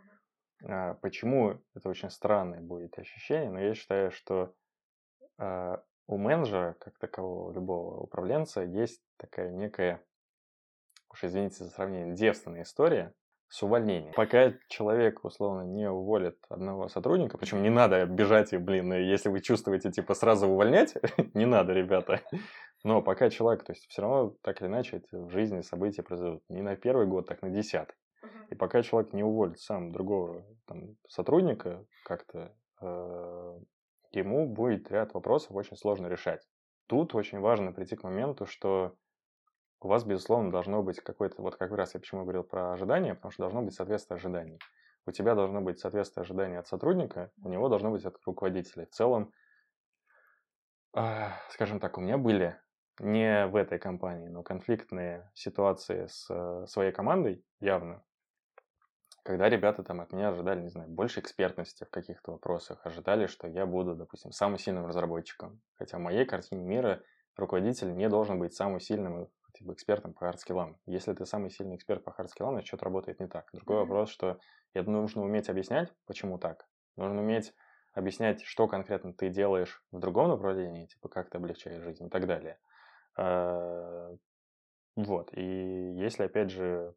а, 0.64 0.95
почему 0.95 1.61
это 1.76 1.90
очень 1.90 2.10
странное 2.10 2.61
будет 2.61 2.98
ощущение, 2.98 3.52
но 3.52 3.60
я 3.60 3.76
считаю, 3.76 4.11
что 4.11 4.56
у 5.40 6.18
менеджера, 6.18 6.76
как 6.80 6.98
такового 6.98 7.52
любого 7.53 7.99
управленца, 7.99 8.61
есть 8.61 9.02
такая 9.18 9.52
некая, 9.52 10.03
уж 11.11 11.24
извините 11.24 11.64
за 11.64 11.70
сравнение, 11.70 12.16
девственная 12.16 12.64
история, 12.64 13.14
с 13.49 13.64
увольнением. 13.64 14.14
Пока 14.14 14.53
человек, 14.68 15.26
условно, 15.26 15.61
не 15.61 15.90
уволит 15.90 16.38
одного 16.49 16.88
сотрудника, 16.88 17.38
причем 17.38 17.64
не 17.64 17.70
надо 17.70 18.06
бежать 18.06 18.53
и, 18.53 18.57
блин, 18.57 18.94
если 18.94 19.30
вы 19.30 19.41
чувствуете, 19.41 19.91
типа, 19.91 20.14
сразу 20.14 20.48
увольнять, 20.48 20.95
не 21.34 21.45
надо, 21.45 21.74
ребята. 21.74 22.22
Но 22.84 23.02
пока 23.02 23.30
человек, 23.30 23.64
то 23.64 23.74
есть 23.74 23.88
все 23.88 24.02
равно 24.03 24.36
так 24.41 24.61
или 24.61 24.68
иначе 24.68 24.98
эти 24.98 25.16
в 25.16 25.30
жизни 25.32 25.61
события 25.61 26.03
произойдут 26.03 26.44
не 26.48 26.61
на 26.61 26.76
первый 26.76 27.07
год, 27.07 27.28
так 27.28 27.41
на 27.41 27.49
десятый. 27.49 27.95
И 28.49 28.56
пока 28.56 28.82
человек 28.84 29.14
не 29.14 29.24
уволит 29.24 29.60
сам 29.60 29.91
другого 29.91 30.45
там, 30.66 30.95
сотрудника, 31.07 31.86
как-то 32.03 32.56
э, 32.82 33.60
ему 34.11 34.48
будет 34.48 34.91
ряд 34.91 35.14
вопросов 35.14 35.56
очень 35.56 35.77
сложно 35.77 36.07
решать. 36.07 36.48
Тут 36.88 37.15
очень 37.15 37.40
важно 37.40 37.72
прийти 37.72 37.95
к 37.95 38.03
моменту, 38.03 38.45
что 38.45 38.95
у 39.81 39.88
вас, 39.88 40.03
безусловно, 40.03 40.52
должно 40.52 40.84
быть 40.84 40.99
какое-то, 40.99 41.41
вот 41.41 41.56
как 41.56 41.72
раз 41.72 41.94
я 41.94 41.99
почему 41.99 42.23
говорил 42.23 42.44
про 42.44 42.73
ожидания, 42.73 43.15
потому 43.15 43.31
что 43.31 43.44
должно 43.44 43.61
быть 43.61 43.73
соответствие 43.73 44.15
ожиданий. 44.15 44.60
У 45.06 45.11
тебя 45.11 45.36
должно 45.36 45.61
быть 45.61 45.80
соответствие 45.80 46.23
ожиданий 46.23 46.57
от 46.57 46.68
сотрудника, 46.68 47.31
у 47.41 47.49
него 47.49 47.69
должно 47.69 47.91
быть 47.91 48.06
от 48.06 48.18
руководителя. 48.26 48.86
В 48.86 48.90
целом, 48.90 49.31
э, 50.95 51.27
скажем 51.49 51.80
так, 51.80 51.98
у 51.98 52.02
меня 52.02 52.18
были 52.18 52.60
не 52.99 53.48
в 53.48 53.56
этой 53.56 53.80
компании, 53.80 54.27
но 54.27 54.44
конфликтные 54.44 55.31
ситуации 55.34 56.07
с 56.07 56.27
э, 56.30 56.65
своей 56.68 56.91
командой 56.91 57.45
явно, 57.61 58.03
когда 59.23 59.49
ребята 59.49 59.83
там 59.83 60.01
от 60.01 60.11
меня 60.11 60.29
ожидали, 60.29 60.61
не 60.61 60.69
знаю, 60.69 60.89
больше 60.89 61.19
экспертности 61.19 61.83
в 61.83 61.89
каких-то 61.89 62.31
вопросах, 62.31 62.85
ожидали, 62.85 63.27
что 63.27 63.47
я 63.47 63.65
буду, 63.65 63.95
допустим, 63.95 64.31
самым 64.31 64.57
сильным 64.57 64.85
разработчиком. 64.85 65.61
Хотя 65.75 65.97
в 65.97 66.01
моей 66.01 66.25
картине 66.25 66.63
мира 66.63 67.01
руководитель 67.35 67.95
не 67.95 68.09
должен 68.09 68.39
быть 68.39 68.53
самым 68.53 68.79
сильным 68.79 69.29
типа, 69.53 69.73
экспертом 69.73 70.13
по 70.13 70.21
хардскиллам. 70.21 70.77
Если 70.85 71.13
ты 71.13 71.25
самый 71.25 71.49
сильный 71.49 71.75
эксперт 71.75 72.03
по 72.03 72.11
хардскиллам, 72.11 72.53
значит, 72.53 72.67
что-то 72.67 72.85
работает 72.85 73.19
не 73.19 73.27
так. 73.27 73.49
Другой 73.53 73.77
mm-hmm. 73.77 73.79
вопрос, 73.79 74.09
что 74.09 74.39
это 74.73 74.89
нужно 74.89 75.23
уметь 75.23 75.49
объяснять, 75.49 75.91
почему 76.05 76.37
так. 76.37 76.67
Нужно 76.95 77.21
уметь 77.21 77.53
объяснять, 77.93 78.43
что 78.43 78.67
конкретно 78.67 79.13
ты 79.13 79.29
делаешь 79.29 79.83
в 79.91 79.99
другом 79.99 80.29
направлении, 80.29 80.85
типа, 80.85 81.09
как 81.09 81.29
ты 81.29 81.37
облегчаешь 81.37 81.81
жизнь 81.81 82.05
и 82.05 82.09
так 82.09 82.27
далее. 82.27 82.59
А, 83.17 84.15
вот. 84.95 85.29
И 85.33 85.93
если, 85.95 86.23
опять 86.23 86.51
же, 86.51 86.93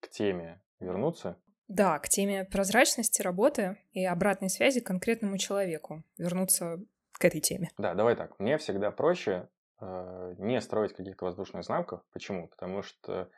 к 0.00 0.08
теме 0.08 0.62
вернуться. 0.80 1.36
Да, 1.68 1.98
к 1.98 2.08
теме 2.08 2.44
прозрачности 2.44 3.22
работы 3.22 3.78
и 3.92 4.04
обратной 4.04 4.48
связи 4.48 4.80
к 4.80 4.86
конкретному 4.86 5.36
человеку. 5.38 6.04
Вернуться 6.16 6.78
к 7.12 7.24
этой 7.24 7.40
теме. 7.40 7.70
Да, 7.76 7.94
давай 7.94 8.14
так. 8.14 8.38
Мне 8.38 8.56
всегда 8.58 8.90
проще 8.90 9.48
э, 9.80 10.34
не 10.38 10.60
строить 10.60 10.92
каких-то 10.94 11.24
воздушных 11.24 11.64
знамков. 11.64 12.02
Почему? 12.12 12.48
Потому 12.48 12.82
что, 12.82 13.28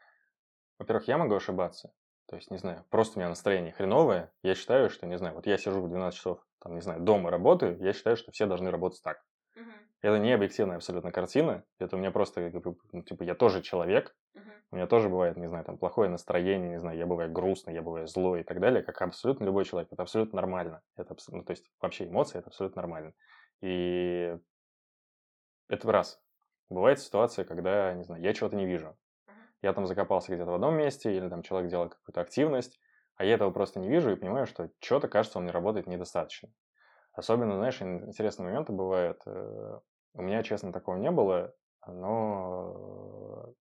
во-первых, 0.78 1.08
я 1.08 1.16
могу 1.16 1.34
ошибаться. 1.34 1.92
То 2.26 2.36
есть, 2.36 2.50
не 2.50 2.58
знаю, 2.58 2.84
просто 2.90 3.18
у 3.18 3.20
меня 3.20 3.30
настроение 3.30 3.72
хреновое. 3.72 4.30
Я 4.42 4.54
считаю, 4.54 4.90
что, 4.90 5.06
не 5.06 5.16
знаю, 5.16 5.34
вот 5.34 5.46
я 5.46 5.56
сижу 5.56 5.80
в 5.80 5.88
12 5.88 6.16
часов, 6.16 6.46
там, 6.58 6.74
не 6.74 6.82
знаю, 6.82 7.00
дома 7.00 7.30
работаю, 7.30 7.78
я 7.80 7.94
считаю, 7.94 8.18
что 8.18 8.32
все 8.32 8.44
должны 8.44 8.70
работать 8.70 9.02
так. 9.02 9.24
Угу. 9.56 9.70
Это 10.00 10.18
не 10.18 10.32
объективная 10.32 10.76
абсолютно 10.76 11.10
картина. 11.12 11.64
Это 11.78 11.96
у 11.96 11.98
меня 11.98 12.10
просто, 12.10 12.52
ну, 12.92 13.02
типа, 13.02 13.24
я 13.24 13.34
тоже 13.34 13.62
человек, 13.62 14.14
угу. 14.34 14.42
У 14.70 14.76
меня 14.76 14.86
тоже 14.86 15.08
бывает, 15.08 15.36
не 15.38 15.46
знаю, 15.46 15.64
там 15.64 15.78
плохое 15.78 16.10
настроение, 16.10 16.68
не 16.68 16.78
знаю, 16.78 16.98
я 16.98 17.06
бываю 17.06 17.32
грустный, 17.32 17.72
я 17.72 17.80
бываю 17.80 18.06
злой 18.06 18.42
и 18.42 18.44
так 18.44 18.60
далее, 18.60 18.82
как 18.82 19.00
абсолютно 19.00 19.44
любой 19.44 19.64
человек. 19.64 19.90
Это 19.90 20.02
абсолютно 20.02 20.36
нормально. 20.36 20.82
Это, 20.96 21.16
ну, 21.28 21.42
то 21.42 21.52
есть 21.52 21.70
вообще 21.80 22.06
эмоции 22.06 22.38
это 22.38 22.48
абсолютно 22.48 22.82
нормально. 22.82 23.14
И 23.62 24.36
это 25.68 25.90
раз. 25.90 26.20
Бывает 26.68 27.00
ситуация, 27.00 27.46
когда, 27.46 27.94
не 27.94 28.04
знаю, 28.04 28.22
я 28.22 28.34
чего-то 28.34 28.56
не 28.56 28.66
вижу. 28.66 28.98
Я 29.62 29.72
там 29.72 29.86
закопался 29.86 30.32
где-то 30.34 30.50
в 30.50 30.54
одном 30.54 30.76
месте, 30.76 31.16
или 31.16 31.28
там 31.30 31.42
человек 31.42 31.70
делает 31.70 31.94
какую-то 31.94 32.20
активность, 32.20 32.78
а 33.16 33.24
я 33.24 33.34
этого 33.34 33.50
просто 33.50 33.80
не 33.80 33.88
вижу 33.88 34.12
и 34.12 34.16
понимаю, 34.16 34.46
что 34.46 34.70
что-то, 34.80 35.08
кажется, 35.08 35.38
он 35.38 35.46
не 35.46 35.50
работает 35.50 35.86
недостаточно. 35.86 36.50
Особенно, 37.12 37.56
знаешь, 37.56 37.80
интересные 37.80 38.48
моменты 38.48 38.72
бывают. 38.72 39.22
Э, 40.14 40.18
у 40.18 40.22
меня, 40.22 40.42
честно, 40.42 40.72
такого 40.72 40.96
не 40.96 41.10
было, 41.10 41.54
но 41.86 43.54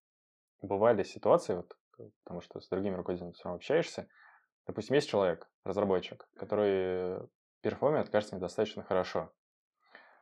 бывали 0.61 1.03
ситуации, 1.03 1.55
вот, 1.55 1.77
потому 2.23 2.41
что 2.41 2.59
с 2.59 2.67
другими 2.69 2.95
руководителями 2.95 3.33
общаешься, 3.43 4.07
допустим, 4.65 4.95
есть 4.95 5.09
человек, 5.09 5.49
разработчик, 5.63 6.27
который 6.37 7.27
перформит, 7.61 8.09
кажется, 8.09 8.35
недостаточно 8.35 8.83
хорошо. 8.83 9.31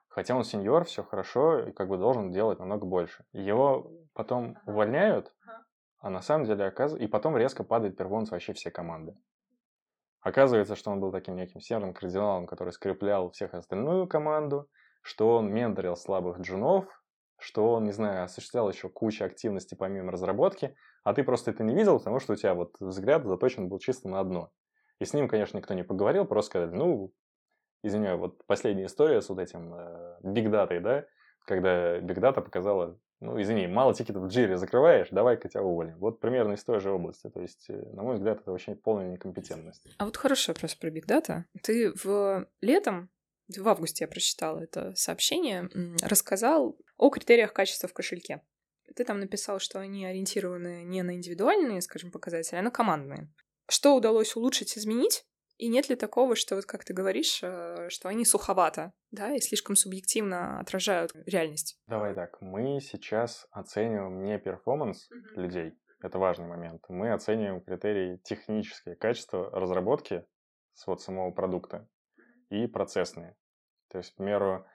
Хотя 0.07 0.35
он 0.35 0.45
сеньор, 0.45 0.85
все 0.85 1.03
хорошо, 1.03 1.59
и 1.59 1.71
как 1.73 1.89
бы 1.89 1.97
должен 1.97 2.31
делать 2.31 2.59
намного 2.59 2.85
больше. 2.85 3.25
Его 3.33 3.91
потом 4.13 4.57
увольняют, 4.65 5.33
а 5.99 6.09
на 6.09 6.21
самом 6.21 6.45
деле 6.45 6.65
оказывается... 6.65 7.05
И 7.05 7.09
потом 7.09 7.35
резко 7.35 7.65
падает 7.65 7.97
перформанс 7.97 8.31
вообще 8.31 8.53
всей 8.53 8.69
команды. 8.71 9.17
Оказывается, 10.21 10.75
что 10.75 10.91
он 10.91 11.01
был 11.01 11.11
таким 11.11 11.35
неким 11.35 11.59
серым 11.59 11.93
кардиналом, 11.93 12.47
который 12.47 12.71
скреплял 12.71 13.29
всех 13.31 13.53
остальную 13.53 14.07
команду, 14.07 14.69
что 15.05 15.35
он 15.35 15.53
менторил 15.53 15.95
слабых 15.95 16.39
джунов, 16.39 16.87
что 17.37 17.73
он, 17.73 17.83
не 17.83 17.91
знаю, 17.91 18.23
осуществлял 18.23 18.67
еще 18.67 18.89
кучу 18.89 19.23
активностей 19.23 19.77
помимо 19.77 20.11
разработки, 20.11 20.75
а 21.03 21.13
ты 21.13 21.23
просто 21.23 21.51
это 21.51 21.63
не 21.63 21.75
видел, 21.75 21.99
потому 21.99 22.19
что 22.19 22.33
у 22.33 22.35
тебя 22.35 22.55
вот 22.55 22.75
взгляд 22.79 23.23
заточен 23.23 23.69
был 23.69 23.77
чисто 23.77 24.09
на 24.09 24.19
одно. 24.19 24.51
И 24.99 25.05
с 25.05 25.13
ним, 25.13 25.27
конечно, 25.27 25.57
никто 25.57 25.75
не 25.75 25.83
поговорил, 25.83 26.25
просто 26.25 26.49
сказали, 26.49 26.71
ну, 26.71 27.13
извиняю, 27.83 28.17
вот 28.17 28.43
последняя 28.47 28.87
история 28.87 29.21
с 29.21 29.29
вот 29.29 29.37
этим 29.37 29.75
бигдатой, 30.23 30.77
э, 30.77 30.81
да, 30.81 31.05
когда 31.45 31.99
бигдата 31.99 32.41
показала, 32.41 32.97
ну, 33.19 33.39
извини, 33.39 33.67
мало 33.67 33.93
тикетов 33.93 34.23
в 34.23 34.27
джире 34.29 34.57
закрываешь, 34.57 35.09
давай-ка 35.11 35.49
тебя 35.49 35.61
уволим. 35.61 35.99
Вот 35.99 36.19
примерно 36.19 36.53
из 36.53 36.63
той 36.63 36.79
же 36.79 36.89
области. 36.89 37.29
То 37.29 37.41
есть, 37.41 37.69
э, 37.69 37.79
на 37.93 38.01
мой 38.01 38.15
взгляд, 38.15 38.41
это 38.41 38.49
вообще 38.49 38.73
полная 38.73 39.09
некомпетентность. 39.09 39.85
А 39.99 40.05
вот 40.05 40.17
хороший 40.17 40.49
вопрос 40.49 40.73
про 40.73 40.89
бигдата. 40.89 41.45
Ты 41.61 41.93
в 41.93 42.47
летом 42.61 43.11
в 43.47 43.67
августе 43.67 44.05
я 44.05 44.07
прочитала 44.07 44.59
это 44.59 44.95
сообщение, 44.95 45.69
рассказал 46.01 46.77
о 46.97 47.09
критериях 47.09 47.53
качества 47.53 47.87
в 47.87 47.93
кошельке. 47.93 48.41
Ты 48.95 49.03
там 49.03 49.19
написал, 49.19 49.59
что 49.59 49.79
они 49.79 50.05
ориентированы 50.05 50.83
не 50.83 51.03
на 51.03 51.15
индивидуальные, 51.15 51.81
скажем, 51.81 52.11
показатели, 52.11 52.57
а 52.57 52.61
на 52.61 52.71
командные. 52.71 53.29
Что 53.67 53.95
удалось 53.95 54.35
улучшить, 54.35 54.77
изменить? 54.77 55.25
И 55.57 55.69
нет 55.69 55.89
ли 55.89 55.95
такого, 55.95 56.35
что 56.35 56.55
вот 56.55 56.65
как 56.65 56.83
ты 56.83 56.93
говоришь, 56.93 57.39
э, 57.41 57.87
что 57.89 58.09
они 58.09 58.25
суховато, 58.25 58.91
да, 59.11 59.33
и 59.33 59.39
слишком 59.39 59.77
субъективно 59.77 60.59
отражают 60.59 61.11
реальность? 61.25 61.79
Давай 61.87 62.13
так, 62.13 62.41
мы 62.41 62.81
сейчас 62.81 63.47
оцениваем 63.51 64.23
не 64.25 64.37
перформанс 64.37 65.09
mm-hmm. 65.09 65.41
людей, 65.41 65.73
это 66.01 66.19
важный 66.19 66.45
момент. 66.47 66.83
Мы 66.89 67.13
оцениваем 67.13 67.61
критерии 67.61 68.19
технические 68.23 68.95
качества 68.95 69.49
разработки 69.49 70.25
с 70.73 70.85
вот 70.87 71.01
самого 71.01 71.31
продукта 71.31 71.87
и 72.49 72.67
процессные. 72.67 73.35
То 73.89 73.99
есть, 73.99 74.11
к 74.13 74.15
примеру, 74.17 74.65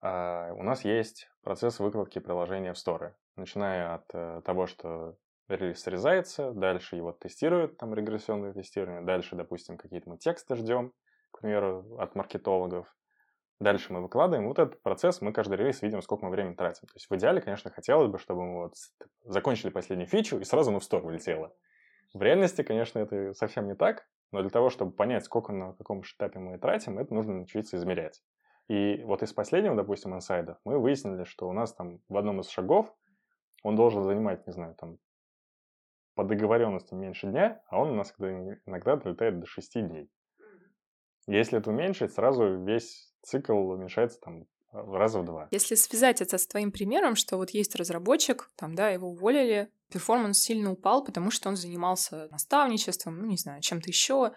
а, 0.00 0.52
у 0.54 0.62
нас 0.62 0.84
есть 0.84 1.30
процесс 1.42 1.78
выкладки 1.78 2.18
приложения 2.18 2.72
в 2.72 2.78
сторы, 2.78 3.16
начиная 3.36 3.94
от 3.94 4.04
э, 4.12 4.42
того, 4.44 4.66
что 4.66 5.16
релиз 5.48 5.82
срезается, 5.82 6.52
дальше 6.52 6.96
его 6.96 7.12
тестируют, 7.12 7.76
там 7.78 7.94
регрессионное 7.94 8.52
тестирование, 8.52 9.02
дальше, 9.02 9.36
допустим, 9.36 9.76
какие-то 9.76 10.10
мы 10.10 10.18
тексты 10.18 10.56
ждем, 10.56 10.92
к 11.30 11.40
примеру, 11.40 11.96
от 11.98 12.14
маркетологов, 12.14 12.94
дальше 13.60 13.92
мы 13.92 14.02
выкладываем. 14.02 14.48
Вот 14.48 14.58
этот 14.58 14.82
процесс 14.82 15.20
мы 15.20 15.32
каждый 15.32 15.56
релиз 15.56 15.82
видим, 15.82 16.02
сколько 16.02 16.24
мы 16.24 16.30
времени 16.30 16.54
тратим. 16.54 16.86
То 16.88 16.94
есть 16.94 17.08
в 17.08 17.16
идеале, 17.16 17.40
конечно, 17.40 17.70
хотелось 17.70 18.10
бы, 18.10 18.18
чтобы 18.18 18.44
мы 18.44 18.62
вот 18.64 18.74
закончили 19.24 19.70
последнюю 19.70 20.08
фичу 20.08 20.38
и 20.38 20.44
сразу 20.44 20.70
на 20.70 20.80
в 20.80 20.84
стор 20.84 21.02
вылетело. 21.02 21.54
В 22.12 22.22
реальности, 22.22 22.62
конечно, 22.62 22.98
это 22.98 23.32
совсем 23.34 23.66
не 23.66 23.74
так, 23.74 24.06
но 24.32 24.40
для 24.40 24.50
того, 24.50 24.70
чтобы 24.70 24.92
понять, 24.92 25.24
сколько 25.24 25.52
на 25.52 25.72
каком 25.74 26.02
этапе 26.02 26.38
мы 26.38 26.58
тратим, 26.58 26.98
это 26.98 27.14
нужно 27.14 27.34
научиться 27.34 27.76
измерять. 27.76 28.22
И 28.68 29.02
вот 29.04 29.22
из 29.22 29.32
последнего, 29.32 29.76
допустим, 29.76 30.14
инсайдов 30.14 30.58
мы 30.64 30.78
выяснили, 30.78 31.24
что 31.24 31.48
у 31.48 31.52
нас 31.52 31.74
там 31.74 32.00
в 32.08 32.16
одном 32.16 32.40
из 32.40 32.48
шагов 32.48 32.94
он 33.62 33.76
должен 33.76 34.02
занимать, 34.02 34.46
не 34.46 34.52
знаю, 34.52 34.74
там 34.74 34.98
по 36.14 36.24
договоренности 36.24 36.94
меньше 36.94 37.26
дня, 37.26 37.62
а 37.68 37.80
он 37.80 37.90
у 37.90 37.94
нас 37.94 38.14
иногда 38.18 38.96
долетает 38.96 39.40
до 39.40 39.46
6 39.46 39.88
дней. 39.88 40.10
Если 41.26 41.58
это 41.58 41.70
уменьшить, 41.70 42.12
сразу 42.12 42.62
весь 42.62 43.12
цикл 43.22 43.54
уменьшается 43.54 44.20
там 44.20 44.46
раза 44.72 45.20
в 45.20 45.24
два. 45.24 45.48
Если 45.50 45.74
связать 45.74 46.20
это 46.20 46.36
с 46.36 46.46
твоим 46.46 46.72
примером, 46.72 47.16
что 47.16 47.36
вот 47.36 47.50
есть 47.50 47.74
разработчик, 47.76 48.50
там, 48.56 48.74
да, 48.74 48.90
его 48.90 49.08
уволили, 49.08 49.70
перформанс 49.90 50.40
сильно 50.40 50.72
упал, 50.72 51.04
потому 51.04 51.30
что 51.30 51.48
он 51.48 51.56
занимался 51.56 52.28
наставничеством, 52.30 53.18
ну, 53.18 53.26
не 53.26 53.36
знаю, 53.36 53.60
чем-то 53.62 53.88
еще. 53.88 54.32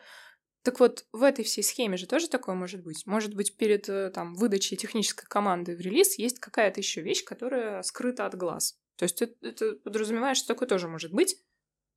Так 0.64 0.80
вот, 0.80 1.06
в 1.14 1.24
этой 1.24 1.46
всей 1.46 1.64
схеме 1.64 1.98
же 1.98 2.08
тоже 2.08 2.28
такое 2.28 2.56
может 2.56 2.84
быть. 2.84 3.06
Может 3.06 3.34
быть, 3.36 3.56
перед 3.56 3.88
э, 3.88 4.10
там, 4.10 4.36
выдачей 4.36 4.76
технической 4.76 5.26
команды 5.28 5.76
в 5.76 5.80
релиз 5.80 6.18
есть 6.18 6.40
какая-то 6.40 6.82
еще 6.82 7.02
вещь, 7.02 7.24
которая 7.24 7.82
скрыта 7.84 8.26
от 8.26 8.36
глаз. 8.36 8.78
То 8.98 9.04
есть 9.04 9.22
это, 9.22 9.34
это 9.48 9.76
подразумевает, 9.84 10.36
что 10.38 10.48
такое 10.48 10.68
тоже 10.68 10.88
может 10.88 11.14
быть. 11.14 11.38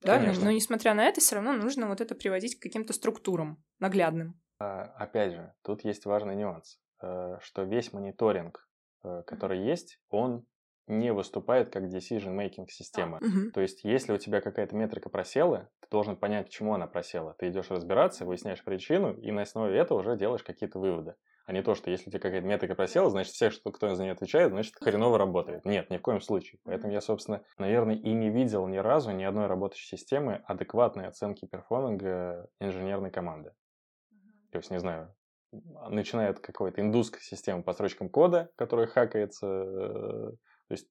Да, 0.03 0.19
но, 0.19 0.33
но 0.33 0.51
несмотря 0.51 0.95
на 0.95 1.05
это, 1.05 1.21
все 1.21 1.35
равно 1.35 1.53
нужно 1.53 1.89
вот 1.89 2.01
это 2.01 2.15
приводить 2.15 2.59
к 2.59 2.63
каким-то 2.63 2.93
структурам 2.93 3.63
наглядным. 3.81 4.41
А, 4.59 4.85
опять 4.97 5.33
же, 5.33 5.55
тут 5.63 5.85
есть 5.85 6.05
важный 6.07 6.37
нюанс, 6.37 6.79
э, 7.03 7.39
что 7.41 7.65
весь 7.65 7.93
мониторинг, 7.93 8.69
э, 9.03 9.23
который 9.27 9.67
есть, 9.67 9.99
он 10.09 10.47
не 10.87 11.13
выступает 11.13 11.71
как 11.71 11.85
decision-making 11.85 12.67
система. 12.69 13.19
А, 13.19 13.25
угу. 13.25 13.51
То 13.53 13.61
есть, 13.61 13.85
если 13.85 14.13
у 14.13 14.19
тебя 14.19 14.41
какая-то 14.41 14.75
метрика 14.77 15.09
просела, 15.09 15.71
ты 15.81 15.89
должен 15.91 16.17
понять, 16.17 16.47
почему 16.47 16.75
она 16.75 16.87
просела. 16.87 17.35
Ты 17.39 17.49
идешь 17.49 17.71
разбираться, 17.71 18.25
выясняешь 18.25 18.65
причину, 18.65 19.15
и 19.15 19.31
на 19.31 19.43
основе 19.43 19.79
этого 19.79 20.01
уже 20.01 20.17
делаешь 20.17 20.43
какие-то 20.43 20.79
выводы. 20.79 21.15
А 21.47 21.53
не 21.53 21.63
то, 21.63 21.75
что 21.75 21.91
если 21.91 22.09
у 22.09 22.13
тебя 22.13 22.21
какая-то 22.21 22.47
метрика 22.47 22.75
просела, 22.77 23.11
значит, 23.11 23.33
все, 23.33 23.51
что, 23.51 23.73
кто 23.73 23.93
за 23.95 24.03
нее 24.05 24.13
отвечает, 24.13 24.53
значит, 24.53 24.75
хреново 24.81 25.19
работает. 25.19 25.65
Нет, 25.65 25.91
ни 25.91 25.97
в 25.97 26.03
коем 26.03 26.21
случае. 26.21 26.61
Поэтому 26.65 26.93
я, 26.93 27.01
собственно, 27.01 27.43
наверное, 27.59 27.97
и 27.97 28.13
не 28.13 28.31
видел 28.31 28.69
ни 28.69 28.77
разу 28.77 29.11
ни 29.11 29.25
одной 29.25 29.47
работающей 29.47 29.97
системы 29.97 30.43
адекватной 30.47 31.09
оценки 31.09 31.47
перформинга 31.47 32.49
инженерной 32.61 33.11
команды. 33.11 33.53
То 34.53 34.59
есть, 34.59 34.71
не 34.71 34.79
знаю, 34.79 35.13
начиная 35.51 36.31
от 36.31 36.41
какой-то 36.41 36.81
индусской 36.81 37.21
системы 37.21 37.63
по 37.63 37.73
строчкам 37.73 38.09
кода, 38.09 38.51
которая 38.57 38.87
хакается. 38.87 40.37
То 40.71 40.75
есть, 40.75 40.89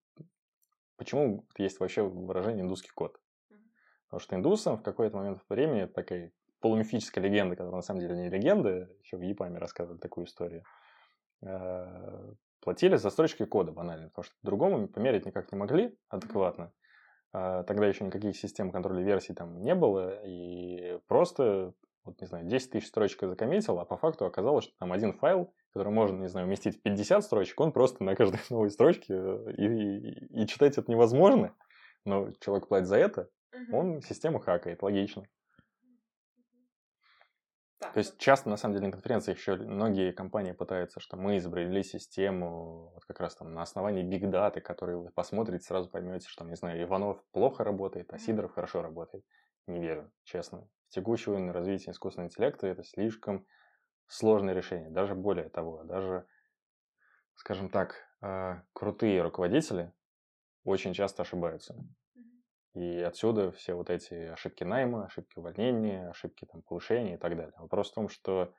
почему 0.97 1.47
есть 1.57 1.79
вообще 1.79 2.03
выражение 2.03 2.63
индусский 2.65 2.91
код? 2.93 3.17
Потому 4.07 4.19
что 4.19 4.35
индусам 4.35 4.77
в 4.77 4.83
какой-то 4.83 5.15
момент 5.15 5.41
времени 5.47 5.85
такая 5.85 6.33
полумифическая 6.59 7.23
легенда, 7.23 7.55
которая 7.55 7.77
на 7.77 7.81
самом 7.81 8.01
деле 8.01 8.17
не 8.17 8.29
легенда, 8.29 8.89
еще 9.01 9.15
в 9.15 9.21
Япаме 9.21 9.57
рассказывали 9.57 9.97
такую 9.97 10.25
историю, 10.25 10.65
э, 11.43 12.33
платили 12.59 12.97
за 12.97 13.09
строчки 13.09 13.45
кода 13.45 13.71
банально, 13.71 14.09
потому 14.09 14.23
что 14.25 14.35
другому 14.43 14.89
померить 14.89 15.25
никак 15.25 15.49
не 15.53 15.57
могли 15.57 15.97
адекватно. 16.09 16.73
А 17.31 17.63
тогда 17.63 17.87
еще 17.87 18.03
никаких 18.03 18.35
систем 18.35 18.69
контроля 18.69 19.01
версий 19.01 19.33
там 19.33 19.63
не 19.63 19.75
было, 19.75 20.21
и 20.25 20.99
просто 21.07 21.73
вот, 22.03 22.19
не 22.21 22.27
знаю, 22.27 22.45
10 22.45 22.71
тысяч 22.71 22.87
строчек 22.87 23.21
закоммитил, 23.21 23.79
а 23.79 23.85
по 23.85 23.97
факту 23.97 24.25
оказалось, 24.25 24.65
что 24.65 24.73
там 24.79 24.91
один 24.91 25.13
файл, 25.13 25.53
который 25.73 25.91
можно, 25.91 26.21
не 26.21 26.29
знаю, 26.29 26.47
уместить 26.47 26.77
в 26.77 26.81
50 26.81 27.23
строчек, 27.23 27.59
он 27.59 27.71
просто 27.71 28.03
на 28.03 28.15
каждой 28.15 28.39
новой 28.49 28.69
строчке, 28.69 29.13
э, 29.13 29.53
и, 29.57 29.65
и, 29.65 30.43
и 30.43 30.47
читать 30.47 30.77
это 30.77 30.89
невозможно, 30.89 31.55
но 32.05 32.31
человек 32.39 32.67
платит 32.67 32.87
за 32.87 32.97
это, 32.97 33.29
угу. 33.53 33.77
он 33.77 34.01
систему 34.01 34.39
хакает, 34.39 34.81
логично. 34.81 35.23
Так. 37.79 37.93
То 37.93 37.99
есть 37.99 38.17
часто, 38.17 38.49
на 38.49 38.57
самом 38.57 38.75
деле, 38.75 38.87
на 38.87 38.91
конференциях 38.91 39.37
еще 39.37 39.55
многие 39.55 40.11
компании 40.11 40.51
пытаются, 40.51 40.99
что 40.99 41.15
мы 41.15 41.37
изобрели 41.37 41.81
систему 41.81 42.91
вот 42.93 43.05
как 43.05 43.21
раз 43.21 43.35
там 43.35 43.53
на 43.53 43.61
основании 43.61 44.03
биг-даты, 44.03 44.59
которые 44.59 44.97
вы 44.97 45.11
посмотрите, 45.11 45.63
сразу 45.63 45.89
поймете, 45.89 46.27
что, 46.27 46.43
не 46.43 46.55
знаю, 46.55 46.81
Иванов 46.83 47.23
плохо 47.31 47.63
работает, 47.63 48.11
а 48.11 48.17
Сидоров 48.17 48.53
хорошо 48.53 48.81
работает. 48.81 49.23
Не 49.65 49.79
верю, 49.79 50.11
честно 50.23 50.67
текущего 50.89 51.53
развития 51.53 51.91
искусственного 51.91 52.27
интеллекта 52.27 52.67
это 52.67 52.83
слишком 52.83 53.45
сложное 54.07 54.53
решение. 54.53 54.89
Даже 54.89 55.15
более 55.15 55.49
того, 55.49 55.83
даже, 55.83 56.27
скажем 57.35 57.69
так, 57.69 57.95
а, 58.21 58.63
крутые 58.73 59.21
руководители 59.21 59.93
очень 60.63 60.93
часто 60.93 61.21
ошибаются. 61.21 61.75
И 62.73 62.99
отсюда 62.99 63.51
все 63.51 63.73
вот 63.73 63.89
эти 63.89 64.13
ошибки 64.13 64.63
найма, 64.63 65.05
ошибки 65.05 65.39
увольнения, 65.39 66.09
ошибки 66.09 66.45
там, 66.45 66.61
повышения 66.61 67.15
и 67.15 67.17
так 67.17 67.35
далее. 67.35 67.53
Вопрос 67.57 67.91
в 67.91 67.95
том, 67.95 68.09
что 68.09 68.53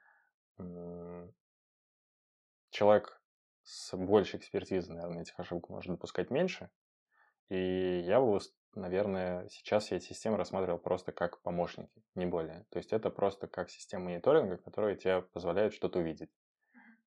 человек 2.71 3.21
с 3.63 3.97
большей 3.97 4.39
экспертизой, 4.39 4.97
наверное, 4.97 5.23
этих 5.23 5.39
ошибок 5.39 5.69
может 5.69 5.93
допускать 5.93 6.31
меньше. 6.31 6.71
И 7.49 8.03
я 8.05 8.21
бы 8.21 8.39
наверное, 8.75 9.49
сейчас 9.49 9.91
я 9.91 9.97
эти 9.97 10.07
системы 10.07 10.37
рассматривал 10.37 10.79
просто 10.79 11.13
как 11.13 11.41
помощники, 11.43 12.03
не 12.15 12.27
более. 12.27 12.67
То 12.71 12.79
есть 12.79 12.93
это 12.93 13.11
просто 13.11 13.47
как 13.47 13.71
система 13.71 14.07
мониторинга, 14.07 14.57
которая 14.59 14.97
тебе 14.97 15.23
позволяет 15.23 15.75
что-то 15.75 15.99
увидеть. 15.99 16.31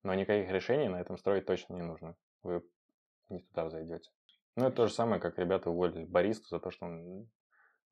Но 0.02 0.14
никаких 0.14 0.50
решений 0.50 0.88
на 0.88 1.00
этом 1.00 1.16
строить 1.16 1.46
точно 1.46 1.74
не 1.74 1.82
нужно. 1.82 2.16
Вы 2.42 2.62
не 3.28 3.40
туда 3.40 3.70
зайдете. 3.70 4.10
Ну, 4.56 4.66
это 4.66 4.76
то 4.76 4.86
же 4.86 4.94
самое, 4.94 5.20
как 5.20 5.38
ребята 5.38 5.70
уволили 5.70 6.04
баристу 6.04 6.48
за 6.48 6.60
то, 6.60 6.70
что 6.70 6.86
он 6.86 7.28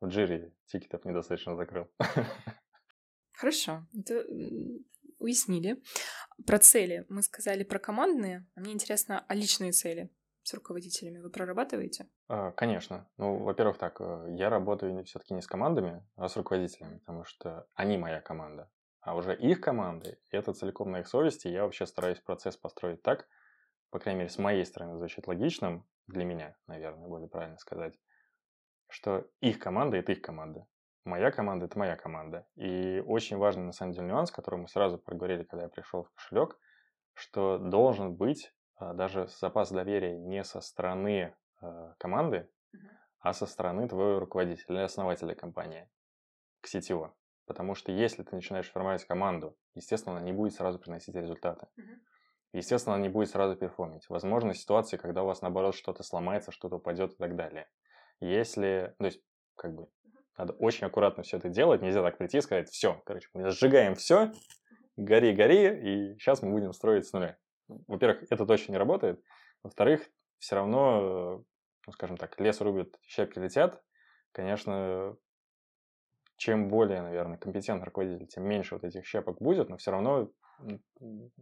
в 0.01 0.09
джире 0.09 0.55
тикетов 0.67 1.05
недостаточно 1.05 1.57
закрыл. 1.57 1.89
Хорошо, 3.33 3.87
это 3.99 4.25
уяснили. 5.19 5.83
Про 6.47 6.59
цели 6.59 7.07
мы 7.09 7.23
сказали 7.23 7.65
про 7.65 7.79
командные. 7.79 8.47
А 8.55 8.61
мне 8.61 8.73
интересно, 8.73 9.25
а 9.27 9.35
личные 9.35 9.73
цели? 9.73 10.11
Руководителями 10.55 11.19
вы 11.19 11.31
прорабатываете? 11.31 12.09
А, 12.29 12.51
конечно. 12.53 13.09
Ну, 13.17 13.39
во-первых, 13.39 13.79
так, 13.79 14.01
э, 14.01 14.27
я 14.37 14.51
работаю 14.51 15.05
все-таки 15.05 15.35
не 15.35 15.43
с 15.43 15.47
командами, 15.47 16.07
а 16.17 16.29
с 16.29 16.37
руководителями, 16.37 16.99
потому 16.99 17.25
что 17.25 17.67
они 17.75 17.99
моя 17.99 18.21
команда. 18.21 18.71
А 19.01 19.17
уже 19.17 19.37
их 19.37 19.61
команды, 19.61 20.19
это 20.31 20.53
целиком 20.53 20.91
на 20.91 21.01
их 21.01 21.09
совести. 21.09 21.49
Я 21.49 21.65
вообще 21.65 21.87
стараюсь 21.87 22.21
процесс 22.21 22.57
построить 22.57 23.03
так, 23.03 23.27
по 23.93 23.99
крайней 23.99 24.21
мере, 24.21 24.31
с 24.31 24.39
моей 24.39 24.65
стороны 24.65 24.97
звучит 24.97 25.27
логичным, 25.27 25.87
для 26.07 26.25
меня, 26.25 26.57
наверное, 26.67 27.09
более 27.09 27.29
правильно 27.29 27.59
сказать, 27.59 27.99
что 28.89 29.27
их 29.41 29.59
команда– 29.59 29.97
это 29.99 30.13
их 30.13 30.23
команда. 30.23 30.67
Моя 31.05 31.31
команда– 31.31 31.65
это 31.67 31.79
моя 31.79 31.97
команда. 31.97 32.47
И 32.57 33.03
очень 33.07 33.37
важный, 33.37 33.65
на 33.65 33.73
самом 33.73 33.93
деле, 33.93 34.07
нюанс, 34.07 34.31
который 34.31 34.61
мы 34.61 34.69
сразу 34.69 34.99
проговорили, 34.99 35.45
когда 35.45 35.65
я 35.65 35.69
пришел 35.69 36.05
в 36.05 36.11
кошелек, 36.15 36.59
что 37.15 37.59
должен 37.59 38.15
быть 38.15 38.53
даже 38.81 39.29
запас 39.39 39.71
доверия 39.71 40.19
не 40.19 40.45
со 40.45 40.61
стороны 40.61 41.35
э, 41.61 41.95
команды, 41.99 42.49
а 43.21 43.33
со 43.33 43.47
стороны 43.47 43.89
твоего 43.89 44.19
руководителя 44.19 44.77
или 44.77 44.85
основателя 44.85 45.35
компании 45.35 45.89
к 46.61 46.67
сетево. 46.67 47.15
Потому 47.47 47.75
что 47.75 47.93
если 47.93 48.23
ты 48.23 48.35
начинаешь 48.35 48.71
формировать 48.71 49.05
команду, 49.05 49.57
естественно, 49.75 50.17
она 50.17 50.25
не 50.25 50.33
будет 50.33 50.55
сразу 50.55 50.79
приносить 50.79 51.15
результаты. 51.15 51.67
Естественно, 52.53 52.97
она 52.97 53.03
не 53.03 53.09
будет 53.09 53.31
сразу 53.31 53.57
перформить. 53.57 54.09
Возможно, 54.09 54.55
ситуации, 54.55 54.97
когда 54.97 55.23
у 55.23 55.27
вас, 55.27 55.41
наоборот, 55.41 55.75
что-то 55.75 56.03
сломается, 56.03 56.53
что-то 56.53 56.77
упадет 56.77 57.13
и 57.13 57.17
так 57.17 57.35
далее. 57.35 57.69
Если, 58.21 58.95
то 58.99 59.07
есть, 59.07 59.23
как 59.57 59.75
бы, 59.75 59.89
надо 60.37 60.53
очень 60.55 60.87
аккуратно 60.87 61.23
все 61.23 61.39
это 61.39 61.49
делать, 61.49 61.83
нельзя 61.83 62.03
так 62.03 62.19
прийти 62.19 62.39
и 62.39 62.41
сказать, 62.41 62.69
все, 62.69 63.01
короче, 63.05 63.29
мы 63.35 63.51
сжигаем 63.51 63.95
все, 63.95 64.33
гори, 64.97 65.35
гори, 65.35 66.13
и 66.13 66.19
сейчас 66.19 66.43
мы 66.43 66.51
будем 66.51 66.73
строить 66.73 67.07
с 67.07 67.13
нуля 67.13 67.39
во-первых, 67.69 68.25
это 68.31 68.47
точно 68.47 68.73
не 68.73 68.79
работает. 68.79 69.23
Во-вторых, 69.63 70.09
все 70.39 70.57
равно, 70.57 71.45
ну, 71.87 71.93
скажем 71.93 72.17
так, 72.17 72.39
лес 72.41 72.61
рубят, 72.61 72.99
щепки 73.03 73.39
летят. 73.39 73.83
Конечно, 74.33 75.17
чем 76.37 76.69
более, 76.69 77.03
наверное, 77.03 77.39
компетентный 77.39 77.85
руководитель, 77.85 78.27
тем 78.27 78.45
меньше 78.45 78.75
вот 78.75 78.85
этих 78.85 79.07
щепок 79.07 79.41
будет, 79.41 79.69
но 79.69 79.77
все 79.77 79.91
равно 79.93 80.31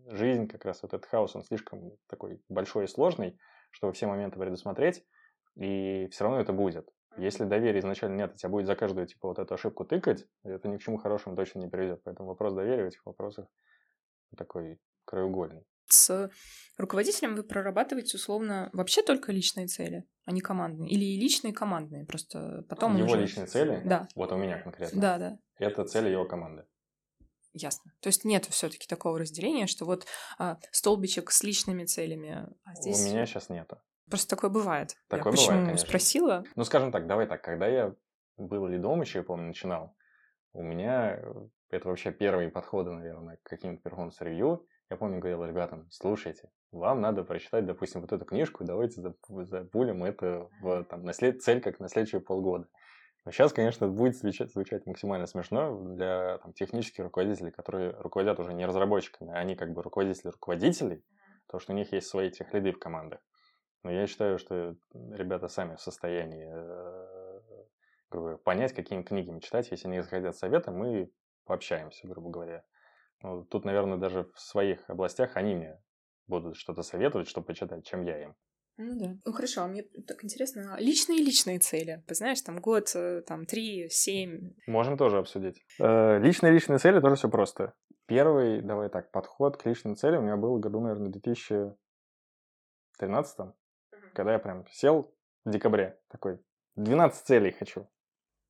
жизнь, 0.06 0.46
как 0.48 0.64
раз 0.64 0.82
вот 0.82 0.92
этот 0.92 1.08
хаос, 1.08 1.36
он 1.36 1.42
слишком 1.42 1.92
такой 2.06 2.42
большой 2.48 2.84
и 2.84 2.88
сложный, 2.88 3.38
чтобы 3.70 3.92
все 3.92 4.06
моменты 4.06 4.38
предусмотреть, 4.38 5.04
и 5.56 6.08
все 6.10 6.24
равно 6.24 6.40
это 6.40 6.52
будет. 6.52 6.88
Если 7.16 7.44
доверия 7.44 7.80
изначально 7.80 8.16
нет, 8.16 8.34
и 8.34 8.36
тебя 8.36 8.50
будет 8.50 8.66
за 8.66 8.76
каждую 8.76 9.06
типа 9.06 9.28
вот 9.28 9.38
эту 9.38 9.54
ошибку 9.54 9.84
тыкать, 9.84 10.26
это 10.44 10.68
ни 10.68 10.76
к 10.76 10.82
чему 10.82 10.96
хорошему 10.96 11.36
точно 11.36 11.58
не 11.58 11.68
приведет. 11.68 12.02
Поэтому 12.04 12.28
вопрос 12.28 12.54
доверия 12.54 12.84
в 12.84 12.88
этих 12.88 13.04
вопросах 13.04 13.46
такой 14.36 14.78
краеугольный 15.06 15.64
с 15.92 16.30
руководителем 16.76 17.36
вы 17.36 17.42
прорабатываете 17.42 18.16
условно 18.16 18.70
вообще 18.72 19.02
только 19.02 19.32
личные 19.32 19.66
цели, 19.66 20.04
а 20.24 20.32
не 20.32 20.40
командные. 20.40 20.90
Или 20.90 21.04
и 21.04 21.20
личные, 21.20 21.52
и 21.52 21.54
командные. 21.54 22.06
Просто 22.06 22.64
потом 22.68 22.96
Его 22.96 23.06
уже... 23.06 23.22
личные 23.22 23.46
цели? 23.46 23.82
Да. 23.84 24.08
Вот 24.14 24.32
у 24.32 24.36
меня 24.36 24.58
конкретно. 24.58 25.00
Да, 25.00 25.18
да. 25.18 25.38
Это 25.58 25.84
цели 25.84 26.08
его 26.08 26.24
команды. 26.24 26.64
Ясно. 27.52 27.92
То 28.00 28.08
есть 28.08 28.24
нет 28.24 28.46
все-таки 28.46 28.86
такого 28.86 29.18
разделения, 29.18 29.66
что 29.66 29.84
вот 29.84 30.06
а, 30.38 30.58
столбичек 30.70 31.32
с 31.32 31.42
личными 31.42 31.84
целями, 31.84 32.46
а 32.64 32.74
здесь... 32.76 33.00
У 33.00 33.08
меня 33.08 33.26
сейчас 33.26 33.48
нету. 33.48 33.78
Просто 34.08 34.28
такое 34.28 34.50
бывает. 34.50 34.96
Такое 35.08 35.26
я 35.26 35.30
почему 35.32 35.46
бывает, 35.48 35.66
конечно. 35.66 35.86
спросила? 35.86 36.44
Ну, 36.54 36.64
скажем 36.64 36.92
так, 36.92 37.06
давай 37.06 37.26
так, 37.26 37.42
когда 37.42 37.66
я 37.66 37.94
был 38.36 38.66
лидом 38.66 39.00
еще, 39.00 39.18
я 39.18 39.24
помню, 39.24 39.48
начинал, 39.48 39.96
у 40.52 40.62
меня 40.62 41.16
э, 41.16 41.48
это 41.70 41.88
вообще 41.88 42.12
первые 42.12 42.50
подходы, 42.50 42.90
наверное, 42.90 43.36
к 43.36 43.42
каким-то 43.42 43.82
перформанс-ревью. 43.82 44.66
Я 44.90 44.96
помню, 44.96 45.20
говорил 45.20 45.44
ребятам, 45.44 45.86
слушайте, 45.90 46.50
вам 46.72 47.00
надо 47.00 47.22
прочитать, 47.22 47.64
допустим, 47.64 48.00
вот 48.00 48.12
эту 48.12 48.24
книжку, 48.24 48.64
давайте 48.64 49.00
запулим 49.28 50.02
это 50.02 50.48
в 50.60 50.84
там, 50.84 51.04
на 51.04 51.12
след... 51.12 51.40
цель 51.42 51.60
как 51.60 51.78
на 51.78 51.88
следующие 51.88 52.20
полгода. 52.20 52.66
Но 53.24 53.30
сейчас, 53.30 53.52
конечно, 53.52 53.86
будет 53.86 54.16
звучать, 54.16 54.50
звучать 54.50 54.86
максимально 54.86 55.26
смешно 55.26 55.78
для 55.94 56.38
там, 56.38 56.52
технических 56.54 57.04
руководителей, 57.04 57.52
которые 57.52 57.92
руководят 57.92 58.40
уже 58.40 58.52
не 58.52 58.66
разработчиками, 58.66 59.30
а 59.32 59.38
они 59.38 59.54
как 59.54 59.72
бы 59.72 59.82
руководители 59.82 60.30
руководителей. 60.30 61.04
потому 61.46 61.60
что 61.60 61.72
у 61.72 61.76
них 61.76 61.92
есть 61.92 62.06
свои 62.06 62.30
техлиды 62.30 62.72
в 62.72 62.78
командах. 62.78 63.20
Но 63.82 63.90
я 63.90 64.06
считаю, 64.06 64.38
что 64.38 64.76
ребята 64.92 65.48
сами 65.48 65.74
в 65.74 65.80
состоянии 65.80 66.48
грубо 68.10 68.36
понять, 68.38 68.72
какими 68.72 69.02
книгами 69.02 69.40
читать. 69.40 69.70
Если 69.70 69.88
они 69.88 70.00
захотят 70.00 70.36
совета, 70.36 70.70
мы 70.70 71.10
пообщаемся, 71.44 72.06
грубо 72.06 72.30
говоря. 72.30 72.64
Тут, 73.22 73.64
наверное, 73.64 73.98
даже 73.98 74.24
в 74.34 74.40
своих 74.40 74.88
областях 74.88 75.36
они 75.36 75.54
мне 75.54 75.78
будут 76.26 76.56
что-то 76.56 76.82
советовать, 76.82 77.28
что 77.28 77.42
почитать, 77.42 77.84
чем 77.84 78.02
я 78.02 78.22
им. 78.22 78.34
Ну 78.78 78.98
да. 78.98 79.14
Ну 79.26 79.32
хорошо, 79.32 79.60
а 79.62 79.66
мне 79.66 79.82
так 80.06 80.24
интересно, 80.24 80.74
а 80.74 80.80
личные 80.80 81.18
и 81.18 81.24
личные 81.24 81.58
цели. 81.58 82.02
Ты 82.06 82.14
знаешь, 82.14 82.40
там 82.40 82.60
год, 82.60 82.90
э, 82.94 83.20
там 83.26 83.44
три, 83.44 83.90
семь. 83.90 84.54
Можем 84.66 84.96
тоже 84.96 85.18
обсудить. 85.18 85.62
Э, 85.78 86.18
личные 86.18 86.52
и 86.52 86.54
личные 86.54 86.78
цели 86.78 86.98
тоже 87.00 87.16
все 87.16 87.28
просто. 87.28 87.74
Первый, 88.06 88.62
давай 88.62 88.88
так, 88.88 89.10
подход 89.10 89.58
к 89.58 89.66
личным 89.66 89.96
целям 89.96 90.22
у 90.22 90.26
меня 90.26 90.38
был 90.38 90.58
году, 90.58 90.80
наверное, 90.80 91.08
в 91.08 91.12
2013, 91.12 93.54
когда 94.14 94.32
я 94.32 94.38
прям 94.38 94.66
сел 94.70 95.14
в 95.44 95.50
декабре 95.50 96.00
такой, 96.08 96.38
12 96.76 97.26
целей 97.26 97.50
хочу 97.50 97.86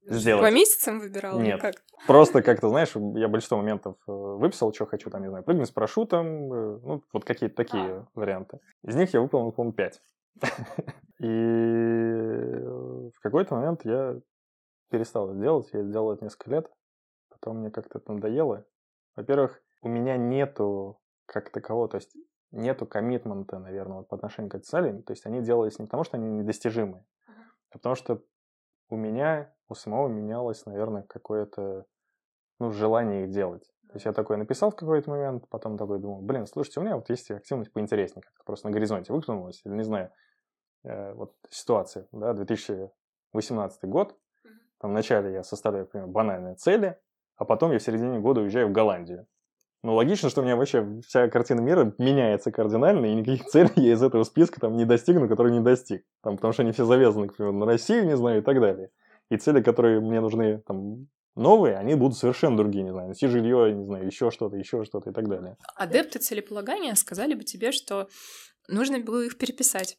сделать. 0.07 0.45
По 0.45 0.55
месяцам 0.55 1.01
выбирал? 1.01 1.41
Нет. 1.41 1.61
Как? 1.61 1.75
Просто 2.07 2.43
как-то, 2.43 2.69
знаешь, 2.69 2.93
я 2.95 3.29
большинство 3.29 3.59
моментов 3.59 3.97
э, 4.07 4.13
выписал, 4.13 4.73
что 4.73 4.87
хочу, 4.87 5.11
там, 5.11 5.23
не 5.23 5.29
знаю, 5.29 5.45
прыгнуть 5.45 5.69
с 5.69 5.71
парашютом, 5.71 6.53
э, 6.53 6.79
ну, 6.83 7.03
вот 7.13 7.25
какие-то 7.25 7.57
такие 7.57 7.83
а. 7.83 8.07
варианты. 8.15 8.61
Из 8.83 8.95
них 8.95 9.13
я 9.13 9.21
выполнил, 9.21 9.53
по-моему, 9.53 9.75
5. 9.75 10.03
И 11.21 11.27
в 13.15 13.21
какой-то 13.21 13.55
момент 13.55 13.85
я 13.85 14.19
перестал 14.91 15.31
это 15.31 15.39
делать, 15.39 15.69
я 15.73 15.83
делал 15.83 16.13
это 16.13 16.25
несколько 16.25 16.51
лет, 16.51 16.71
потом 17.29 17.59
мне 17.59 17.71
как-то 17.71 17.99
это 17.99 18.13
надоело. 18.13 18.65
Во-первых, 19.17 19.63
у 19.83 19.89
меня 19.89 20.17
нету 20.17 21.01
как 21.27 21.51
такового, 21.51 21.89
то 21.89 21.97
есть 21.97 22.17
нету 22.51 22.87
коммитмента, 22.87 23.59
наверное, 23.59 24.03
по 24.03 24.17
отношению 24.17 24.51
к 24.51 24.55
этой 24.57 24.65
цели, 24.65 25.01
то 25.03 25.13
есть 25.13 25.27
они 25.27 25.43
делались 25.43 25.79
не 25.79 25.85
потому, 25.85 26.05
что 26.05 26.17
они 26.17 26.27
недостижимы, 26.27 27.05
а 27.71 27.79
потому 27.79 27.95
что 27.95 28.23
у 28.91 28.97
меня, 28.97 29.53
у 29.69 29.75
самого 29.75 30.09
менялось, 30.09 30.67
наверное, 30.67 31.03
какое-то 31.03 31.87
ну, 32.59 32.71
желание 32.71 33.25
их 33.25 33.31
делать. 33.31 33.65
То 33.89 33.95
есть 33.95 34.07
я 34.07 34.12
такой 34.12 34.37
написал 34.37 34.71
в 34.71 34.77
какой-то 34.77 35.11
момент, 35.11 35.49
потом 35.49 35.77
такой 35.77 35.99
думал, 35.99 36.21
блин, 36.21 36.47
слушайте, 36.47 36.81
у 36.81 36.83
меня 36.83 36.97
вот 36.97 37.09
есть 37.11 37.31
активность 37.31 37.73
поинтереснее, 37.73 38.23
как-то 38.23 38.45
просто 38.45 38.69
на 38.69 38.73
горизонте 38.73 39.12
выкнулась, 39.12 39.62
или 39.65 39.73
не 39.73 39.83
знаю, 39.83 40.12
э, 40.85 41.12
вот 41.15 41.35
ситуация, 41.49 42.07
да, 42.12 42.33
2018 42.35 43.85
год, 43.85 44.17
там 44.79 44.93
вначале 44.93 45.33
я 45.33 45.43
составляю, 45.43 45.87
например, 45.87 46.07
банальные 46.07 46.55
цели, 46.55 46.99
а 47.37 47.45
потом 47.45 47.73
я 47.73 47.79
в 47.79 47.83
середине 47.83 48.21
года 48.21 48.43
уезжаю 48.43 48.69
в 48.69 48.73
Голландию. 48.73 49.27
Ну, 49.82 49.94
логично, 49.94 50.28
что 50.28 50.43
у 50.43 50.44
меня 50.44 50.57
вообще 50.57 51.01
вся 51.07 51.28
картина 51.28 51.61
мира 51.61 51.94
меняется 51.97 52.52
кардинально, 52.52 53.07
и 53.07 53.15
никаких 53.15 53.47
целей 53.47 53.73
я 53.77 53.93
из 53.94 54.02
этого 54.02 54.24
списка 54.24 54.61
там 54.61 54.77
не 54.77 54.85
достигну, 54.85 55.28
которые 55.28 55.57
не 55.57 55.65
достиг. 55.65 56.05
Там, 56.23 56.36
потому 56.36 56.52
что 56.52 56.62
они 56.62 56.73
все 56.73 56.85
завязаны, 56.85 57.28
к 57.28 57.36
примеру, 57.36 57.57
на 57.57 57.66
Россию, 57.66 58.07
не 58.07 58.16
знаю, 58.16 58.43
и 58.43 58.44
так 58.44 58.61
далее. 58.61 58.90
И 59.31 59.36
цели, 59.36 59.62
которые 59.62 60.01
мне 60.01 60.20
нужны 60.20 60.59
там, 60.66 61.09
новые, 61.35 61.77
они 61.77 61.94
будут 61.94 62.19
совершенно 62.19 62.57
другие, 62.57 62.85
не 62.85 62.90
знаю, 62.90 63.09
найти 63.09 63.27
жилье, 63.27 63.73
не 63.73 63.85
знаю, 63.85 64.07
еще 64.07 64.31
что-то, 64.31 64.57
еще 64.57 64.85
что-то 64.85 65.11
и 65.11 65.12
так 65.12 65.28
далее. 65.28 65.57
Адепты 65.77 66.19
целеполагания 66.19 66.94
сказали 66.94 67.35
бы 67.35 67.44
тебе, 67.44 67.73
что 67.73 68.09
нужно 68.69 69.01
было 69.01 69.24
их 69.24 69.39
переписать. 69.39 69.98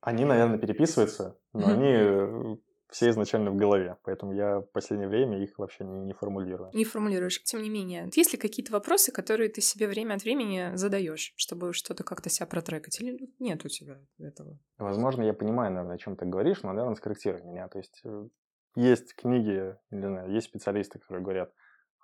Они, 0.00 0.24
наверное, 0.24 0.58
переписываются, 0.58 1.36
но 1.52 1.68
они 1.68 1.90
э, 1.90 2.56
все 2.94 3.10
изначально 3.10 3.50
в 3.50 3.56
голове, 3.56 3.96
поэтому 4.04 4.32
я 4.32 4.60
в 4.60 4.70
последнее 4.70 5.08
время 5.08 5.42
их 5.42 5.58
вообще 5.58 5.82
не, 5.82 5.98
не 5.98 6.12
формулирую. 6.12 6.70
Не 6.72 6.84
формулируешь. 6.84 7.42
Тем 7.42 7.60
не 7.60 7.68
менее, 7.68 8.08
есть 8.14 8.32
ли 8.32 8.38
какие-то 8.38 8.70
вопросы, 8.70 9.10
которые 9.10 9.48
ты 9.48 9.60
себе 9.60 9.88
время 9.88 10.14
от 10.14 10.22
времени 10.22 10.70
задаешь, 10.76 11.32
чтобы 11.34 11.72
что-то 11.72 12.04
как-то 12.04 12.30
себя 12.30 12.46
протрекать, 12.46 13.00
или 13.00 13.34
нет 13.40 13.64
у 13.64 13.68
тебя 13.68 13.98
этого? 14.20 14.60
Возможно, 14.78 15.24
я 15.24 15.34
понимаю, 15.34 15.72
наверное, 15.72 15.96
о 15.96 15.98
чем 15.98 16.16
ты 16.16 16.24
говоришь, 16.24 16.62
но, 16.62 16.72
наверное, 16.72 16.94
скорректируй 16.94 17.42
меня. 17.42 17.66
То 17.66 17.78
есть 17.78 18.00
э, 18.04 18.28
есть 18.76 19.16
книги, 19.16 19.76
не 19.90 20.06
знаю, 20.06 20.30
есть 20.30 20.46
специалисты, 20.46 21.00
которые 21.00 21.24
говорят, 21.24 21.52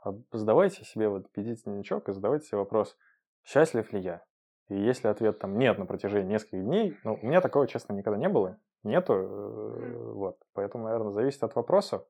«А 0.03 0.11
задавайте 0.33 0.85
себе 0.85 1.09
вот 1.09 1.29
дневничок 1.37 2.09
и 2.09 2.13
задавайте 2.13 2.47
себе 2.47 2.59
вопрос, 2.59 2.97
счастлив 3.45 3.93
ли 3.93 4.01
я? 4.01 4.25
И 4.69 4.75
если 4.75 5.07
ответ 5.07 5.39
там 5.39 5.57
нет 5.57 5.79
на 5.79 5.87
протяжении 5.87 6.33
нескольких 6.33 6.65
дней, 6.65 6.99
ну, 7.05 7.17
у 7.23 7.27
меня 7.27 7.41
такого, 7.41 7.69
честно, 7.69 7.93
никогда 7.93 8.19
не 8.19 8.29
было, 8.29 8.59
нету, 8.83 9.15
э, 9.15 10.13
вот. 10.13 10.39
Поэтому, 10.53 10.85
наверное, 10.85 11.13
зависит 11.13 11.43
от 11.43 11.55
вопросов. 11.55 12.07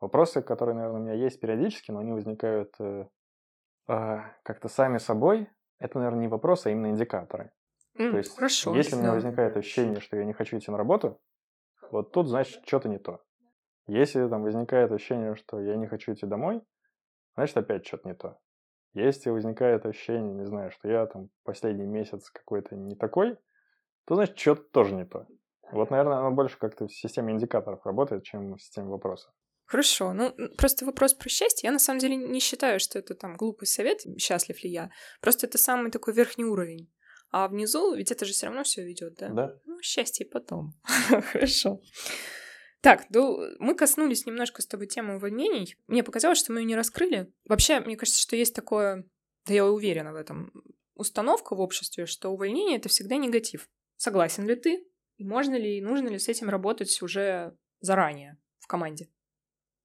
Вопросы, 0.00 0.42
которые, 0.42 0.74
наверное, 0.74 1.00
у 1.00 1.02
меня 1.04 1.14
есть 1.14 1.40
периодически, 1.40 1.90
но 1.90 2.00
они 2.00 2.12
возникают 2.12 2.74
э, 2.78 3.06
э, 3.88 4.18
как-то 4.42 4.68
сами 4.68 4.98
собой. 4.98 5.48
Это, 5.78 5.98
наверное, 5.98 6.20
не 6.20 6.28
вопросы, 6.28 6.68
а 6.68 6.70
именно 6.70 6.90
индикаторы. 6.90 7.52
Mm, 7.98 8.10
То 8.10 8.18
есть, 8.18 8.34
хорошо, 8.34 8.74
если 8.74 8.96
у 8.96 8.98
меня 8.98 9.12
возникает 9.12 9.56
ощущение, 9.56 10.00
что 10.00 10.16
я 10.16 10.24
не 10.24 10.32
хочу 10.32 10.58
идти 10.58 10.70
на 10.70 10.76
работу, 10.76 11.20
вот 11.90 12.12
тут, 12.12 12.28
значит, 12.28 12.66
что-то 12.66 12.88
не 12.88 12.98
то. 12.98 13.22
Если 13.86 14.26
там 14.28 14.42
возникает 14.42 14.90
ощущение, 14.92 15.34
что 15.34 15.60
я 15.60 15.76
не 15.76 15.86
хочу 15.86 16.12
идти 16.12 16.26
домой, 16.26 16.62
значит, 17.36 17.56
опять 17.56 17.86
что-то 17.86 18.08
не 18.08 18.14
то. 18.14 18.38
Если 18.94 19.30
возникает 19.30 19.84
ощущение, 19.86 20.34
не 20.34 20.44
знаю, 20.44 20.70
что 20.70 20.88
я 20.88 21.06
там 21.06 21.28
последний 21.42 21.86
месяц 21.86 22.30
какой-то 22.30 22.76
не 22.76 22.94
такой, 22.94 23.36
то 24.06 24.14
значит, 24.14 24.38
что-то 24.38 24.62
тоже 24.70 24.94
не 24.94 25.04
то. 25.04 25.26
Вот, 25.74 25.90
наверное, 25.90 26.18
оно 26.18 26.30
больше 26.30 26.58
как-то 26.58 26.86
в 26.86 26.92
системе 26.92 27.32
индикаторов 27.32 27.84
работает, 27.84 28.24
чем 28.24 28.54
в 28.54 28.62
системе 28.62 28.88
вопросов. 28.88 29.32
Хорошо. 29.66 30.12
Ну, 30.12 30.34
просто 30.56 30.84
вопрос 30.84 31.14
про 31.14 31.28
счастье. 31.28 31.66
Я 31.66 31.72
на 31.72 31.78
самом 31.78 31.98
деле 31.98 32.16
не 32.16 32.40
считаю, 32.40 32.78
что 32.80 32.98
это 32.98 33.14
там 33.14 33.36
глупый 33.36 33.66
совет, 33.66 34.00
счастлив 34.18 34.62
ли 34.62 34.70
я. 34.70 34.90
Просто 35.20 35.46
это 35.46 35.58
самый 35.58 35.90
такой 35.90 36.14
верхний 36.14 36.44
уровень. 36.44 36.90
А 37.30 37.48
внизу, 37.48 37.94
ведь 37.94 38.12
это 38.12 38.24
же 38.24 38.32
все 38.32 38.46
равно 38.46 38.62
все 38.62 38.84
ведет, 38.84 39.16
да? 39.16 39.28
Да. 39.30 39.60
Ну, 39.64 39.80
счастье 39.82 40.26
потом. 40.26 40.74
Хорошо. 41.32 41.80
Так, 42.80 43.06
ну, 43.08 43.40
мы 43.58 43.74
коснулись 43.74 44.26
немножко 44.26 44.60
с 44.62 44.66
тобой 44.66 44.86
темы 44.86 45.16
увольнений. 45.16 45.74
Мне 45.86 46.04
показалось, 46.04 46.38
что 46.38 46.52
мы 46.52 46.60
ее 46.60 46.66
не 46.66 46.76
раскрыли. 46.76 47.32
Вообще, 47.48 47.80
мне 47.80 47.96
кажется, 47.96 48.20
что 48.20 48.36
есть 48.36 48.54
такое, 48.54 49.04
да 49.46 49.54
я 49.54 49.66
уверена 49.66 50.12
в 50.12 50.16
этом, 50.16 50.52
установка 50.94 51.56
в 51.56 51.60
обществе, 51.60 52.06
что 52.06 52.28
увольнение— 52.28 52.76
это 52.78 52.88
всегда 52.88 53.16
негатив. 53.16 53.68
Согласен 53.96 54.46
ли 54.46 54.54
ты? 54.54 54.84
И 55.16 55.24
можно 55.24 55.54
ли 55.54 55.78
и 55.78 55.82
нужно 55.82 56.08
ли 56.08 56.18
с 56.18 56.28
этим 56.28 56.48
работать 56.48 57.00
уже 57.02 57.56
заранее 57.80 58.36
в 58.58 58.66
команде? 58.66 59.08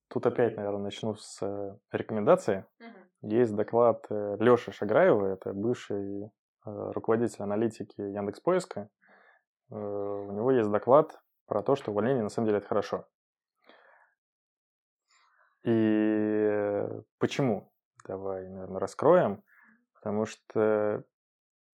Тут 0.09 0.25
опять, 0.25 0.57
наверное, 0.57 0.83
начну 0.83 1.15
с 1.15 1.39
э, 1.41 1.77
рекомендации. 1.91 2.65
Угу. 2.79 3.29
Есть 3.29 3.55
доклад 3.55 4.05
э, 4.09 4.37
Лёши 4.39 4.71
Шаграева, 4.71 5.27
это 5.27 5.53
бывший 5.53 6.25
э, 6.25 6.29
руководитель 6.65 7.43
аналитики 7.43 8.01
Яндекс.Поиска. 8.01 8.89
У 9.71 10.31
него 10.31 10.49
есть 10.49 10.71
доклад 10.71 11.21
про 11.45 11.61
то, 11.61 11.75
что 11.75 11.91
увольнение 11.91 12.23
на 12.23 12.29
самом 12.29 12.47
деле 12.47 12.57
это 12.57 12.67
хорошо. 12.67 13.07
И 15.63 16.87
почему? 17.19 17.71
Давай, 18.07 18.49
наверное, 18.49 18.79
раскроем. 18.79 19.43
Потому 19.93 20.25
что, 20.25 21.03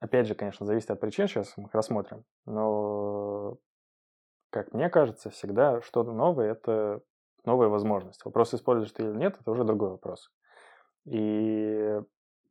опять 0.05 0.27
же, 0.27 0.35
конечно, 0.35 0.65
зависит 0.65 0.91
от 0.91 0.99
причин, 0.99 1.27
сейчас 1.27 1.53
мы 1.57 1.65
их 1.65 1.73
рассмотрим. 1.73 2.23
Но, 2.45 3.57
как 4.49 4.73
мне 4.73 4.89
кажется, 4.89 5.29
всегда 5.29 5.81
что-то 5.81 6.11
новое– 6.11 6.51
это 6.51 7.01
новая 7.43 7.67
возможность. 7.67 8.23
Вопрос, 8.25 8.53
используешь 8.53 8.91
ты 8.91 9.03
или 9.03 9.15
нет, 9.15 9.37
это 9.39 9.51
уже 9.51 9.63
другой 9.63 9.89
вопрос. 9.89 10.31
И 11.05 12.01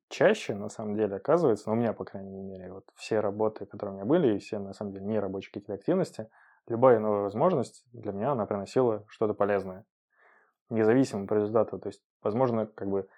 чаще, 0.09 0.55
на 0.55 0.69
самом 0.69 0.95
деле, 0.97 1.17
оказывается, 1.17 1.69
ну, 1.69 1.75
у 1.75 1.79
меня, 1.79 1.93
по 1.93 2.05
крайней 2.05 2.43
мере, 2.43 2.73
вот 2.73 2.85
все 2.95 3.21
работы, 3.21 3.67
которые 3.67 3.95
у 3.95 3.97
меня 3.97 4.07
были, 4.07 4.37
и 4.37 4.39
все, 4.39 4.59
на 4.59 4.73
самом 4.73 4.93
деле, 4.93 5.07
не 5.07 5.19
рабочие 5.19 5.53
какие-то 5.53 5.75
активности– 5.75 6.29
любая 6.69 6.99
новая 6.99 7.23
возможность 7.23 7.85
для 7.93 8.13
меня, 8.13 8.33
она 8.33 8.47
приносила 8.47 9.05
что-то 9.09 9.35
полезное. 9.35 9.85
Независимо 10.71 11.25
от 11.25 11.33
результата. 11.33 11.79
То 11.79 11.89
есть, 11.89 12.03
возможно, 12.23 12.67
как 12.67 12.89
бы 12.89 13.09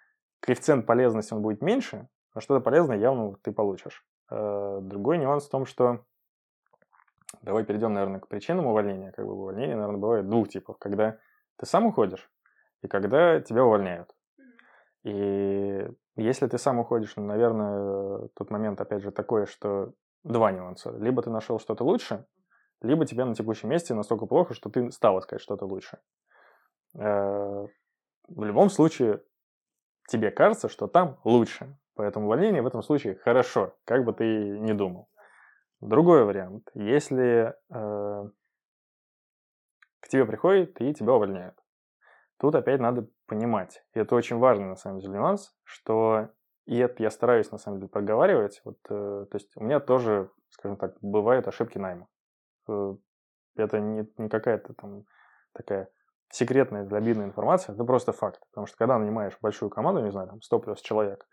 коэффициент 0.41 0.87
полезности 0.87 1.33
он 1.33 1.43
будет 1.43 1.63
меньше, 1.63 2.09
но 2.35 2.41
что-то 2.41 2.61
полезное 2.61 2.99
явно 2.99 3.37
ты 3.43 3.53
получишь. 3.53 4.05
Э, 4.31 4.79
другой 4.83 5.19
нюанс 5.19 5.47
в 5.47 5.51
том, 5.51 5.67
что 5.67 6.05
давай 7.43 7.65
перейдем, 7.65 7.93
наверное, 7.93 8.21
к 8.21 8.29
причинам 8.29 8.67
увольнения. 8.67 9.13
Как 9.13 9.25
бы 9.25 9.33
увольнение, 9.33 9.77
наверное, 9.77 10.01
бывает 10.01 10.29
двух 10.29 10.49
типов. 10.49 10.79
Когда 10.79 11.19
ты 11.57 11.67
сам 11.67 11.87
уходишь 11.87 12.31
и 12.83 12.89
когда 12.89 13.41
тебя 13.41 13.65
увольняют. 13.65 14.15
И 15.05 15.89
если 16.17 16.47
ты 16.47 16.59
сам 16.59 16.79
уходишь, 16.79 17.15
ну, 17.17 17.25
наверное, 17.25 18.29
тот 18.35 18.51
момент, 18.51 18.81
опять 18.81 19.03
же, 19.03 19.13
такой, 19.13 19.47
что 19.47 19.93
два 20.25 20.51
нюанса. 20.51 20.91
Либо 20.99 21.23
ты 21.23 21.31
нашел 21.31 21.61
что-то 21.61 21.85
лучше, 21.85 22.27
либо 22.83 23.07
тебе 23.07 23.25
на 23.25 23.35
текущем 23.35 23.69
месте 23.69 23.95
настолько 23.95 24.27
плохо, 24.27 24.55
что 24.55 24.69
ты 24.69 24.91
стал 24.91 25.19
искать 25.21 25.41
что-то 25.41 25.67
лучше. 25.67 25.99
Э, 26.95 27.67
в 28.29 28.45
любом 28.45 28.71
случае, 28.71 29.23
тебе 30.09 30.31
кажется, 30.31 30.69
что 30.69 30.89
там 30.89 31.21
лучше. 31.25 31.79
Поэтому 31.97 32.27
увольнение 32.27 32.63
в 32.63 32.67
этом 32.67 32.83
случае 32.83 33.17
хорошо, 33.17 33.75
как 33.85 34.05
бы 34.05 34.13
ты 34.13 34.25
ни 34.25 34.73
думал. 34.73 35.09
Другой 35.81 36.25
вариант. 36.25 36.69
Если 36.75 37.55
э, 37.71 38.25
к 40.01 40.09
тебе 40.09 40.27
приходит 40.27 40.81
и 40.81 40.95
тебя 40.95 41.15
увольняют. 41.15 41.57
Тут 42.39 42.55
опять 42.55 42.81
надо 42.81 43.09
понимать, 43.27 43.83
и 43.95 43.99
это 43.99 44.15
очень 44.15 44.37
важный 44.37 44.67
на 44.67 44.77
самом 44.77 45.01
деле 45.01 45.15
нюанс, 45.15 45.57
что 45.65 46.29
и 46.67 46.77
это 46.77 47.03
я 47.03 47.11
стараюсь, 47.11 47.51
на 47.51 47.59
самом 47.59 47.79
деле, 47.79 47.89
проговаривать. 47.89 48.61
Вот, 48.65 48.77
э, 48.91 49.27
то 49.31 49.37
есть 49.37 49.57
у 49.57 49.65
меня 49.65 49.81
тоже, 49.81 50.31
скажем 50.51 50.77
так, 50.77 50.97
бывают 51.01 51.49
ошибки 51.49 51.79
найма. 51.79 52.09
Э, 52.69 52.95
это 53.57 53.81
не, 53.81 54.07
не 54.19 54.29
какая-то 54.29 54.75
там 54.75 55.05
такая 55.53 55.89
секретная 56.31 56.85
длобидная 56.85 57.27
информация, 57.27 57.75
это 57.75 57.85
просто 57.85 58.13
факт. 58.13 58.41
Потому 58.51 58.67
что 58.67 58.77
когда 58.77 58.99
нанимаешь 58.99 59.39
большую 59.41 59.71
команду, 59.71 60.03
не 60.03 60.11
знаю, 60.11 60.29
там 60.29 60.43
100 60.43 60.59
плюс 60.59 60.81
человек, 60.83 61.27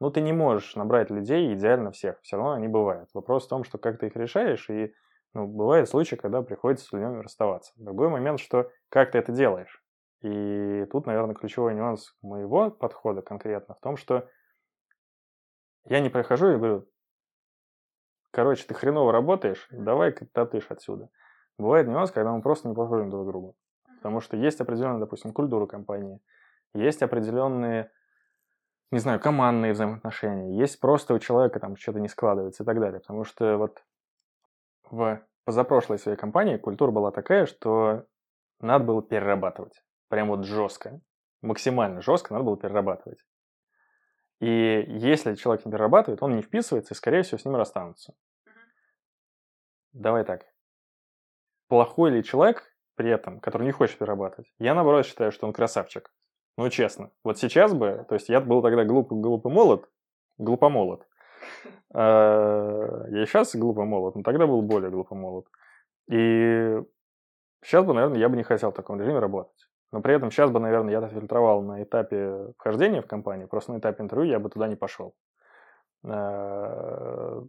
ну 0.00 0.10
ты 0.10 0.20
не 0.20 0.32
можешь 0.32 0.74
набрать 0.74 1.10
людей 1.10 1.54
идеально 1.54 1.92
всех, 1.92 2.18
все 2.22 2.36
равно 2.36 2.52
они 2.52 2.68
бывают. 2.68 3.10
Вопрос 3.14 3.46
в 3.46 3.48
том, 3.48 3.64
что 3.64 3.78
как 3.78 3.98
ты 3.98 4.06
их 4.06 4.16
решаешь, 4.16 4.68
и 4.70 4.94
ну, 5.34 5.46
бывают 5.46 5.88
случаи, 5.88 6.16
когда 6.16 6.42
приходится 6.42 6.86
с 6.86 6.92
людьми 6.92 7.20
расставаться. 7.20 7.72
Другой 7.76 8.08
момент, 8.08 8.40
что 8.40 8.70
как 8.88 9.12
ты 9.12 9.18
это 9.18 9.30
делаешь. 9.30 9.82
И 10.22 10.86
тут, 10.90 11.06
наверное, 11.06 11.34
ключевой 11.34 11.74
нюанс 11.74 12.14
моего 12.20 12.70
подхода 12.70 13.22
конкретно 13.22 13.74
в 13.74 13.80
том, 13.80 13.96
что 13.96 14.28
я 15.84 16.00
не 16.00 16.10
прихожу 16.10 16.48
и 16.48 16.56
говорю, 16.56 16.88
короче, 18.30 18.64
ты 18.66 18.74
хреново 18.74 19.12
работаешь, 19.12 19.68
давай-ка 19.70 20.26
ты 20.26 20.62
отсюда. 20.68 21.10
Бывает 21.58 21.86
нюанс, 21.86 22.10
когда 22.10 22.32
мы 22.32 22.42
просто 22.42 22.68
не 22.68 22.74
подходим 22.74 23.10
друг 23.10 23.24
к 23.24 23.30
другу. 23.30 23.56
Потому 23.96 24.20
что 24.20 24.36
есть 24.36 24.60
определенная, 24.60 25.00
допустим, 25.00 25.32
культура 25.32 25.66
компании, 25.66 26.20
есть 26.74 27.02
определенные, 27.02 27.90
не 28.90 28.98
знаю, 28.98 29.20
командные 29.20 29.72
взаимоотношения, 29.72 30.58
есть 30.58 30.80
просто 30.80 31.14
у 31.14 31.18
человека 31.18 31.60
там 31.60 31.76
что-то 31.76 32.00
не 32.00 32.08
складывается 32.08 32.62
и 32.62 32.66
так 32.66 32.80
далее. 32.80 33.00
Потому 33.00 33.24
что 33.24 33.56
вот 33.56 33.84
в 34.90 35.22
позапрошлой 35.44 35.98
своей 35.98 36.16
компании 36.18 36.56
культура 36.56 36.90
была 36.90 37.12
такая, 37.12 37.46
что 37.46 38.06
надо 38.60 38.84
было 38.84 39.02
перерабатывать. 39.02 39.82
Прям 40.08 40.28
вот 40.28 40.44
жестко. 40.44 41.00
Максимально 41.40 42.02
жестко 42.02 42.32
надо 42.32 42.44
было 42.44 42.56
перерабатывать. 42.56 43.24
И 44.40 44.84
если 44.88 45.34
человек 45.34 45.64
не 45.64 45.72
перерабатывает, 45.72 46.22
он 46.22 46.34
не 46.34 46.42
вписывается, 46.42 46.94
и, 46.94 46.96
скорее 46.96 47.22
всего, 47.22 47.38
с 47.38 47.44
ним 47.44 47.56
расстанутся. 47.56 48.14
Давай 49.92 50.24
так. 50.24 50.46
Плохой 51.68 52.10
ли 52.10 52.24
человек 52.24 52.64
при 52.96 53.10
этом, 53.10 53.40
который 53.40 53.64
не 53.64 53.72
хочет 53.72 53.98
перерабатывать? 53.98 54.52
Я, 54.58 54.74
наоборот, 54.74 55.06
считаю, 55.06 55.30
что 55.30 55.46
он 55.46 55.52
красавчик. 55.52 56.10
Ну, 56.60 56.68
честно. 56.68 57.10
Вот 57.24 57.38
сейчас 57.38 57.72
бы, 57.72 58.04
то 58.06 58.16
есть 58.16 58.28
я 58.28 58.38
был 58.38 58.60
тогда 58.60 58.84
глуп, 58.84 59.10
глупый 59.10 59.50
молод, 59.50 59.88
глупомолод. 60.36 61.06
А, 61.94 63.06
я 63.08 63.24
сейчас 63.24 63.56
глупо 63.56 63.86
молод, 63.86 64.14
но 64.14 64.22
тогда 64.22 64.46
был 64.46 64.60
более 64.60 64.90
глупо 64.90 65.14
молод. 65.14 65.46
И 66.10 66.78
сейчас 67.64 67.86
бы, 67.86 67.94
наверное, 67.94 68.18
я 68.18 68.28
бы 68.28 68.36
не 68.36 68.42
хотел 68.42 68.72
в 68.72 68.74
таком 68.74 69.00
режиме 69.00 69.20
работать. 69.20 69.70
Но 69.90 70.02
при 70.02 70.14
этом 70.14 70.30
сейчас 70.30 70.50
бы, 70.50 70.60
наверное, 70.60 70.92
я 70.92 71.08
фильтровал 71.08 71.62
на 71.62 71.82
этапе 71.82 72.52
вхождения 72.58 73.00
в 73.00 73.06
компанию, 73.06 73.48
просто 73.48 73.72
на 73.72 73.78
этапе 73.78 74.02
интервью 74.02 74.30
я 74.30 74.38
бы 74.38 74.50
туда 74.50 74.68
не 74.68 74.76
пошел. 74.76 75.14
А, 76.04 77.42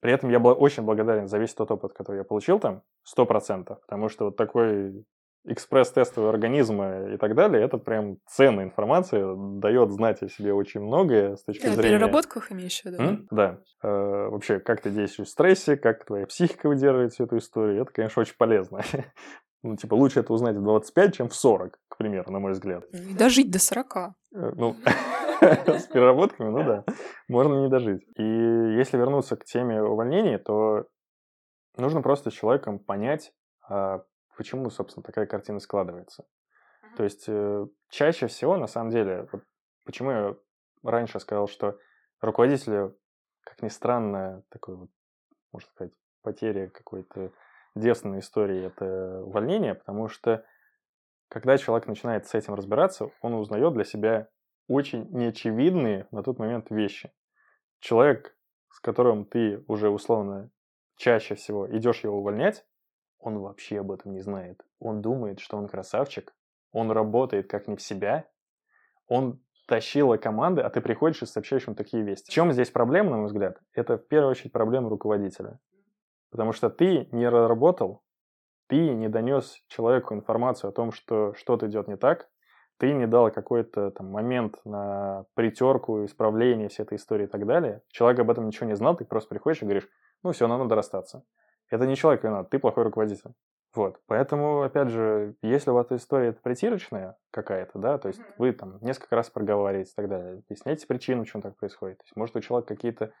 при 0.00 0.12
этом 0.12 0.28
я 0.28 0.38
был 0.38 0.54
очень 0.58 0.82
благодарен 0.82 1.28
за 1.28 1.38
весь 1.38 1.54
тот 1.54 1.70
опыт, 1.70 1.94
который 1.94 2.18
я 2.18 2.24
получил 2.24 2.58
там, 2.58 2.82
100%, 3.16 3.64
потому 3.64 4.10
что 4.10 4.26
вот 4.26 4.36
такой 4.36 5.06
экспресс-тестовые 5.44 6.30
организмы 6.30 7.12
и 7.14 7.16
так 7.16 7.34
далее, 7.34 7.64
это 7.64 7.78
прям 7.78 8.18
ценная 8.26 8.64
информация, 8.64 9.34
дает 9.36 9.90
знать 9.90 10.22
о 10.22 10.28
себе 10.28 10.52
очень 10.52 10.80
многое 10.80 11.36
с 11.36 11.44
точки 11.44 11.66
да, 11.66 11.72
зрения... 11.72 11.96
переработках 11.96 12.52
имеешь 12.52 12.80
в 12.80 12.84
виду? 12.84 13.02
М? 13.02 13.28
Да. 13.30 13.58
Э, 13.82 14.28
вообще, 14.28 14.60
как 14.60 14.82
ты 14.82 14.90
действуешь 14.90 15.28
в 15.28 15.32
стрессе, 15.32 15.76
как 15.76 16.04
твоя 16.04 16.26
психика 16.26 16.68
выдерживает 16.68 17.12
всю 17.12 17.24
эту 17.24 17.38
историю, 17.38 17.82
это, 17.82 17.92
конечно, 17.92 18.20
очень 18.20 18.36
полезно. 18.36 18.82
ну, 19.62 19.76
типа, 19.76 19.94
лучше 19.94 20.20
это 20.20 20.32
узнать 20.32 20.56
в 20.56 20.62
25, 20.62 21.14
чем 21.14 21.28
в 21.28 21.34
40, 21.34 21.78
к 21.88 21.96
примеру, 21.96 22.30
на 22.30 22.38
мой 22.38 22.52
взгляд. 22.52 22.84
И 22.92 23.14
дожить 23.14 23.50
до 23.50 23.58
40. 23.58 23.96
Э, 23.96 24.10
ну, 24.56 24.76
с 25.40 25.86
переработками, 25.86 26.50
ну 26.50 26.64
да, 26.64 26.84
можно 27.28 27.62
не 27.62 27.68
дожить. 27.68 28.02
И 28.16 28.22
если 28.22 28.98
вернуться 28.98 29.36
к 29.36 29.44
теме 29.44 29.82
увольнений, 29.82 30.38
то 30.38 30.84
нужно 31.78 32.02
просто 32.02 32.30
с 32.30 32.34
человеком 32.34 32.78
понять, 32.78 33.32
а, 33.68 34.02
почему, 34.40 34.70
собственно, 34.70 35.04
такая 35.04 35.26
картина 35.26 35.60
складывается. 35.60 36.22
Mm-hmm. 36.22 36.96
То 36.96 37.04
есть 37.04 37.24
э, 37.28 37.66
чаще 37.90 38.26
всего, 38.26 38.56
на 38.56 38.68
самом 38.68 38.88
деле, 38.88 39.28
вот 39.30 39.44
почему 39.84 40.10
я 40.10 40.36
раньше 40.82 41.20
сказал, 41.20 41.46
что 41.46 41.78
руководителю, 42.22 42.98
как 43.42 43.60
ни 43.60 43.68
странно, 43.68 44.42
такой 44.48 44.76
вот, 44.76 44.88
можно 45.52 45.68
сказать, 45.68 45.92
потеря 46.22 46.70
какой-то 46.70 47.32
девственной 47.74 48.20
истории 48.20 48.64
это 48.64 49.22
увольнение, 49.22 49.74
потому 49.74 50.08
что 50.08 50.42
когда 51.28 51.58
человек 51.58 51.86
начинает 51.86 52.26
с 52.26 52.34
этим 52.34 52.54
разбираться, 52.54 53.10
он 53.20 53.34
узнает 53.34 53.74
для 53.74 53.84
себя 53.84 54.30
очень 54.68 55.06
неочевидные 55.10 56.08
на 56.12 56.22
тот 56.22 56.38
момент 56.38 56.70
вещи. 56.70 57.12
Человек, 57.80 58.34
с 58.70 58.80
которым 58.80 59.26
ты 59.26 59.62
уже 59.68 59.90
условно 59.90 60.50
чаще 60.96 61.34
всего 61.34 61.70
идешь 61.76 62.04
его 62.04 62.20
увольнять, 62.20 62.64
он 63.20 63.38
вообще 63.38 63.80
об 63.80 63.92
этом 63.92 64.12
не 64.12 64.20
знает. 64.20 64.64
Он 64.78 65.02
думает, 65.02 65.40
что 65.40 65.56
он 65.56 65.68
красавчик, 65.68 66.34
он 66.72 66.90
работает 66.90 67.48
как 67.48 67.68
не 67.68 67.76
в 67.76 67.82
себя, 67.82 68.26
он 69.06 69.40
тащила 69.66 70.16
команды, 70.16 70.62
а 70.62 70.70
ты 70.70 70.80
приходишь 70.80 71.22
и 71.22 71.26
сообщаешь 71.26 71.66
ему 71.66 71.76
такие 71.76 72.02
вести. 72.02 72.30
В 72.30 72.34
чем 72.34 72.52
здесь 72.52 72.70
проблема, 72.70 73.10
на 73.10 73.16
мой 73.18 73.26
взгляд? 73.26 73.60
Это 73.72 73.98
в 73.98 74.06
первую 74.08 74.32
очередь 74.32 74.52
проблема 74.52 74.88
руководителя. 74.88 75.60
Потому 76.30 76.52
что 76.52 76.70
ты 76.70 77.08
не 77.12 77.28
работал, 77.28 78.02
ты 78.68 78.90
не 78.90 79.08
донес 79.08 79.62
человеку 79.68 80.14
информацию 80.14 80.70
о 80.70 80.72
том, 80.72 80.92
что 80.92 81.34
что-то 81.34 81.66
идет 81.66 81.88
не 81.88 81.96
так, 81.96 82.28
ты 82.78 82.92
не 82.92 83.06
дал 83.06 83.30
какой-то 83.30 83.90
там 83.90 84.10
момент 84.10 84.58
на 84.64 85.26
притерку, 85.34 86.04
исправление 86.04 86.68
всей 86.68 86.84
этой 86.84 86.96
истории 86.96 87.24
и 87.24 87.28
так 87.28 87.46
далее. 87.46 87.82
Человек 87.88 88.20
об 88.20 88.30
этом 88.30 88.46
ничего 88.46 88.66
не 88.66 88.76
знал, 88.76 88.96
ты 88.96 89.04
просто 89.04 89.28
приходишь 89.28 89.60
и 89.60 89.64
говоришь, 89.66 89.88
ну 90.22 90.32
все, 90.32 90.48
нам 90.48 90.60
надо 90.60 90.76
расстаться. 90.76 91.24
Это 91.70 91.86
не 91.86 91.96
человек 91.96 92.24
виноват, 92.24 92.50
ты 92.50 92.58
плохой 92.58 92.84
руководитель. 92.84 93.32
Вот, 93.74 94.00
поэтому, 94.06 94.62
опять 94.62 94.88
же, 94.88 95.36
если 95.42 95.70
у 95.70 95.74
вас 95.74 95.86
история 95.92 96.30
это 96.30 96.40
притирочная 96.42 97.16
какая-то, 97.30 97.78
да, 97.78 97.98
то 97.98 98.08
есть 98.08 98.20
вы 98.36 98.52
там 98.52 98.78
несколько 98.80 99.14
раз 99.14 99.30
проговариваете 99.30 99.92
и 99.92 99.94
так 99.94 100.08
далее, 100.08 100.42
объясняйте 100.44 100.88
причину, 100.88 101.22
почему 101.22 101.42
так 101.42 101.56
происходит. 101.56 101.98
То 101.98 102.04
есть, 102.04 102.16
может, 102.16 102.34
у 102.34 102.40
человека 102.40 102.74
какие-то 102.74 103.12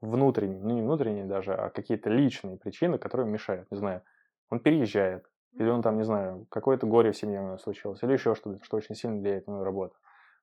внутренние, 0.00 0.60
ну 0.60 0.74
не 0.74 0.82
внутренние 0.82 1.24
даже, 1.24 1.54
а 1.54 1.70
какие-то 1.70 2.10
личные 2.10 2.58
причины, 2.58 2.98
которые 2.98 3.30
мешают. 3.30 3.70
Не 3.70 3.76
знаю, 3.76 4.02
он 4.50 4.58
переезжает, 4.58 5.24
или 5.52 5.68
он 5.68 5.82
там, 5.82 5.96
не 5.96 6.04
знаю, 6.04 6.46
какое-то 6.50 6.88
горе 6.88 7.12
в 7.12 7.16
семье 7.16 7.40
у 7.40 7.44
него 7.44 7.58
случилось, 7.58 8.02
или 8.02 8.12
еще 8.12 8.34
что-то, 8.34 8.58
что 8.64 8.76
очень 8.76 8.96
сильно 8.96 9.20
влияет 9.20 9.46
на 9.46 9.52
его 9.52 9.64
работу. 9.64 9.94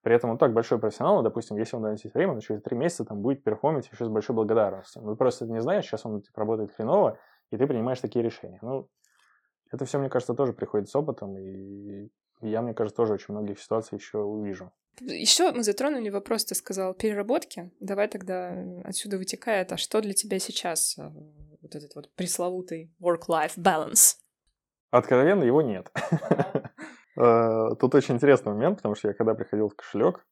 При 0.02 0.16
этом 0.16 0.30
он 0.30 0.38
так 0.38 0.54
большой 0.54 0.80
профессионал, 0.80 1.22
допустим, 1.22 1.58
если 1.58 1.76
он 1.76 1.82
даст 1.82 2.06
время, 2.14 2.34
он 2.34 2.40
через 2.40 2.62
три 2.62 2.78
месяца 2.78 3.04
там 3.04 3.22
будет 3.22 3.44
перформить 3.44 3.90
еще 3.92 4.06
с 4.06 4.08
большой 4.08 4.36
благодарностью. 4.36 5.02
Ну, 5.02 5.18
просто 5.18 5.46
не 5.46 5.60
знаешь, 5.60 5.84
сейчас 5.84 6.06
он 6.06 6.22
типа, 6.22 6.40
работает 6.40 6.72
хреново, 6.72 7.20
и 7.52 7.58
ты 7.58 7.68
принимаешь 7.68 8.00
такие 8.00 8.24
решения. 8.24 8.60
Ну, 8.62 8.90
это 9.72 9.86
все, 9.86 10.00
мне 10.00 10.10
кажется, 10.10 10.34
тоже 10.34 10.54
приходит 10.54 10.90
с 10.90 10.96
опытом, 10.96 11.38
и 11.38 12.10
я, 12.42 12.62
мне 12.62 12.74
кажется, 12.74 12.96
тоже 12.96 13.14
очень 13.14 13.34
многих 13.34 13.60
ситуаций 13.60 13.98
еще 13.98 14.20
увижу. 14.20 14.72
Еще 15.02 15.52
мы 15.52 15.64
затронули 15.64 16.10
вопрос, 16.10 16.46
ты 16.46 16.56
сказал, 16.56 16.94
переработки. 16.94 17.72
Давай 17.80 18.08
тогда 18.08 18.54
отсюда 18.84 19.18
вытекает, 19.18 19.72
а 19.72 19.78
что 19.78 20.02
для 20.02 20.14
тебя 20.14 20.40
сейчас 20.40 20.98
э, 20.98 21.10
вот 21.62 21.76
этот 21.76 21.96
вот 21.96 22.14
пресловутый 22.16 22.94
work-life 23.02 23.58
balance? 23.58 24.18
Откровенно 24.92 25.44
его 25.44 25.62
нет. 25.62 25.92
Э, 27.22 27.76
тут 27.78 27.96
очень 27.96 28.16
интересный 28.16 28.54
момент, 28.54 28.78
потому 28.78 28.96
что 28.96 29.10
я 29.10 29.14
когда 29.14 29.34
приходил 29.34 29.68
в 29.68 29.76
кошелек, 29.76 30.26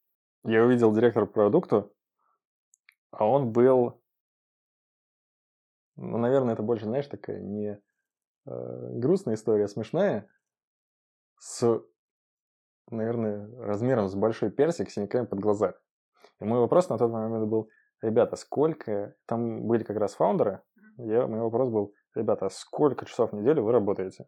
я 0.45 0.63
увидел 0.63 0.93
директора 0.93 1.25
по 1.25 1.33
продукту, 1.33 1.93
а 3.11 3.27
он 3.27 3.51
был 3.51 4.01
ну, 5.97 6.17
наверное, 6.17 6.53
это 6.53 6.63
больше, 6.63 6.85
знаешь, 6.85 7.07
такая 7.07 7.41
не 7.41 7.81
э, 8.45 8.89
грустная 8.93 9.35
история, 9.35 9.65
а 9.65 9.67
смешная, 9.67 10.29
с, 11.39 11.81
наверное, 12.89 13.49
размером 13.57 14.07
с 14.07 14.15
большой 14.15 14.51
персик, 14.51 14.89
синяками 14.89 15.25
под 15.25 15.39
глазами. 15.39 15.75
И 16.39 16.45
мой 16.45 16.59
вопрос 16.59 16.89
на 16.89 16.97
тот 16.97 17.11
момент 17.11 17.47
был, 17.47 17.69
ребята, 18.01 18.35
сколько... 18.35 19.15
Там 19.25 19.67
были 19.67 19.83
как 19.83 19.97
раз 19.97 20.13
фаундеры, 20.15 20.61
я, 20.97 21.27
мой 21.27 21.41
вопрос 21.41 21.69
был, 21.69 21.93
ребята, 22.15 22.49
сколько 22.49 23.05
часов 23.05 23.31
в 23.31 23.35
неделю 23.35 23.63
вы 23.63 23.71
работаете? 23.71 24.27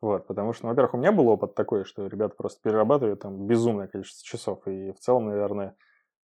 Вот, 0.00 0.26
потому 0.26 0.52
что, 0.52 0.64
ну, 0.64 0.70
во-первых, 0.70 0.94
у 0.94 0.98
меня 0.98 1.10
был 1.10 1.28
опыт 1.28 1.54
такой, 1.54 1.84
что 1.84 2.06
ребята 2.06 2.36
просто 2.36 2.60
перерабатывают 2.62 3.20
там 3.20 3.46
безумное 3.46 3.88
количество 3.88 4.24
часов. 4.24 4.66
И 4.68 4.92
в 4.92 5.00
целом, 5.00 5.26
наверное, 5.26 5.76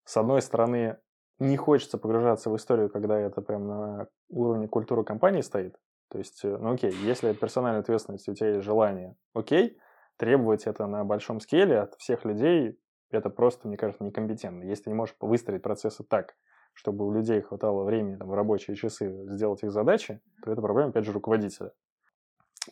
с 0.05 0.17
одной 0.17 0.43
стороны, 0.43 0.99
не 1.41 1.57
хочется 1.57 1.99
погружаться 1.99 2.51
в 2.51 2.57
историю, 2.57 2.91
когда 2.91 3.19
это 3.19 3.41
прям 3.41 3.67
на 3.67 4.09
уровне 4.29 4.69
культуры 4.69 5.05
компании 5.05 5.41
стоит. 5.41 5.77
То 6.11 6.19
есть, 6.19 6.45
э, 6.45 6.57
ну 6.57 6.75
окей, 6.75 6.93
если 6.93 7.31
это 7.31 7.41
персональная 7.41 7.81
ответственность, 7.81 8.29
у 8.29 8.35
тебя 8.35 8.51
есть 8.51 8.65
желание, 8.65 9.17
окей, 9.35 9.79
требовать 10.17 10.67
это 10.67 10.87
на 10.87 11.05
большом 11.05 11.41
скеле 11.41 11.81
от 11.81 11.95
всех 11.95 12.25
людей, 12.25 12.79
это 13.11 13.31
просто, 13.31 13.69
мне 13.69 13.77
кажется, 13.77 14.05
некомпетентно. 14.05 14.65
Если 14.65 14.85
ты 14.85 14.91
не 14.91 14.97
можешь 14.97 15.17
выстроить 15.21 15.62
процессы 15.62 16.05
так, 16.05 16.37
чтобы 16.75 17.07
у 17.07 17.12
людей 17.12 17.41
хватало 17.41 17.85
времени 17.85 18.17
там, 18.17 18.29
в 18.29 18.35
рабочие 18.35 18.77
часы 18.77 19.27
сделать 19.31 19.62
их 19.62 19.73
задачи, 19.73 20.21
то 20.45 20.53
это 20.53 20.61
проблема, 20.61 20.91
опять 20.91 21.05
же, 21.05 21.12
руководителя. 21.12 21.73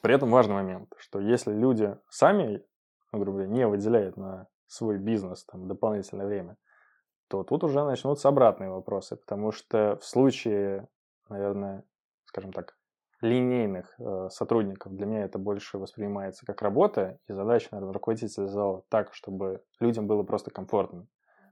При 0.03 0.15
этом 0.15 0.31
важный 0.31 0.55
момент, 0.55 0.93
что 0.99 1.19
если 1.19 1.53
люди 1.53 1.97
сами, 2.11 2.62
ну, 3.12 3.19
грубо 3.19 3.39
говоря, 3.39 3.53
не 3.53 3.66
выделяют 3.66 4.16
на 4.16 4.47
свой 4.66 4.99
бизнес 4.99 5.45
там, 5.45 5.66
дополнительное 5.66 6.27
время, 6.27 6.57
то 7.29 7.45
тут 7.45 7.65
уже 7.65 7.85
начнутся 7.85 8.29
обратные 8.29 8.71
вопросы, 8.71 9.17
потому 9.17 9.53
что 9.53 9.99
в 10.01 10.05
случае, 10.05 10.89
наверное, 11.29 11.85
скажем 12.25 12.53
так, 12.53 12.77
линейных 13.21 13.95
э, 13.99 14.29
сотрудников 14.31 14.95
для 14.95 15.07
меня 15.07 15.25
это 15.25 15.39
больше 15.39 15.79
воспринимается 15.79 16.47
как 16.47 16.63
работа, 16.63 17.19
и 17.29 17.33
задача, 17.33 17.69
наверное, 17.73 17.93
руководителя 17.93 18.47
зала 18.47 18.85
так, 18.89 19.13
чтобы 19.13 19.63
людям 19.81 20.07
было 20.07 20.23
просто 20.23 20.51
комфортно. 20.51 21.07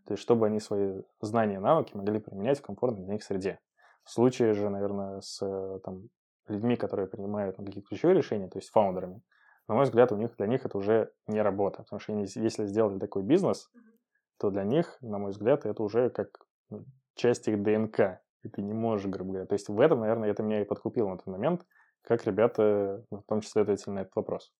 То 0.06 0.12
есть, 0.12 0.22
чтобы 0.22 0.46
они 0.46 0.60
свои 0.60 1.02
знания 1.20 1.56
и 1.56 1.58
навыки 1.58 1.96
могли 1.96 2.20
применять 2.20 2.60
в 2.60 2.62
комфортной 2.62 3.04
для 3.04 3.14
них 3.14 3.24
среде. 3.24 3.58
В 4.04 4.10
случае 4.10 4.52
же, 4.54 4.70
наверное, 4.70 5.20
с 5.20 5.42
э, 5.42 5.80
там, 5.82 6.08
людьми, 6.46 6.76
которые 6.76 7.08
принимают 7.08 7.56
какие-то 7.56 7.88
ключевые 7.88 8.16
решения, 8.16 8.48
то 8.48 8.58
есть 8.58 8.70
фаундерами, 8.70 9.20
на 9.68 9.74
мой 9.74 9.84
взгляд, 9.84 10.12
у 10.12 10.16
них, 10.16 10.36
для 10.36 10.46
них 10.46 10.64
это 10.64 10.78
уже 10.78 11.10
не 11.26 11.42
работа. 11.42 11.82
Потому 11.82 11.98
что 11.98 12.12
они, 12.12 12.26
если 12.36 12.66
сделали 12.66 13.00
такой 13.00 13.22
бизнес, 13.22 13.68
то 14.38 14.50
для 14.50 14.64
них, 14.64 14.96
на 15.00 15.18
мой 15.18 15.30
взгляд, 15.30 15.66
это 15.66 15.82
уже 15.82 16.10
как 16.10 16.28
ну, 16.70 16.84
часть 17.14 17.48
их 17.48 17.62
ДНК. 17.62 18.20
И 18.42 18.48
ты 18.48 18.62
не 18.62 18.72
можешь, 18.72 19.06
грубо 19.06 19.30
говоря. 19.30 19.46
То 19.46 19.54
есть 19.54 19.68
в 19.68 19.80
этом, 19.80 20.00
наверное, 20.00 20.30
это 20.30 20.42
меня 20.42 20.60
и 20.60 20.64
подкупило 20.64 21.08
на 21.08 21.16
тот 21.16 21.26
момент, 21.26 21.66
как 22.02 22.24
ребята, 22.26 23.04
в 23.10 23.22
том 23.22 23.40
числе, 23.40 23.62
ответили 23.62 23.94
на 23.94 23.98
этот 24.00 24.14
вопрос. 24.14 24.52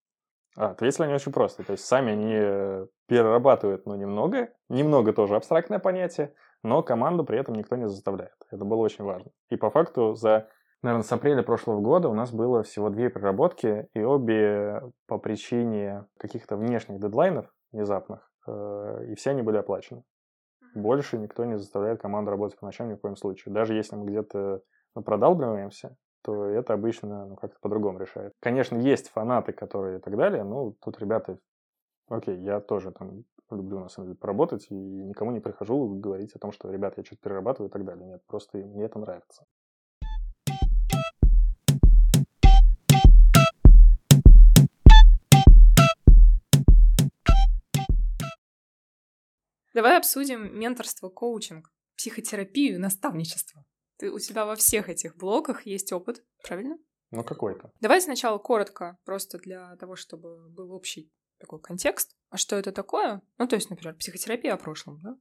А, 0.57 0.71
ответили 0.71 1.05
они 1.05 1.15
очень 1.15 1.33
просто. 1.33 1.63
То 1.63 1.73
есть 1.73 1.85
сами 1.85 2.13
они 2.13 2.35
э, 2.35 2.87
перерабатывают, 3.07 3.87
ну, 3.87 3.95
немного. 3.95 4.49
Немного 4.69 5.13
тоже 5.13 5.37
абстрактное 5.37 5.79
понятие, 5.79 6.35
но 6.63 6.83
команду 6.83 7.25
при 7.25 7.39
этом 7.39 7.55
никто 7.55 7.77
не 7.77 7.89
заставляет. 7.89 8.35
Это 8.51 8.65
было 8.65 8.79
очень 8.79 9.05
важно. 9.05 9.31
И 9.51 9.57
по 9.57 9.71
факту 9.71 10.15
за 10.15 10.49
наверное, 10.83 11.05
с 11.05 11.13
апреля 11.13 11.43
прошлого 11.43 11.81
года 11.81 12.09
у 12.09 12.15
нас 12.15 12.33
было 12.33 12.63
всего 12.63 12.91
две 12.91 13.11
переработки, 13.11 13.89
и 13.95 14.03
обе 14.03 14.83
по 15.07 15.19
причине 15.19 16.07
каких-то 16.17 16.57
внешних 16.57 17.01
дедлайнов 17.01 17.47
внезапных, 17.73 18.31
и 18.47 19.15
все 19.15 19.31
они 19.31 19.43
были 19.43 19.57
оплачены. 19.57 20.05
Больше 20.75 21.19
никто 21.19 21.45
не 21.45 21.59
заставляет 21.59 22.01
команду 22.01 22.31
работать 22.31 22.59
по 22.59 22.67
ночам 22.67 22.89
ни 22.89 22.95
в 22.95 23.01
коем 23.01 23.17
случае. 23.17 23.55
Даже 23.55 23.75
если 23.75 23.97
мы 23.97 24.07
где-то 24.07 24.63
ну, 24.95 25.03
продалбливаемся, 25.03 25.97
то 26.23 26.45
это 26.45 26.75
обычно 26.75 27.27
ну, 27.27 27.37
как-то 27.37 27.59
по-другому 27.61 27.99
решает. 27.99 28.35
Конечно, 28.41 28.77
есть 28.77 29.09
фанаты, 29.09 29.53
которые 29.53 29.99
и 29.99 30.01
так 30.01 30.17
далее, 30.17 30.45
но 30.45 30.73
тут 30.83 30.99
ребята, 30.99 31.39
окей, 32.09 32.37
я 32.39 32.61
тоже 32.61 32.91
там 32.91 33.25
люблю, 33.51 33.79
на 33.79 33.89
самом 33.89 34.09
деле, 34.09 34.19
поработать, 34.19 34.67
и 34.71 34.75
никому 34.75 35.31
не 35.31 35.41
прихожу 35.41 35.89
говорить 36.01 36.35
о 36.35 36.39
том, 36.39 36.53
что, 36.53 36.71
ребят, 36.71 36.95
я 36.97 37.05
что-то 37.05 37.23
перерабатываю 37.23 37.69
и 37.69 37.73
так 37.73 37.85
далее. 37.85 38.07
Нет, 38.07 38.23
просто 38.27 38.59
мне 38.59 38.85
это 38.85 38.99
нравится. 38.99 39.47
Давай 49.77 49.99
обсудим 49.99 50.59
менторство, 50.59 51.11
коучинг, 51.11 51.71
психотерапию, 51.99 52.81
наставничество. 52.81 53.63
Ты, 53.99 54.11
у 54.11 54.19
тебя 54.19 54.47
во 54.47 54.57
всех 54.57 54.89
этих 54.89 55.15
блоках 55.19 55.67
есть 55.67 55.93
опыт, 55.93 56.25
правильно? 56.43 56.79
Ну, 57.11 57.23
какой-то. 57.23 57.71
Давай 57.81 58.01
сначала 58.01 58.39
коротко, 58.39 58.97
просто 59.05 59.37
для 59.37 59.77
того, 59.77 59.95
чтобы 59.95 60.49
был 60.49 60.73
общий 60.73 61.13
такой 61.39 61.61
контекст. 61.61 62.17
А 62.31 62.39
что 62.39 62.57
это 62.57 62.73
такое? 62.73 63.21
Ну, 63.37 63.47
то 63.47 63.57
есть, 63.57 63.69
например, 63.69 63.95
психотерапия 63.97 64.55
о 64.55 64.57
прошлом, 64.57 64.99
да? 65.03 65.19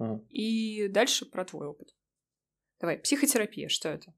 Mm. 0.00 0.26
И 0.28 0.88
дальше 0.88 1.30
про 1.30 1.44
твой 1.44 1.66
опыт. 1.66 1.94
Давай, 2.80 2.96
психотерапия, 2.96 3.68
что 3.68 3.90
это? 3.90 4.14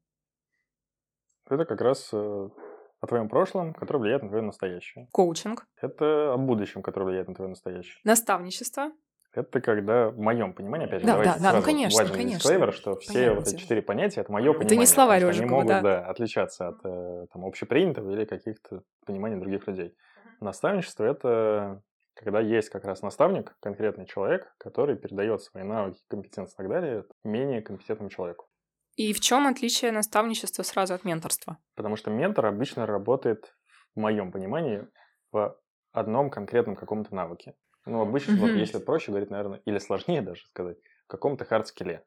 Это 1.49 1.65
как 1.65 1.81
раз 1.81 2.07
э, 2.13 2.15
о 2.15 3.07
твоем 3.07 3.27
прошлом, 3.27 3.73
которое 3.73 3.99
влияет 3.99 4.23
на 4.23 4.29
твое 4.29 4.43
настоящее. 4.43 5.09
Коучинг. 5.11 5.67
Это 5.75 6.31
о 6.31 6.37
будущем, 6.37 6.81
которое 6.81 7.07
влияет 7.07 7.27
на 7.27 7.35
твое 7.35 7.49
настоящее. 7.49 7.99
Наставничество. 8.05 8.93
Это 9.33 9.61
когда, 9.61 10.09
в 10.09 10.19
моем 10.19 10.53
понимании, 10.53 10.85
опять 10.85 11.01
же, 11.01 11.07
да, 11.07 11.13
давайте 11.13 11.39
да, 11.39 11.51
да, 11.51 11.57
ну, 11.57 11.63
конечно, 11.63 11.97
конечно, 11.97 12.17
конечно. 12.17 12.39
дисклеймер, 12.39 12.73
что 12.73 12.95
все 12.97 13.13
Понятно. 13.13 13.35
вот 13.35 13.47
эти 13.47 13.55
четыре 13.55 13.81
понятия, 13.81 14.21
это 14.21 14.31
мое 14.31 14.53
понимание. 14.53 14.65
Это 14.67 14.75
не 14.75 14.85
что 14.85 15.09
Ожегова, 15.09 15.31
Они 15.31 15.49
могут, 15.49 15.67
да. 15.67 15.81
да, 15.81 16.05
отличаться 16.05 16.67
от 16.67 16.79
э, 16.83 17.25
там, 17.33 17.45
общепринятого 17.45 18.11
или 18.11 18.25
каких-то 18.25 18.83
пониманий 19.05 19.39
других 19.39 19.67
людей. 19.67 19.95
Наставничество— 20.39 21.03
это 21.05 21.81
когда 22.15 22.39
есть 22.39 22.69
как 22.69 22.85
раз 22.85 23.01
наставник, 23.01 23.55
конкретный 23.59 24.05
человек, 24.05 24.53
который 24.59 24.95
передает 24.95 25.41
свои 25.41 25.63
навыки, 25.63 25.99
компетенции 26.07 26.53
и 26.53 26.57
так 26.57 26.69
далее 26.69 27.05
менее 27.23 27.61
компетентному 27.61 28.09
человеку. 28.09 28.47
И 28.95 29.11
в 29.13 29.19
чем 29.19 29.47
отличие 29.47 29.91
наставничества 29.91 30.61
сразу 30.61 30.93
от 30.93 31.03
менторства? 31.03 31.57
Потому 31.75 31.95
что 31.95 32.11
ментор 32.11 32.45
обычно 32.45 32.85
работает, 32.85 33.55
в 33.95 33.99
моем 33.99 34.31
понимании, 34.31 34.87
в 35.31 35.57
одном 35.91 36.29
конкретном 36.29 36.75
каком-то 36.75 37.15
навыке. 37.15 37.55
Ну, 37.85 38.01
обычно, 38.01 38.35
вот 38.35 38.51
Мгм. 38.51 38.59
если 38.59 38.77
проще 38.79 39.11
говорить, 39.11 39.29
наверное, 39.29 39.61
или 39.65 39.77
сложнее 39.77 40.21
даже 40.21 40.45
сказать, 40.45 40.77
в 41.05 41.07
каком-то 41.07 41.45
хардскилле. 41.45 42.03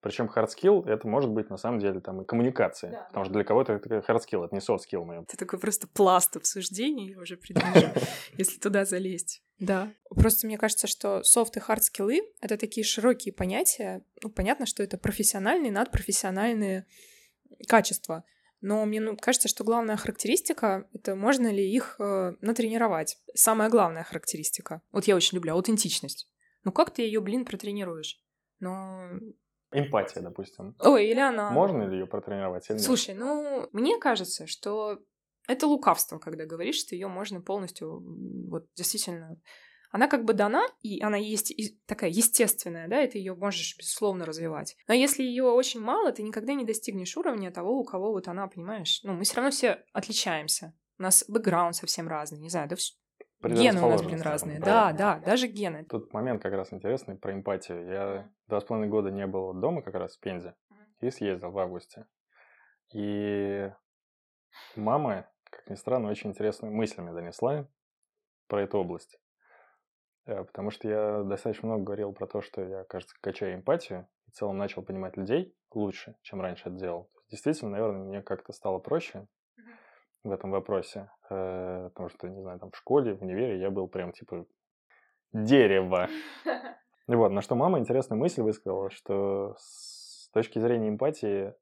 Причем 0.00 0.28
хардскилл 0.28 0.84
это 0.84 1.08
может 1.08 1.30
быть 1.30 1.48
на 1.48 1.56
самом 1.56 1.78
деле 1.78 1.98
там 1.98 2.20
и 2.20 2.26
коммуникация. 2.26 2.90
Да, 2.90 3.04
потому 3.08 3.24
что 3.24 3.32
для 3.32 3.42
кого-то 3.42 3.72
это 3.72 4.02
хардскилл, 4.02 4.44
это 4.44 4.54
не 4.54 4.60
софтскилл 4.60 5.04
моем. 5.04 5.22
Это 5.22 5.38
такой 5.38 5.58
просто 5.58 5.88
пласт 5.88 6.36
обсуждений, 6.36 7.12
я 7.12 7.18
уже 7.18 7.38
предвижу, 7.38 7.88
если 8.36 8.60
туда 8.60 8.84
залезть. 8.84 9.42
Да. 9.58 9.90
Просто 10.10 10.46
мне 10.46 10.58
кажется, 10.58 10.86
что 10.86 11.22
софт 11.22 11.56
и 11.56 11.60
хард 11.60 11.84
скиллы— 11.84 12.20
это 12.42 12.58
такие 12.58 12.84
широкие 12.84 13.32
понятия. 13.32 14.04
Ну, 14.22 14.28
понятно, 14.28 14.66
что 14.66 14.82
это 14.82 14.98
профессиональные, 14.98 15.72
надпрофессиональные 15.72 16.86
качества. 17.66 18.24
Но 18.66 18.86
мне 18.86 18.98
ну, 18.98 19.14
кажется, 19.14 19.46
что 19.46 19.62
главная 19.62 19.98
характеристика— 19.98 20.88
это 20.94 21.14
можно 21.14 21.48
ли 21.52 21.70
их 21.70 21.96
э, 21.98 22.32
натренировать. 22.40 23.18
Самая 23.34 23.68
главная 23.68 24.04
характеристика. 24.04 24.80
Вот 24.90 25.04
я 25.04 25.16
очень 25.16 25.36
люблю 25.36 25.52
аутентичность. 25.52 26.30
Ну 26.64 26.72
как 26.72 26.90
ты 26.90 27.02
ее, 27.02 27.20
блин, 27.20 27.44
протренируешь? 27.44 28.18
Ну, 28.60 29.20
Эмпатия, 29.70 30.22
допустим. 30.22 30.74
ой, 30.78 31.08
или 31.08 31.20
она... 31.20 31.50
Можно 31.50 31.82
ли 31.82 31.98
ее 31.98 32.06
протренировать 32.06 32.64
или 32.70 32.76
нет? 32.76 32.86
Слушай, 32.86 33.14
ну, 33.14 33.68
мне 33.72 33.98
кажется, 33.98 34.46
что 34.46 34.98
это 35.46 35.66
лукавство, 35.66 36.18
когда 36.18 36.46
говоришь, 36.46 36.76
что 36.76 36.94
ее 36.94 37.08
можно 37.08 37.42
полностью, 37.42 38.02
вот 38.48 38.64
действительно, 38.76 39.36
она 39.94 40.08
как 40.08 40.24
бы 40.24 40.32
дана, 40.32 40.66
и 40.82 41.00
она 41.00 41.16
есть 41.16 41.52
и 41.52 41.78
такая 41.86 42.10
естественная, 42.10 42.88
да, 42.88 43.04
и 43.04 43.08
ты 43.08 43.18
ее 43.18 43.36
можешь, 43.36 43.76
безусловно, 43.78 44.24
развивать. 44.26 44.76
Но 44.88 44.94
если 44.94 45.22
ее 45.22 45.44
очень 45.44 45.80
мало, 45.80 46.10
ты 46.10 46.24
никогда 46.24 46.54
не 46.54 46.64
достигнешь 46.64 47.16
уровня 47.16 47.52
того, 47.52 47.78
у 47.78 47.84
кого 47.84 48.10
вот 48.10 48.26
она, 48.26 48.48
понимаешь, 48.48 48.98
ну, 49.04 49.12
мы 49.12 49.22
все 49.22 49.36
равно 49.36 49.52
все 49.52 49.84
отличаемся. 49.92 50.74
У 50.98 51.02
нас 51.04 51.24
бэкграунд 51.28 51.76
совсем 51.76 52.08
разный, 52.08 52.40
не 52.40 52.48
знаю, 52.48 52.68
да, 52.68 52.74
вс- 52.74 52.96
гены 53.62 53.78
у 53.86 53.90
нас, 53.90 54.02
блин, 54.02 54.20
разные. 54.22 54.58
Да, 54.58 54.92
да, 54.98 55.18
даже 55.26 55.46
гены. 55.46 55.84
Тут 55.84 56.12
момент 56.12 56.42
как 56.42 56.54
раз 56.54 56.72
интересный 56.72 57.14
про 57.16 57.32
эмпатию. 57.32 57.86
Я 57.86 58.32
два 58.48 58.60
с 58.60 58.64
половиной 58.64 58.90
года 58.90 59.12
не 59.12 59.28
был 59.28 59.54
дома 59.54 59.82
как 59.82 59.94
раз 59.94 60.16
в 60.16 60.20
Пензе 60.20 60.56
и 61.02 61.10
съездил 61.10 61.52
в 61.52 61.58
августе. 61.60 62.06
И 62.92 63.70
мама, 64.74 65.30
как 65.50 65.70
ни 65.70 65.76
странно, 65.76 66.10
очень 66.10 66.30
интересными 66.30 66.74
мыслями 66.74 67.12
донесла 67.12 67.68
про 68.48 68.62
эту 68.62 68.78
область. 68.78 69.20
Э, 70.26 70.44
Потому 70.44 70.70
что 70.70 70.88
я 70.88 71.22
достаточно 71.22 71.68
много 71.68 71.84
говорил 71.84 72.12
про 72.12 72.26
то, 72.26 72.40
что 72.40 72.62
я, 72.62 72.84
кажется, 72.84 73.16
качаю 73.20 73.56
эмпатию 73.56 74.06
и 74.26 74.30
в 74.30 74.34
целом 74.34 74.56
начал 74.58 74.82
понимать 74.82 75.16
людей 75.16 75.54
лучше, 75.72 76.16
чем 76.22 76.40
раньше 76.40 76.68
это 76.68 76.78
делал. 76.78 77.10
Действительно, 77.30 77.72
наверное, 77.72 78.04
мне 78.04 78.22
как-то 78.22 78.52
стало 78.52 78.78
проще 78.78 79.26
в 80.22 80.30
этом 80.30 80.50
вопросе. 80.50 81.10
э, 81.30 81.90
Потому 81.92 82.08
что, 82.08 82.28
не 82.28 82.40
знаю, 82.40 82.58
там 82.58 82.70
в 82.70 82.76
школе, 82.76 83.14
в 83.14 83.22
универе 83.22 83.58
я 83.58 83.70
был 83.70 83.88
прям 83.88 84.12
типа 84.12 84.46
дерево. 85.32 86.08
И 87.08 87.14
вот, 87.14 87.32
на 87.32 87.42
что 87.42 87.54
мама 87.54 87.78
интересную 87.78 88.18
мысль 88.18 88.40
высказала, 88.40 88.90
что 88.90 89.56
с 89.58 90.30
точки 90.32 90.58
зрения 90.58 90.88
эмпатии 90.88 91.52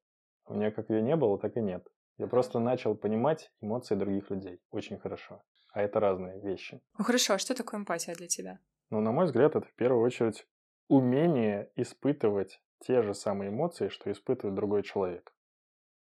у 0.46 0.54
меня 0.54 0.70
как 0.70 0.90
ее 0.90 1.02
не 1.02 1.16
было, 1.16 1.38
так 1.38 1.56
и 1.56 1.60
нет. 1.60 1.86
Я 2.18 2.28
просто 2.28 2.60
начал 2.60 2.94
понимать 2.94 3.50
эмоции 3.60 3.96
других 3.96 4.30
людей 4.30 4.60
очень 4.70 4.98
хорошо. 4.98 5.42
А 5.72 5.82
это 5.82 6.00
разные 6.00 6.40
вещи. 6.40 6.80
Ну 6.98 7.04
хорошо, 7.04 7.34
а 7.34 7.38
что 7.38 7.54
такое 7.54 7.80
эмпатия 7.80 8.14
для 8.14 8.28
тебя? 8.28 8.60
Но, 8.90 9.00
на 9.00 9.10
мой 9.10 9.24
взгляд, 9.24 9.56
это 9.56 9.66
в 9.66 9.74
первую 9.74 10.02
очередь 10.02 10.46
умение 10.88 11.70
испытывать 11.76 12.62
те 12.80 13.02
же 13.02 13.14
самые 13.14 13.50
эмоции, 13.50 13.88
что 13.88 14.12
испытывает 14.12 14.54
другой 14.54 14.82
человек. 14.82 15.34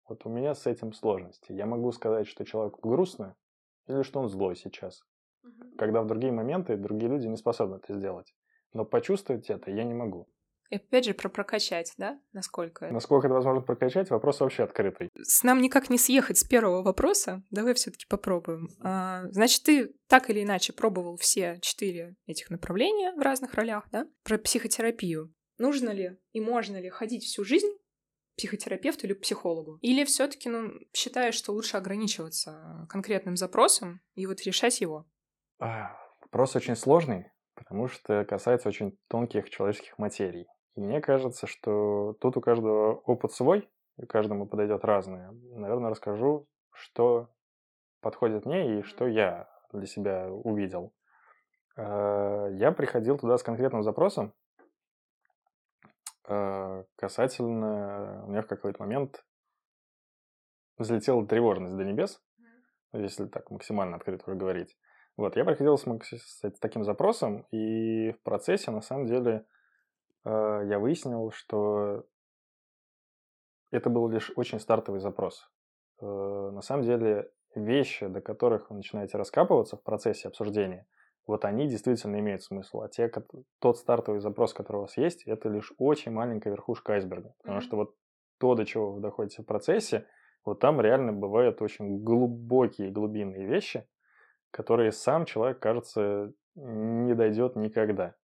Вот 0.07 0.27
у 0.27 0.29
меня 0.29 0.55
с 0.55 0.67
этим 0.67 0.93
сложности. 0.93 1.53
Я 1.53 1.65
могу 1.65 1.91
сказать, 1.93 2.27
что 2.27 2.45
человеку 2.45 2.87
грустно 2.87 3.37
или 3.87 4.03
что 4.03 4.21
он 4.21 4.29
злой 4.29 4.55
сейчас. 4.57 5.03
Когда 5.79 6.03
в 6.03 6.07
другие 6.07 6.33
моменты 6.33 6.77
другие 6.77 7.11
люди 7.11 7.27
не 7.27 7.37
способны 7.37 7.77
это 7.77 7.95
сделать. 7.95 8.35
Но 8.73 8.85
почувствовать 8.85 9.49
это 9.51 9.71
я 9.71 9.85
не 9.85 9.95
могу. 9.95 10.29
И 10.75 10.77
опять 10.77 11.05
же 11.05 11.15
про 11.15 11.29
прокачать, 11.29 11.93
да, 11.99 12.19
насколько 12.33 12.91
Насколько 12.91 13.29
это 13.29 13.35
возможно 13.35 13.63
прокачать, 13.63 14.11
вопрос 14.11 14.41
вообще 14.41 14.65
открытый. 14.65 15.09
с 15.23 15.45
нам 15.45 15.61
никак 15.63 15.89
не 15.89 15.99
съехать 15.99 16.37
с 16.37 16.43
первого 16.43 16.83
вопроса. 16.83 17.45
Давай 17.51 17.75
все-таки 17.75 18.07
попробуем. 18.09 18.67
А, 18.83 19.23
значит, 19.31 19.63
ты 19.63 19.95
так 20.09 20.31
или 20.31 20.43
иначе 20.43 20.73
пробовал 20.73 21.17
все 21.17 21.61
четыре 21.63 22.17
этих 22.27 22.51
направления 22.51 23.13
в 23.13 23.21
разных 23.21 23.55
ролях, 23.55 23.85
да? 23.93 24.09
Про 24.25 24.37
психотерапию. 24.39 25.33
Нужно 25.59 25.91
ли 25.91 26.19
и 26.33 26.41
можно 26.41 26.81
ли 26.81 26.91
ходить 26.91 27.23
всю 27.23 27.45
жизнь 27.45 27.71
психотерапевту 28.37 29.07
или 29.07 29.15
к 29.15 29.21
психологу? 29.21 29.79
Или 29.81 30.05
все-таки, 30.05 30.49
ну, 30.49 30.73
считаешь, 30.93 31.37
что 31.37 31.53
лучше 31.53 31.77
ограничиваться 31.77 32.85
конкретным 32.89 33.37
запросом 33.37 34.01
и 34.17 34.27
вот 34.27 34.43
решать 34.43 34.81
его? 34.81 35.07
А, 35.61 35.97
Вопрос 36.21 36.57
очень 36.57 36.75
сложный, 36.75 37.27
потому 37.55 37.87
что 37.87 38.25
касается 38.25 38.69
очень 38.69 38.99
тонких 39.07 39.49
человеческих 39.51 39.97
материй. 39.99 40.47
Мне 40.81 41.01
кажется, 41.01 41.47
что 41.47 42.15
тут 42.21 42.37
у 42.37 42.41
каждого 42.41 42.95
опыт 42.95 43.33
свой, 43.33 43.69
и 43.99 44.07
каждому 44.07 44.47
подойдет 44.47 44.85
разное. 44.85 45.31
Наверное, 45.33 45.91
расскажу, 45.91 46.49
что 46.73 47.29
подходит 48.01 48.45
мне 48.45 48.79
и 48.79 48.83
что 48.83 49.07
я 49.07 49.49
для 49.73 49.87
себя 49.87 50.29
увидел. 50.31 50.93
Э, 51.77 52.49
я 52.53 52.73
приходил 52.73 53.19
туда 53.19 53.37
с 53.39 53.43
конкретным 53.43 53.83
запросом 53.83 54.35
э, 56.29 56.85
касательно... 56.97 58.25
У 58.27 58.31
меня 58.31 58.43
в 58.43 58.47
какой-то 58.47 58.83
момент 58.83 59.25
взлетела 60.77 61.27
тревожность 61.27 61.77
до 61.77 61.85
небес, 61.85 62.21
если 62.93 63.27
так 63.27 63.51
максимально 63.51 63.97
открыто 63.97 64.35
говорить. 64.35 64.77
Вот, 65.17 65.37
я 65.37 65.45
приходил 65.45 65.79
с, 65.79 65.85
с 65.85 66.51
таким 66.61 66.83
запросом, 66.83 67.47
и 67.53 68.11
в 68.13 68.23
процессе, 68.23 68.73
на 68.73 68.81
самом 68.81 69.07
деле, 69.07 69.47
я 70.25 70.79
выяснил, 70.79 71.31
что 71.31 72.05
это 73.71 73.91
был 73.91 74.09
лишь 74.09 74.33
очень 74.37 74.61
стартовый 74.61 75.01
запрос. 75.01 75.51
На 76.01 76.61
самом 76.61 76.85
деле, 76.85 77.31
вещи, 77.55 78.07
до 78.07 78.21
которых 78.21 78.71
вы 78.71 78.77
начинаете 78.77 79.19
раскапываться 79.19 79.77
в 79.77 79.83
процессе 79.83 80.29
обсуждения, 80.29 80.87
вот 81.27 81.45
они 81.45 81.69
действительно 81.69 82.19
имеют 82.21 82.43
смысл. 82.43 82.83
А 82.83 82.89
те, 82.89 83.11
тот 83.59 83.79
стартовый 83.79 84.21
запрос, 84.21 84.53
который 84.53 84.79
у 84.79 84.81
вас 84.83 84.97
есть, 84.97 85.23
это 85.25 85.49
лишь 85.49 85.73
очень 85.79 86.13
маленькая 86.13 86.51
верхушка 86.51 86.95
айсберга. 86.95 87.35
Потому 87.39 87.59
mm-hmm. 87.59 87.63
что 87.63 87.77
вот 87.77 87.95
то, 88.39 88.55
до 88.55 88.67
чего 88.67 88.93
вы 88.93 89.01
доходите 89.01 89.43
в 89.43 89.47
процессе, 89.47 90.07
вот 90.45 90.61
там 90.61 90.81
реально 90.81 91.13
бывают 91.15 91.63
очень 91.63 92.03
глубокие, 92.03 92.91
глубинные 92.91 93.47
вещи, 93.47 93.89
которые 94.51 94.93
сам 94.93 95.25
человек, 95.25 95.61
кажется, 95.61 96.33
не 96.55 97.15
дойдет 97.15 97.57
никогда. 97.57 98.15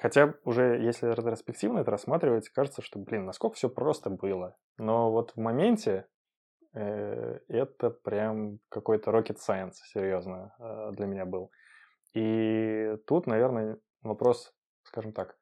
Хотя 0.00 0.34
уже 0.44 0.78
если 0.82 1.08
ретроспективно 1.08 1.78
это 1.78 1.90
рассматривать, 1.90 2.48
кажется, 2.48 2.82
что, 2.82 2.98
блин, 2.98 3.24
насколько 3.24 3.56
все 3.56 3.68
просто 3.68 4.10
было. 4.10 4.56
Но 4.76 5.10
вот 5.10 5.32
в 5.32 5.36
моменте 5.38 6.06
э, 6.74 7.38
это 7.48 7.90
прям 7.90 8.58
какой-то 8.68 9.10
rocket 9.10 9.36
science, 9.36 9.74
серьезно, 9.92 10.54
э, 10.58 10.90
для 10.92 11.06
меня 11.06 11.24
был. 11.24 11.50
И 12.12 12.96
тут, 13.06 13.26
наверное, 13.26 13.78
вопрос, 14.02 14.52
скажем 14.82 15.12
так, 15.12 15.36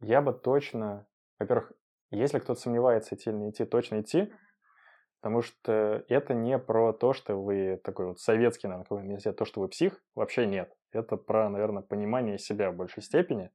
я 0.00 0.20
бы 0.20 0.32
точно, 0.32 1.06
во-первых, 1.38 1.72
если 2.10 2.38
кто-то 2.38 2.60
сомневается, 2.60 3.14
идти 3.14 3.30
или 3.30 3.36
не 3.36 3.50
идти, 3.50 3.64
точно 3.64 4.00
идти, 4.00 4.32
потому 5.20 5.40
что 5.40 6.04
это 6.08 6.34
не 6.34 6.58
про 6.58 6.92
то, 6.92 7.12
что 7.12 7.36
вы 7.36 7.80
такой 7.82 8.06
вот 8.06 8.20
советский, 8.20 8.66
наверное, 8.66 8.84
какой 8.84 9.02
университет, 9.02 9.36
то, 9.36 9.44
что 9.44 9.60
вы 9.60 9.68
псих, 9.68 10.02
вообще 10.14 10.46
нет. 10.46 10.74
Это 10.90 11.16
про, 11.16 11.48
наверное, 11.48 11.82
понимание 11.82 12.38
себя 12.38 12.70
в 12.70 12.76
большей 12.76 13.02
степени. 13.02 13.50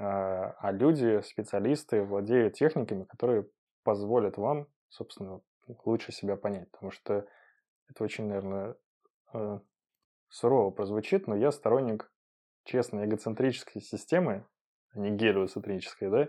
А, 0.00 0.54
а 0.60 0.70
люди, 0.70 1.20
специалисты, 1.22 2.02
владеют 2.02 2.54
техниками, 2.54 3.04
которые 3.04 3.48
позволят 3.82 4.36
вам, 4.36 4.68
собственно, 4.88 5.40
лучше 5.84 6.12
себя 6.12 6.36
понять. 6.36 6.70
Потому 6.70 6.92
что 6.92 7.26
это 7.88 8.04
очень, 8.04 8.26
наверное, 8.26 8.76
э, 9.34 9.58
сурово 10.28 10.70
прозвучит, 10.70 11.26
но 11.26 11.34
я 11.34 11.50
сторонник 11.50 12.12
честной 12.64 13.06
эгоцентрической 13.06 13.82
системы, 13.82 14.46
а 14.92 15.00
не 15.00 15.10
гелиоцентрической, 15.10 16.10
да, 16.10 16.28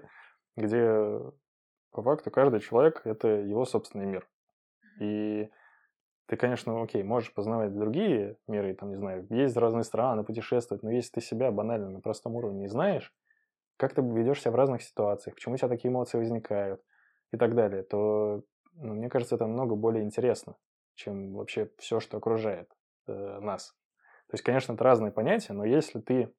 где 0.55 1.19
по 1.91 2.01
факту 2.01 2.31
каждый 2.31 2.61
человек– 2.61 3.01
это 3.03 3.27
его 3.27 3.65
собственный 3.65 4.05
мир. 4.05 4.27
И 4.99 5.49
ты, 6.25 6.37
конечно, 6.37 6.81
окей, 6.81 7.03
можешь 7.03 7.33
познавать 7.33 7.75
другие 7.75 8.37
миры, 8.47 8.73
там, 8.73 8.89
не 8.89 8.95
знаю, 8.95 9.27
ездить 9.29 9.57
в 9.57 9.59
разные 9.59 9.83
страны, 9.83 10.23
путешествовать, 10.23 10.83
но 10.83 10.91
если 10.91 11.13
ты 11.13 11.21
себя 11.21 11.51
банально 11.51 11.89
на 11.89 12.01
простом 12.01 12.35
уровне 12.35 12.61
не 12.61 12.67
знаешь, 12.67 13.13
как 13.79 13.93
ты 13.93 14.01
ведешь 14.01 14.41
себя 14.41 14.51
в 14.51 14.55
разных 14.55 14.83
ситуациях, 14.83 15.35
почему 15.35 15.55
у 15.55 15.57
тебя 15.57 15.69
такие 15.69 15.89
эмоции 15.89 16.17
возникают 16.17 16.83
и 17.31 17.37
так 17.37 17.55
далее, 17.55 17.83
то, 17.83 18.43
ну, 18.73 18.93
мне 18.93 19.09
кажется, 19.09 19.35
это 19.35 19.45
намного 19.45 19.75
более 19.75 20.03
интересно, 20.03 20.55
чем 20.95 21.33
вообще 21.33 21.71
все, 21.77 22.01
что 22.01 22.17
окружает 22.17 22.69
э, 23.07 23.39
нас. 23.39 23.75
То 24.27 24.35
есть, 24.35 24.43
конечно, 24.43 24.73
это 24.73 24.83
разные 24.83 25.11
понятия, 25.13 25.53
но 25.53 25.63
если 25.63 26.01
ты 26.01 26.33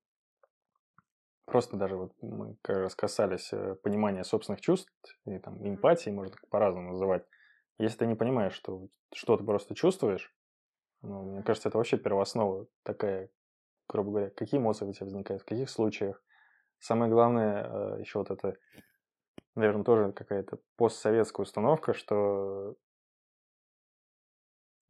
просто 1.46 1.76
даже 1.76 1.96
вот 1.96 2.12
мы 2.20 2.56
как 2.62 2.76
раз 2.76 2.94
касались 2.94 3.52
э, 3.52 3.74
понимания 3.82 4.22
собственных 4.22 4.60
чувств 4.60 4.92
и 5.24 5.38
там 5.38 5.66
эмпатии, 5.66 6.10
можно 6.10 6.36
по-разному 6.50 6.92
называть. 6.92 7.24
Если 7.78 7.98
ты 7.98 8.06
не 8.06 8.14
понимаешь, 8.14 8.52
что 8.52 8.88
что 9.12 9.36
ты 9.36 9.44
просто 9.44 9.74
чувствуешь, 9.74 10.32
ну, 11.02 11.22
мне 11.22 11.42
кажется, 11.42 11.70
это 11.70 11.78
вообще 11.78 11.96
первооснова 11.96 12.66
такая, 12.82 13.30
грубо 13.88 14.10
говоря, 14.10 14.30
какие 14.30 14.60
эмоции 14.60 14.84
у 14.84 14.92
тебя 14.92 15.06
возникают, 15.06 15.42
в 15.42 15.46
каких 15.46 15.70
случаях. 15.70 16.22
Самое 16.81 17.11
главное, 17.11 17.65
э, 17.65 18.01
еще 18.01 18.19
вот 18.19 18.31
это, 18.31 18.57
наверное, 19.55 19.85
тоже 19.85 20.12
какая-то 20.12 20.59
постсоветская 20.77 21.44
установка, 21.44 21.93
что 21.93 22.74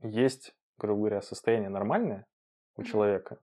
есть, 0.02 0.54
грубо 0.78 1.00
говоря, 1.00 1.22
состояние 1.22 1.68
нормальное, 1.68 2.26
у 2.76 2.82
человека. 2.84 3.38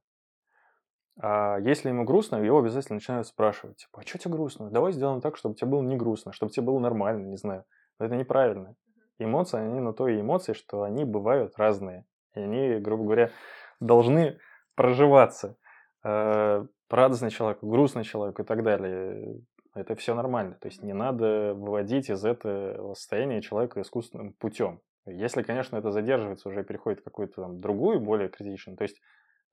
А 1.19 1.57
если 1.59 1.89
ему 1.89 2.05
грустно, 2.05 2.37
его 2.37 2.59
обязательно 2.59 2.95
начинают 2.95 3.27
спрашивать, 3.27 3.77
типа, 3.77 4.01
а 4.01 4.07
что 4.07 4.17
тебе 4.17 4.35
грустно? 4.35 4.69
Давай 4.69 4.93
сделаем 4.93 5.19
так, 5.19 5.35
чтобы 5.35 5.55
тебе 5.55 5.71
было 5.71 5.81
не 5.81 5.97
грустно, 5.97 6.31
чтобы 6.31 6.51
тебе 6.51 6.67
было 6.67 6.79
нормально, 6.79 7.27
не 7.27 7.37
знаю. 7.37 7.65
Но 7.99 8.05
это 8.05 8.15
неправильно. 8.15 8.75
Эмоции, 9.19 9.59
они 9.59 9.79
на 9.79 9.93
то 9.93 10.07
и 10.07 10.21
эмоции, 10.21 10.53
что 10.53 10.83
они 10.83 11.05
бывают 11.05 11.57
разные. 11.57 12.05
И 12.35 12.39
они, 12.39 12.79
грубо 12.79 13.03
говоря, 13.03 13.31
должны 13.79 14.39
проживаться. 14.75 15.57
Э, 16.07 16.65
радостный 16.89 17.29
человек, 17.31 17.59
грустный 17.61 18.05
человек 18.05 18.39
и 18.39 18.43
так 18.43 18.63
далее. 18.63 19.41
Это 19.75 19.93
все 19.95 20.15
нормально. 20.15 20.55
То 20.55 20.69
есть 20.69 20.81
не 20.81 20.93
надо 20.93 21.53
выводить 21.53 22.09
из 22.09 22.23
этого 22.23 22.93
состояния 22.93 23.41
человека 23.41 23.81
искусственным 23.81 24.31
путем. 24.33 24.79
Если, 25.05 25.43
конечно, 25.43 25.75
это 25.75 25.91
задерживается, 25.91 26.47
уже 26.47 26.63
переходит 26.63 27.01
в 27.01 27.03
какую-то 27.03 27.41
там 27.41 27.59
другую, 27.59 27.99
более 27.99 28.29
критичную, 28.29 28.77
то 28.77 28.83
есть 28.83 29.01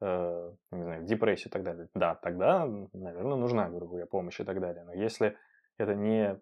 э, 0.00 0.52
не 0.70 0.82
знаю, 0.82 1.04
депрессию 1.04 1.48
и 1.48 1.52
так 1.52 1.64
далее, 1.64 1.88
да, 1.94 2.14
тогда, 2.14 2.66
наверное, 2.92 3.36
нужна, 3.36 3.68
грубо 3.68 4.06
помощь 4.06 4.40
и 4.40 4.44
так 4.44 4.60
далее. 4.60 4.84
Но 4.84 4.92
если 4.92 5.36
это 5.76 5.94
не 5.94 6.40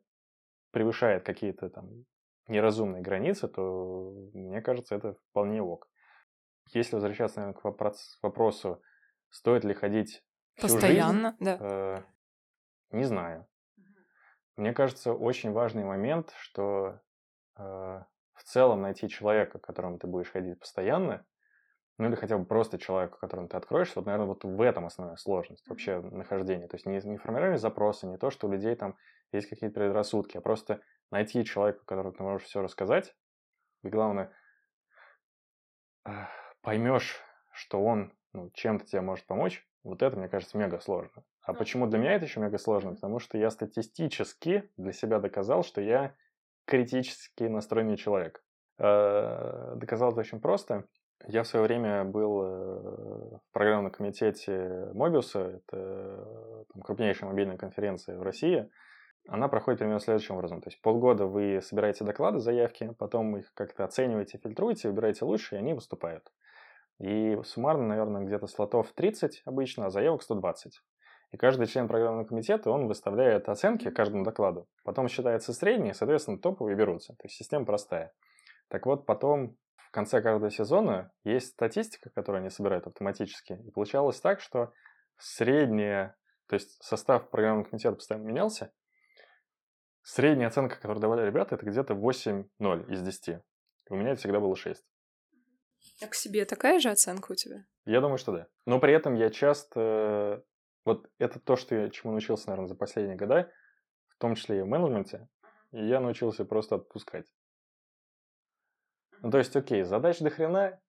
превышает 0.73 1.25
какие-то 1.25 1.71
там 1.71 1.91
неразумные 2.49 3.03
границы, 3.03 3.49
то, 3.49 4.13
мне 4.35 4.61
кажется, 4.61 4.95
это 4.95 5.15
вполне 5.31 5.63
ок. 5.63 5.89
Если 6.75 6.97
возвращаться, 6.97 7.41
наверное, 7.41 7.61
к 7.61 7.65
вопрос, 7.65 8.19
вопросу, 8.23 8.81
стоит 9.33 9.65
ли 9.65 9.75
ходить 9.75 10.23
Постоянно, 10.61 11.31
жизнь, 11.31 11.45
да. 11.45 11.59
Э, 11.61 12.03
не 12.91 13.05
знаю. 13.05 13.49
Мне 14.57 14.73
кажется, 14.73 15.13
очень 15.13 15.51
важный 15.51 15.83
момент, 15.83 16.33
что 16.37 17.01
э, 17.57 17.63
в 17.63 18.43
целом 18.45 18.83
найти 18.83 19.09
человека, 19.09 19.59
к 19.59 19.65
которому 19.65 19.99
ты 19.99 20.07
будешь 20.07 20.31
ходить 20.31 20.61
постоянно, 20.61 21.27
ну 21.99 22.09
или 22.09 22.15
хотя 22.15 22.37
бы 22.37 22.45
просто 22.45 22.79
человеку, 22.79 23.19
которому 23.19 23.49
ты 23.49 23.57
откроешься, 23.57 23.95
вот, 23.97 24.07
наверное, 24.07 24.27
вот 24.27 24.45
в 24.45 24.61
этом 24.61 24.87
основная 24.87 25.17
сложность 25.17 25.67
вообще 25.67 26.01
нахождения. 26.01 26.69
То 26.69 26.77
есть 26.77 26.87
не, 26.87 27.01
не 27.01 27.17
формирование 27.17 27.59
запроса, 27.59 28.07
не 28.07 28.19
то, 28.19 28.31
что 28.31 28.47
у 28.47 28.53
людей 28.53 28.75
там 28.77 28.97
есть 29.33 29.49
какие-то 29.49 29.81
предрассудки, 29.81 30.37
а 30.37 30.43
просто 30.43 30.83
найти 31.11 31.45
человека, 31.45 31.85
которому 31.87 32.13
ты 32.13 32.23
можешь 32.23 32.47
все 32.47 32.61
рассказать, 32.61 33.17
и 33.83 33.89
главное, 33.89 34.33
поймешь, 36.61 37.21
что 37.53 37.83
он 37.83 38.13
ну, 38.33 38.51
чем-то 38.55 38.87
тебе 38.87 39.01
может 39.01 39.27
помочь, 39.27 39.67
вот 39.85 40.03
это, 40.03 40.17
мне 40.17 40.29
кажется, 40.29 40.57
мега 40.57 40.79
сложно. 40.79 41.25
А 41.43 41.55
почему 41.55 41.87
для 41.87 41.99
меня 41.99 42.15
это 42.15 42.25
еще 42.25 42.41
мега 42.41 42.59
сложно? 42.59 42.95
Потому 42.95 43.19
что 43.19 43.37
я 43.37 43.51
статистически 43.51 44.71
для 44.77 44.93
себя 44.93 45.19
доказал, 45.19 45.65
что 45.65 45.81
я 45.81 46.15
критически 46.67 47.45
настроенный 47.45 47.97
человек. 47.97 48.45
Э, 48.79 49.75
доказал 49.77 50.13
это 50.13 50.21
очень 50.21 50.41
просто. 50.41 50.85
Я 51.27 51.43
в 51.43 51.47
свое 51.47 51.65
время 51.65 52.05
был 52.05 52.43
э, 52.43 53.39
в 53.39 53.53
программном 53.53 53.91
комитете 53.93 54.89
Мобиуса, 54.95 55.61
это 55.69 56.67
там, 56.73 56.83
крупнейшая 56.83 57.31
мобильная 57.31 57.57
конференция 57.57 58.17
в 58.19 58.23
России. 58.23 58.69
Она 59.29 59.49
проходит 59.49 59.79
примерно 59.79 60.01
следующим 60.01 60.35
образом. 60.35 60.61
То 60.61 60.69
есть 60.69 60.81
полгода 60.83 61.27
вы 61.27 61.61
собираете 61.63 62.05
доклады, 62.05 62.41
заявки, 62.41 62.93
потом 62.99 63.37
их 63.37 63.53
как-то 63.55 63.85
оцениваете, 63.85 64.39
фильтруете, 64.39 64.89
выбираете 64.89 65.25
лучшие, 65.25 65.61
и 65.61 65.63
они 65.63 65.75
выступают. 65.75 66.33
И 67.03 67.37
суммарно, 67.43 67.85
наверное, 67.89 68.23
где-то 68.23 68.47
слотов 68.47 68.93
30 68.93 69.43
обычно, 69.45 69.87
а 69.87 69.91
заявок 69.91 70.23
120. 70.23 70.81
И 71.33 71.37
каждый 71.37 71.67
член 71.67 71.89
программного 71.89 72.25
комитета, 72.25 72.71
он 72.71 72.87
выставляет 72.87 73.49
оценки 73.49 73.91
каждому 73.91 74.23
докладу. 74.23 74.69
Потом 74.85 75.09
считается 75.09 75.53
средний, 75.53 75.95
соответственно, 75.95 76.39
топовые 76.39 76.77
берутся. 76.77 77.15
То 77.15 77.25
есть 77.25 77.35
система 77.35 77.65
простая. 77.65 78.13
Так 78.69 78.87
вот, 78.87 79.05
потом 79.05 79.57
в 79.75 79.91
конце 79.91 80.23
каждого 80.23 80.49
сезона 80.53 81.11
есть 81.25 81.49
статистика, 81.49 82.09
которую 82.11 82.43
они 82.43 82.51
собирают 82.51 82.87
автоматически. 82.87 83.55
И 83.67 83.73
получалось 83.73 84.21
так, 84.21 84.41
что 84.41 84.73
средняя, 85.19 86.15
то 86.47 86.55
есть 86.55 86.81
состав 86.85 87.31
программного 87.31 87.69
комитета 87.69 87.97
постоянно 87.97 88.27
менялся, 88.27 88.73
средняя 90.03 90.51
оценка, 90.51 90.77
которую 90.77 91.01
давали 91.01 91.27
ребята, 91.27 91.57
это 91.57 91.67
где-то 91.67 91.95
8-0 91.95 92.93
из 92.93 93.03
10. 93.03 93.29
И 93.29 93.41
у 93.91 93.97
меня 93.97 94.11
это 94.11 94.21
всегда 94.21 94.39
было 94.39 94.55
6. 94.55 94.85
А 96.03 96.09
к 96.09 96.15
себе 96.15 96.45
такая 96.45 96.81
же 96.81 96.91
оценка 96.91 97.33
у 97.33 97.35
тебя? 97.35 97.65
Я 97.85 98.01
думаю, 98.01 98.19
что 98.19 98.33
да. 98.33 98.47
Но 98.67 98.81
при 98.81 98.93
этом 98.93 99.15
я 99.15 99.31
часто 99.31 100.45
вот 100.85 101.09
это 101.19 101.39
то, 101.39 101.57
что 101.57 101.75
я 101.75 101.91
чему 101.91 102.13
научился, 102.13 102.49
наверное, 102.49 102.69
за 102.69 102.75
последние 102.75 103.17
года, 103.17 103.51
том 104.23 104.37
числе 104.37 104.61
и 104.61 104.63
в 104.63 104.67
менеджменте, 104.67 105.29
и 105.73 105.85
я 105.85 105.99
научился 105.99 106.45
просто 106.45 106.77
отпускать. 106.77 107.27
Ну, 109.21 109.33
то 109.33 109.39
есть, 109.39 109.55
окей, 109.57 109.83
задач 109.83 110.21
до 110.21 110.31
хрена. 110.31 110.81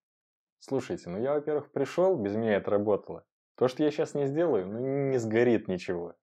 Слушайте, 0.59 1.09
ну 1.09 1.19
я, 1.19 1.33
во-первых, 1.33 1.71
пришел, 1.71 2.15
без 2.15 2.35
меня 2.35 2.57
это 2.57 2.69
работало. 2.69 3.25
То, 3.55 3.67
что 3.67 3.83
я 3.83 3.89
сейчас 3.89 4.13
не 4.13 4.27
сделаю, 4.27 4.67
ну 4.67 5.09
не 5.09 5.17
сгорит 5.17 5.67
ничего. 5.67 6.15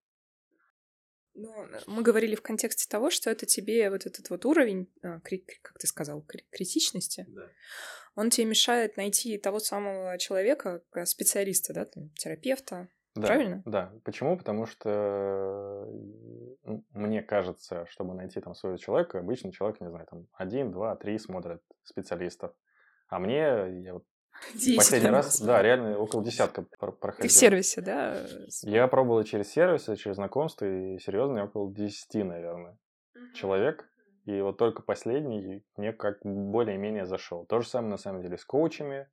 Ну, 1.34 1.66
мы 1.86 2.02
говорили 2.02 2.34
в 2.34 2.42
контексте 2.42 2.88
того, 2.88 3.10
что 3.10 3.30
это 3.30 3.46
тебе 3.46 3.88
вот 3.90 4.06
этот 4.06 4.30
вот 4.30 4.44
уровень, 4.44 4.92
а, 5.02 5.20
как 5.20 5.78
ты 5.78 5.86
сказал, 5.86 6.24
критичности, 6.50 7.26
да. 7.28 7.48
он 8.14 8.30
тебе 8.30 8.46
мешает 8.46 8.96
найти 8.96 9.38
того 9.38 9.60
самого 9.60 10.18
человека, 10.18 10.82
специалиста, 11.04 11.72
да, 11.72 11.84
там, 11.84 12.10
терапевта, 12.10 12.88
да, 13.14 13.26
правильно? 13.26 13.62
Да. 13.64 13.92
Почему? 14.04 14.36
Потому 14.36 14.66
что 14.66 15.88
мне 16.92 17.22
кажется, 17.22 17.86
чтобы 17.86 18.14
найти 18.14 18.40
там 18.40 18.54
своего 18.54 18.78
человека, 18.78 19.18
обычно 19.18 19.52
человек, 19.52 19.80
не 19.80 19.88
знаю, 19.88 20.06
там 20.08 20.26
один, 20.32 20.70
два, 20.70 20.94
три 20.96 21.18
смотрят 21.18 21.62
специалистов. 21.82 22.52
А 23.08 23.18
мне, 23.18 23.82
я 23.82 23.94
вот 23.94 24.04
Последний 24.76 25.10
раз, 25.10 25.40
да, 25.40 25.62
реально 25.62 25.98
около 25.98 26.24
десятка 26.24 26.62
проходил. 26.78 27.22
Ты 27.22 27.28
в 27.28 27.32
сервисе, 27.32 27.80
да? 27.80 28.26
Я 28.62 28.88
пробовал 28.88 29.22
через 29.24 29.50
сервисы, 29.50 29.96
через 29.96 30.16
знакомства, 30.16 30.64
и 30.64 30.98
серьезно, 30.98 31.44
около 31.44 31.72
десяти, 31.72 32.22
наверное, 32.22 32.78
угу. 33.14 33.32
человек. 33.34 33.86
И 34.26 34.40
вот 34.40 34.58
только 34.58 34.82
последний 34.82 35.64
мне 35.76 35.92
как 35.92 36.18
более-менее 36.22 37.06
зашел. 37.06 37.46
То 37.46 37.60
же 37.60 37.68
самое, 37.68 37.92
на 37.92 37.96
самом 37.96 38.22
деле, 38.22 38.36
с 38.36 38.44
коучами, 38.44 39.08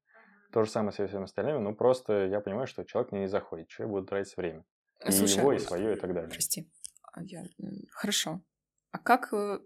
то 0.51 0.63
же 0.63 0.69
самое 0.69 0.91
со 0.91 1.07
всеми 1.07 1.23
остальными. 1.23 1.59
Ну, 1.59 1.75
просто 1.75 2.27
я 2.27 2.39
понимаю, 2.39 2.67
что 2.67 2.83
человек 2.83 3.11
мне 3.11 3.21
не 3.21 3.27
заходит. 3.27 3.69
Что 3.69 3.83
я 3.83 3.89
буду 3.89 4.05
тратить 4.05 4.35
время? 4.37 4.63
И 5.05 5.11
Слушай, 5.11 5.39
его, 5.39 5.53
и 5.53 5.59
свое, 5.59 5.93
и 5.93 5.99
так 5.99 6.13
далее. 6.13 6.29
Прости. 6.29 6.69
А 7.13 7.23
я... 7.23 7.43
Хорошо. 7.91 8.41
А 8.91 8.99
как 8.99 9.33
э, 9.33 9.59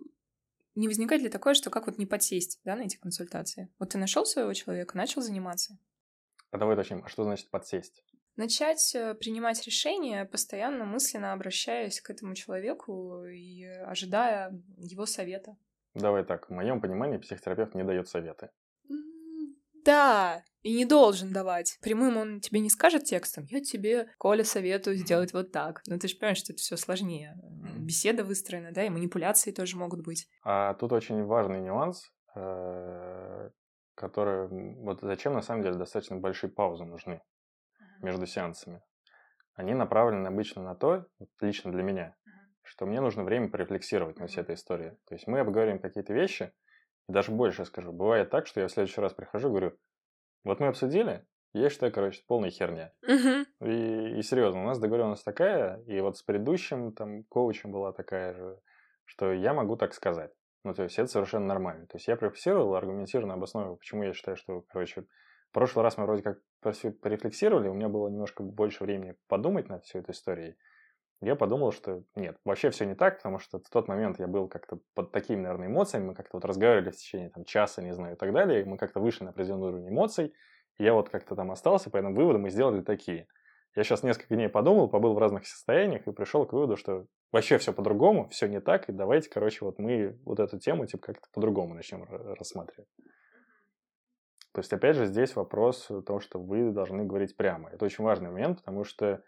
не 0.76 0.88
возникает 0.88 1.22
ли 1.22 1.30
такое, 1.30 1.53
что 1.53 1.69
как 1.69 1.88
вот 1.88 1.98
не 1.98 2.06
подсесть, 2.06 2.60
да, 2.64 2.76
на 2.76 2.84
эти 2.84 2.98
консультации? 2.98 3.69
Вот 3.80 3.89
ты 3.89 3.98
нашел 3.98 4.26
своего 4.26 4.53
человека, 4.53 4.98
начал 4.98 5.22
заниматься? 5.22 5.77
А 6.52 6.57
давай 6.57 6.76
уточним, 6.76 7.03
а 7.03 7.10
что 7.10 7.23
значит 7.23 7.49
подсесть? 7.49 8.03
Начать 8.38 8.95
э, 8.95 9.14
принимать 9.14 9.65
решения, 9.65 10.26
постоянно 10.26 10.85
мысленно 10.85 11.34
обращаясь 11.34 11.99
к 11.99 12.10
этому 12.10 12.34
человеку 12.34 13.26
и 13.26 13.65
ожидая 13.65 14.57
его 14.77 15.06
совета. 15.06 15.57
Давай 15.93 16.23
так, 16.23 16.49
в 16.49 16.53
моем 16.53 16.80
понимании 16.80 17.18
психотерапевт 17.18 17.76
не 17.76 17.84
дает 17.84 18.07
советы. 18.07 18.49
Да, 19.84 20.44
и 20.62 20.76
не 20.76 20.86
должен 20.86 21.34
давать. 21.34 21.78
Прямым 21.82 22.18
он 22.18 22.40
тебе 22.40 22.60
не 22.60 22.70
скажет 22.70 23.06
текстом, 23.06 23.45
я 23.49 23.62
тебе, 23.62 24.08
Коля, 24.18 24.44
советую 24.44 24.95
сделать 24.95 25.34
вот 25.34 25.52
так. 25.52 25.82
Но 25.88 25.98
ты 25.98 26.08
же 26.08 26.16
понимаешь, 26.16 26.38
что 26.38 26.53
это 26.53 26.62
все 26.62 26.78
сложнее. 26.78 27.36
Беседа 27.78 28.24
выстроена, 28.24 28.72
да, 28.72 28.84
и 28.84 28.90
манипуляции 28.90 29.52
тоже 29.52 29.78
могут 29.78 30.03
быть. 30.03 30.28
А 30.44 30.76
тут 30.76 30.91
очень 30.91 31.24
важный 31.26 31.62
нюанс, 31.62 32.12
э, 32.36 33.49
который... 33.95 34.48
Вот 34.84 35.02
зачем, 35.02 35.34
на 35.34 35.41
самом 35.41 35.64
деле, 35.64 35.76
достаточно 35.76 36.18
большие 36.18 36.52
паузы 36.52 36.86
нужны 36.86 37.22
между 38.02 38.28
сеансами. 38.28 38.82
Они 39.56 39.74
направлены 39.74 40.28
обычно 40.28 40.64
на 40.64 40.76
то, 40.76 41.06
лично 41.40 41.72
для 41.72 41.84
меня, 41.84 42.16
что 42.62 42.86
мне 42.86 43.02
нужно 43.02 43.24
время 43.24 43.49
порефлексировать 43.49 44.20
на 44.20 44.28
всей 44.28 44.41
этой 44.41 44.56
истории. 44.56 44.98
То 45.06 45.16
есть 45.16 45.28
мы 45.28 45.40
обговорим 45.40 45.80
какие-то 45.80 46.14
вещи, 46.14 46.53
даже 47.12 47.32
больше 47.32 47.66
скажу. 47.66 47.92
Бывает 47.92 48.30
так, 48.30 48.48
что 48.48 48.60
я 48.62 48.68
в 48.68 48.72
следующий 48.72 49.02
раз 49.02 49.14
прихожу 49.14 49.48
и 49.48 49.52
говорю, 49.52 49.78
вот 50.44 50.60
мы 50.60 50.68
обсудили, 50.68 51.26
я 51.54 51.70
считаю, 51.70 51.92
короче, 51.92 52.24
полная 52.28 52.50
херня. 52.50 52.94
Угу. 53.04 53.68
И, 53.70 54.20
и 54.20 54.22
серьезно, 54.22 54.62
у 54.62 54.66
нас 54.66 54.80
договоренность 54.80 55.26
такая, 55.26 55.82
и 55.84 56.00
вот 56.00 56.18
с 56.18 56.24
предыдущим 56.24 56.94
там 56.94 57.24
коучем 57.26 57.72
была 57.72 57.92
такая 57.92 58.34
же, 58.34 58.60
что 59.06 59.34
я 59.34 59.54
могу 59.54 59.76
так 59.76 59.94
сказать. 59.94 60.32
Ну, 60.64 60.74
то 60.74 60.84
есть 60.84 60.98
это 60.98 61.08
совершенно 61.08 61.46
нормально. 61.46 61.88
То 61.88 61.98
есть 61.98 62.08
я 62.08 62.16
профессировал, 62.16 62.76
аргументированно 62.76 63.34
обосновывал, 63.34 63.78
почему 63.78 64.04
я 64.04 64.14
считаю, 64.14 64.38
что, 64.38 64.62
короче, 64.62 65.02
в 65.02 65.54
прошлый 65.54 65.84
раз 65.84 65.98
мы 65.98 66.06
вроде 66.06 66.24
как 66.24 66.40
порефлексировали, 66.62 67.68
у 67.68 67.74
меня 67.74 67.90
было 67.90 68.08
немножко 68.08 68.44
больше 68.44 68.84
времени 68.84 69.16
подумать 69.28 69.68
над 69.68 69.84
всей 69.84 70.00
этой 70.00 70.12
историей. 70.12 70.56
Я 71.22 71.35
подумал, 71.35 71.72
что 71.72 72.03
нет, 72.15 72.38
вообще 72.45 72.72
все 72.72 72.85
не 72.85 72.95
так, 72.95 73.18
потому 73.18 73.38
что 73.38 73.60
в 73.60 73.69
тот 73.69 73.88
момент 73.88 74.19
я 74.19 74.26
был 74.26 74.48
как-то 74.48 74.80
под 74.95 75.11
такими, 75.11 75.41
наверное, 75.41 75.68
эмоциями, 75.68 76.07
мы 76.07 76.15
как-то 76.15 76.38
вот 76.38 76.45
разговаривали 76.45 76.89
в 76.89 76.95
течение 76.95 77.30
там, 77.30 77.45
часа, 77.45 77.84
не 77.84 77.93
знаю, 77.93 78.15
и 78.15 78.18
так 78.18 78.34
далее, 78.34 78.61
и 78.61 78.64
мы 78.64 78.77
как-то 78.77 78.99
вышли 78.99 79.26
на 79.26 79.30
определенный 79.30 79.68
уровень 79.68 79.89
эмоций, 79.89 80.34
и 80.80 80.84
я 80.84 80.93
вот 80.93 81.10
как-то 81.10 81.35
там 81.35 81.52
остался, 81.52 81.91
поэтому 81.91 82.15
выводы 82.15 82.39
мы 82.39 82.49
сделали 82.49 82.81
такие. 82.81 83.27
Я 83.76 83.84
сейчас 83.84 84.02
несколько 84.02 84.35
дней 84.35 84.49
подумал, 84.49 84.89
побыл 84.89 85.14
в 85.14 85.19
разных 85.19 85.45
состояниях 85.45 86.07
и 86.07 86.11
пришел 86.11 86.45
к 86.48 86.53
выводу, 86.53 86.76
что 86.76 87.06
вообще 87.31 87.60
все 87.60 87.72
по-другому, 87.72 88.27
все 88.30 88.48
не 88.48 88.60
так, 88.60 88.89
и 88.89 88.91
давайте, 88.91 89.30
короче, 89.30 89.64
вот 89.64 89.77
мы 89.77 90.19
вот 90.26 90.39
эту 90.39 90.57
тему 90.57 90.88
типа 90.88 91.06
как-то 91.06 91.27
по-другому 91.31 91.76
начнем 91.76 92.03
рассматривать. 92.10 92.89
То 94.53 94.60
есть, 94.60 94.73
опять 94.73 94.98
же, 94.98 95.06
здесь 95.06 95.35
вопрос 95.35 95.89
в 95.89 96.02
том, 96.02 96.19
что 96.19 96.39
вы 96.39 96.72
должны 96.72 97.06
говорить 97.06 97.38
прямо. 97.38 97.69
Это 97.69 97.85
очень 97.85 98.03
важный 98.03 98.30
момент, 98.31 98.57
потому 98.57 98.84
что 98.84 99.23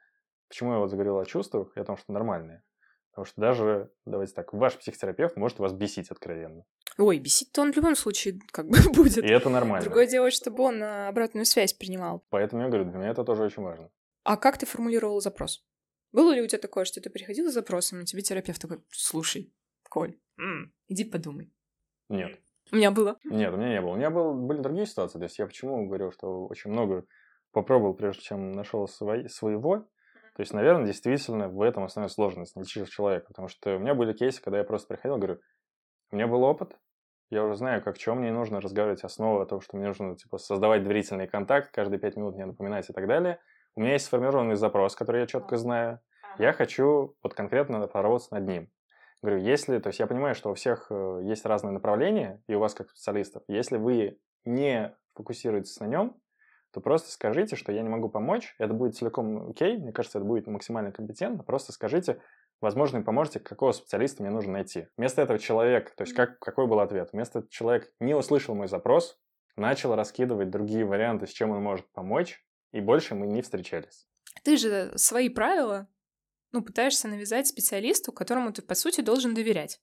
Почему 0.54 0.74
я 0.74 0.78
вот 0.78 0.92
заговорил 0.92 1.18
о 1.18 1.26
чувствах 1.26 1.76
и 1.76 1.80
о 1.80 1.84
том, 1.84 1.98
что 1.98 2.14
нормальные? 2.14 2.62
Потому 3.10 3.26
что 3.26 3.42
даже, 3.42 3.92
давайте 4.06 4.36
так, 4.36 4.54
ваш 4.54 4.78
психотерапевт 4.78 5.36
может 5.36 5.58
вас 5.58 5.74
бесить 5.74 6.12
откровенно. 6.12 6.64
Ой, 7.00 7.18
бесить-то 7.18 7.64
он 7.64 7.74
в 7.74 7.76
любом 7.76 7.96
случае 7.96 8.40
как 8.52 8.68
бы 8.68 8.78
будет. 8.94 9.24
И 9.24 9.28
это 9.28 9.50
нормально. 9.50 9.84
Другое 9.84 10.06
дело, 10.06 10.30
чтобы 10.30 10.62
он 10.62 10.84
а, 10.84 11.08
обратную 11.08 11.46
связь 11.46 11.74
принимал. 11.74 12.24
Поэтому 12.30 12.62
я 12.62 12.68
говорю, 12.68 12.86
для 12.86 13.00
меня 13.00 13.10
это 13.10 13.24
тоже 13.24 13.42
очень 13.42 13.64
важно. 13.64 13.90
А 14.22 14.38
как 14.38 14.60
ты 14.60 14.68
формулировал 14.68 15.22
запрос? 15.22 15.66
Было 16.12 16.36
ли 16.36 16.44
у 16.44 16.46
тебя 16.46 16.60
такое, 16.60 16.86
что 16.86 17.02
ты 17.02 17.10
приходил 17.10 17.50
с 17.50 17.54
запросом, 17.56 18.02
и 18.02 18.06
тебе 18.06 18.22
терапевт 18.22 18.62
такой, 18.62 18.84
слушай, 18.92 19.52
Коль, 19.90 20.20
иди 20.88 21.04
подумай. 21.04 21.52
Нет. 22.10 22.40
У 22.72 22.76
меня 22.76 22.92
было. 22.92 23.18
Нет, 23.24 23.52
у 23.52 23.58
меня 23.58 23.70
не 23.70 23.82
было. 23.82 23.94
У 23.94 23.96
меня 23.96 24.12
был, 24.12 24.36
были 24.36 24.62
другие 24.62 24.86
ситуации. 24.86 25.18
То 25.18 25.24
есть 25.24 25.40
я 25.40 25.48
почему 25.48 25.88
говорю, 25.88 26.12
что 26.12 26.46
очень 26.46 26.70
много 26.70 27.08
попробовал, 27.52 27.96
прежде 27.96 28.22
чем 28.22 28.52
нашел 28.52 28.88
свои, 28.88 29.28
своего, 29.28 29.88
то 30.36 30.42
есть, 30.42 30.54
наверное, 30.54 30.88
действительно 30.88 31.48
в 31.48 31.62
этом 31.62 31.84
основная 31.84 32.10
сложность 32.10 32.56
найти 32.56 32.86
человека. 32.88 33.28
Потому 33.28 33.48
что 33.48 33.76
у 33.76 33.80
меня 33.80 33.94
были 33.94 34.14
кейсы, 34.14 34.42
когда 34.42 34.58
я 34.58 34.64
просто 34.64 34.88
приходил, 34.88 35.18
говорю, 35.18 35.40
у 36.12 36.16
меня 36.16 36.28
был 36.28 36.44
опыт, 36.44 36.76
я 37.30 37.44
уже 37.44 37.56
знаю, 37.56 37.84
как 37.84 37.98
чем 37.98 38.20
мне 38.20 38.32
нужно 38.32 38.62
разговаривать, 38.62 39.04
основа 39.04 39.46
того, 39.46 39.62
что 39.62 39.78
мне 39.78 39.88
нужно 39.88 40.16
типа, 40.16 40.38
создавать 40.38 40.84
доверительный 40.84 41.28
контакт, 41.28 41.72
каждые 41.72 42.00
пять 42.00 42.16
минут 42.16 42.36
мне 42.36 42.46
напоминать 42.46 42.90
и 42.90 42.94
так 42.94 43.08
далее. 43.08 43.40
У 43.76 43.82
меня 43.82 43.94
есть 43.94 44.06
сформированный 44.06 44.56
запрос, 44.56 44.96
который 44.96 45.22
я 45.22 45.28
четко 45.28 45.58
знаю. 45.58 46.00
Я 46.38 46.54
хочу 46.54 47.16
вот 47.24 47.34
конкретно 47.34 47.88
поработать 47.88 48.32
над 48.32 48.48
ним. 48.48 48.72
Говорю, 49.22 49.40
если, 49.40 49.80
то 49.80 49.88
есть 49.88 50.00
я 50.00 50.08
понимаю, 50.08 50.36
что 50.36 50.52
у 50.52 50.54
всех 50.54 50.88
э, 50.90 51.22
есть 51.24 51.46
разные 51.46 51.72
направления, 51.72 52.44
и 52.48 52.56
у 52.56 52.60
вас 52.60 52.74
как 52.74 52.90
специалистов, 52.90 53.44
если 53.48 53.78
вы 53.78 54.20
не 54.46 54.96
фокусируетесь 55.16 55.80
на 55.80 55.86
нем, 55.86 56.22
то 56.74 56.82
просто 56.82 57.12
скажите, 57.12 57.56
что 57.56 57.72
я 57.72 57.84
не 57.84 57.90
могу 57.90 58.10
помочь, 58.10 58.56
это 58.58 58.74
будет 58.74 58.96
целиком 58.96 59.52
окей, 59.52 59.78
мне 59.78 59.94
кажется, 59.94 60.18
это 60.18 60.26
будет 60.26 60.48
максимально 60.48 60.92
компетентно, 60.92 61.44
просто 61.44 61.72
скажите, 61.72 62.20
возможно, 62.62 63.00
вы 63.00 63.06
поможете, 63.06 63.40
какого 63.40 63.72
специалиста 63.74 64.24
мне 64.24 64.32
нужно 64.32 64.54
найти. 64.54 64.88
Вместо 64.98 65.22
этого 65.22 65.38
человек, 65.38 65.94
то 65.96 66.04
есть 66.04 66.16
как, 66.16 66.40
какой 66.40 66.68
был 66.68 66.80
ответ? 66.80 67.10
Вместо 67.14 67.40
этого 67.40 67.52
человек 67.52 67.94
не 68.00 68.16
услышал 68.16 68.56
мой 68.56 68.68
запрос, 68.68 69.20
начал 69.56 69.96
раскидывать 69.96 70.50
другие 70.50 70.84
варианты, 70.84 71.28
с 71.28 71.32
чем 71.32 71.52
он 71.52 71.62
может 71.62 71.92
помочь, 71.92 72.44
и 72.72 72.82
больше 72.82 73.14
мы 73.14 73.28
не 73.28 73.44
встречались. 73.44 74.08
Ты 74.44 74.58
же 74.58 74.92
свои 74.96 75.30
правила, 75.30 75.88
ну, 76.52 76.64
пытаешься 76.64 77.08
навязать 77.08 77.48
специалисту, 77.48 78.12
которому 78.12 78.52
ты, 78.52 78.64
по 78.64 78.74
сути, 78.74 79.02
должен 79.02 79.36
доверять. 79.36 79.80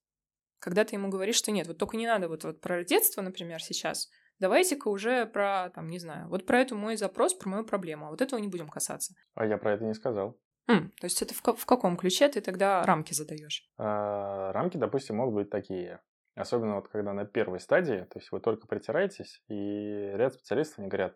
Когда 0.59 0.85
ты 0.85 0.97
ему 0.97 1.09
говоришь, 1.09 1.37
что 1.37 1.53
нет, 1.53 1.69
вот 1.69 1.79
только 1.79 1.97
не 1.97 2.07
надо 2.07 2.29
вот, 2.29 2.43
вот 2.43 2.61
про 2.61 2.85
детство, 2.85 3.23
например, 3.23 3.62
сейчас, 3.62 4.11
давайте-ка 4.41 4.89
уже 4.89 5.27
про, 5.27 5.71
там, 5.75 5.89
не 5.89 5.99
знаю, 5.99 6.29
вот 6.29 6.47
про 6.47 6.61
эту 6.61 6.77
мой 6.77 6.97
запрос, 6.97 7.35
про 7.35 7.49
мою 7.49 7.65
проблему, 7.65 8.07
а 8.07 8.11
вот 8.11 8.21
этого 8.21 8.41
не 8.41 8.49
будем 8.49 8.69
касаться. 8.69 9.15
А 9.35 9.47
я 9.47 9.57
про 9.59 9.73
это 9.73 9.85
не 9.85 9.95
сказал. 9.95 10.37
Mm, 10.69 10.91
то 11.01 11.05
есть 11.05 11.23
это 11.23 11.35
в, 11.35 11.57
в 11.57 11.67
каком 11.67 11.97
ключе 11.97 12.29
ты 12.29 12.41
тогда 12.41 12.83
рамки 12.85 13.12
задаешь? 13.12 13.69
А, 13.77 14.53
рамки, 14.53 14.77
допустим, 14.77 15.17
могут 15.17 15.35
быть 15.35 15.51
такие. 15.51 16.01
Особенно 16.35 16.77
вот 16.77 16.89
когда 16.89 17.12
на 17.12 17.25
первой 17.25 17.61
стадии, 17.61 18.07
то 18.11 18.19
есть 18.19 18.31
вы 18.33 18.41
только 18.41 18.67
притираетесь, 18.67 19.43
и 19.49 20.12
ряд 20.15 20.35
специалистов 20.35 20.79
не 20.79 20.89
говорят, 20.89 21.15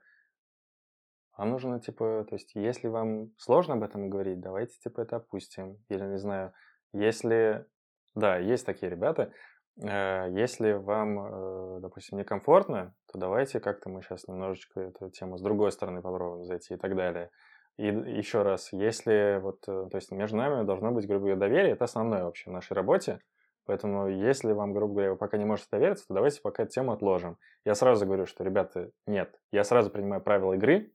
а 1.36 1.44
нужно, 1.44 1.80
типа, 1.80 2.26
то 2.28 2.36
есть 2.36 2.54
если 2.54 2.88
вам 2.88 3.32
сложно 3.38 3.74
об 3.74 3.82
этом 3.82 4.08
говорить, 4.08 4.40
давайте, 4.40 4.78
типа, 4.78 5.00
это 5.00 5.16
опустим. 5.16 5.82
Или, 5.88 6.04
не 6.04 6.18
знаю, 6.18 6.52
если... 6.92 7.66
Да, 8.14 8.38
есть 8.38 8.64
такие 8.64 8.90
ребята, 8.90 9.32
если 9.76 10.72
вам, 10.72 11.18
э, 11.18 11.80
допустим, 11.80 12.18
некомфортно, 12.18 12.94
то 13.12 13.18
давайте 13.18 13.58
как-то 13.58 13.88
мы 13.88 14.02
сейчас 14.02 14.28
немножечко 14.28 14.80
эту 14.80 15.10
тему 15.10 15.36
с 15.36 15.42
другой 15.42 15.72
стороны 15.72 16.00
попробуем 16.00 16.44
зайти 16.44 16.74
и 16.74 16.76
так 16.76 16.94
далее. 16.94 17.30
И 17.76 17.86
еще 17.86 18.42
раз, 18.42 18.72
если 18.72 19.40
вот, 19.42 19.64
э, 19.66 19.88
то 19.90 19.96
есть 19.96 20.12
между 20.12 20.36
нами 20.36 20.64
должно 20.64 20.92
быть, 20.92 21.08
грубо 21.08 21.22
говоря, 21.22 21.36
доверие, 21.36 21.72
это 21.72 21.84
основное 21.84 22.24
вообще 22.24 22.50
в 22.50 22.52
нашей 22.52 22.74
работе. 22.74 23.20
Поэтому 23.66 24.08
если 24.08 24.52
вам, 24.52 24.74
грубо 24.74 24.94
говоря, 24.94 25.10
вы 25.12 25.16
пока 25.16 25.38
не 25.38 25.44
можете 25.44 25.68
довериться, 25.72 26.06
то 26.06 26.14
давайте 26.14 26.40
пока 26.40 26.62
эту 26.62 26.72
тему 26.72 26.92
отложим. 26.92 27.38
Я 27.64 27.74
сразу 27.74 28.06
говорю, 28.06 28.26
что, 28.26 28.44
ребята, 28.44 28.90
нет. 29.06 29.34
Я 29.50 29.64
сразу 29.64 29.90
принимаю 29.90 30.22
правила 30.22 30.52
игры. 30.52 30.92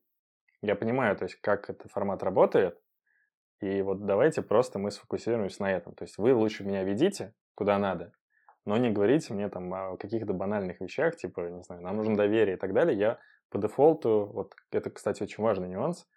Я 0.61 0.75
понимаю, 0.75 1.17
то 1.17 1.23
есть, 1.23 1.35
как 1.41 1.69
этот 1.69 1.91
формат 1.91 2.23
работает. 2.23 2.79
И 3.59 3.81
вот 3.81 4.05
давайте 4.05 4.41
просто 4.41 4.79
мы 4.79 4.91
сфокусируемся 4.91 5.63
на 5.63 5.71
этом. 5.71 5.95
То 5.95 6.03
есть 6.03 6.17
вы 6.17 6.33
лучше 6.33 6.63
меня 6.63 6.83
ведите 6.83 7.33
куда 7.55 7.77
надо, 7.77 8.13
но 8.69 8.77
не 8.77 8.91
говорите 8.91 9.33
мне 9.33 9.49
там 9.49 9.73
о 9.73 9.97
каких-то 9.97 10.31
банальных 10.31 10.79
вещах, 10.79 11.15
типа, 11.15 11.49
не 11.49 11.63
знаю, 11.63 11.81
нам 11.81 11.97
нужно 11.97 12.15
доверие 12.15 12.55
и 12.55 12.59
так 12.59 12.71
далее. 12.71 12.95
Я 12.95 13.19
по 13.49 13.57
дефолту, 13.57 14.29
вот 14.31 14.53
это, 14.69 14.91
кстати, 14.91 15.23
очень 15.23 15.43
важный 15.43 15.67
нюанс, 15.67 16.07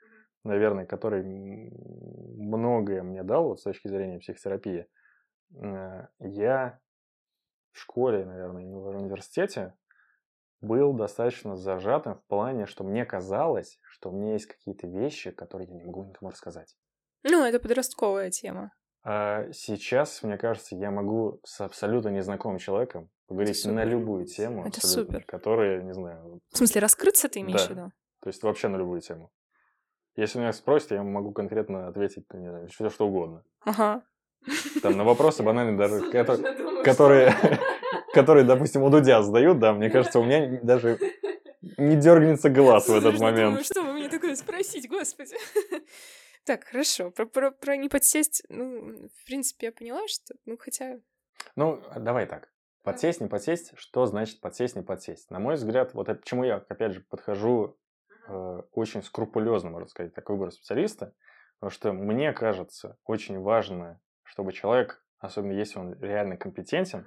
наверное, 0.45 0.85
который 0.85 1.25
многое 1.25 3.03
мне 3.05 3.23
дал 3.23 3.45
вот, 3.45 3.61
с 3.61 3.63
точки 3.63 3.89
зрения 3.89 4.19
психотерапии. 4.19 4.87
Э, 5.55 6.09
я 6.19 6.79
в 7.73 7.79
школе, 7.79 8.27
наверное, 8.27 8.67
в 8.67 8.87
университете 8.99 9.73
был 10.61 10.93
достаточно 10.93 11.57
зажатым 11.57 12.17
в 12.17 12.25
плане, 12.27 12.67
что 12.67 12.85
мне 12.85 13.07
казалось, 13.07 13.79
что 13.83 14.11
у 14.11 14.13
меня 14.13 14.35
есть 14.35 14.47
какие-то 14.47 14.87
вещи, 14.87 15.31
которые 15.31 15.71
я 15.71 15.75
не 15.75 15.85
могу 15.85 16.05
никому 16.05 16.31
рассказать. 16.31 16.77
Ну, 17.23 17.47
это 17.47 17.59
подростковая 17.59 18.31
тема. 18.31 18.73
А 19.05 19.51
сейчас, 19.53 20.23
мне 20.23 20.39
кажется, 20.39 20.77
я 20.77 20.91
могу 20.91 21.41
с 21.45 21.61
абсолютно 21.61 22.09
незнакомым 22.09 22.59
человеком 22.59 23.11
поговорить 23.27 23.65
на 23.65 23.85
любую 23.85 24.27
тему, 24.27 24.67
это 24.67 24.87
супер. 24.87 25.25
которая, 25.25 25.83
не 25.83 25.93
знаю... 25.93 26.41
В 26.53 26.57
смысле, 26.57 26.81
раскрыться 26.81 27.29
ты 27.29 27.41
имеешь 27.41 27.63
да. 27.63 27.67
в 27.67 27.71
виду? 27.71 27.93
То 28.21 28.29
есть 28.29 28.43
вообще 28.43 28.69
на 28.69 28.77
любую 28.77 29.01
тему. 29.01 29.33
Если 30.15 30.39
меня 30.39 30.53
спросят, 30.53 30.93
я 30.93 31.03
могу 31.03 31.33
конкретно 31.33 31.89
ответить, 31.89 32.25
не 32.33 32.49
знаю, 32.49 32.69
все 32.69 32.91
что 32.91 33.09
угодно. 33.09 33.43
Ага. 33.65 34.03
Там 34.83 34.97
на 34.97 35.05
вопросы 35.05 35.43
банальные 35.43 35.77
даже, 35.77 36.11
которые, 36.85 37.35
которые, 38.15 38.45
допустим, 38.45 38.83
у 38.83 38.91
Дудя 38.91 39.23
задают, 39.23 39.59
да, 39.59 39.73
мне 39.73 39.91
кажется, 39.91 40.21
у 40.21 40.25
меня 40.25 40.61
даже 40.63 40.99
не 41.77 41.97
дергнется 41.97 42.51
глаз 42.51 42.89
в 42.89 42.95
этот 42.95 43.19
момент. 43.19 43.65
Что 43.65 43.83
вы 43.83 43.95
мне 43.95 44.09
такое 44.09 44.37
спросить, 44.37 44.89
господи. 44.89 45.37
Так, 46.45 46.65
хорошо. 46.65 47.11
Про, 47.11 47.27
про, 47.27 47.51
про 47.53 47.77
не 47.77 47.89
подсесть, 47.89 48.45
ну, 48.49 49.09
в 49.09 49.25
принципе, 49.27 49.67
я 49.67 49.73
поняла, 49.73 50.07
что, 50.09 50.35
ну, 50.45 50.57
хотя... 50.59 50.99
Ну, 51.57 51.83
давай 51.97 52.27
так. 52.27 52.53
Подсесть, 52.83 53.21
не 53.21 53.29
подсесть, 53.29 53.73
что 53.77 54.07
значит 54.07 54.41
подсесть, 54.41 54.75
не 54.75 54.83
подсесть? 54.83 55.31
На 55.31 55.39
мой 55.39 55.55
взгляд, 55.55 55.95
вот 55.95 56.09
к 56.09 56.25
чему 56.25 56.43
я, 56.43 56.57
опять 56.57 56.93
же, 56.93 57.01
подхожу 57.01 57.79
э, 58.27 58.63
очень 58.73 59.05
скрупулезно, 59.05 59.71
можно 59.71 59.89
сказать, 59.89 60.15
такой 60.15 60.37
выбор 60.37 60.53
специалиста, 60.53 61.15
потому 61.61 61.71
что 61.71 61.93
мне 61.93 62.33
кажется 62.33 62.99
очень 63.05 63.39
важно, 63.39 64.01
чтобы 64.25 64.53
человек, 64.53 65.05
особенно 65.19 65.53
если 65.53 65.79
он 65.79 65.95
реально 66.01 66.37
компетентен, 66.37 67.07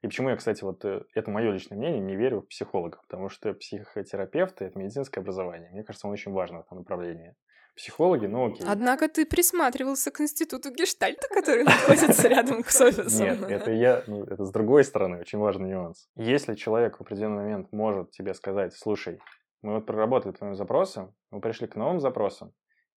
и 0.00 0.06
почему 0.06 0.30
я, 0.30 0.36
кстати, 0.36 0.64
вот 0.64 0.82
э, 0.86 1.04
это 1.14 1.30
мое 1.30 1.50
личное 1.50 1.76
мнение, 1.76 2.00
не 2.00 2.16
верю 2.16 2.40
в 2.40 2.48
психологов, 2.48 3.02
потому 3.02 3.28
что 3.28 3.52
психотерапевты– 3.52 4.64
это 4.66 4.78
медицинское 4.78 5.20
образование. 5.20 5.70
Мне 5.70 5.84
кажется, 5.84 6.06
он 6.06 6.14
очень 6.14 6.32
важно 6.32 6.62
в 6.62 6.66
этом 6.66 6.78
направлении. 6.78 7.36
Психологи, 7.76 8.26
ну 8.26 8.52
окей. 8.52 8.66
Однако 8.68 9.08
ты 9.08 9.24
присматривался 9.26 10.10
к 10.10 10.20
институту 10.20 10.70
гештальта, 10.70 11.28
который 11.28 11.64
находится 11.64 12.28
рядом 12.28 12.64
с 12.64 12.80
офисом. 12.80 13.26
Нет, 13.26 13.42
это 13.42 13.70
я, 13.70 14.02
ну, 14.06 14.24
это 14.24 14.44
с 14.44 14.50
другой 14.50 14.84
стороны, 14.84 15.20
очень 15.20 15.38
важный 15.38 15.70
нюанс. 15.70 16.08
Если 16.16 16.54
человек 16.54 16.98
в 16.98 17.00
определенный 17.02 17.42
момент 17.42 17.72
может 17.72 18.10
тебе 18.10 18.34
сказать, 18.34 18.74
слушай, 18.74 19.18
мы 19.62 19.74
вот 19.74 19.86
проработали 19.86 20.32
твоим 20.32 20.54
запросом, 20.54 21.14
мы 21.30 21.40
пришли 21.40 21.66
к 21.66 21.76
новым 21.76 22.00
запросам, 22.00 22.52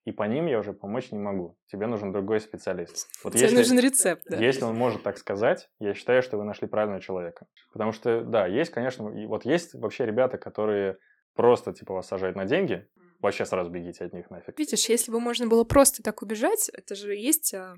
и 0.04 0.10
по 0.10 0.24
ним 0.24 0.46
я 0.46 0.58
уже 0.58 0.72
помочь 0.72 1.12
не 1.12 1.18
могу. 1.18 1.56
Тебе 1.66 1.86
нужен 1.86 2.12
другой 2.12 2.40
специалист. 2.40 3.08
Вот 3.22 3.34
Тебе 3.34 3.44
если, 3.44 3.56
нужен 3.56 3.78
рецепт, 3.78 4.24
да. 4.28 4.36
Если 4.36 4.64
он 4.64 4.76
может 4.76 5.02
так 5.04 5.16
сказать, 5.16 5.68
я 5.78 5.94
считаю, 5.94 6.22
что 6.22 6.38
вы 6.38 6.44
нашли 6.44 6.66
правильного 6.66 7.00
человека. 7.00 7.46
Потому 7.72 7.92
что, 7.92 8.22
да, 8.22 8.46
есть, 8.46 8.72
конечно, 8.72 9.08
вот 9.28 9.44
есть 9.44 9.74
вообще 9.74 10.04
ребята, 10.04 10.38
которые 10.38 10.98
просто, 11.34 11.72
типа, 11.72 11.94
вас 11.94 12.08
сажают 12.08 12.36
на 12.36 12.46
деньги, 12.46 12.88
вообще 13.22 13.46
сразу 13.46 13.70
бегите 13.70 14.04
от 14.04 14.12
них 14.12 14.30
нафиг. 14.30 14.58
Видишь, 14.58 14.88
если 14.88 15.10
бы 15.10 15.20
можно 15.20 15.46
было 15.46 15.64
просто 15.64 16.02
так 16.02 16.22
убежать, 16.22 16.68
это 16.70 16.94
же 16.94 17.14
есть 17.14 17.54
а, 17.54 17.76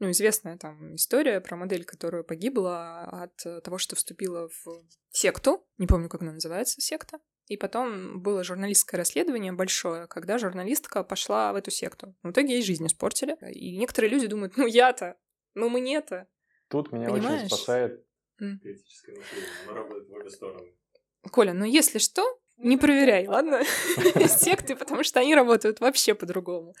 ну, 0.00 0.10
известная 0.10 0.56
там 0.56 0.94
история 0.94 1.40
про 1.40 1.56
модель, 1.56 1.84
которая 1.84 2.22
погибла 2.22 3.02
от 3.04 3.62
того, 3.62 3.78
что 3.78 3.96
вступила 3.96 4.48
в 4.48 4.84
секту. 5.10 5.66
Не 5.76 5.86
помню, 5.86 6.08
как 6.08 6.22
она 6.22 6.32
называется, 6.32 6.80
секта. 6.80 7.18
И 7.46 7.56
потом 7.56 8.20
было 8.20 8.44
журналистское 8.44 8.98
расследование 8.98 9.52
большое, 9.52 10.06
когда 10.06 10.38
журналистка 10.38 11.02
пошла 11.02 11.52
в 11.52 11.56
эту 11.56 11.70
секту. 11.70 12.14
В 12.22 12.30
итоге 12.30 12.54
ей 12.54 12.62
жизнь 12.62 12.86
испортили. 12.86 13.36
И 13.52 13.76
некоторые 13.78 14.10
люди 14.10 14.26
думают, 14.26 14.56
ну 14.56 14.66
я-то, 14.66 15.16
ну 15.54 15.70
мне-то. 15.70 16.28
Тут 16.68 16.92
меня 16.92 17.08
Понимаешь? 17.08 17.44
очень 17.44 17.48
спасает 17.48 18.04
критическое 18.36 19.16
мышление. 19.16 19.48
Оно 19.66 19.76
работает 19.78 20.08
в 20.08 20.12
обе 20.12 20.30
стороны. 20.30 20.74
Коля, 21.32 21.54
ну 21.54 21.64
если 21.64 21.98
что, 21.98 22.38
не 22.58 22.76
проверяй, 22.76 23.26
ладно? 23.26 23.62
Секты, 24.28 24.76
потому 24.76 25.02
что 25.02 25.20
они 25.20 25.34
работают 25.34 25.80
вообще 25.80 26.14
по-другому. 26.14 26.74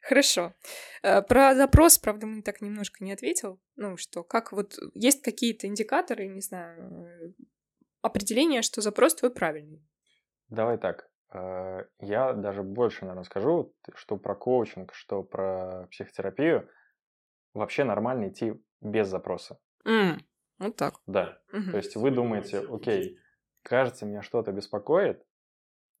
Хорошо. 0.00 0.54
Э, 1.02 1.22
про 1.22 1.54
запрос, 1.54 1.98
правда, 1.98 2.26
мы 2.26 2.42
так 2.42 2.60
немножко 2.60 3.04
не 3.04 3.12
ответил. 3.12 3.60
Ну, 3.76 3.96
что, 3.96 4.22
как 4.24 4.52
вот, 4.52 4.78
есть 4.94 5.22
какие-то 5.22 5.66
индикаторы, 5.66 6.28
не 6.28 6.40
знаю, 6.40 7.34
определения, 8.00 8.62
что 8.62 8.80
запрос 8.80 9.14
твой 9.14 9.30
правильный? 9.30 9.86
Давай 10.48 10.78
так. 10.78 11.10
Э, 11.32 11.84
я 12.00 12.32
даже 12.32 12.62
больше, 12.62 13.02
наверное, 13.02 13.24
скажу, 13.24 13.74
что 13.94 14.16
про 14.16 14.34
коучинг, 14.34 14.94
что 14.94 15.22
про 15.22 15.86
психотерапию 15.90 16.68
вообще 17.54 17.84
нормально 17.84 18.28
идти 18.28 18.54
без 18.80 19.08
запроса. 19.08 19.58
Mm, 19.86 20.20
вот 20.58 20.76
так. 20.76 20.94
Да. 21.06 21.38
Mm-hmm. 21.52 21.70
То 21.70 21.76
есть 21.76 21.96
вы 21.96 22.10
думаете, 22.10 22.60
окей, 22.60 23.18
кажется, 23.68 24.06
меня 24.06 24.22
что-то 24.22 24.52
беспокоит, 24.52 25.24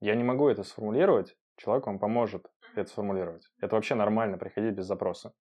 я 0.00 0.14
не 0.14 0.24
могу 0.24 0.48
это 0.48 0.62
сформулировать, 0.62 1.36
человек 1.56 1.86
вам 1.86 1.98
поможет 1.98 2.46
это 2.74 2.88
сформулировать. 2.88 3.48
Это 3.60 3.76
вообще 3.76 3.94
нормально 3.94 4.38
приходить 4.38 4.74
без 4.74 4.86
запроса. 4.86 5.34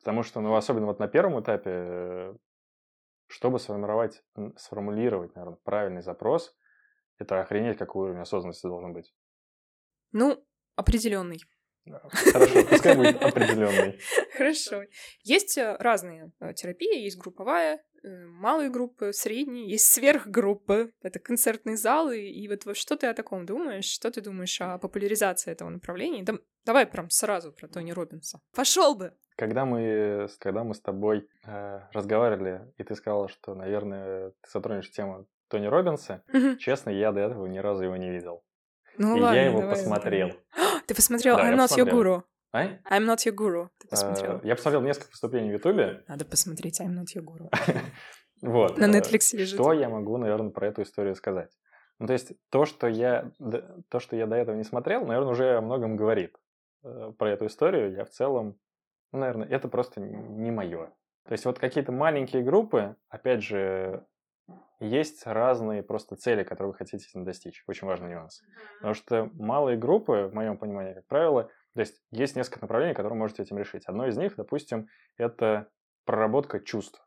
Потому 0.00 0.22
что, 0.22 0.40
ну, 0.40 0.54
особенно 0.54 0.86
вот 0.86 0.98
на 0.98 1.08
первом 1.08 1.40
этапе, 1.40 1.70
э, 1.70 2.34
чтобы 3.28 3.58
сформировать, 3.58 4.22
сформулировать, 4.56 5.34
наверное, 5.34 5.58
правильный 5.62 6.02
запрос, 6.02 6.56
это 7.18 7.40
охренеть, 7.40 7.78
какой 7.78 8.06
уровень 8.06 8.22
осознанности 8.22 8.66
должен 8.66 8.92
быть. 8.92 9.14
Ну, 10.12 10.44
определенный. 10.74 11.38
Хорошо, 11.84 12.64
пускай 12.68 12.96
будет 12.96 13.22
определенный. 13.22 14.00
Хорошо. 14.36 14.82
Есть 15.24 15.58
э, 15.58 15.76
разные 15.78 16.32
э, 16.40 16.52
терапии, 16.54 17.02
есть 17.02 17.18
групповая, 17.18 17.82
малые 18.04 18.70
группы, 18.70 19.12
средние, 19.12 19.68
есть 19.68 19.86
сверхгруппы, 19.92 20.92
это 21.02 21.18
концертные 21.18 21.76
залы, 21.76 22.20
и 22.20 22.48
вот 22.48 22.76
что 22.76 22.96
ты 22.96 23.06
о 23.06 23.14
таком 23.14 23.46
думаешь? 23.46 23.84
Что 23.84 24.10
ты 24.10 24.20
думаешь 24.20 24.60
о 24.60 24.78
популяризации 24.78 25.50
этого 25.50 25.68
направления? 25.68 26.22
Да, 26.22 26.34
давай 26.64 26.86
прям 26.86 27.10
сразу 27.10 27.52
про 27.52 27.68
Тони 27.68 27.92
Робинса. 27.92 28.40
Пошел 28.54 28.94
бы! 28.94 29.14
Когда 29.36 29.64
мы, 29.64 30.28
когда 30.38 30.62
мы 30.62 30.74
с 30.74 30.80
тобой 30.80 31.26
э, 31.46 31.80
разговаривали, 31.92 32.72
и 32.76 32.84
ты 32.84 32.94
сказала, 32.94 33.28
что, 33.28 33.54
наверное, 33.54 34.30
ты 34.30 34.50
затронешь 34.52 34.90
тему 34.90 35.26
Тони 35.48 35.66
Робинса, 35.66 36.22
угу. 36.32 36.56
честно, 36.56 36.90
я 36.90 37.12
до 37.12 37.20
этого 37.20 37.46
ни 37.46 37.58
разу 37.58 37.84
его 37.84 37.96
не 37.96 38.10
видел. 38.10 38.44
Ну, 38.98 39.16
и 39.16 39.20
ладно, 39.20 39.36
я 39.36 39.46
его 39.46 39.62
посмотрел. 39.62 40.32
Ты 40.86 40.94
посмотрел 40.94 41.36
да, 41.36 41.50
I'm 41.50 41.56
Not 41.56 41.76
Your 41.76 41.90
Guru? 41.90 42.22
А? 42.52 42.64
I'm 42.90 43.06
not 43.06 43.18
your 43.26 43.34
guru. 43.34 43.68
Ты 43.78 43.88
посмотрел? 43.88 44.40
Я 44.42 44.54
посмотрел 44.56 44.82
несколько 44.82 45.10
выступлений 45.10 45.50
в 45.50 45.52
Ютубе. 45.52 46.04
Надо 46.06 46.24
посмотреть 46.24 46.80
I'm 46.80 46.94
not 46.94 47.06
your 47.14 47.24
guru. 47.24 47.50
Вот. 48.42 48.76
На 48.76 48.90
Netflix 48.90 49.36
лежит. 49.36 49.54
Что 49.54 49.72
я 49.72 49.88
могу, 49.88 50.16
наверное, 50.16 50.50
про 50.50 50.66
эту 50.66 50.82
историю 50.82 51.14
сказать? 51.14 51.56
Ну, 52.00 52.08
то 52.08 52.12
есть 52.12 52.32
то, 52.50 52.64
что 52.64 52.88
я, 52.88 53.30
то, 53.88 54.00
что 54.00 54.16
я 54.16 54.26
до 54.26 54.34
этого 54.34 54.56
не 54.56 54.64
смотрел, 54.64 55.06
наверное, 55.06 55.30
уже 55.30 55.56
о 55.58 55.60
многом 55.60 55.94
говорит. 55.94 56.34
Э, 56.82 57.12
про 57.16 57.30
эту 57.30 57.46
историю 57.46 57.92
я 57.92 58.04
в 58.04 58.10
целом, 58.10 58.58
ну, 59.12 59.20
наверное, 59.20 59.46
это 59.46 59.68
просто 59.68 60.00
не 60.00 60.50
мое. 60.50 60.86
То 61.26 61.32
есть 61.32 61.44
вот 61.44 61.60
какие-то 61.60 61.92
маленькие 61.92 62.42
группы, 62.42 62.96
опять 63.08 63.44
же, 63.44 64.04
есть 64.80 65.24
разные 65.24 65.84
просто 65.84 66.16
цели, 66.16 66.42
которые 66.42 66.72
вы 66.72 66.74
хотите 66.74 67.06
этим 67.08 67.24
достичь. 67.24 67.62
Очень 67.68 67.86
важный 67.86 68.10
нюанс. 68.10 68.42
Потому 68.78 68.94
что 68.94 69.30
малые 69.34 69.78
группы, 69.78 70.28
в 70.30 70.34
моем 70.34 70.58
понимании, 70.58 70.94
как 70.94 71.06
правило, 71.06 71.48
то 71.74 71.80
есть 71.80 72.00
есть 72.10 72.36
несколько 72.36 72.60
направлений, 72.60 72.94
которые 72.94 73.18
можете 73.18 73.42
этим 73.42 73.58
решить. 73.58 73.84
Одно 73.86 74.06
из 74.06 74.16
них, 74.16 74.36
допустим, 74.36 74.88
это 75.16 75.68
проработка 76.04 76.60
чувств 76.60 77.02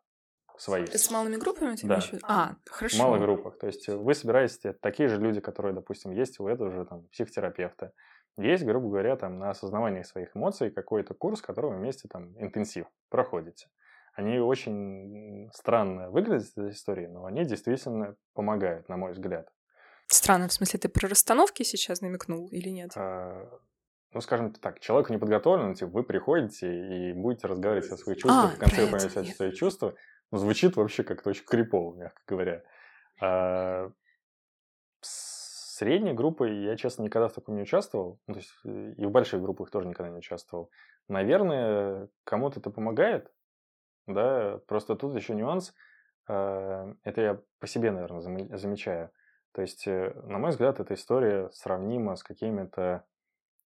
своих. 0.58 0.94
С 0.94 1.12
малыми 1.12 1.36
группами 1.36 1.76
да. 1.84 1.98
еще? 1.98 2.20
А, 2.24 2.56
хорошо. 2.66 2.98
В 2.98 3.00
малых 3.00 3.22
группах. 3.22 3.58
То 3.58 3.68
есть 3.68 3.88
вы 3.88 4.14
собираетесь 4.14 4.60
такие 4.82 5.10
же 5.10 5.20
люди, 5.20 5.40
которые, 5.40 5.74
допустим, 5.74 6.12
есть 6.12 6.40
у 6.40 6.48
этого 6.48 6.72
же 6.72 6.86
там 6.86 7.08
психотерапевта. 7.10 7.92
Есть, 8.38 8.66
грубо 8.66 8.90
говоря, 8.90 9.16
там 9.16 9.40
на 9.40 9.52
осознавание 9.52 10.04
своих 10.04 10.36
эмоций 10.36 10.70
какой-то 10.70 11.14
курс, 11.14 11.42
который 11.42 11.72
вы 11.72 11.78
вместе 11.78 12.08
там 12.10 12.36
интенсив 12.42 12.88
проходите. 13.10 13.70
Они 14.14 14.40
очень 14.40 15.50
странно 15.54 16.10
выглядят, 16.10 16.48
эти 16.56 16.74
истории, 16.74 17.08
но 17.08 17.26
они 17.26 17.44
действительно 17.46 18.16
помогают, 18.34 18.88
на 18.90 18.98
мой 18.98 19.12
взгляд. 19.12 19.50
Странно, 20.08 20.48
в 20.48 20.54
смысле, 20.54 20.80
ты 20.80 20.90
про 20.90 21.08
расстановки 21.08 21.64
сейчас 21.64 22.02
намекнул 22.02 22.48
или 22.48 22.70
нет? 22.70 22.92
А, 22.96 23.50
ну, 24.16 24.22
скажем 24.22 24.54
так, 24.54 24.80
человеку 24.80 25.12
не 25.12 25.20
подготовлен, 25.20 25.74
типа, 25.74 25.92
вы 25.92 26.04
приходите 26.04 27.10
и 27.10 27.14
будете 27.14 27.48
разговаривать 27.48 27.92
о 27.92 27.98
своих 27.98 28.18
чувствах, 28.18 28.54
а, 28.54 28.56
в 28.56 28.60
конце 28.60 28.86
вы 28.86 28.92
поймете 28.92 29.24
свои 29.26 29.52
чувства. 29.52 29.94
Ну, 30.32 30.38
звучит 30.38 30.78
вообще 30.78 31.04
как-то 31.04 31.32
очень 31.32 31.44
крипово, 31.44 31.94
мягко 31.96 32.22
говоря. 32.26 32.64
А, 33.22 33.92
средней 35.02 36.14
группы 36.14 36.50
я, 36.50 36.78
честно, 36.78 37.04
никогда 37.04 37.28
в 37.28 37.34
таком 37.34 37.56
не 37.56 37.64
участвовал. 37.64 38.22
Ну, 38.28 38.36
то 38.36 38.40
есть 38.40 38.52
э, 38.64 38.94
и 38.98 39.06
в 39.06 39.12
больших 39.12 39.42
группах 39.42 39.70
тоже 39.70 39.90
никогда 39.90 40.10
не 40.10 40.20
участвовал. 40.20 40.72
Наверное, 41.10 42.08
кому-то 42.24 42.62
это 42.62 42.70
помогает, 42.70 43.30
да, 44.08 44.62
просто 44.68 44.96
тут 44.96 45.14
еще 45.16 45.36
нюанс, 45.36 45.74
э, 46.30 46.94
это 47.04 47.22
я 47.22 47.42
по 47.60 47.68
себе, 47.68 47.92
наверное, 47.92 48.22
замечаю. 48.58 49.12
То 49.52 49.62
есть, 49.62 49.86
э, 49.88 50.14
на 50.24 50.38
мой 50.38 50.52
взгляд, 50.52 50.80
эта 50.80 50.94
история 50.94 51.50
сравнима 51.52 52.16
с 52.16 52.24
какими-то, 52.24 53.04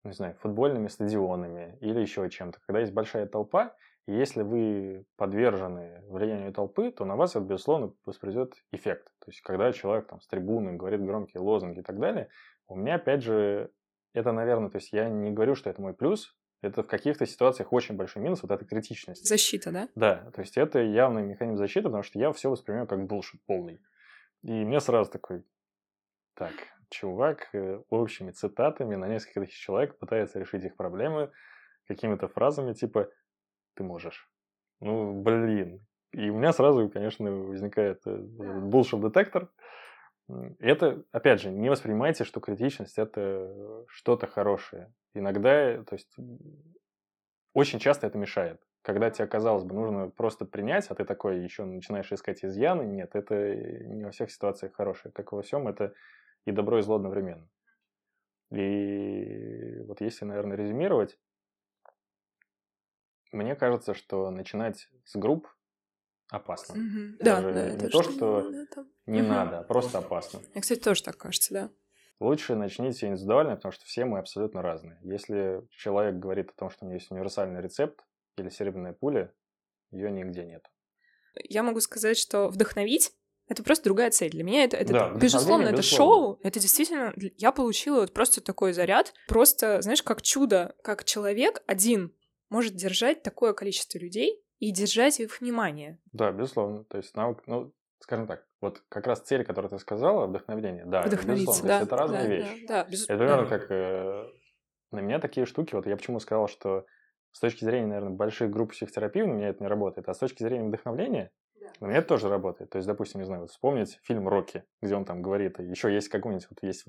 не 0.06 0.12
знаю, 0.12 0.34
футбольными 0.40 0.88
стадионами 0.88 1.78
или 1.80 2.00
еще 2.00 2.28
чем-то. 2.28 2.60
Когда 2.66 2.80
есть 2.80 2.92
большая 2.92 3.26
толпа, 3.26 3.74
и 4.06 4.12
если 4.12 4.42
вы 4.42 5.04
подвержены 5.16 6.02
влиянию 6.08 6.52
толпы, 6.52 6.92
то 6.92 7.04
на 7.04 7.16
вас 7.16 7.32
это, 7.34 7.44
безусловно, 7.44 7.92
воспроизведет 8.04 8.54
эффект. 8.72 9.06
То 9.18 9.30
есть, 9.30 9.40
когда 9.40 9.72
человек 9.72 10.06
там 10.06 10.20
с 10.20 10.26
трибуны 10.28 10.74
говорит 10.74 11.04
громкие 11.04 11.42
лозунги 11.42 11.80
и 11.80 11.82
так 11.82 11.98
далее, 11.98 12.28
у 12.68 12.76
меня, 12.76 12.96
опять 12.96 13.22
же, 13.22 13.70
это, 14.14 14.32
наверное, 14.32 14.70
то 14.70 14.76
есть 14.76 14.92
я 14.92 15.08
не 15.08 15.30
говорю, 15.32 15.56
что 15.56 15.70
это 15.70 15.82
мой 15.82 15.92
плюс, 15.92 16.36
это 16.62 16.82
в 16.82 16.86
каких-то 16.86 17.26
ситуациях 17.26 17.72
очень 17.72 17.96
большой 17.96 18.22
минус, 18.22 18.42
вот 18.42 18.50
эта 18.50 18.64
критичность. 18.64 19.26
Защита, 19.26 19.72
да? 19.72 19.88
Да, 19.94 20.30
то 20.32 20.40
есть 20.40 20.56
это 20.56 20.80
явный 20.80 21.22
механизм 21.22 21.58
защиты, 21.58 21.84
потому 21.84 22.02
что 22.02 22.18
я 22.18 22.32
все 22.32 22.48
воспринимаю 22.48 22.86
как 22.86 23.06
булшит 23.06 23.40
полный. 23.44 23.80
И 24.42 24.52
мне 24.52 24.80
сразу 24.80 25.10
такой, 25.10 25.44
так, 26.34 26.52
чувак 26.90 27.48
э, 27.52 27.80
общими 27.90 28.30
цитатами 28.30 28.94
на 28.94 29.08
несколько 29.08 29.40
тысяч 29.40 29.58
человек 29.58 29.98
пытается 29.98 30.38
решить 30.38 30.64
их 30.64 30.76
проблемы 30.76 31.30
какими-то 31.86 32.28
фразами 32.28 32.72
типа 32.72 33.08
ты 33.74 33.84
можешь. 33.84 34.28
Ну, 34.80 35.22
блин. 35.22 35.86
И 36.12 36.30
у 36.30 36.38
меня 36.38 36.52
сразу, 36.52 36.88
конечно, 36.88 37.30
возникает 37.30 38.04
bullshit-детектор. 38.06 39.50
Это, 40.58 41.04
опять 41.12 41.40
же, 41.40 41.50
не 41.50 41.68
воспринимайте, 41.68 42.24
что 42.24 42.40
критичность– 42.40 42.98
это 42.98 43.84
что-то 43.88 44.26
хорошее. 44.26 44.92
Иногда, 45.14 45.82
то 45.84 45.94
есть, 45.94 46.16
очень 47.52 47.78
часто 47.78 48.06
это 48.06 48.18
мешает. 48.18 48.60
Когда 48.82 49.10
тебе, 49.10 49.26
казалось 49.26 49.64
бы, 49.64 49.74
нужно 49.74 50.10
просто 50.10 50.44
принять, 50.44 50.86
а 50.90 50.94
ты 50.94 51.04
такой 51.04 51.40
еще 51.40 51.64
начинаешь 51.64 52.12
искать 52.12 52.44
изъяны, 52.44 52.82
нет, 52.82 53.14
это 53.14 53.54
не 53.54 54.04
во 54.04 54.10
всех 54.10 54.30
ситуациях 54.30 54.74
хорошее. 54.74 55.12
Как 55.12 55.32
и 55.32 55.34
во 55.34 55.42
всем, 55.42 55.68
это 55.68 55.92
и 56.46 56.52
добро, 56.52 56.78
и 56.78 56.82
зло 56.82 56.96
одновременно. 56.96 57.48
И 58.50 59.80
вот 59.86 60.00
если, 60.00 60.24
наверное, 60.24 60.56
резюмировать, 60.56 61.18
мне 63.32 63.54
кажется, 63.56 63.92
что 63.92 64.30
начинать 64.30 64.88
с 65.04 65.16
групп 65.16 65.48
опасно. 66.30 66.74
Угу. 66.74 67.16
Да, 67.20 67.42
да, 67.42 67.70
не 67.70 67.88
то, 67.88 68.02
что 68.02 68.50
не 69.06 69.20
угу. 69.20 69.28
надо, 69.28 69.58
а 69.58 69.62
просто 69.64 69.98
опасно. 69.98 70.40
Мне, 70.52 70.62
кстати, 70.62 70.80
тоже 70.80 71.02
так 71.02 71.16
кажется, 71.16 71.52
да. 71.52 71.70
Лучше 72.18 72.54
начните 72.54 73.08
индивидуально, 73.08 73.56
потому 73.56 73.72
что 73.72 73.84
все 73.84 74.06
мы 74.06 74.18
абсолютно 74.18 74.62
разные. 74.62 74.98
Если 75.02 75.66
человек 75.70 76.14
говорит 76.14 76.50
о 76.50 76.54
том, 76.54 76.70
что 76.70 76.84
у 76.84 76.88
него 76.88 76.94
есть 76.94 77.10
универсальный 77.10 77.60
рецепт 77.60 78.00
или 78.38 78.48
серебряная 78.48 78.94
пуля, 78.94 79.34
ее 79.90 80.10
нигде 80.10 80.44
нет. 80.44 80.64
Я 81.44 81.62
могу 81.62 81.80
сказать, 81.80 82.16
что 82.16 82.48
вдохновить 82.48 83.12
это 83.48 83.62
просто 83.62 83.84
другая 83.84 84.10
цель. 84.10 84.30
Для 84.30 84.44
меня 84.44 84.64
это, 84.64 84.76
это 84.76 84.92
да, 84.92 85.10
безусловно, 85.14 85.68
это 85.68 85.82
шоу. 85.82 86.38
Это 86.42 86.58
действительно... 86.58 87.12
Я 87.36 87.52
получила 87.52 88.00
вот 88.00 88.12
просто 88.12 88.40
такой 88.40 88.72
заряд. 88.72 89.14
Просто, 89.28 89.80
знаешь, 89.82 90.02
как 90.02 90.22
чудо, 90.22 90.74
как 90.82 91.04
человек 91.04 91.62
один 91.66 92.12
может 92.48 92.74
держать 92.74 93.22
такое 93.22 93.52
количество 93.52 93.98
людей 93.98 94.42
и 94.58 94.72
держать 94.72 95.20
их 95.20 95.40
внимание. 95.40 96.00
Да, 96.12 96.32
безусловно. 96.32 96.84
То 96.84 96.98
есть 96.98 97.14
навык, 97.14 97.42
ну, 97.46 97.72
скажем 98.00 98.26
так, 98.26 98.44
вот 98.60 98.82
как 98.88 99.06
раз 99.06 99.20
цель, 99.20 99.44
которую 99.44 99.70
ты 99.70 99.78
сказала, 99.78 100.26
вдохновение, 100.26 100.84
да, 100.86 101.04
безусловно. 101.04 101.68
Да, 101.68 101.80
это 101.82 101.96
разные 101.96 102.22
да, 102.22 102.28
вещи. 102.28 102.66
Да, 102.66 102.84
да, 102.84 102.90
без... 102.90 103.04
Это 103.04 103.18
примерно 103.18 103.46
как 103.46 103.70
э, 103.70 104.26
на 104.92 105.00
меня 105.00 105.18
такие 105.18 105.46
штуки, 105.46 105.74
вот 105.74 105.86
я 105.86 105.96
почему 105.96 106.20
сказал, 106.20 106.48
что 106.48 106.86
с 107.32 107.40
точки 107.40 107.64
зрения, 107.64 107.86
наверное, 107.86 108.16
больших 108.16 108.50
групп 108.50 108.72
психотерапии 108.72 109.22
у 109.22 109.26
меня 109.26 109.48
это 109.48 109.62
не 109.62 109.68
работает, 109.68 110.08
а 110.08 110.14
с 110.14 110.18
точки 110.18 110.42
зрения 110.42 110.68
вдохновления 110.68 111.32
у 111.80 111.86
меня 111.86 111.98
это 111.98 112.08
тоже 112.08 112.28
работает. 112.28 112.70
То 112.70 112.78
есть, 112.78 112.86
допустим, 112.86 113.20
не 113.20 113.26
знаю, 113.26 113.42
вот 113.42 113.50
вспомнить 113.50 113.98
фильм 114.02 114.28
«Рокки», 114.28 114.64
где 114.82 114.94
он 114.94 115.04
там 115.04 115.22
говорит, 115.22 115.58
еще 115.58 115.92
есть 115.92 116.08
какой-нибудь, 116.08 116.46
вот 116.50 116.58
есть 116.62 116.86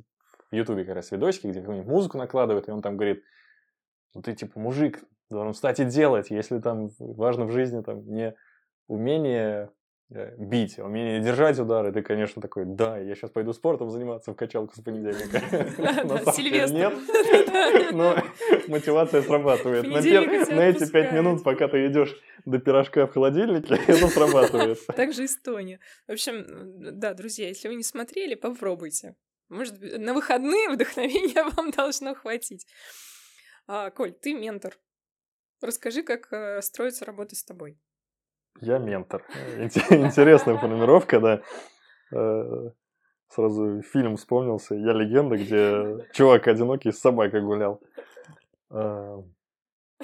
в 0.51 0.55
Ютубе 0.55 0.85
как 0.85 0.95
раз 0.95 1.11
видосики, 1.11 1.47
где 1.47 1.59
какую-нибудь 1.59 1.89
музыку 1.89 2.17
накладывают, 2.17 2.67
и 2.67 2.71
он 2.71 2.81
там 2.81 2.95
говорит, 2.95 3.23
ну 4.13 4.21
ты 4.21 4.33
типа 4.33 4.59
мужик, 4.59 5.03
должен 5.29 5.53
встать 5.53 5.79
и 5.79 5.85
делать, 5.85 6.29
если 6.29 6.59
там 6.59 6.89
важно 6.99 7.45
в 7.45 7.51
жизни 7.51 7.81
там 7.81 8.05
не 8.07 8.35
умение 8.87 9.69
бить, 10.09 10.79
а 10.79 10.85
умение 10.85 11.19
держать 11.19 11.59
удары, 11.59 11.91
ты, 11.91 12.01
конечно, 12.01 12.41
такой, 12.41 12.63
да, 12.65 12.97
я 12.97 13.13
сейчас 13.13 13.29
пойду 13.29 13.51
спортом 13.51 13.89
заниматься 13.89 14.31
в 14.31 14.35
качалку 14.35 14.73
с 14.73 14.79
понедельника. 14.81 15.41
Нет, 16.71 16.93
но 17.93 18.15
мотивация 18.67 19.21
срабатывает. 19.21 19.85
На 19.85 19.97
эти 19.97 20.89
пять 20.89 21.11
минут, 21.11 21.43
пока 21.43 21.67
ты 21.67 21.85
идешь 21.87 22.15
до 22.45 22.59
пирожка 22.59 23.05
в 23.07 23.11
холодильнике, 23.11 23.75
это 23.87 24.07
срабатывает. 24.07 24.85
Также 24.87 25.25
Эстония. 25.25 25.79
В 26.07 26.13
общем, 26.13 26.45
да, 26.99 27.13
друзья, 27.13 27.49
если 27.49 27.67
вы 27.67 27.75
не 27.75 27.83
смотрели, 27.83 28.35
попробуйте. 28.35 29.15
Может, 29.49 29.79
на 29.81 30.13
выходные 30.13 30.69
вдохновения 30.69 31.43
вам 31.55 31.71
должно 31.71 32.15
хватить. 32.15 32.65
А, 33.67 33.91
Коль, 33.91 34.13
ты 34.13 34.33
ментор. 34.33 34.77
Расскажи, 35.61 36.03
как 36.03 36.31
э, 36.31 36.61
строится 36.61 37.03
работа 37.03 37.35
с 37.35 37.43
тобой. 37.43 37.77
Я 38.61 38.79
ментор. 38.79 39.23
Интересная 39.59 40.57
формулировка, 40.57 41.19
да. 41.19 41.41
Э, 42.11 42.71
сразу 43.29 43.81
фильм 43.81 44.17
вспомнился. 44.17 44.75
Я 44.75 44.93
легенда, 44.93 45.37
где 45.37 46.07
чувак 46.13 46.47
одинокий 46.47 46.91
с 46.91 46.99
собакой 46.99 47.41
гулял. 47.41 47.81
Э, 48.71 49.21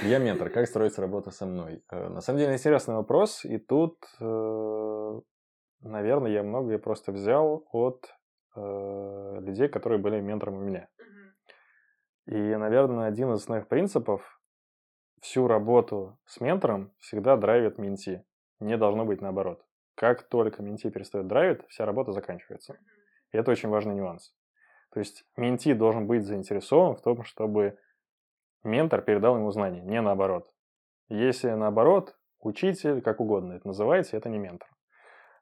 я 0.01 0.19
ментор. 0.19 0.49
Как 0.49 0.67
строится 0.67 1.01
работа 1.01 1.31
со 1.31 1.45
мной? 1.45 1.83
На 1.91 2.21
самом 2.21 2.39
деле 2.39 2.53
интересный 2.53 2.95
вопрос. 2.95 3.45
И 3.45 3.59
тут, 3.59 3.99
наверное, 4.19 6.31
я 6.31 6.41
многое 6.41 6.79
просто 6.79 7.11
взял 7.11 7.63
от 7.71 8.11
людей, 8.55 9.67
которые 9.67 9.99
были 9.99 10.19
ментором 10.19 10.55
у 10.55 10.61
меня. 10.61 10.89
И, 12.25 12.35
наверное, 12.35 13.07
один 13.07 13.33
из 13.33 13.41
основных 13.41 13.67
принципов 13.67 14.41
всю 15.21 15.47
работу 15.47 16.17
с 16.25 16.41
ментором 16.41 16.91
всегда 16.99 17.37
драйвит 17.37 17.77
менти. 17.77 18.25
Не 18.63 18.77
должно 18.77 19.03
быть 19.03 19.21
наоборот. 19.21 19.61
Как 19.95 20.23
только 20.23 20.63
менти 20.63 20.89
перестает 20.89 21.27
драйвить, 21.27 21.67
вся 21.67 21.85
работа 21.85 22.13
заканчивается. 22.13 22.77
И 23.31 23.37
это 23.37 23.51
очень 23.51 23.67
важный 23.67 23.93
нюанс. 23.93 24.33
То 24.93 24.99
есть 24.99 25.25
менти 25.35 25.73
должен 25.73 26.07
быть 26.07 26.23
заинтересован 26.23 26.95
в 26.95 27.01
том, 27.01 27.23
чтобы 27.23 27.77
ментор 28.63 29.01
передал 29.01 29.35
ему 29.35 29.51
знания, 29.51 29.81
не 29.81 30.01
наоборот. 30.01 30.49
Если 31.09 31.49
наоборот, 31.49 32.15
учитель, 32.39 33.01
как 33.01 33.19
угодно 33.19 33.53
это 33.53 33.67
называется, 33.67 34.15
это 34.15 34.29
не 34.29 34.37
ментор. 34.37 34.69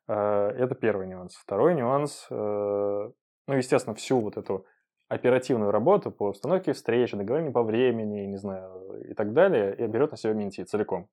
Э, 0.08 0.50
это 0.58 0.74
первый 0.74 1.06
нюанс. 1.06 1.36
Второй 1.36 1.76
нюанс, 1.76 2.26
э, 2.32 2.34
ну, 2.36 3.54
естественно, 3.54 3.94
всю 3.94 4.20
вот 4.20 4.38
эту 4.38 4.66
оперативную 5.10 5.70
работу 5.72 6.10
по 6.10 6.30
установке 6.30 6.74
встреч, 6.74 7.12
договорению 7.12 7.54
по 7.54 7.62
времени, 7.62 8.22
не 8.22 8.38
знаю, 8.38 9.04
и 9.08 9.14
так 9.14 9.34
далее, 9.34 9.76
и 9.76 9.86
берет 9.86 10.12
на 10.12 10.18
себя 10.18 10.34
менти 10.34 10.64
целиком, 10.64 11.10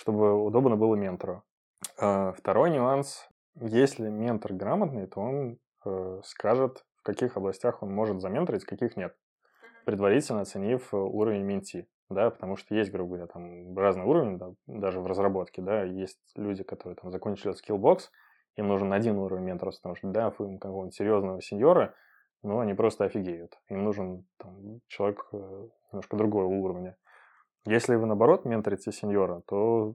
чтобы 0.00 0.42
удобно 0.42 0.76
было 0.76 0.94
ментору. 0.94 1.42
А, 1.98 2.32
второй 2.32 2.70
нюанс. 2.70 3.28
Если 3.60 4.08
ментор 4.08 4.54
грамотный, 4.54 5.06
то 5.06 5.20
он 5.20 5.58
э, 5.84 6.20
скажет, 6.24 6.84
в 6.96 7.02
каких 7.02 7.36
областях 7.36 7.82
он 7.82 7.92
может 7.92 8.20
заменторить, 8.20 8.64
каких 8.64 8.96
нет, 8.96 9.14
предварительно 9.84 10.40
оценив 10.40 10.94
уровень 10.94 11.42
менти. 11.42 11.86
Да, 12.08 12.30
потому 12.30 12.56
что 12.56 12.74
есть, 12.74 12.90
грубо 12.90 13.16
говоря, 13.16 13.26
там 13.26 13.76
разные 13.78 14.06
уровни, 14.06 14.36
да, 14.36 14.52
даже 14.66 15.00
в 15.00 15.06
разработке, 15.06 15.62
да, 15.62 15.84
есть 15.84 16.18
люди, 16.34 16.64
которые 16.64 16.96
там 16.96 17.12
закончили 17.12 17.54
skillbox, 17.54 18.08
им 18.56 18.66
нужен 18.66 18.92
один 18.92 19.18
уровень 19.18 19.44
менторства, 19.44 19.90
потому 19.90 19.96
что, 19.96 20.08
да, 20.08 20.34
им 20.40 20.58
какого-нибудь 20.58 20.94
серьезного 20.94 21.42
сеньора– 21.42 21.94
но 22.42 22.60
они 22.60 22.74
просто 22.74 23.04
офигеют. 23.04 23.58
Им 23.68 23.84
нужен 23.84 24.26
там, 24.38 24.80
человек 24.88 25.26
э, 25.32 25.68
немножко 25.92 26.16
другого 26.16 26.46
уровня. 26.46 26.96
Если 27.66 27.94
вы, 27.94 28.06
наоборот, 28.06 28.44
менторите 28.44 28.90
сеньора, 28.90 29.42
то, 29.46 29.94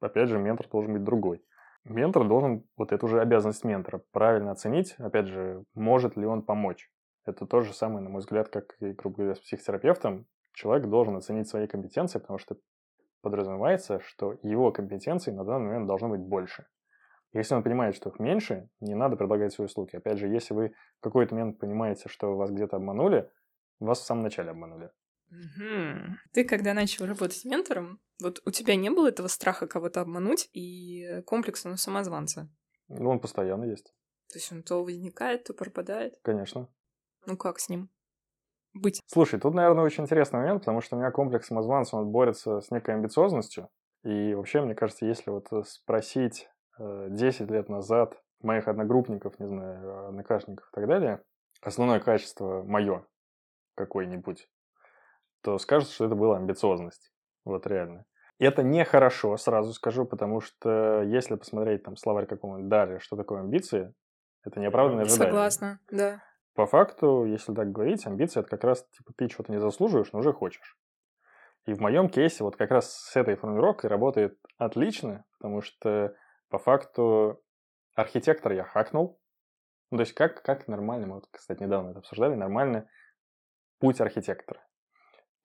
опять 0.00 0.28
же, 0.28 0.38
ментор 0.38 0.68
должен 0.68 0.92
быть 0.92 1.04
другой. 1.04 1.42
Ментор 1.84 2.28
должен, 2.28 2.64
вот 2.76 2.92
это 2.92 3.04
уже 3.06 3.20
обязанность 3.20 3.64
ментора, 3.64 4.02
правильно 4.12 4.50
оценить, 4.50 4.94
опять 4.98 5.26
же, 5.26 5.64
может 5.74 6.16
ли 6.16 6.26
он 6.26 6.42
помочь. 6.42 6.90
Это 7.24 7.46
то 7.46 7.60
же 7.60 7.72
самое, 7.72 8.00
на 8.00 8.10
мой 8.10 8.20
взгляд, 8.20 8.48
как 8.48 8.76
и, 8.80 8.92
грубо 8.92 9.16
говоря, 9.16 9.34
с 9.34 9.40
психотерапевтом. 9.40 10.26
Человек 10.52 10.88
должен 10.88 11.16
оценить 11.16 11.48
свои 11.48 11.66
компетенции, 11.66 12.18
потому 12.18 12.38
что 12.38 12.56
подразумевается, 13.22 14.00
что 14.00 14.38
его 14.42 14.70
компетенций 14.72 15.32
на 15.32 15.44
данный 15.44 15.68
момент 15.68 15.86
должно 15.86 16.08
быть 16.08 16.20
больше. 16.20 16.66
Если 17.32 17.54
он 17.54 17.62
понимает, 17.62 17.94
что 17.94 18.10
их 18.10 18.18
меньше, 18.18 18.68
не 18.80 18.94
надо 18.94 19.16
предлагать 19.16 19.52
свои 19.52 19.66
услуги. 19.66 19.96
Опять 19.96 20.18
же, 20.18 20.28
если 20.28 20.54
вы 20.54 20.74
в 20.98 21.02
какой-то 21.02 21.34
момент 21.34 21.58
понимаете, 21.58 22.08
что 22.08 22.36
вас 22.36 22.50
где-то 22.50 22.76
обманули, 22.76 23.30
вас 23.80 24.00
в 24.00 24.04
самом 24.04 24.22
начале 24.22 24.50
обманули. 24.50 24.90
Угу. 25.30 26.16
Ты, 26.32 26.44
когда 26.44 26.74
начал 26.74 27.06
работать 27.06 27.44
ментором, 27.44 28.00
вот 28.20 28.40
у 28.44 28.50
тебя 28.50 28.76
не 28.76 28.90
было 28.90 29.08
этого 29.08 29.28
страха 29.28 29.66
кого-то 29.66 30.00
обмануть 30.00 30.48
и 30.52 31.22
комплекса 31.26 31.68
на 31.68 31.76
самозванца? 31.76 32.48
Ну, 32.88 33.10
он 33.10 33.20
постоянно 33.20 33.64
есть. 33.64 33.92
То 34.32 34.38
есть 34.38 34.52
он 34.52 34.62
то 34.62 34.82
возникает, 34.82 35.44
то 35.44 35.54
пропадает? 35.54 36.18
Конечно. 36.22 36.68
Ну 37.26 37.36
как 37.36 37.58
с 37.58 37.68
ним 37.68 37.90
быть? 38.74 39.00
Слушай, 39.06 39.40
тут, 39.40 39.54
наверное, 39.54 39.84
очень 39.84 40.04
интересный 40.04 40.40
момент, 40.40 40.60
потому 40.62 40.80
что 40.80 40.96
у 40.96 40.98
меня 40.98 41.10
комплекс 41.10 41.46
самозванца, 41.46 41.96
он 41.96 42.10
борется 42.10 42.60
с 42.60 42.70
некой 42.70 42.94
амбициозностью. 42.94 43.68
И 44.04 44.34
вообще, 44.34 44.60
мне 44.60 44.74
кажется, 44.74 45.06
если 45.06 45.30
вот 45.30 45.48
спросить 45.66 46.48
10 46.78 47.40
э, 47.40 47.52
лет 47.52 47.68
назад 47.68 48.22
моих 48.40 48.68
одногруппников, 48.68 49.38
не 49.38 49.46
знаю, 49.46 50.08
однокашников 50.08 50.68
и 50.68 50.74
так 50.74 50.86
далее, 50.86 51.22
основное 51.60 52.00
качество 52.00 52.62
мое 52.62 53.04
какое-нибудь, 53.74 54.48
то 55.42 55.58
скажут, 55.58 55.90
что 55.90 56.06
это 56.06 56.14
была 56.14 56.36
амбициозность. 56.36 57.12
Вот 57.44 57.66
реально. 57.66 58.04
Это 58.38 58.62
нехорошо, 58.62 59.36
сразу 59.36 59.72
скажу, 59.72 60.04
потому 60.04 60.40
что 60.40 61.02
если 61.02 61.34
посмотреть 61.34 61.82
там 61.82 61.96
словарь 61.96 62.26
какого-нибудь 62.26 62.68
Дарья, 62.68 62.98
что 63.00 63.16
такое 63.16 63.40
амбиции, 63.40 63.92
это 64.44 64.60
неоправданное 64.60 65.04
ожидание. 65.04 65.32
Согласна, 65.32 65.80
да. 65.90 66.22
По 66.54 66.66
факту, 66.66 67.24
если 67.24 67.54
так 67.54 67.70
говорить, 67.70 68.06
амбиции 68.06 68.40
это 68.40 68.48
как 68.48 68.64
раз 68.64 68.86
типа 68.96 69.12
ты 69.16 69.28
чего-то 69.28 69.52
не 69.52 69.60
заслуживаешь, 69.60 70.12
но 70.12 70.20
уже 70.20 70.32
хочешь. 70.32 70.76
И 71.66 71.74
в 71.74 71.80
моем 71.80 72.08
кейсе 72.08 72.44
вот 72.44 72.56
как 72.56 72.70
раз 72.70 72.92
с 72.92 73.16
этой 73.16 73.36
формулировкой 73.36 73.90
работает 73.90 74.38
отлично, 74.56 75.24
потому 75.38 75.60
что 75.60 76.14
по 76.48 76.58
факту 76.58 77.42
архитектор 77.94 78.52
я 78.52 78.64
хакнул. 78.64 79.20
Ну, 79.90 79.98
то 79.98 80.02
есть 80.02 80.14
как, 80.14 80.42
как 80.42 80.68
нормально, 80.68 81.06
мы 81.06 81.14
вот, 81.16 81.26
кстати, 81.30 81.62
недавно 81.62 81.90
это 81.90 81.98
обсуждали, 81.98 82.34
нормально 82.34 82.88
путь 83.80 84.00
архитектора. 84.00 84.60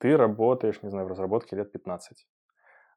Ты 0.03 0.17
работаешь, 0.17 0.84
не 0.84 0.89
знаю, 0.89 1.07
в 1.07 1.11
разработке 1.11 1.55
лет 1.55 1.71
15. 1.71 2.27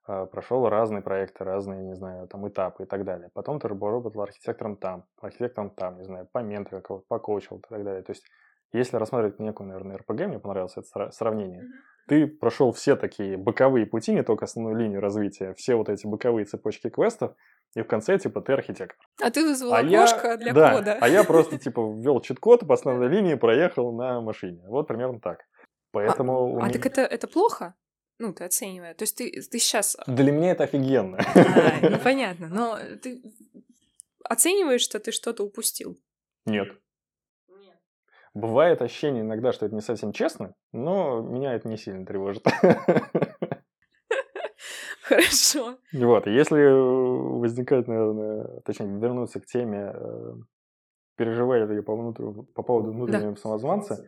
А, 0.09 0.27
прошел 0.27 0.69
разные 0.69 1.03
проекты, 1.03 1.45
разные, 1.45 1.85
не 1.85 1.95
знаю, 1.95 2.27
там 2.27 2.49
этапы 2.49 2.83
и 2.83 2.87
так 2.87 3.05
далее. 3.05 3.31
Потом 3.33 3.61
ты 3.61 3.69
работал 3.69 4.21
архитектором 4.21 4.77
там, 4.77 5.05
архитектором 5.21 5.71
там, 5.71 5.99
не 5.99 6.05
знаю, 6.05 6.29
по 6.33 6.41
ментору 6.41 6.83
какого-то, 6.83 7.07
покоучил 7.07 7.59
и 7.59 7.61
так 7.61 7.85
далее. 7.85 8.03
То 8.03 8.11
есть, 8.11 8.25
если 8.73 8.97
рассматривать 8.97 9.39
некую, 9.39 9.69
наверное, 9.69 9.99
РПГ, 9.99 10.27
мне 10.27 10.41
понравилось 10.41 10.77
это 10.77 11.13
сравнение, 11.13 11.63
ты 12.09 12.27
прошел 12.27 12.73
все 12.73 12.97
такие 12.97 13.37
боковые 13.37 13.87
пути, 13.87 14.13
не 14.13 14.25
только 14.25 14.47
основную 14.47 14.75
линию 14.75 15.01
развития, 15.01 15.55
все 15.55 15.77
вот 15.77 15.89
эти 15.89 16.09
боковые 16.09 16.45
цепочки 16.45 16.91
квестов, 16.91 17.37
и 17.77 17.83
в 17.83 17.87
конце, 17.87 18.19
типа, 18.19 18.41
ты 18.41 18.53
архитектор. 18.53 19.07
А 19.23 19.31
ты 19.31 19.45
вызвал 19.45 19.75
а 19.75 19.79
окошко 19.79 20.27
я, 20.27 20.37
для 20.39 20.53
да, 20.53 20.75
кода. 20.75 20.99
А 21.01 21.09
я 21.09 21.23
просто, 21.23 21.57
типа, 21.57 21.81
ввел 21.83 22.21
чит-код 22.21 22.67
по 22.67 22.75
основной 22.75 23.09
линии, 23.15 23.37
проехал 23.37 23.93
на 23.93 24.21
машине. 24.21 24.65
Вот 24.67 24.89
примерно 24.89 25.21
так. 25.21 25.45
Поэтому... 25.97 26.59
А, 26.61 26.67
а 26.67 26.71
так 26.71 26.85
это, 26.85 27.01
это 27.01 27.27
плохо? 27.27 27.75
Ну, 28.19 28.33
ты 28.33 28.45
оценивая. 28.45 28.95
То 28.95 29.05
есть 29.05 29.17
ты, 29.17 29.31
ты 29.31 29.59
сейчас... 29.59 29.97
Для 30.07 30.31
меня 30.33 30.53
это 30.53 30.65
офигенно. 30.65 31.19
А, 31.19 31.91
ну, 31.91 31.99
понятно. 32.05 32.49
Но 32.49 32.79
ты 33.03 33.23
оцениваешь, 34.25 34.83
что 34.83 34.99
ты 34.99 35.11
что-то 35.11 35.43
упустил? 35.45 35.99
Нет. 36.45 36.69
Нет. 37.49 37.79
Бывает 38.35 38.83
ощущение 38.83 39.23
иногда, 39.23 39.53
что 39.53 39.65
это 39.67 39.75
не 39.75 39.81
совсем 39.81 40.13
честно, 40.13 40.55
но 40.73 41.23
меня 41.23 41.55
это 41.55 41.67
не 41.69 41.79
сильно 41.79 42.05
тревожит. 42.05 42.45
Хорошо. 45.03 45.79
Вот, 45.93 46.27
если 46.27 46.61
возникает, 47.39 47.87
наверное, 47.87 48.61
точнее, 48.65 48.99
вернуться 48.99 49.41
к 49.41 49.47
теме, 49.47 49.93
э, 49.95 50.35
переживали 51.17 51.73
ли 51.75 51.81
по, 51.81 51.97
внутрь, 51.97 52.25
по 52.55 52.63
поводу 52.63 52.93
внутреннего 52.93 53.33
да. 53.33 53.41
самозванца. 53.41 54.05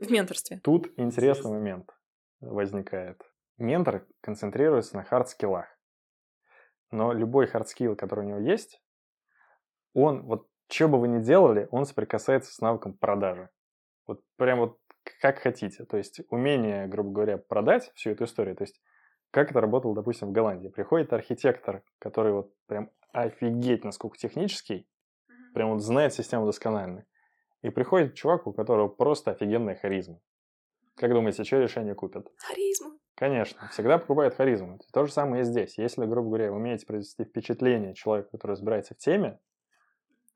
В 0.00 0.10
менторстве. 0.10 0.60
Тут 0.64 0.90
интересный 0.96 1.52
момент 1.52 1.94
возникает. 2.40 3.22
Ментор 3.58 4.06
концентрируется 4.22 4.96
на 4.96 5.04
хард-скиллах. 5.04 5.66
Но 6.90 7.12
любой 7.12 7.46
хард-скилл, 7.46 7.96
который 7.96 8.24
у 8.24 8.28
него 8.28 8.38
есть, 8.38 8.82
он, 9.92 10.22
вот 10.22 10.48
что 10.68 10.88
бы 10.88 10.98
вы 10.98 11.08
ни 11.08 11.22
делали, 11.22 11.68
он 11.70 11.84
соприкасается 11.84 12.52
с 12.52 12.60
навыком 12.60 12.94
продажи. 12.94 13.50
Вот 14.06 14.22
прям 14.36 14.60
вот 14.60 14.78
как 15.20 15.38
хотите. 15.38 15.84
То 15.84 15.98
есть 15.98 16.20
умение, 16.30 16.86
грубо 16.86 17.10
говоря, 17.10 17.38
продать 17.38 17.92
всю 17.94 18.10
эту 18.10 18.24
историю. 18.24 18.56
То 18.56 18.62
есть 18.62 18.80
как 19.30 19.50
это 19.50 19.60
работало, 19.60 19.94
допустим, 19.94 20.28
в 20.28 20.32
Голландии. 20.32 20.68
Приходит 20.68 21.12
архитектор, 21.12 21.82
который 21.98 22.32
вот 22.32 22.52
прям 22.66 22.90
офигеть 23.12 23.84
насколько 23.84 24.16
технический, 24.16 24.88
прям 25.52 25.72
вот 25.72 25.82
знает 25.82 26.14
систему 26.14 26.46
досконально. 26.46 27.04
И 27.62 27.70
приходит 27.70 28.14
чувак, 28.14 28.46
у 28.46 28.52
которого 28.52 28.88
просто 28.88 29.32
офигенная 29.32 29.74
харизма. 29.74 30.20
Как 30.94 31.12
думаете, 31.12 31.44
что 31.44 31.58
решение 31.58 31.94
купят? 31.94 32.28
Харизму. 32.36 32.98
Конечно, 33.14 33.68
всегда 33.68 33.98
покупают 33.98 34.34
харизму. 34.34 34.78
То 34.92 35.04
же 35.04 35.12
самое 35.12 35.42
и 35.42 35.44
здесь. 35.44 35.76
Если, 35.78 36.04
грубо 36.06 36.28
говоря, 36.28 36.50
вы 36.50 36.56
умеете 36.56 36.86
произвести 36.86 37.24
впечатление 37.24 37.94
человека, 37.94 38.30
который 38.32 38.52
разбирается 38.52 38.94
в 38.94 38.98
теме, 38.98 39.38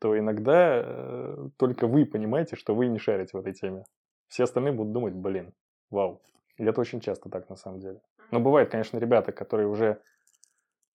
то 0.00 0.18
иногда 0.18 0.82
э, 0.84 1.48
только 1.56 1.86
вы 1.86 2.04
понимаете, 2.04 2.56
что 2.56 2.74
вы 2.74 2.88
не 2.88 2.98
шарите 2.98 3.36
в 3.36 3.40
этой 3.40 3.54
теме. 3.54 3.84
Все 4.28 4.44
остальные 4.44 4.74
будут 4.74 4.92
думать, 4.92 5.14
блин, 5.14 5.54
вау. 5.90 6.20
И 6.58 6.64
это 6.64 6.80
очень 6.80 7.00
часто 7.00 7.30
так 7.30 7.48
на 7.48 7.56
самом 7.56 7.80
деле. 7.80 8.00
Но 8.30 8.40
бывают, 8.40 8.70
конечно, 8.70 8.98
ребята, 8.98 9.32
которые 9.32 9.68
уже 9.68 10.02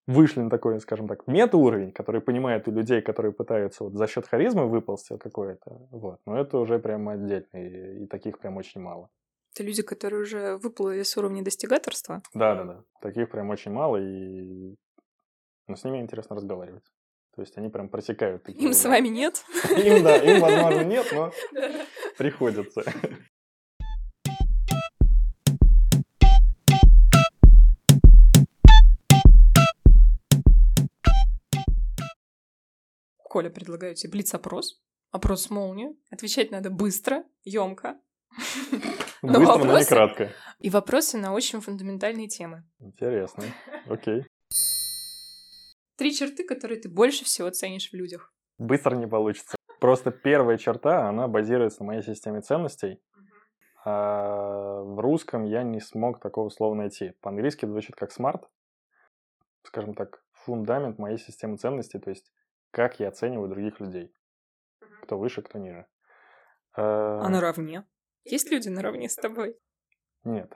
вышли 0.10 0.42
на 0.42 0.50
такой, 0.50 0.80
скажем 0.80 1.08
так, 1.08 1.28
мета-уровень, 1.28 1.92
которые 1.92 2.22
понимают 2.22 2.68
у 2.68 2.72
людей, 2.72 3.02
которые 3.02 3.32
пытаются 3.32 3.84
вот 3.84 3.94
за 3.94 4.08
счет 4.08 4.28
харизмы 4.28 4.68
выползти 4.68 5.18
какое-то. 5.18 5.88
Вот. 5.92 6.20
Но 6.26 6.40
это 6.40 6.58
уже 6.58 6.80
прям 6.80 7.08
отдельно, 7.10 7.46
и, 7.54 8.04
и 8.04 8.08
таких 8.08 8.40
прям 8.40 8.58
очень 8.58 8.82
мало. 8.82 9.10
Это 9.54 9.64
люди, 9.64 9.84
которые 9.84 10.22
уже 10.22 10.58
выплыли 10.58 11.04
с 11.04 11.16
уровня 11.18 11.44
достигаторства? 11.44 12.22
Да, 12.34 12.56
да, 12.56 12.64
да. 12.64 12.84
Таких 13.02 13.30
прям 13.30 13.50
очень 13.50 13.72
мало, 13.72 13.98
и 13.98 14.76
но 15.68 15.76
с 15.76 15.84
ними 15.84 16.00
интересно 16.00 16.36
разговаривать. 16.36 16.86
То 17.36 17.42
есть 17.42 17.56
они 17.58 17.70
прям 17.70 17.90
просекают. 17.90 18.44
Такие 18.44 18.66
им 18.66 18.74
с 18.74 18.84
вами 18.86 19.08
нет? 19.10 19.46
Им, 19.70 20.04
да, 20.04 20.18
им, 20.18 20.42
возможно, 20.42 20.84
нет, 20.84 21.06
но 21.14 21.32
приходится. 22.18 22.84
Коля, 33.30 33.52
предлагаю 33.52 33.94
тебе 33.94 34.12
блиц-опрос. 34.14 34.82
Опрос 35.12 35.52
молнию. 35.52 35.96
Отвечать 36.10 36.50
надо 36.50 36.72
быстро, 36.72 37.24
емко. 37.44 38.00
Но 39.22 39.40
Быстро, 39.40 39.46
вопросы... 39.46 39.68
но 39.68 39.80
не 39.80 39.86
кратко. 39.86 40.30
И 40.60 40.70
вопросы 40.70 41.18
на 41.18 41.34
очень 41.34 41.62
фундаментальные 41.62 42.28
темы. 42.28 42.64
Интересно. 42.80 43.44
Окей. 43.88 44.26
Три 45.98 46.16
черты, 46.16 46.44
которые 46.46 46.80
ты 46.80 46.90
больше 46.90 47.26
всего 47.26 47.50
ценишь 47.50 47.92
в 47.92 47.94
людях. 47.94 48.34
Быстро 48.58 48.96
не 48.96 49.08
получится. 49.08 49.58
Просто 49.82 50.12
первая 50.12 50.58
черта, 50.58 51.08
она 51.10 51.28
базируется 51.28 51.82
на 51.82 51.88
моей 51.88 52.02
системе 52.02 52.42
ценностей. 52.42 53.00
А 53.86 54.82
в 54.82 55.00
русском 55.00 55.44
я 55.44 55.64
не 55.64 55.82
смог 55.82 56.22
такого 56.22 56.50
слова 56.50 56.74
найти. 56.76 57.12
По-английски 57.22 57.66
звучит 57.66 57.96
как 57.96 58.10
smart. 58.18 58.46
Скажем 59.64 59.94
так, 59.94 60.24
фундамент 60.32 60.98
моей 60.98 61.18
системы 61.18 61.58
ценностей, 61.58 62.00
то 62.00 62.10
есть 62.10 62.32
как 62.72 63.00
я 63.00 63.10
оцениваю 63.10 63.50
других 63.50 63.80
людей. 63.80 64.14
Кто 65.04 65.18
выше, 65.18 65.42
кто 65.42 65.58
ниже. 65.60 65.86
А, 66.74 67.22
а 67.22 67.30
наравне? 67.30 67.86
Есть 68.26 68.52
люди 68.52 68.70
наравне 68.70 69.10
с 69.10 69.16
тобой? 69.16 69.58
Нет, 70.24 70.54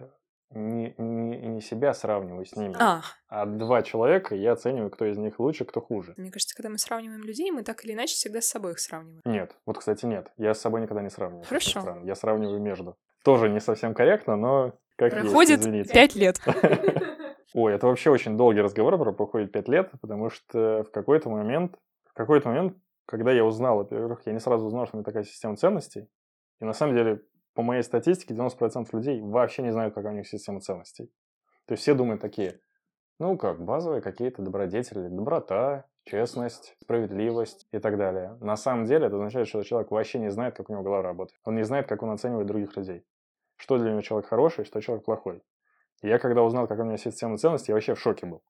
не, 0.56 0.94
не, 0.98 1.38
не 1.38 1.62
себя 1.62 1.94
сравниваю 1.94 2.46
с 2.46 2.56
ними, 2.56 2.76
а. 2.80 3.02
а 3.28 3.46
два 3.46 3.82
человека, 3.82 4.36
я 4.36 4.52
оцениваю, 4.52 4.92
кто 4.92 5.06
из 5.06 5.18
них 5.18 5.40
лучше, 5.40 5.66
кто 5.66 5.82
хуже. 5.82 6.14
Мне 6.18 6.32
кажется, 6.32 6.56
когда 6.56 6.70
мы 6.70 6.78
сравниваем 6.78 7.24
людей, 7.24 7.50
мы 7.52 7.64
так 7.64 7.84
или 7.86 7.94
иначе 7.94 8.16
всегда 8.16 8.42
с 8.42 8.46
собой 8.46 8.74
их 8.74 8.80
сравниваем. 8.80 9.22
Нет, 9.26 9.56
вот, 9.66 9.80
кстати, 9.80 10.06
нет. 10.06 10.32
Я 10.38 10.54
с 10.54 10.62
собой 10.62 10.82
никогда 10.82 11.02
не 11.02 11.10
сравниваю. 11.10 11.46
Хорошо. 11.46 12.02
Я 12.04 12.16
сравниваю 12.16 12.62
между. 12.62 12.98
Тоже 13.24 13.50
не 13.50 13.60
совсем 13.60 13.94
корректно, 13.94 14.36
но 14.36 14.74
как 14.96 15.12
Проходит 15.12 15.66
есть, 15.66 15.92
пять 15.92 16.16
лет. 16.16 16.40
Ой, 17.56 17.74
это 17.74 17.88
вообще 17.88 18.10
очень 18.10 18.38
долгий 18.38 18.62
разговор 18.62 18.98
про 18.98 19.12
проходит 19.12 19.52
пять 19.52 19.68
лет, 19.68 19.92
потому 20.02 20.30
что 20.30 20.84
в 20.84 20.92
какой-то 20.92 21.30
момент, 21.30 21.78
какой-то 22.14 22.50
момент, 22.50 22.78
когда 23.06 23.32
я 23.32 23.44
узнал, 23.44 23.78
во-первых, 23.78 24.26
я 24.26 24.34
не 24.34 24.40
сразу 24.40 24.66
узнал, 24.66 24.86
что 24.88 24.96
у 24.96 25.00
меня 25.00 25.06
такая 25.06 25.24
система 25.24 25.56
ценностей, 25.56 26.10
и 26.60 26.66
на 26.66 26.74
самом 26.74 26.96
деле 26.96 27.22
по 27.54 27.62
моей 27.62 27.84
статистике, 27.84 28.34
90% 28.34 28.88
людей 28.94 29.22
вообще 29.22 29.62
не 29.62 29.72
знают, 29.72 29.94
какая 29.94 30.14
у 30.14 30.16
них 30.16 30.28
система 30.28 30.60
ценностей. 30.60 31.12
То 31.66 31.74
есть 31.74 31.84
все 31.84 31.94
думают 31.94 32.22
такие, 32.22 32.60
ну 33.20 33.38
как, 33.38 33.64
базовые 33.64 34.02
какие-то 34.02 34.42
добродетели, 34.42 35.08
доброта, 35.08 35.86
честность, 36.06 36.76
справедливость 36.82 37.68
и 37.72 37.80
так 37.80 37.98
далее. 37.98 38.38
На 38.42 38.58
самом 38.58 38.86
деле 38.86 39.08
это 39.08 39.16
означает, 39.16 39.48
что 39.48 39.64
человек 39.64 39.92
вообще 39.92 40.20
не 40.20 40.30
знает, 40.30 40.56
как 40.56 40.70
у 40.70 40.74
него 40.74 40.84
голова 40.84 41.04
работает. 41.04 41.40
Он 41.46 41.56
не 41.56 41.64
знает, 41.64 41.88
как 41.88 42.02
он 42.04 42.10
оценивает 42.10 42.48
других 42.48 42.76
людей. 42.76 43.06
Что 43.56 43.78
для 43.78 43.92
него 43.92 44.02
человек 44.02 44.28
хороший, 44.28 44.66
что 44.66 44.82
человек 44.82 45.06
плохой. 45.06 45.42
И 46.02 46.08
я 46.08 46.20
когда 46.20 46.44
узнал, 46.44 46.68
как 46.68 46.80
у 46.80 46.84
меня 46.84 46.98
система 46.98 47.38
ценностей, 47.38 47.72
я 47.72 47.76
вообще 47.76 47.94
в 47.94 48.00
шоке 48.00 48.26
был. 48.26 48.44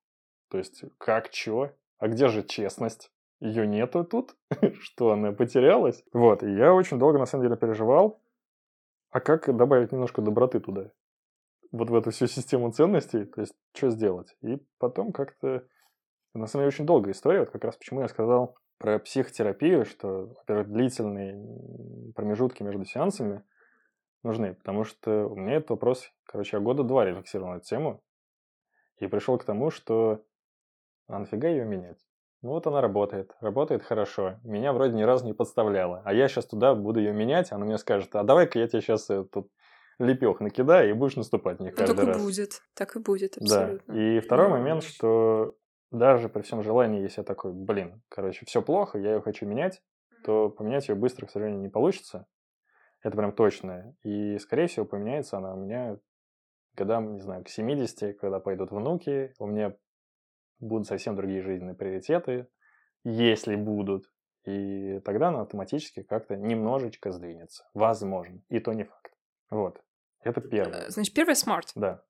То 0.49 0.57
есть, 0.57 0.83
как, 0.97 1.29
чё? 1.29 1.71
А 1.99 2.07
где 2.07 2.29
же 2.29 2.41
честность? 2.43 3.11
Ее 3.39 3.67
нету 3.67 4.03
тут? 4.03 4.35
что, 4.79 5.11
она 5.11 5.31
потерялась? 5.31 6.03
Вот, 6.13 6.43
и 6.43 6.51
я 6.51 6.73
очень 6.73 6.99
долго, 6.99 7.19
на 7.19 7.25
самом 7.25 7.45
деле, 7.45 7.57
переживал, 7.57 8.21
а 9.11 9.19
как 9.19 9.55
добавить 9.55 9.91
немножко 9.91 10.21
доброты 10.21 10.59
туда? 10.59 10.91
Вот 11.71 11.89
в 11.89 11.95
эту 11.95 12.11
всю 12.11 12.27
систему 12.27 12.71
ценностей, 12.71 13.25
то 13.25 13.41
есть 13.41 13.53
что 13.73 13.89
сделать? 13.89 14.35
И 14.41 14.57
потом 14.79 15.11
как-то... 15.11 15.67
На 16.33 16.47
самом 16.47 16.63
деле 16.63 16.69
очень 16.69 16.85
долгая 16.85 17.13
история, 17.13 17.41
вот 17.41 17.51
как 17.51 17.63
раз 17.63 17.77
почему 17.77 18.01
я 18.01 18.07
сказал 18.07 18.55
про 18.79 18.97
психотерапию, 18.97 19.85
что, 19.85 20.33
во-первых, 20.35 20.69
длительный 20.69 22.11
промежутки 22.13 22.63
между 22.63 22.85
сеансами 22.85 23.43
нужны, 24.23 24.55
потому 24.55 24.83
что 24.83 25.27
у 25.27 25.35
меня 25.35 25.57
этот 25.57 25.71
вопрос, 25.71 26.11
короче, 26.25 26.57
я 26.57 26.63
года 26.63 26.83
два 26.83 27.05
рефлексировал 27.05 27.51
на 27.51 27.57
эту 27.57 27.65
тему 27.65 28.03
и 28.97 29.05
пришел 29.05 29.37
к 29.37 29.43
тому, 29.43 29.69
что 29.69 30.25
а 31.07 31.19
нафига 31.19 31.49
ее 31.49 31.65
менять? 31.65 31.99
Ну 32.43 32.49
вот 32.49 32.67
она 32.67 32.81
работает, 32.81 33.31
работает 33.39 33.83
хорошо. 33.83 34.39
Меня 34.43 34.73
вроде 34.73 34.95
ни 34.95 35.03
разу 35.03 35.25
не 35.25 35.33
подставляла. 35.33 36.01
А 36.03 36.13
я 36.13 36.27
сейчас 36.27 36.45
туда 36.45 36.75
буду 36.75 36.99
ее 36.99 37.13
менять, 37.13 37.53
она 37.53 37.65
мне 37.65 37.77
скажет, 37.77 38.13
а 38.15 38.23
давай-ка 38.23 38.59
я 38.59 38.67
тебе 38.67 38.81
сейчас 38.81 39.05
тут 39.31 39.49
лепех 39.97 40.41
накидаю 40.41 40.89
и 40.89 40.93
будешь 40.93 41.15
наступать 41.15 41.61
не 41.61 41.71
каждый 41.71 41.93
ну, 41.93 41.97
так 41.97 42.07
раз. 42.07 42.17
и 42.17 42.19
будет, 42.19 42.61
так 42.73 42.95
и 42.97 42.99
будет, 42.99 43.37
абсолютно. 43.37 43.93
Да. 43.93 43.99
И 43.99 44.19
второй 44.19 44.49
момент, 44.49 44.83
что 44.83 45.55
даже 45.89 46.27
при 46.27 46.41
всем 46.41 46.63
желании, 46.63 47.01
если 47.01 47.21
я 47.21 47.23
такой, 47.23 47.53
блин, 47.53 48.01
короче, 48.09 48.45
все 48.45 48.61
плохо, 48.61 48.97
я 48.97 49.13
ее 49.13 49.21
хочу 49.21 49.45
менять, 49.45 49.81
то 50.25 50.49
поменять 50.49 50.89
ее 50.89 50.95
быстро, 50.95 51.27
к 51.27 51.31
сожалению, 51.31 51.61
не 51.61 51.69
получится. 51.69 52.27
Это 53.03 53.15
прям 53.15 53.31
точно. 53.31 53.95
И, 54.03 54.37
скорее 54.39 54.67
всего, 54.67 54.85
поменяется 54.85 55.37
она 55.37 55.53
у 55.53 55.57
меня 55.57 55.97
годам, 56.75 57.13
не 57.13 57.21
знаю, 57.21 57.45
к 57.45 57.49
70, 57.49 58.17
когда 58.17 58.39
пойдут 58.39 58.71
внуки, 58.71 59.33
у 59.39 59.45
меня 59.45 59.75
будут 60.63 60.87
совсем 60.87 61.15
другие 61.15 61.41
жизненные 61.41 61.75
приоритеты, 61.75 62.47
если 63.03 63.55
будут. 63.55 64.05
И 64.45 64.99
тогда 65.05 65.29
она 65.29 65.41
автоматически 65.41 66.03
как-то 66.03 66.35
немножечко 66.35 67.11
сдвинется. 67.11 67.63
Возможно. 67.73 68.41
И 68.49 68.59
то 68.59 68.73
не 68.73 68.83
факт. 68.83 69.13
Вот. 69.49 69.81
Это 70.21 70.41
первое. 70.41 70.87
Э, 70.87 70.89
Значит, 70.89 71.13
первый 71.13 71.35
смарт. 71.35 71.71
Да. 71.75 72.03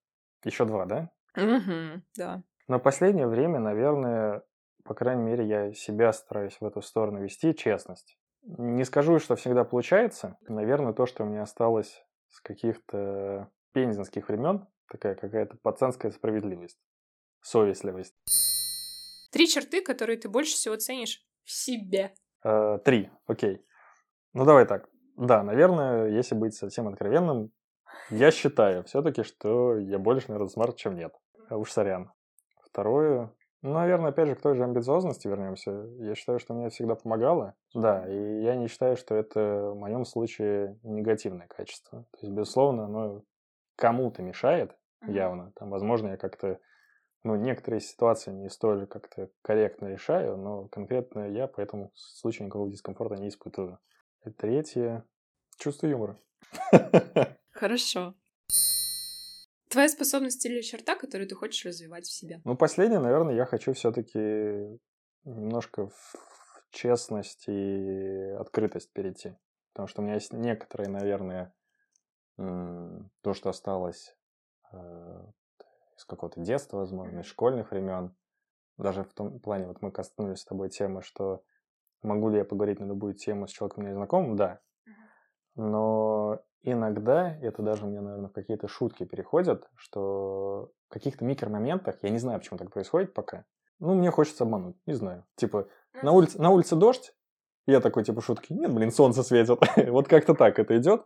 Еще 0.44 0.66
два, 0.66 0.86
да? 0.86 1.12
Угу, 1.36 2.02
да. 2.18 2.44
Но 2.68 2.80
последнее 2.80 3.28
время, 3.28 3.60
наверное, 3.60 4.44
по 4.84 4.94
крайней 4.94 5.24
мере, 5.24 5.46
я 5.46 5.74
себя 5.74 6.12
стараюсь 6.12 6.58
в 6.60 6.66
эту 6.66 6.82
сторону 6.82 7.22
вести, 7.22 7.56
честность. 7.56 8.18
Не 8.44 8.84
скажу, 8.84 9.20
что 9.20 9.36
всегда 9.36 9.64
получается. 9.64 10.38
Наверное, 10.48 10.94
то, 10.94 11.06
что 11.06 11.24
у 11.24 11.28
меня 11.28 11.44
осталось 11.44 12.04
с 12.30 12.42
каких-то 12.42 13.50
пензенских 13.74 14.28
времен, 14.28 14.68
такая 14.90 15.16
какая-то 15.16 15.58
пацанская 15.62 16.12
справедливость, 16.12 16.80
совестливость. 17.44 18.16
Три 19.32 19.48
черты, 19.48 19.82
которые 19.82 20.18
ты 20.18 20.30
больше 20.30 20.54
всего 20.54 20.76
ценишь 20.76 21.26
в 21.44 21.52
себе. 21.52 22.14
Э, 22.44 22.80
три, 22.84 23.10
окей. 23.26 23.66
Ну, 24.34 24.46
давай 24.46 24.66
так. 24.66 24.90
Да, 25.18 25.44
наверное, 25.44 26.08
если 26.08 26.36
быть 26.36 26.56
совсем 26.56 26.88
откровенным, 26.88 27.52
я 28.10 28.32
считаю 28.32 28.84
все-таки, 28.84 29.24
что 29.24 29.78
я 29.78 30.00
больше, 30.00 30.30
наверное, 30.30 30.50
смарт, 30.50 30.76
чем 30.76 30.96
нет. 30.96 31.14
А 31.50 31.58
уж 31.58 31.72
сорян. 31.72 32.12
Второе, 32.64 33.32
ну, 33.64 33.72
наверное, 33.76 34.10
опять 34.10 34.28
же, 34.28 34.36
к 34.36 34.42
той 34.42 34.56
же 34.56 34.64
амбициозности 34.66 35.30
вернемся. 35.30 35.72
Я 36.00 36.16
считаю, 36.16 36.38
что 36.38 36.54
мне 36.54 36.70
всегда 36.70 36.96
помогало. 36.96 37.56
Да, 37.74 38.06
и 38.06 38.44
я 38.44 38.56
не 38.58 38.68
считаю, 38.68 38.98
что 38.98 39.16
это 39.16 39.72
в 39.72 39.80
моем 39.80 40.04
случае 40.04 40.78
негативное 40.84 41.48
качество. 41.48 42.04
То 42.12 42.18
есть, 42.24 42.34
безусловно, 42.34 42.86
оно 42.86 43.24
кому-то 43.78 44.22
мешает 44.22 44.76
явно. 45.08 45.54
Там, 45.56 45.70
возможно, 45.70 46.10
я 46.10 46.18
как-то, 46.18 46.60
ну, 47.24 47.36
некоторые 47.36 47.80
ситуации 47.80 48.32
не 48.32 48.50
столь 48.50 48.86
как-то 48.88 49.30
корректно 49.42 49.88
решаю, 49.88 50.38
но 50.38 50.68
конкретно 50.68 51.30
я 51.30 51.48
по 51.48 51.62
этому 51.62 51.92
случаю 51.96 52.48
никакого 52.48 52.70
дискомфорта 52.70 53.16
не 53.16 53.30
испытываю. 53.30 53.80
И 54.26 54.30
третье, 54.30 55.06
чувство 55.58 55.88
юмора. 55.88 56.20
Хорошо. 57.52 58.16
Твоя 59.70 59.90
способность 59.90 60.46
или 60.46 60.62
черта, 60.62 60.96
которую 60.96 61.28
ты 61.28 61.36
хочешь 61.36 61.66
развивать 61.66 62.06
в 62.06 62.12
себе? 62.12 62.42
Ну, 62.44 62.56
последнее, 62.56 63.00
наверное, 63.00 63.36
я 63.36 63.46
хочу 63.46 63.74
все-таки 63.74 64.80
немножко 65.24 65.88
в 65.88 66.16
честность 66.72 67.46
и 67.48 68.36
открытость 68.38 68.92
перейти. 68.92 69.36
Потому 69.72 69.88
что 69.88 70.02
у 70.02 70.06
меня 70.06 70.16
есть 70.16 70.34
некоторые, 70.34 70.90
наверное, 70.90 71.54
то, 72.38 73.34
что 73.34 73.50
осталось 73.50 74.16
из 76.04 76.06
какого-то 76.06 76.42
детства, 76.42 76.78
возможно, 76.78 77.20
из 77.20 77.26
школьных 77.26 77.72
времен. 77.72 78.14
Даже 78.78 79.04
в 79.04 79.14
том 79.14 79.40
плане, 79.40 79.68
вот 79.68 79.82
мы 79.82 79.92
коснулись 79.92 80.40
с 80.40 80.46
тобой 80.46 80.70
темы, 80.70 81.02
что 81.02 81.44
могу 82.02 82.30
ли 82.30 82.38
я 82.38 82.46
поговорить 82.46 82.80
на 82.80 82.86
любую 82.86 83.14
тему 83.14 83.48
с 83.48 83.52
человеком 83.52 83.86
незнакомым? 83.86 84.36
Да. 84.36 84.60
Но 85.56 86.42
иногда 86.62 87.38
это 87.38 87.62
даже 87.62 87.86
у 87.86 87.90
меня, 87.90 88.02
наверное, 88.02 88.30
в 88.30 88.34
какие-то 88.34 88.68
шутки 88.68 89.06
переходят, 89.06 89.70
что 89.76 90.72
в 90.90 90.94
каких-то 90.94 91.24
микромоментах, 91.24 92.02
я 92.02 92.10
не 92.10 92.18
знаю, 92.18 92.40
почему 92.40 92.58
так 92.58 92.72
происходит 92.72 93.14
пока, 93.14 93.46
ну, 93.80 93.94
мне 93.94 94.12
хочется 94.12 94.44
обмануть, 94.44 94.76
не 94.86 94.94
знаю. 94.94 95.26
Типа, 95.36 95.68
на 96.02 96.12
улице, 96.12 96.42
на 96.42 96.50
улице 96.50 96.76
дождь, 96.76 97.14
я 97.68 97.80
такой, 97.80 98.04
типа, 98.04 98.22
шутки, 98.22 98.52
нет, 98.52 98.74
блин, 98.74 98.92
солнце 98.92 99.24
светит. 99.24 99.60
вот 99.90 100.08
как-то 100.08 100.34
так 100.34 100.60
это 100.60 100.78
идет. 100.78 101.06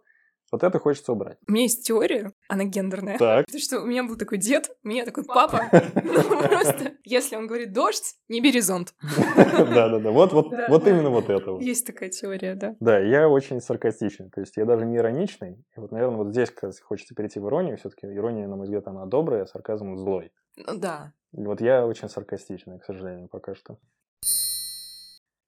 Вот 0.52 0.64
это 0.64 0.80
хочется 0.80 1.11
убрать. 1.11 1.38
У 1.48 1.52
меня 1.52 1.64
есть 1.64 1.86
теория, 1.86 2.32
она 2.48 2.64
гендерная. 2.64 3.18
Так. 3.18 3.45
Потому 3.45 3.61
что 3.61 3.82
у 3.82 3.86
меня 3.86 4.03
был 4.03 4.18
такой 4.18 4.38
дед, 4.38 4.69
у 4.84 4.88
меня 4.88 5.06
такой 5.06 5.26
папа. 5.26 5.69
Ну, 6.07 6.48
просто, 6.48 6.94
если 7.03 7.36
он 7.36 7.48
говорит 7.48 7.74
дождь, 7.74 8.15
не 8.28 8.41
бери 8.41 8.61
зонт. 8.61 8.94
Да-да-да, 9.02 10.11
вот, 10.11 10.32
вот, 10.34 10.49
Да, 10.49 10.68
вот 10.69 10.84
да. 10.84 10.90
именно 10.90 11.10
вот 11.10 11.30
это 11.30 11.52
вот. 11.52 11.61
Есть 11.61 11.86
такая 11.86 12.10
теория, 12.10 12.56
да. 12.56 12.76
Да, 12.80 12.98
я 12.99 13.28
очень 13.28 13.60
саркастичный, 13.61 14.30
то 14.30 14.41
есть 14.41 14.56
я 14.57 14.65
даже 14.65 14.86
не 14.86 14.98
ироничный. 14.98 15.65
И 15.76 15.80
вот, 15.80 15.91
наверное, 15.91 16.18
вот 16.18 16.30
здесь 16.30 16.52
хочется 16.84 17.14
перейти 17.14 17.40
в 17.40 17.48
иронию. 17.48 17.78
Все-таки 17.78 18.07
ирония, 18.07 18.48
на 18.48 18.56
мой 18.56 18.65
взгляд, 18.65 18.88
она 18.88 19.06
добрая, 19.06 19.44
а 19.44 19.48
сарказм 19.48 19.95
злой. 19.98 20.32
Ну 20.56 20.78
да. 20.78 21.14
Вот 21.32 21.61
я 21.61 21.86
очень 21.86 22.10
саркастичный, 22.10 22.80
к 22.80 22.86
сожалению, 22.86 23.28
пока 23.28 23.53
что. 23.53 23.80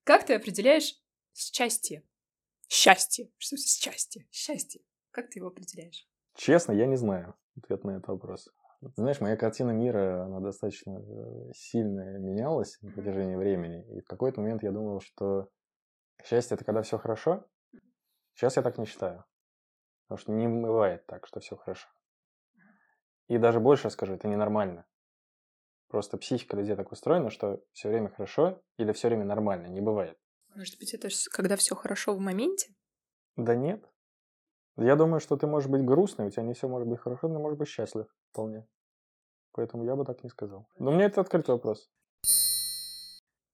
Как 0.04 0.24
ты 0.24 0.34
определяешь 0.34 0.94
счастье? 1.34 2.02
Счастье. 2.68 3.30
Что 3.38 3.56
счастье? 3.56 4.26
Счастье. 4.30 4.82
Как 5.10 5.30
ты 5.30 5.38
его 5.38 5.48
определяешь? 5.48 6.08
Честно, 6.34 6.72
я 6.72 6.86
не 6.86 6.96
знаю 6.96 7.34
ответ 7.62 7.84
на 7.84 7.92
этот 7.92 8.08
вопрос. 8.08 8.48
Знаешь, 8.96 9.20
моя 9.20 9.36
картина 9.36 9.72
мира, 9.72 10.24
она 10.24 10.40
достаточно 10.40 10.98
э, 10.98 11.52
сильно 11.54 12.18
менялась 12.18 12.78
на 12.80 12.90
протяжении 12.90 13.36
времени. 13.36 13.84
И 13.96 14.00
в 14.00 14.06
какой-то 14.06 14.40
момент 14.40 14.62
я 14.62 14.72
думал, 14.72 15.00
что 15.00 15.50
счастье 16.24 16.54
это 16.54 16.64
когда 16.64 16.82
все 16.82 16.96
хорошо. 16.98 17.46
Сейчас 18.34 18.56
я 18.56 18.62
так 18.62 18.78
не 18.78 18.86
считаю. 18.86 19.24
Потому 20.06 20.18
что 20.18 20.32
не 20.32 20.48
бывает 20.48 21.04
так, 21.06 21.26
что 21.26 21.40
все 21.40 21.56
хорошо. 21.56 21.88
И 23.28 23.36
даже 23.38 23.60
больше 23.60 23.90
скажу, 23.90 24.14
это 24.14 24.28
ненормально. 24.28 24.86
Просто 25.88 26.16
психика 26.16 26.56
людей 26.56 26.74
так 26.74 26.90
устроена, 26.90 27.30
что 27.30 27.62
все 27.72 27.88
время 27.88 28.08
хорошо 28.08 28.62
или 28.78 28.92
все 28.92 29.08
время 29.08 29.24
нормально. 29.24 29.66
Не 29.66 29.80
бывает. 29.80 30.18
Может 30.54 30.78
быть, 30.78 30.94
это 30.94 31.08
когда 31.30 31.56
все 31.56 31.74
хорошо 31.74 32.14
в 32.14 32.20
моменте? 32.20 32.74
Да 33.36 33.54
нет. 33.54 33.84
Я 34.80 34.96
думаю, 34.96 35.20
что 35.20 35.36
ты 35.36 35.46
можешь 35.46 35.68
быть 35.68 35.84
грустный, 35.84 36.26
у 36.26 36.30
тебя 36.30 36.42
не 36.42 36.54
все 36.54 36.66
может 36.66 36.88
быть 36.88 36.98
хорошо, 37.00 37.28
но 37.28 37.38
можешь 37.38 37.58
быть 37.58 37.68
счастлив 37.68 38.06
вполне. 38.32 38.66
Поэтому 39.52 39.84
я 39.84 39.94
бы 39.94 40.06
так 40.06 40.24
не 40.24 40.30
сказал. 40.30 40.66
Но 40.78 40.90
мне 40.90 41.04
это 41.04 41.20
открытый 41.20 41.54
вопрос. 41.54 41.90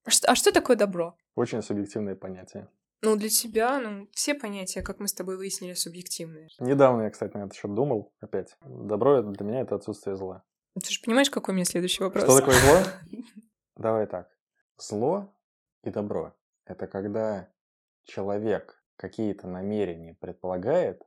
А 0.05 0.11
что, 0.37 0.51
а 0.51 0.53
такое 0.53 0.77
добро? 0.77 1.17
Очень 1.35 1.63
субъективное 1.63 2.15
понятие. 2.15 2.69
Ну, 3.03 3.17
для 3.17 3.29
тебя, 3.29 3.81
ну, 3.81 4.09
все 4.13 4.35
понятия, 4.35 4.83
как 4.83 5.01
мы 5.01 5.09
с 5.09 5.15
тобой 5.15 5.37
выяснили, 5.37 5.75
субъективные. 5.75 6.49
Недавно 6.61 7.03
я, 7.03 7.11
кстати, 7.11 7.37
на 7.37 7.45
этот 7.45 7.55
счет 7.55 7.75
думал 7.75 8.15
опять. 8.21 8.57
Добро 8.61 9.19
это- 9.19 9.29
для 9.31 9.45
меня 9.45 9.61
это 9.63 9.75
отсутствие 9.75 10.17
зла. 10.17 10.45
Ты 10.81 10.91
же 10.91 11.01
понимаешь, 11.05 11.31
какой 11.31 11.53
у 11.53 11.57
меня 11.57 11.65
следующий 11.65 12.05
вопрос? 12.05 12.23
Что 12.25 12.39
такое 12.39 12.55
зло? 12.55 12.79
Давай 13.77 14.07
так. 14.07 14.31
Зло 14.79 15.35
и 15.83 15.91
добро– 15.91 16.37
это 16.67 16.87
когда 16.87 17.49
человек 18.05 18.83
какие-то 18.97 19.49
намерения 19.49 20.15
предполагает, 20.15 21.06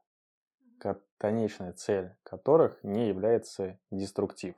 конечная 1.20 1.74
цель 1.74 2.16
которых 2.24 2.84
не 2.84 3.08
является 3.10 3.78
деструктив. 3.92 4.56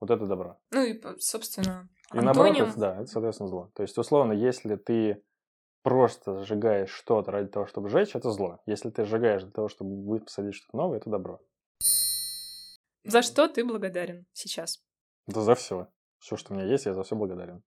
Вот 0.00 0.10
это 0.10 0.24
добро. 0.26 0.58
Ну 0.70 0.82
и, 0.82 0.98
собственно, 1.18 1.88
И 2.14 2.16
наоборот, 2.16 2.52
антоним. 2.52 2.70
это, 2.70 2.80
да, 2.80 2.96
это, 2.96 3.06
соответственно, 3.06 3.48
зло. 3.50 3.70
То 3.74 3.82
есть, 3.82 3.98
условно, 3.98 4.32
если 4.32 4.76
ты 4.76 5.22
просто 5.82 6.42
сжигаешь 6.44 6.90
что-то 6.90 7.30
ради 7.32 7.48
того, 7.48 7.66
чтобы 7.66 7.90
сжечь, 7.90 8.14
это 8.16 8.30
зло. 8.30 8.60
Если 8.64 8.88
ты 8.90 9.04
сжигаешь 9.04 9.42
для 9.42 9.50
того, 9.50 9.68
чтобы 9.68 10.20
посадить 10.20 10.54
что-то 10.54 10.76
новое, 10.76 10.98
это 10.98 11.10
добро. 11.10 11.40
За 13.04 13.22
что 13.22 13.48
ты 13.48 13.64
благодарен 13.64 14.26
сейчас? 14.32 14.82
Да 15.26 15.40
за 15.40 15.54
все. 15.54 15.88
Все, 16.18 16.36
что 16.36 16.52
у 16.52 16.56
меня 16.56 16.66
есть, 16.66 16.86
я 16.86 16.94
за 16.94 17.02
все 17.02 17.16
благодарен. 17.16 17.62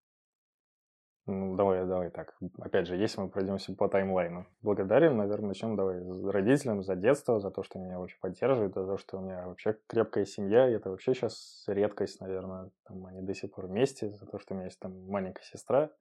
Ну, 1.26 1.56
давай, 1.56 1.86
давай 1.86 2.10
так. 2.10 2.36
Опять 2.60 2.88
же, 2.88 2.98
если 2.98 3.22
мы 3.22 3.30
пройдемся 3.30 3.74
по 3.74 3.88
таймлайну. 3.88 4.46
Благодарен, 4.62 5.16
наверное, 5.16 5.50
начнем 5.50 5.78
давай 5.78 6.02
родителям 6.30 6.84
за 6.84 6.98
детство, 6.98 7.40
за 7.40 7.50
то, 7.50 7.64
что 7.64 7.80
меня 7.80 7.98
вообще 7.98 8.18
поддерживают, 8.20 8.74
за 8.74 8.86
то, 8.86 8.98
что 8.98 9.20
у 9.20 9.22
меня 9.22 9.48
вообще 9.48 9.78
крепкая 9.88 10.26
семья. 10.26 10.70
И 10.70 10.74
это 10.74 10.90
вообще 10.90 11.14
сейчас 11.14 11.64
редкость, 11.68 12.20
наверное. 12.20 12.72
Там 12.84 13.06
они 13.06 13.22
до 13.22 13.34
сих 13.34 13.54
пор 13.54 13.68
вместе, 13.68 14.10
за 14.10 14.26
то, 14.26 14.38
что 14.38 14.54
у 14.54 14.58
меня 14.58 14.66
есть 14.66 14.80
там 14.80 15.08
маленькая 15.08 15.44
сестра 15.44 15.92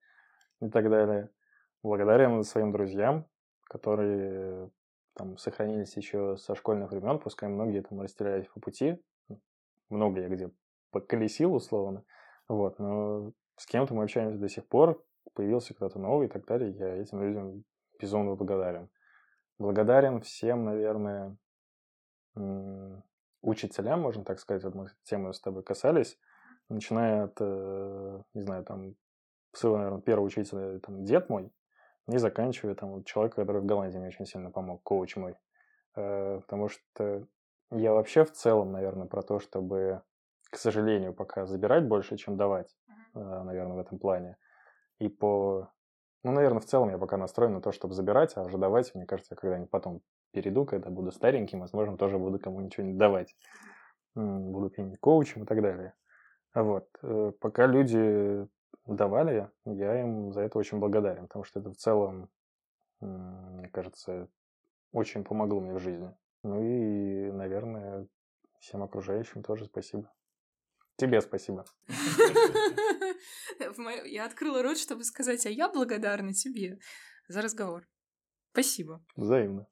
и 0.60 0.68
так 0.68 0.90
далее. 0.90 1.30
Благодарен 1.84 2.42
своим 2.42 2.72
друзьям, 2.72 3.26
которые 3.64 4.70
там 5.14 5.38
сохранились 5.38 5.96
еще 5.96 6.36
со 6.36 6.56
школьных 6.56 6.90
времен, 6.90 7.20
пускай 7.20 7.48
многие 7.48 7.82
там 7.82 8.00
растерялись 8.00 8.48
по 8.48 8.58
пути. 8.58 9.00
Много 9.88 10.20
я 10.20 10.28
где 10.28 10.50
поколесил, 10.90 11.54
условно. 11.54 12.04
Вот, 12.48 12.80
но 12.80 13.32
с 13.56 13.66
кем-то 13.66 13.94
мы 13.94 14.02
общаемся 14.02 14.38
до 14.38 14.48
сих 14.48 14.66
пор, 14.66 15.00
появился 15.34 15.74
кто-то 15.74 15.98
новый 15.98 16.26
и 16.26 16.30
так 16.30 16.44
далее. 16.46 16.70
Я 16.72 16.96
этим 16.96 17.22
людям 17.22 17.64
безумно 18.00 18.34
благодарен. 18.34 18.90
благодарен 19.58 20.20
всем, 20.20 20.64
наверное, 20.64 21.36
учителям, 23.42 24.00
можно 24.00 24.24
так 24.24 24.38
сказать, 24.38 24.64
вот 24.64 24.74
мы 24.74 24.86
тему 25.04 25.32
с 25.32 25.40
тобой 25.40 25.62
касались, 25.62 26.18
начиная 26.68 27.24
от, 27.24 27.36
э, 27.40 28.22
не 28.34 28.42
знаю, 28.42 28.64
там, 28.64 28.94
своего, 29.52 29.76
наверное, 29.76 30.00
первого 30.00 30.26
учителя, 30.26 30.78
там, 30.80 31.04
дед 31.04 31.28
мой, 31.28 31.52
и 32.08 32.16
заканчивая 32.18 32.74
там 32.74 32.92
вот 32.92 33.06
человека, 33.06 33.36
который 33.36 33.60
в 33.60 33.66
Голландии 33.66 33.98
мне 33.98 34.08
очень 34.08 34.26
сильно 34.26 34.50
помог, 34.50 34.82
коуч 34.82 35.16
мой. 35.16 35.36
Э, 35.96 36.40
потому 36.40 36.68
что 36.68 37.26
я 37.70 37.92
вообще 37.92 38.24
в 38.24 38.32
целом, 38.32 38.72
наверное, 38.72 39.06
про 39.06 39.22
то, 39.22 39.38
чтобы, 39.40 40.02
к 40.50 40.56
сожалению, 40.56 41.12
пока 41.12 41.46
забирать 41.46 41.86
больше, 41.86 42.16
чем 42.16 42.36
давать, 42.36 42.74
э, 43.14 43.18
наверное, 43.18 43.76
в 43.76 43.80
этом 43.80 43.98
плане. 43.98 44.36
И 45.02 45.08
по... 45.08 45.68
Ну, 46.22 46.30
наверное, 46.30 46.60
в 46.60 46.64
целом 46.64 46.90
я 46.90 46.98
пока 46.98 47.16
настроен 47.16 47.54
на 47.54 47.60
то, 47.60 47.72
чтобы 47.72 47.94
забирать, 47.94 48.36
а 48.36 48.42
уже 48.44 48.56
давать, 48.56 48.94
мне 48.94 49.04
кажется, 49.04 49.34
я 49.34 49.36
когда-нибудь 49.36 49.70
потом 49.70 50.00
перейду, 50.30 50.64
когда 50.64 50.90
буду 50.90 51.10
стареньким, 51.10 51.58
возможно, 51.58 51.96
тоже 51.96 52.18
буду 52.18 52.38
кому-нибудь 52.38 52.72
что-нибудь 52.72 52.98
давать. 52.98 53.36
Буду 54.14 54.70
каким-нибудь 54.70 55.00
коучем 55.00 55.42
и 55.42 55.46
так 55.46 55.60
далее. 55.60 55.94
Вот. 56.54 56.88
Э, 57.02 57.32
пока 57.40 57.66
люди 57.66 58.46
давали, 58.86 59.50
я 59.64 60.00
им 60.00 60.32
за 60.32 60.42
это 60.42 60.56
очень 60.56 60.78
благодарен, 60.78 61.26
потому 61.26 61.44
что 61.44 61.58
это 61.58 61.70
в 61.70 61.76
целом, 61.76 62.30
мне 63.00 63.68
кажется, 63.70 64.28
очень 64.92 65.24
помогло 65.24 65.58
мне 65.58 65.74
в 65.74 65.80
жизни. 65.80 66.14
Ну 66.44 66.62
и, 66.62 67.32
наверное, 67.32 68.06
всем 68.60 68.84
окружающим 68.84 69.42
тоже 69.42 69.64
спасибо. 69.64 70.12
Тебе 70.96 71.20
спасибо. 71.20 71.64
Я 74.06 74.26
открыла 74.26 74.62
рот, 74.62 74.78
чтобы 74.78 75.04
сказать, 75.04 75.46
а 75.46 75.50
я 75.50 75.68
благодарна 75.68 76.32
тебе 76.32 76.78
за 77.28 77.42
разговор. 77.42 77.86
Спасибо. 78.52 79.04
Взаимно. 79.16 79.66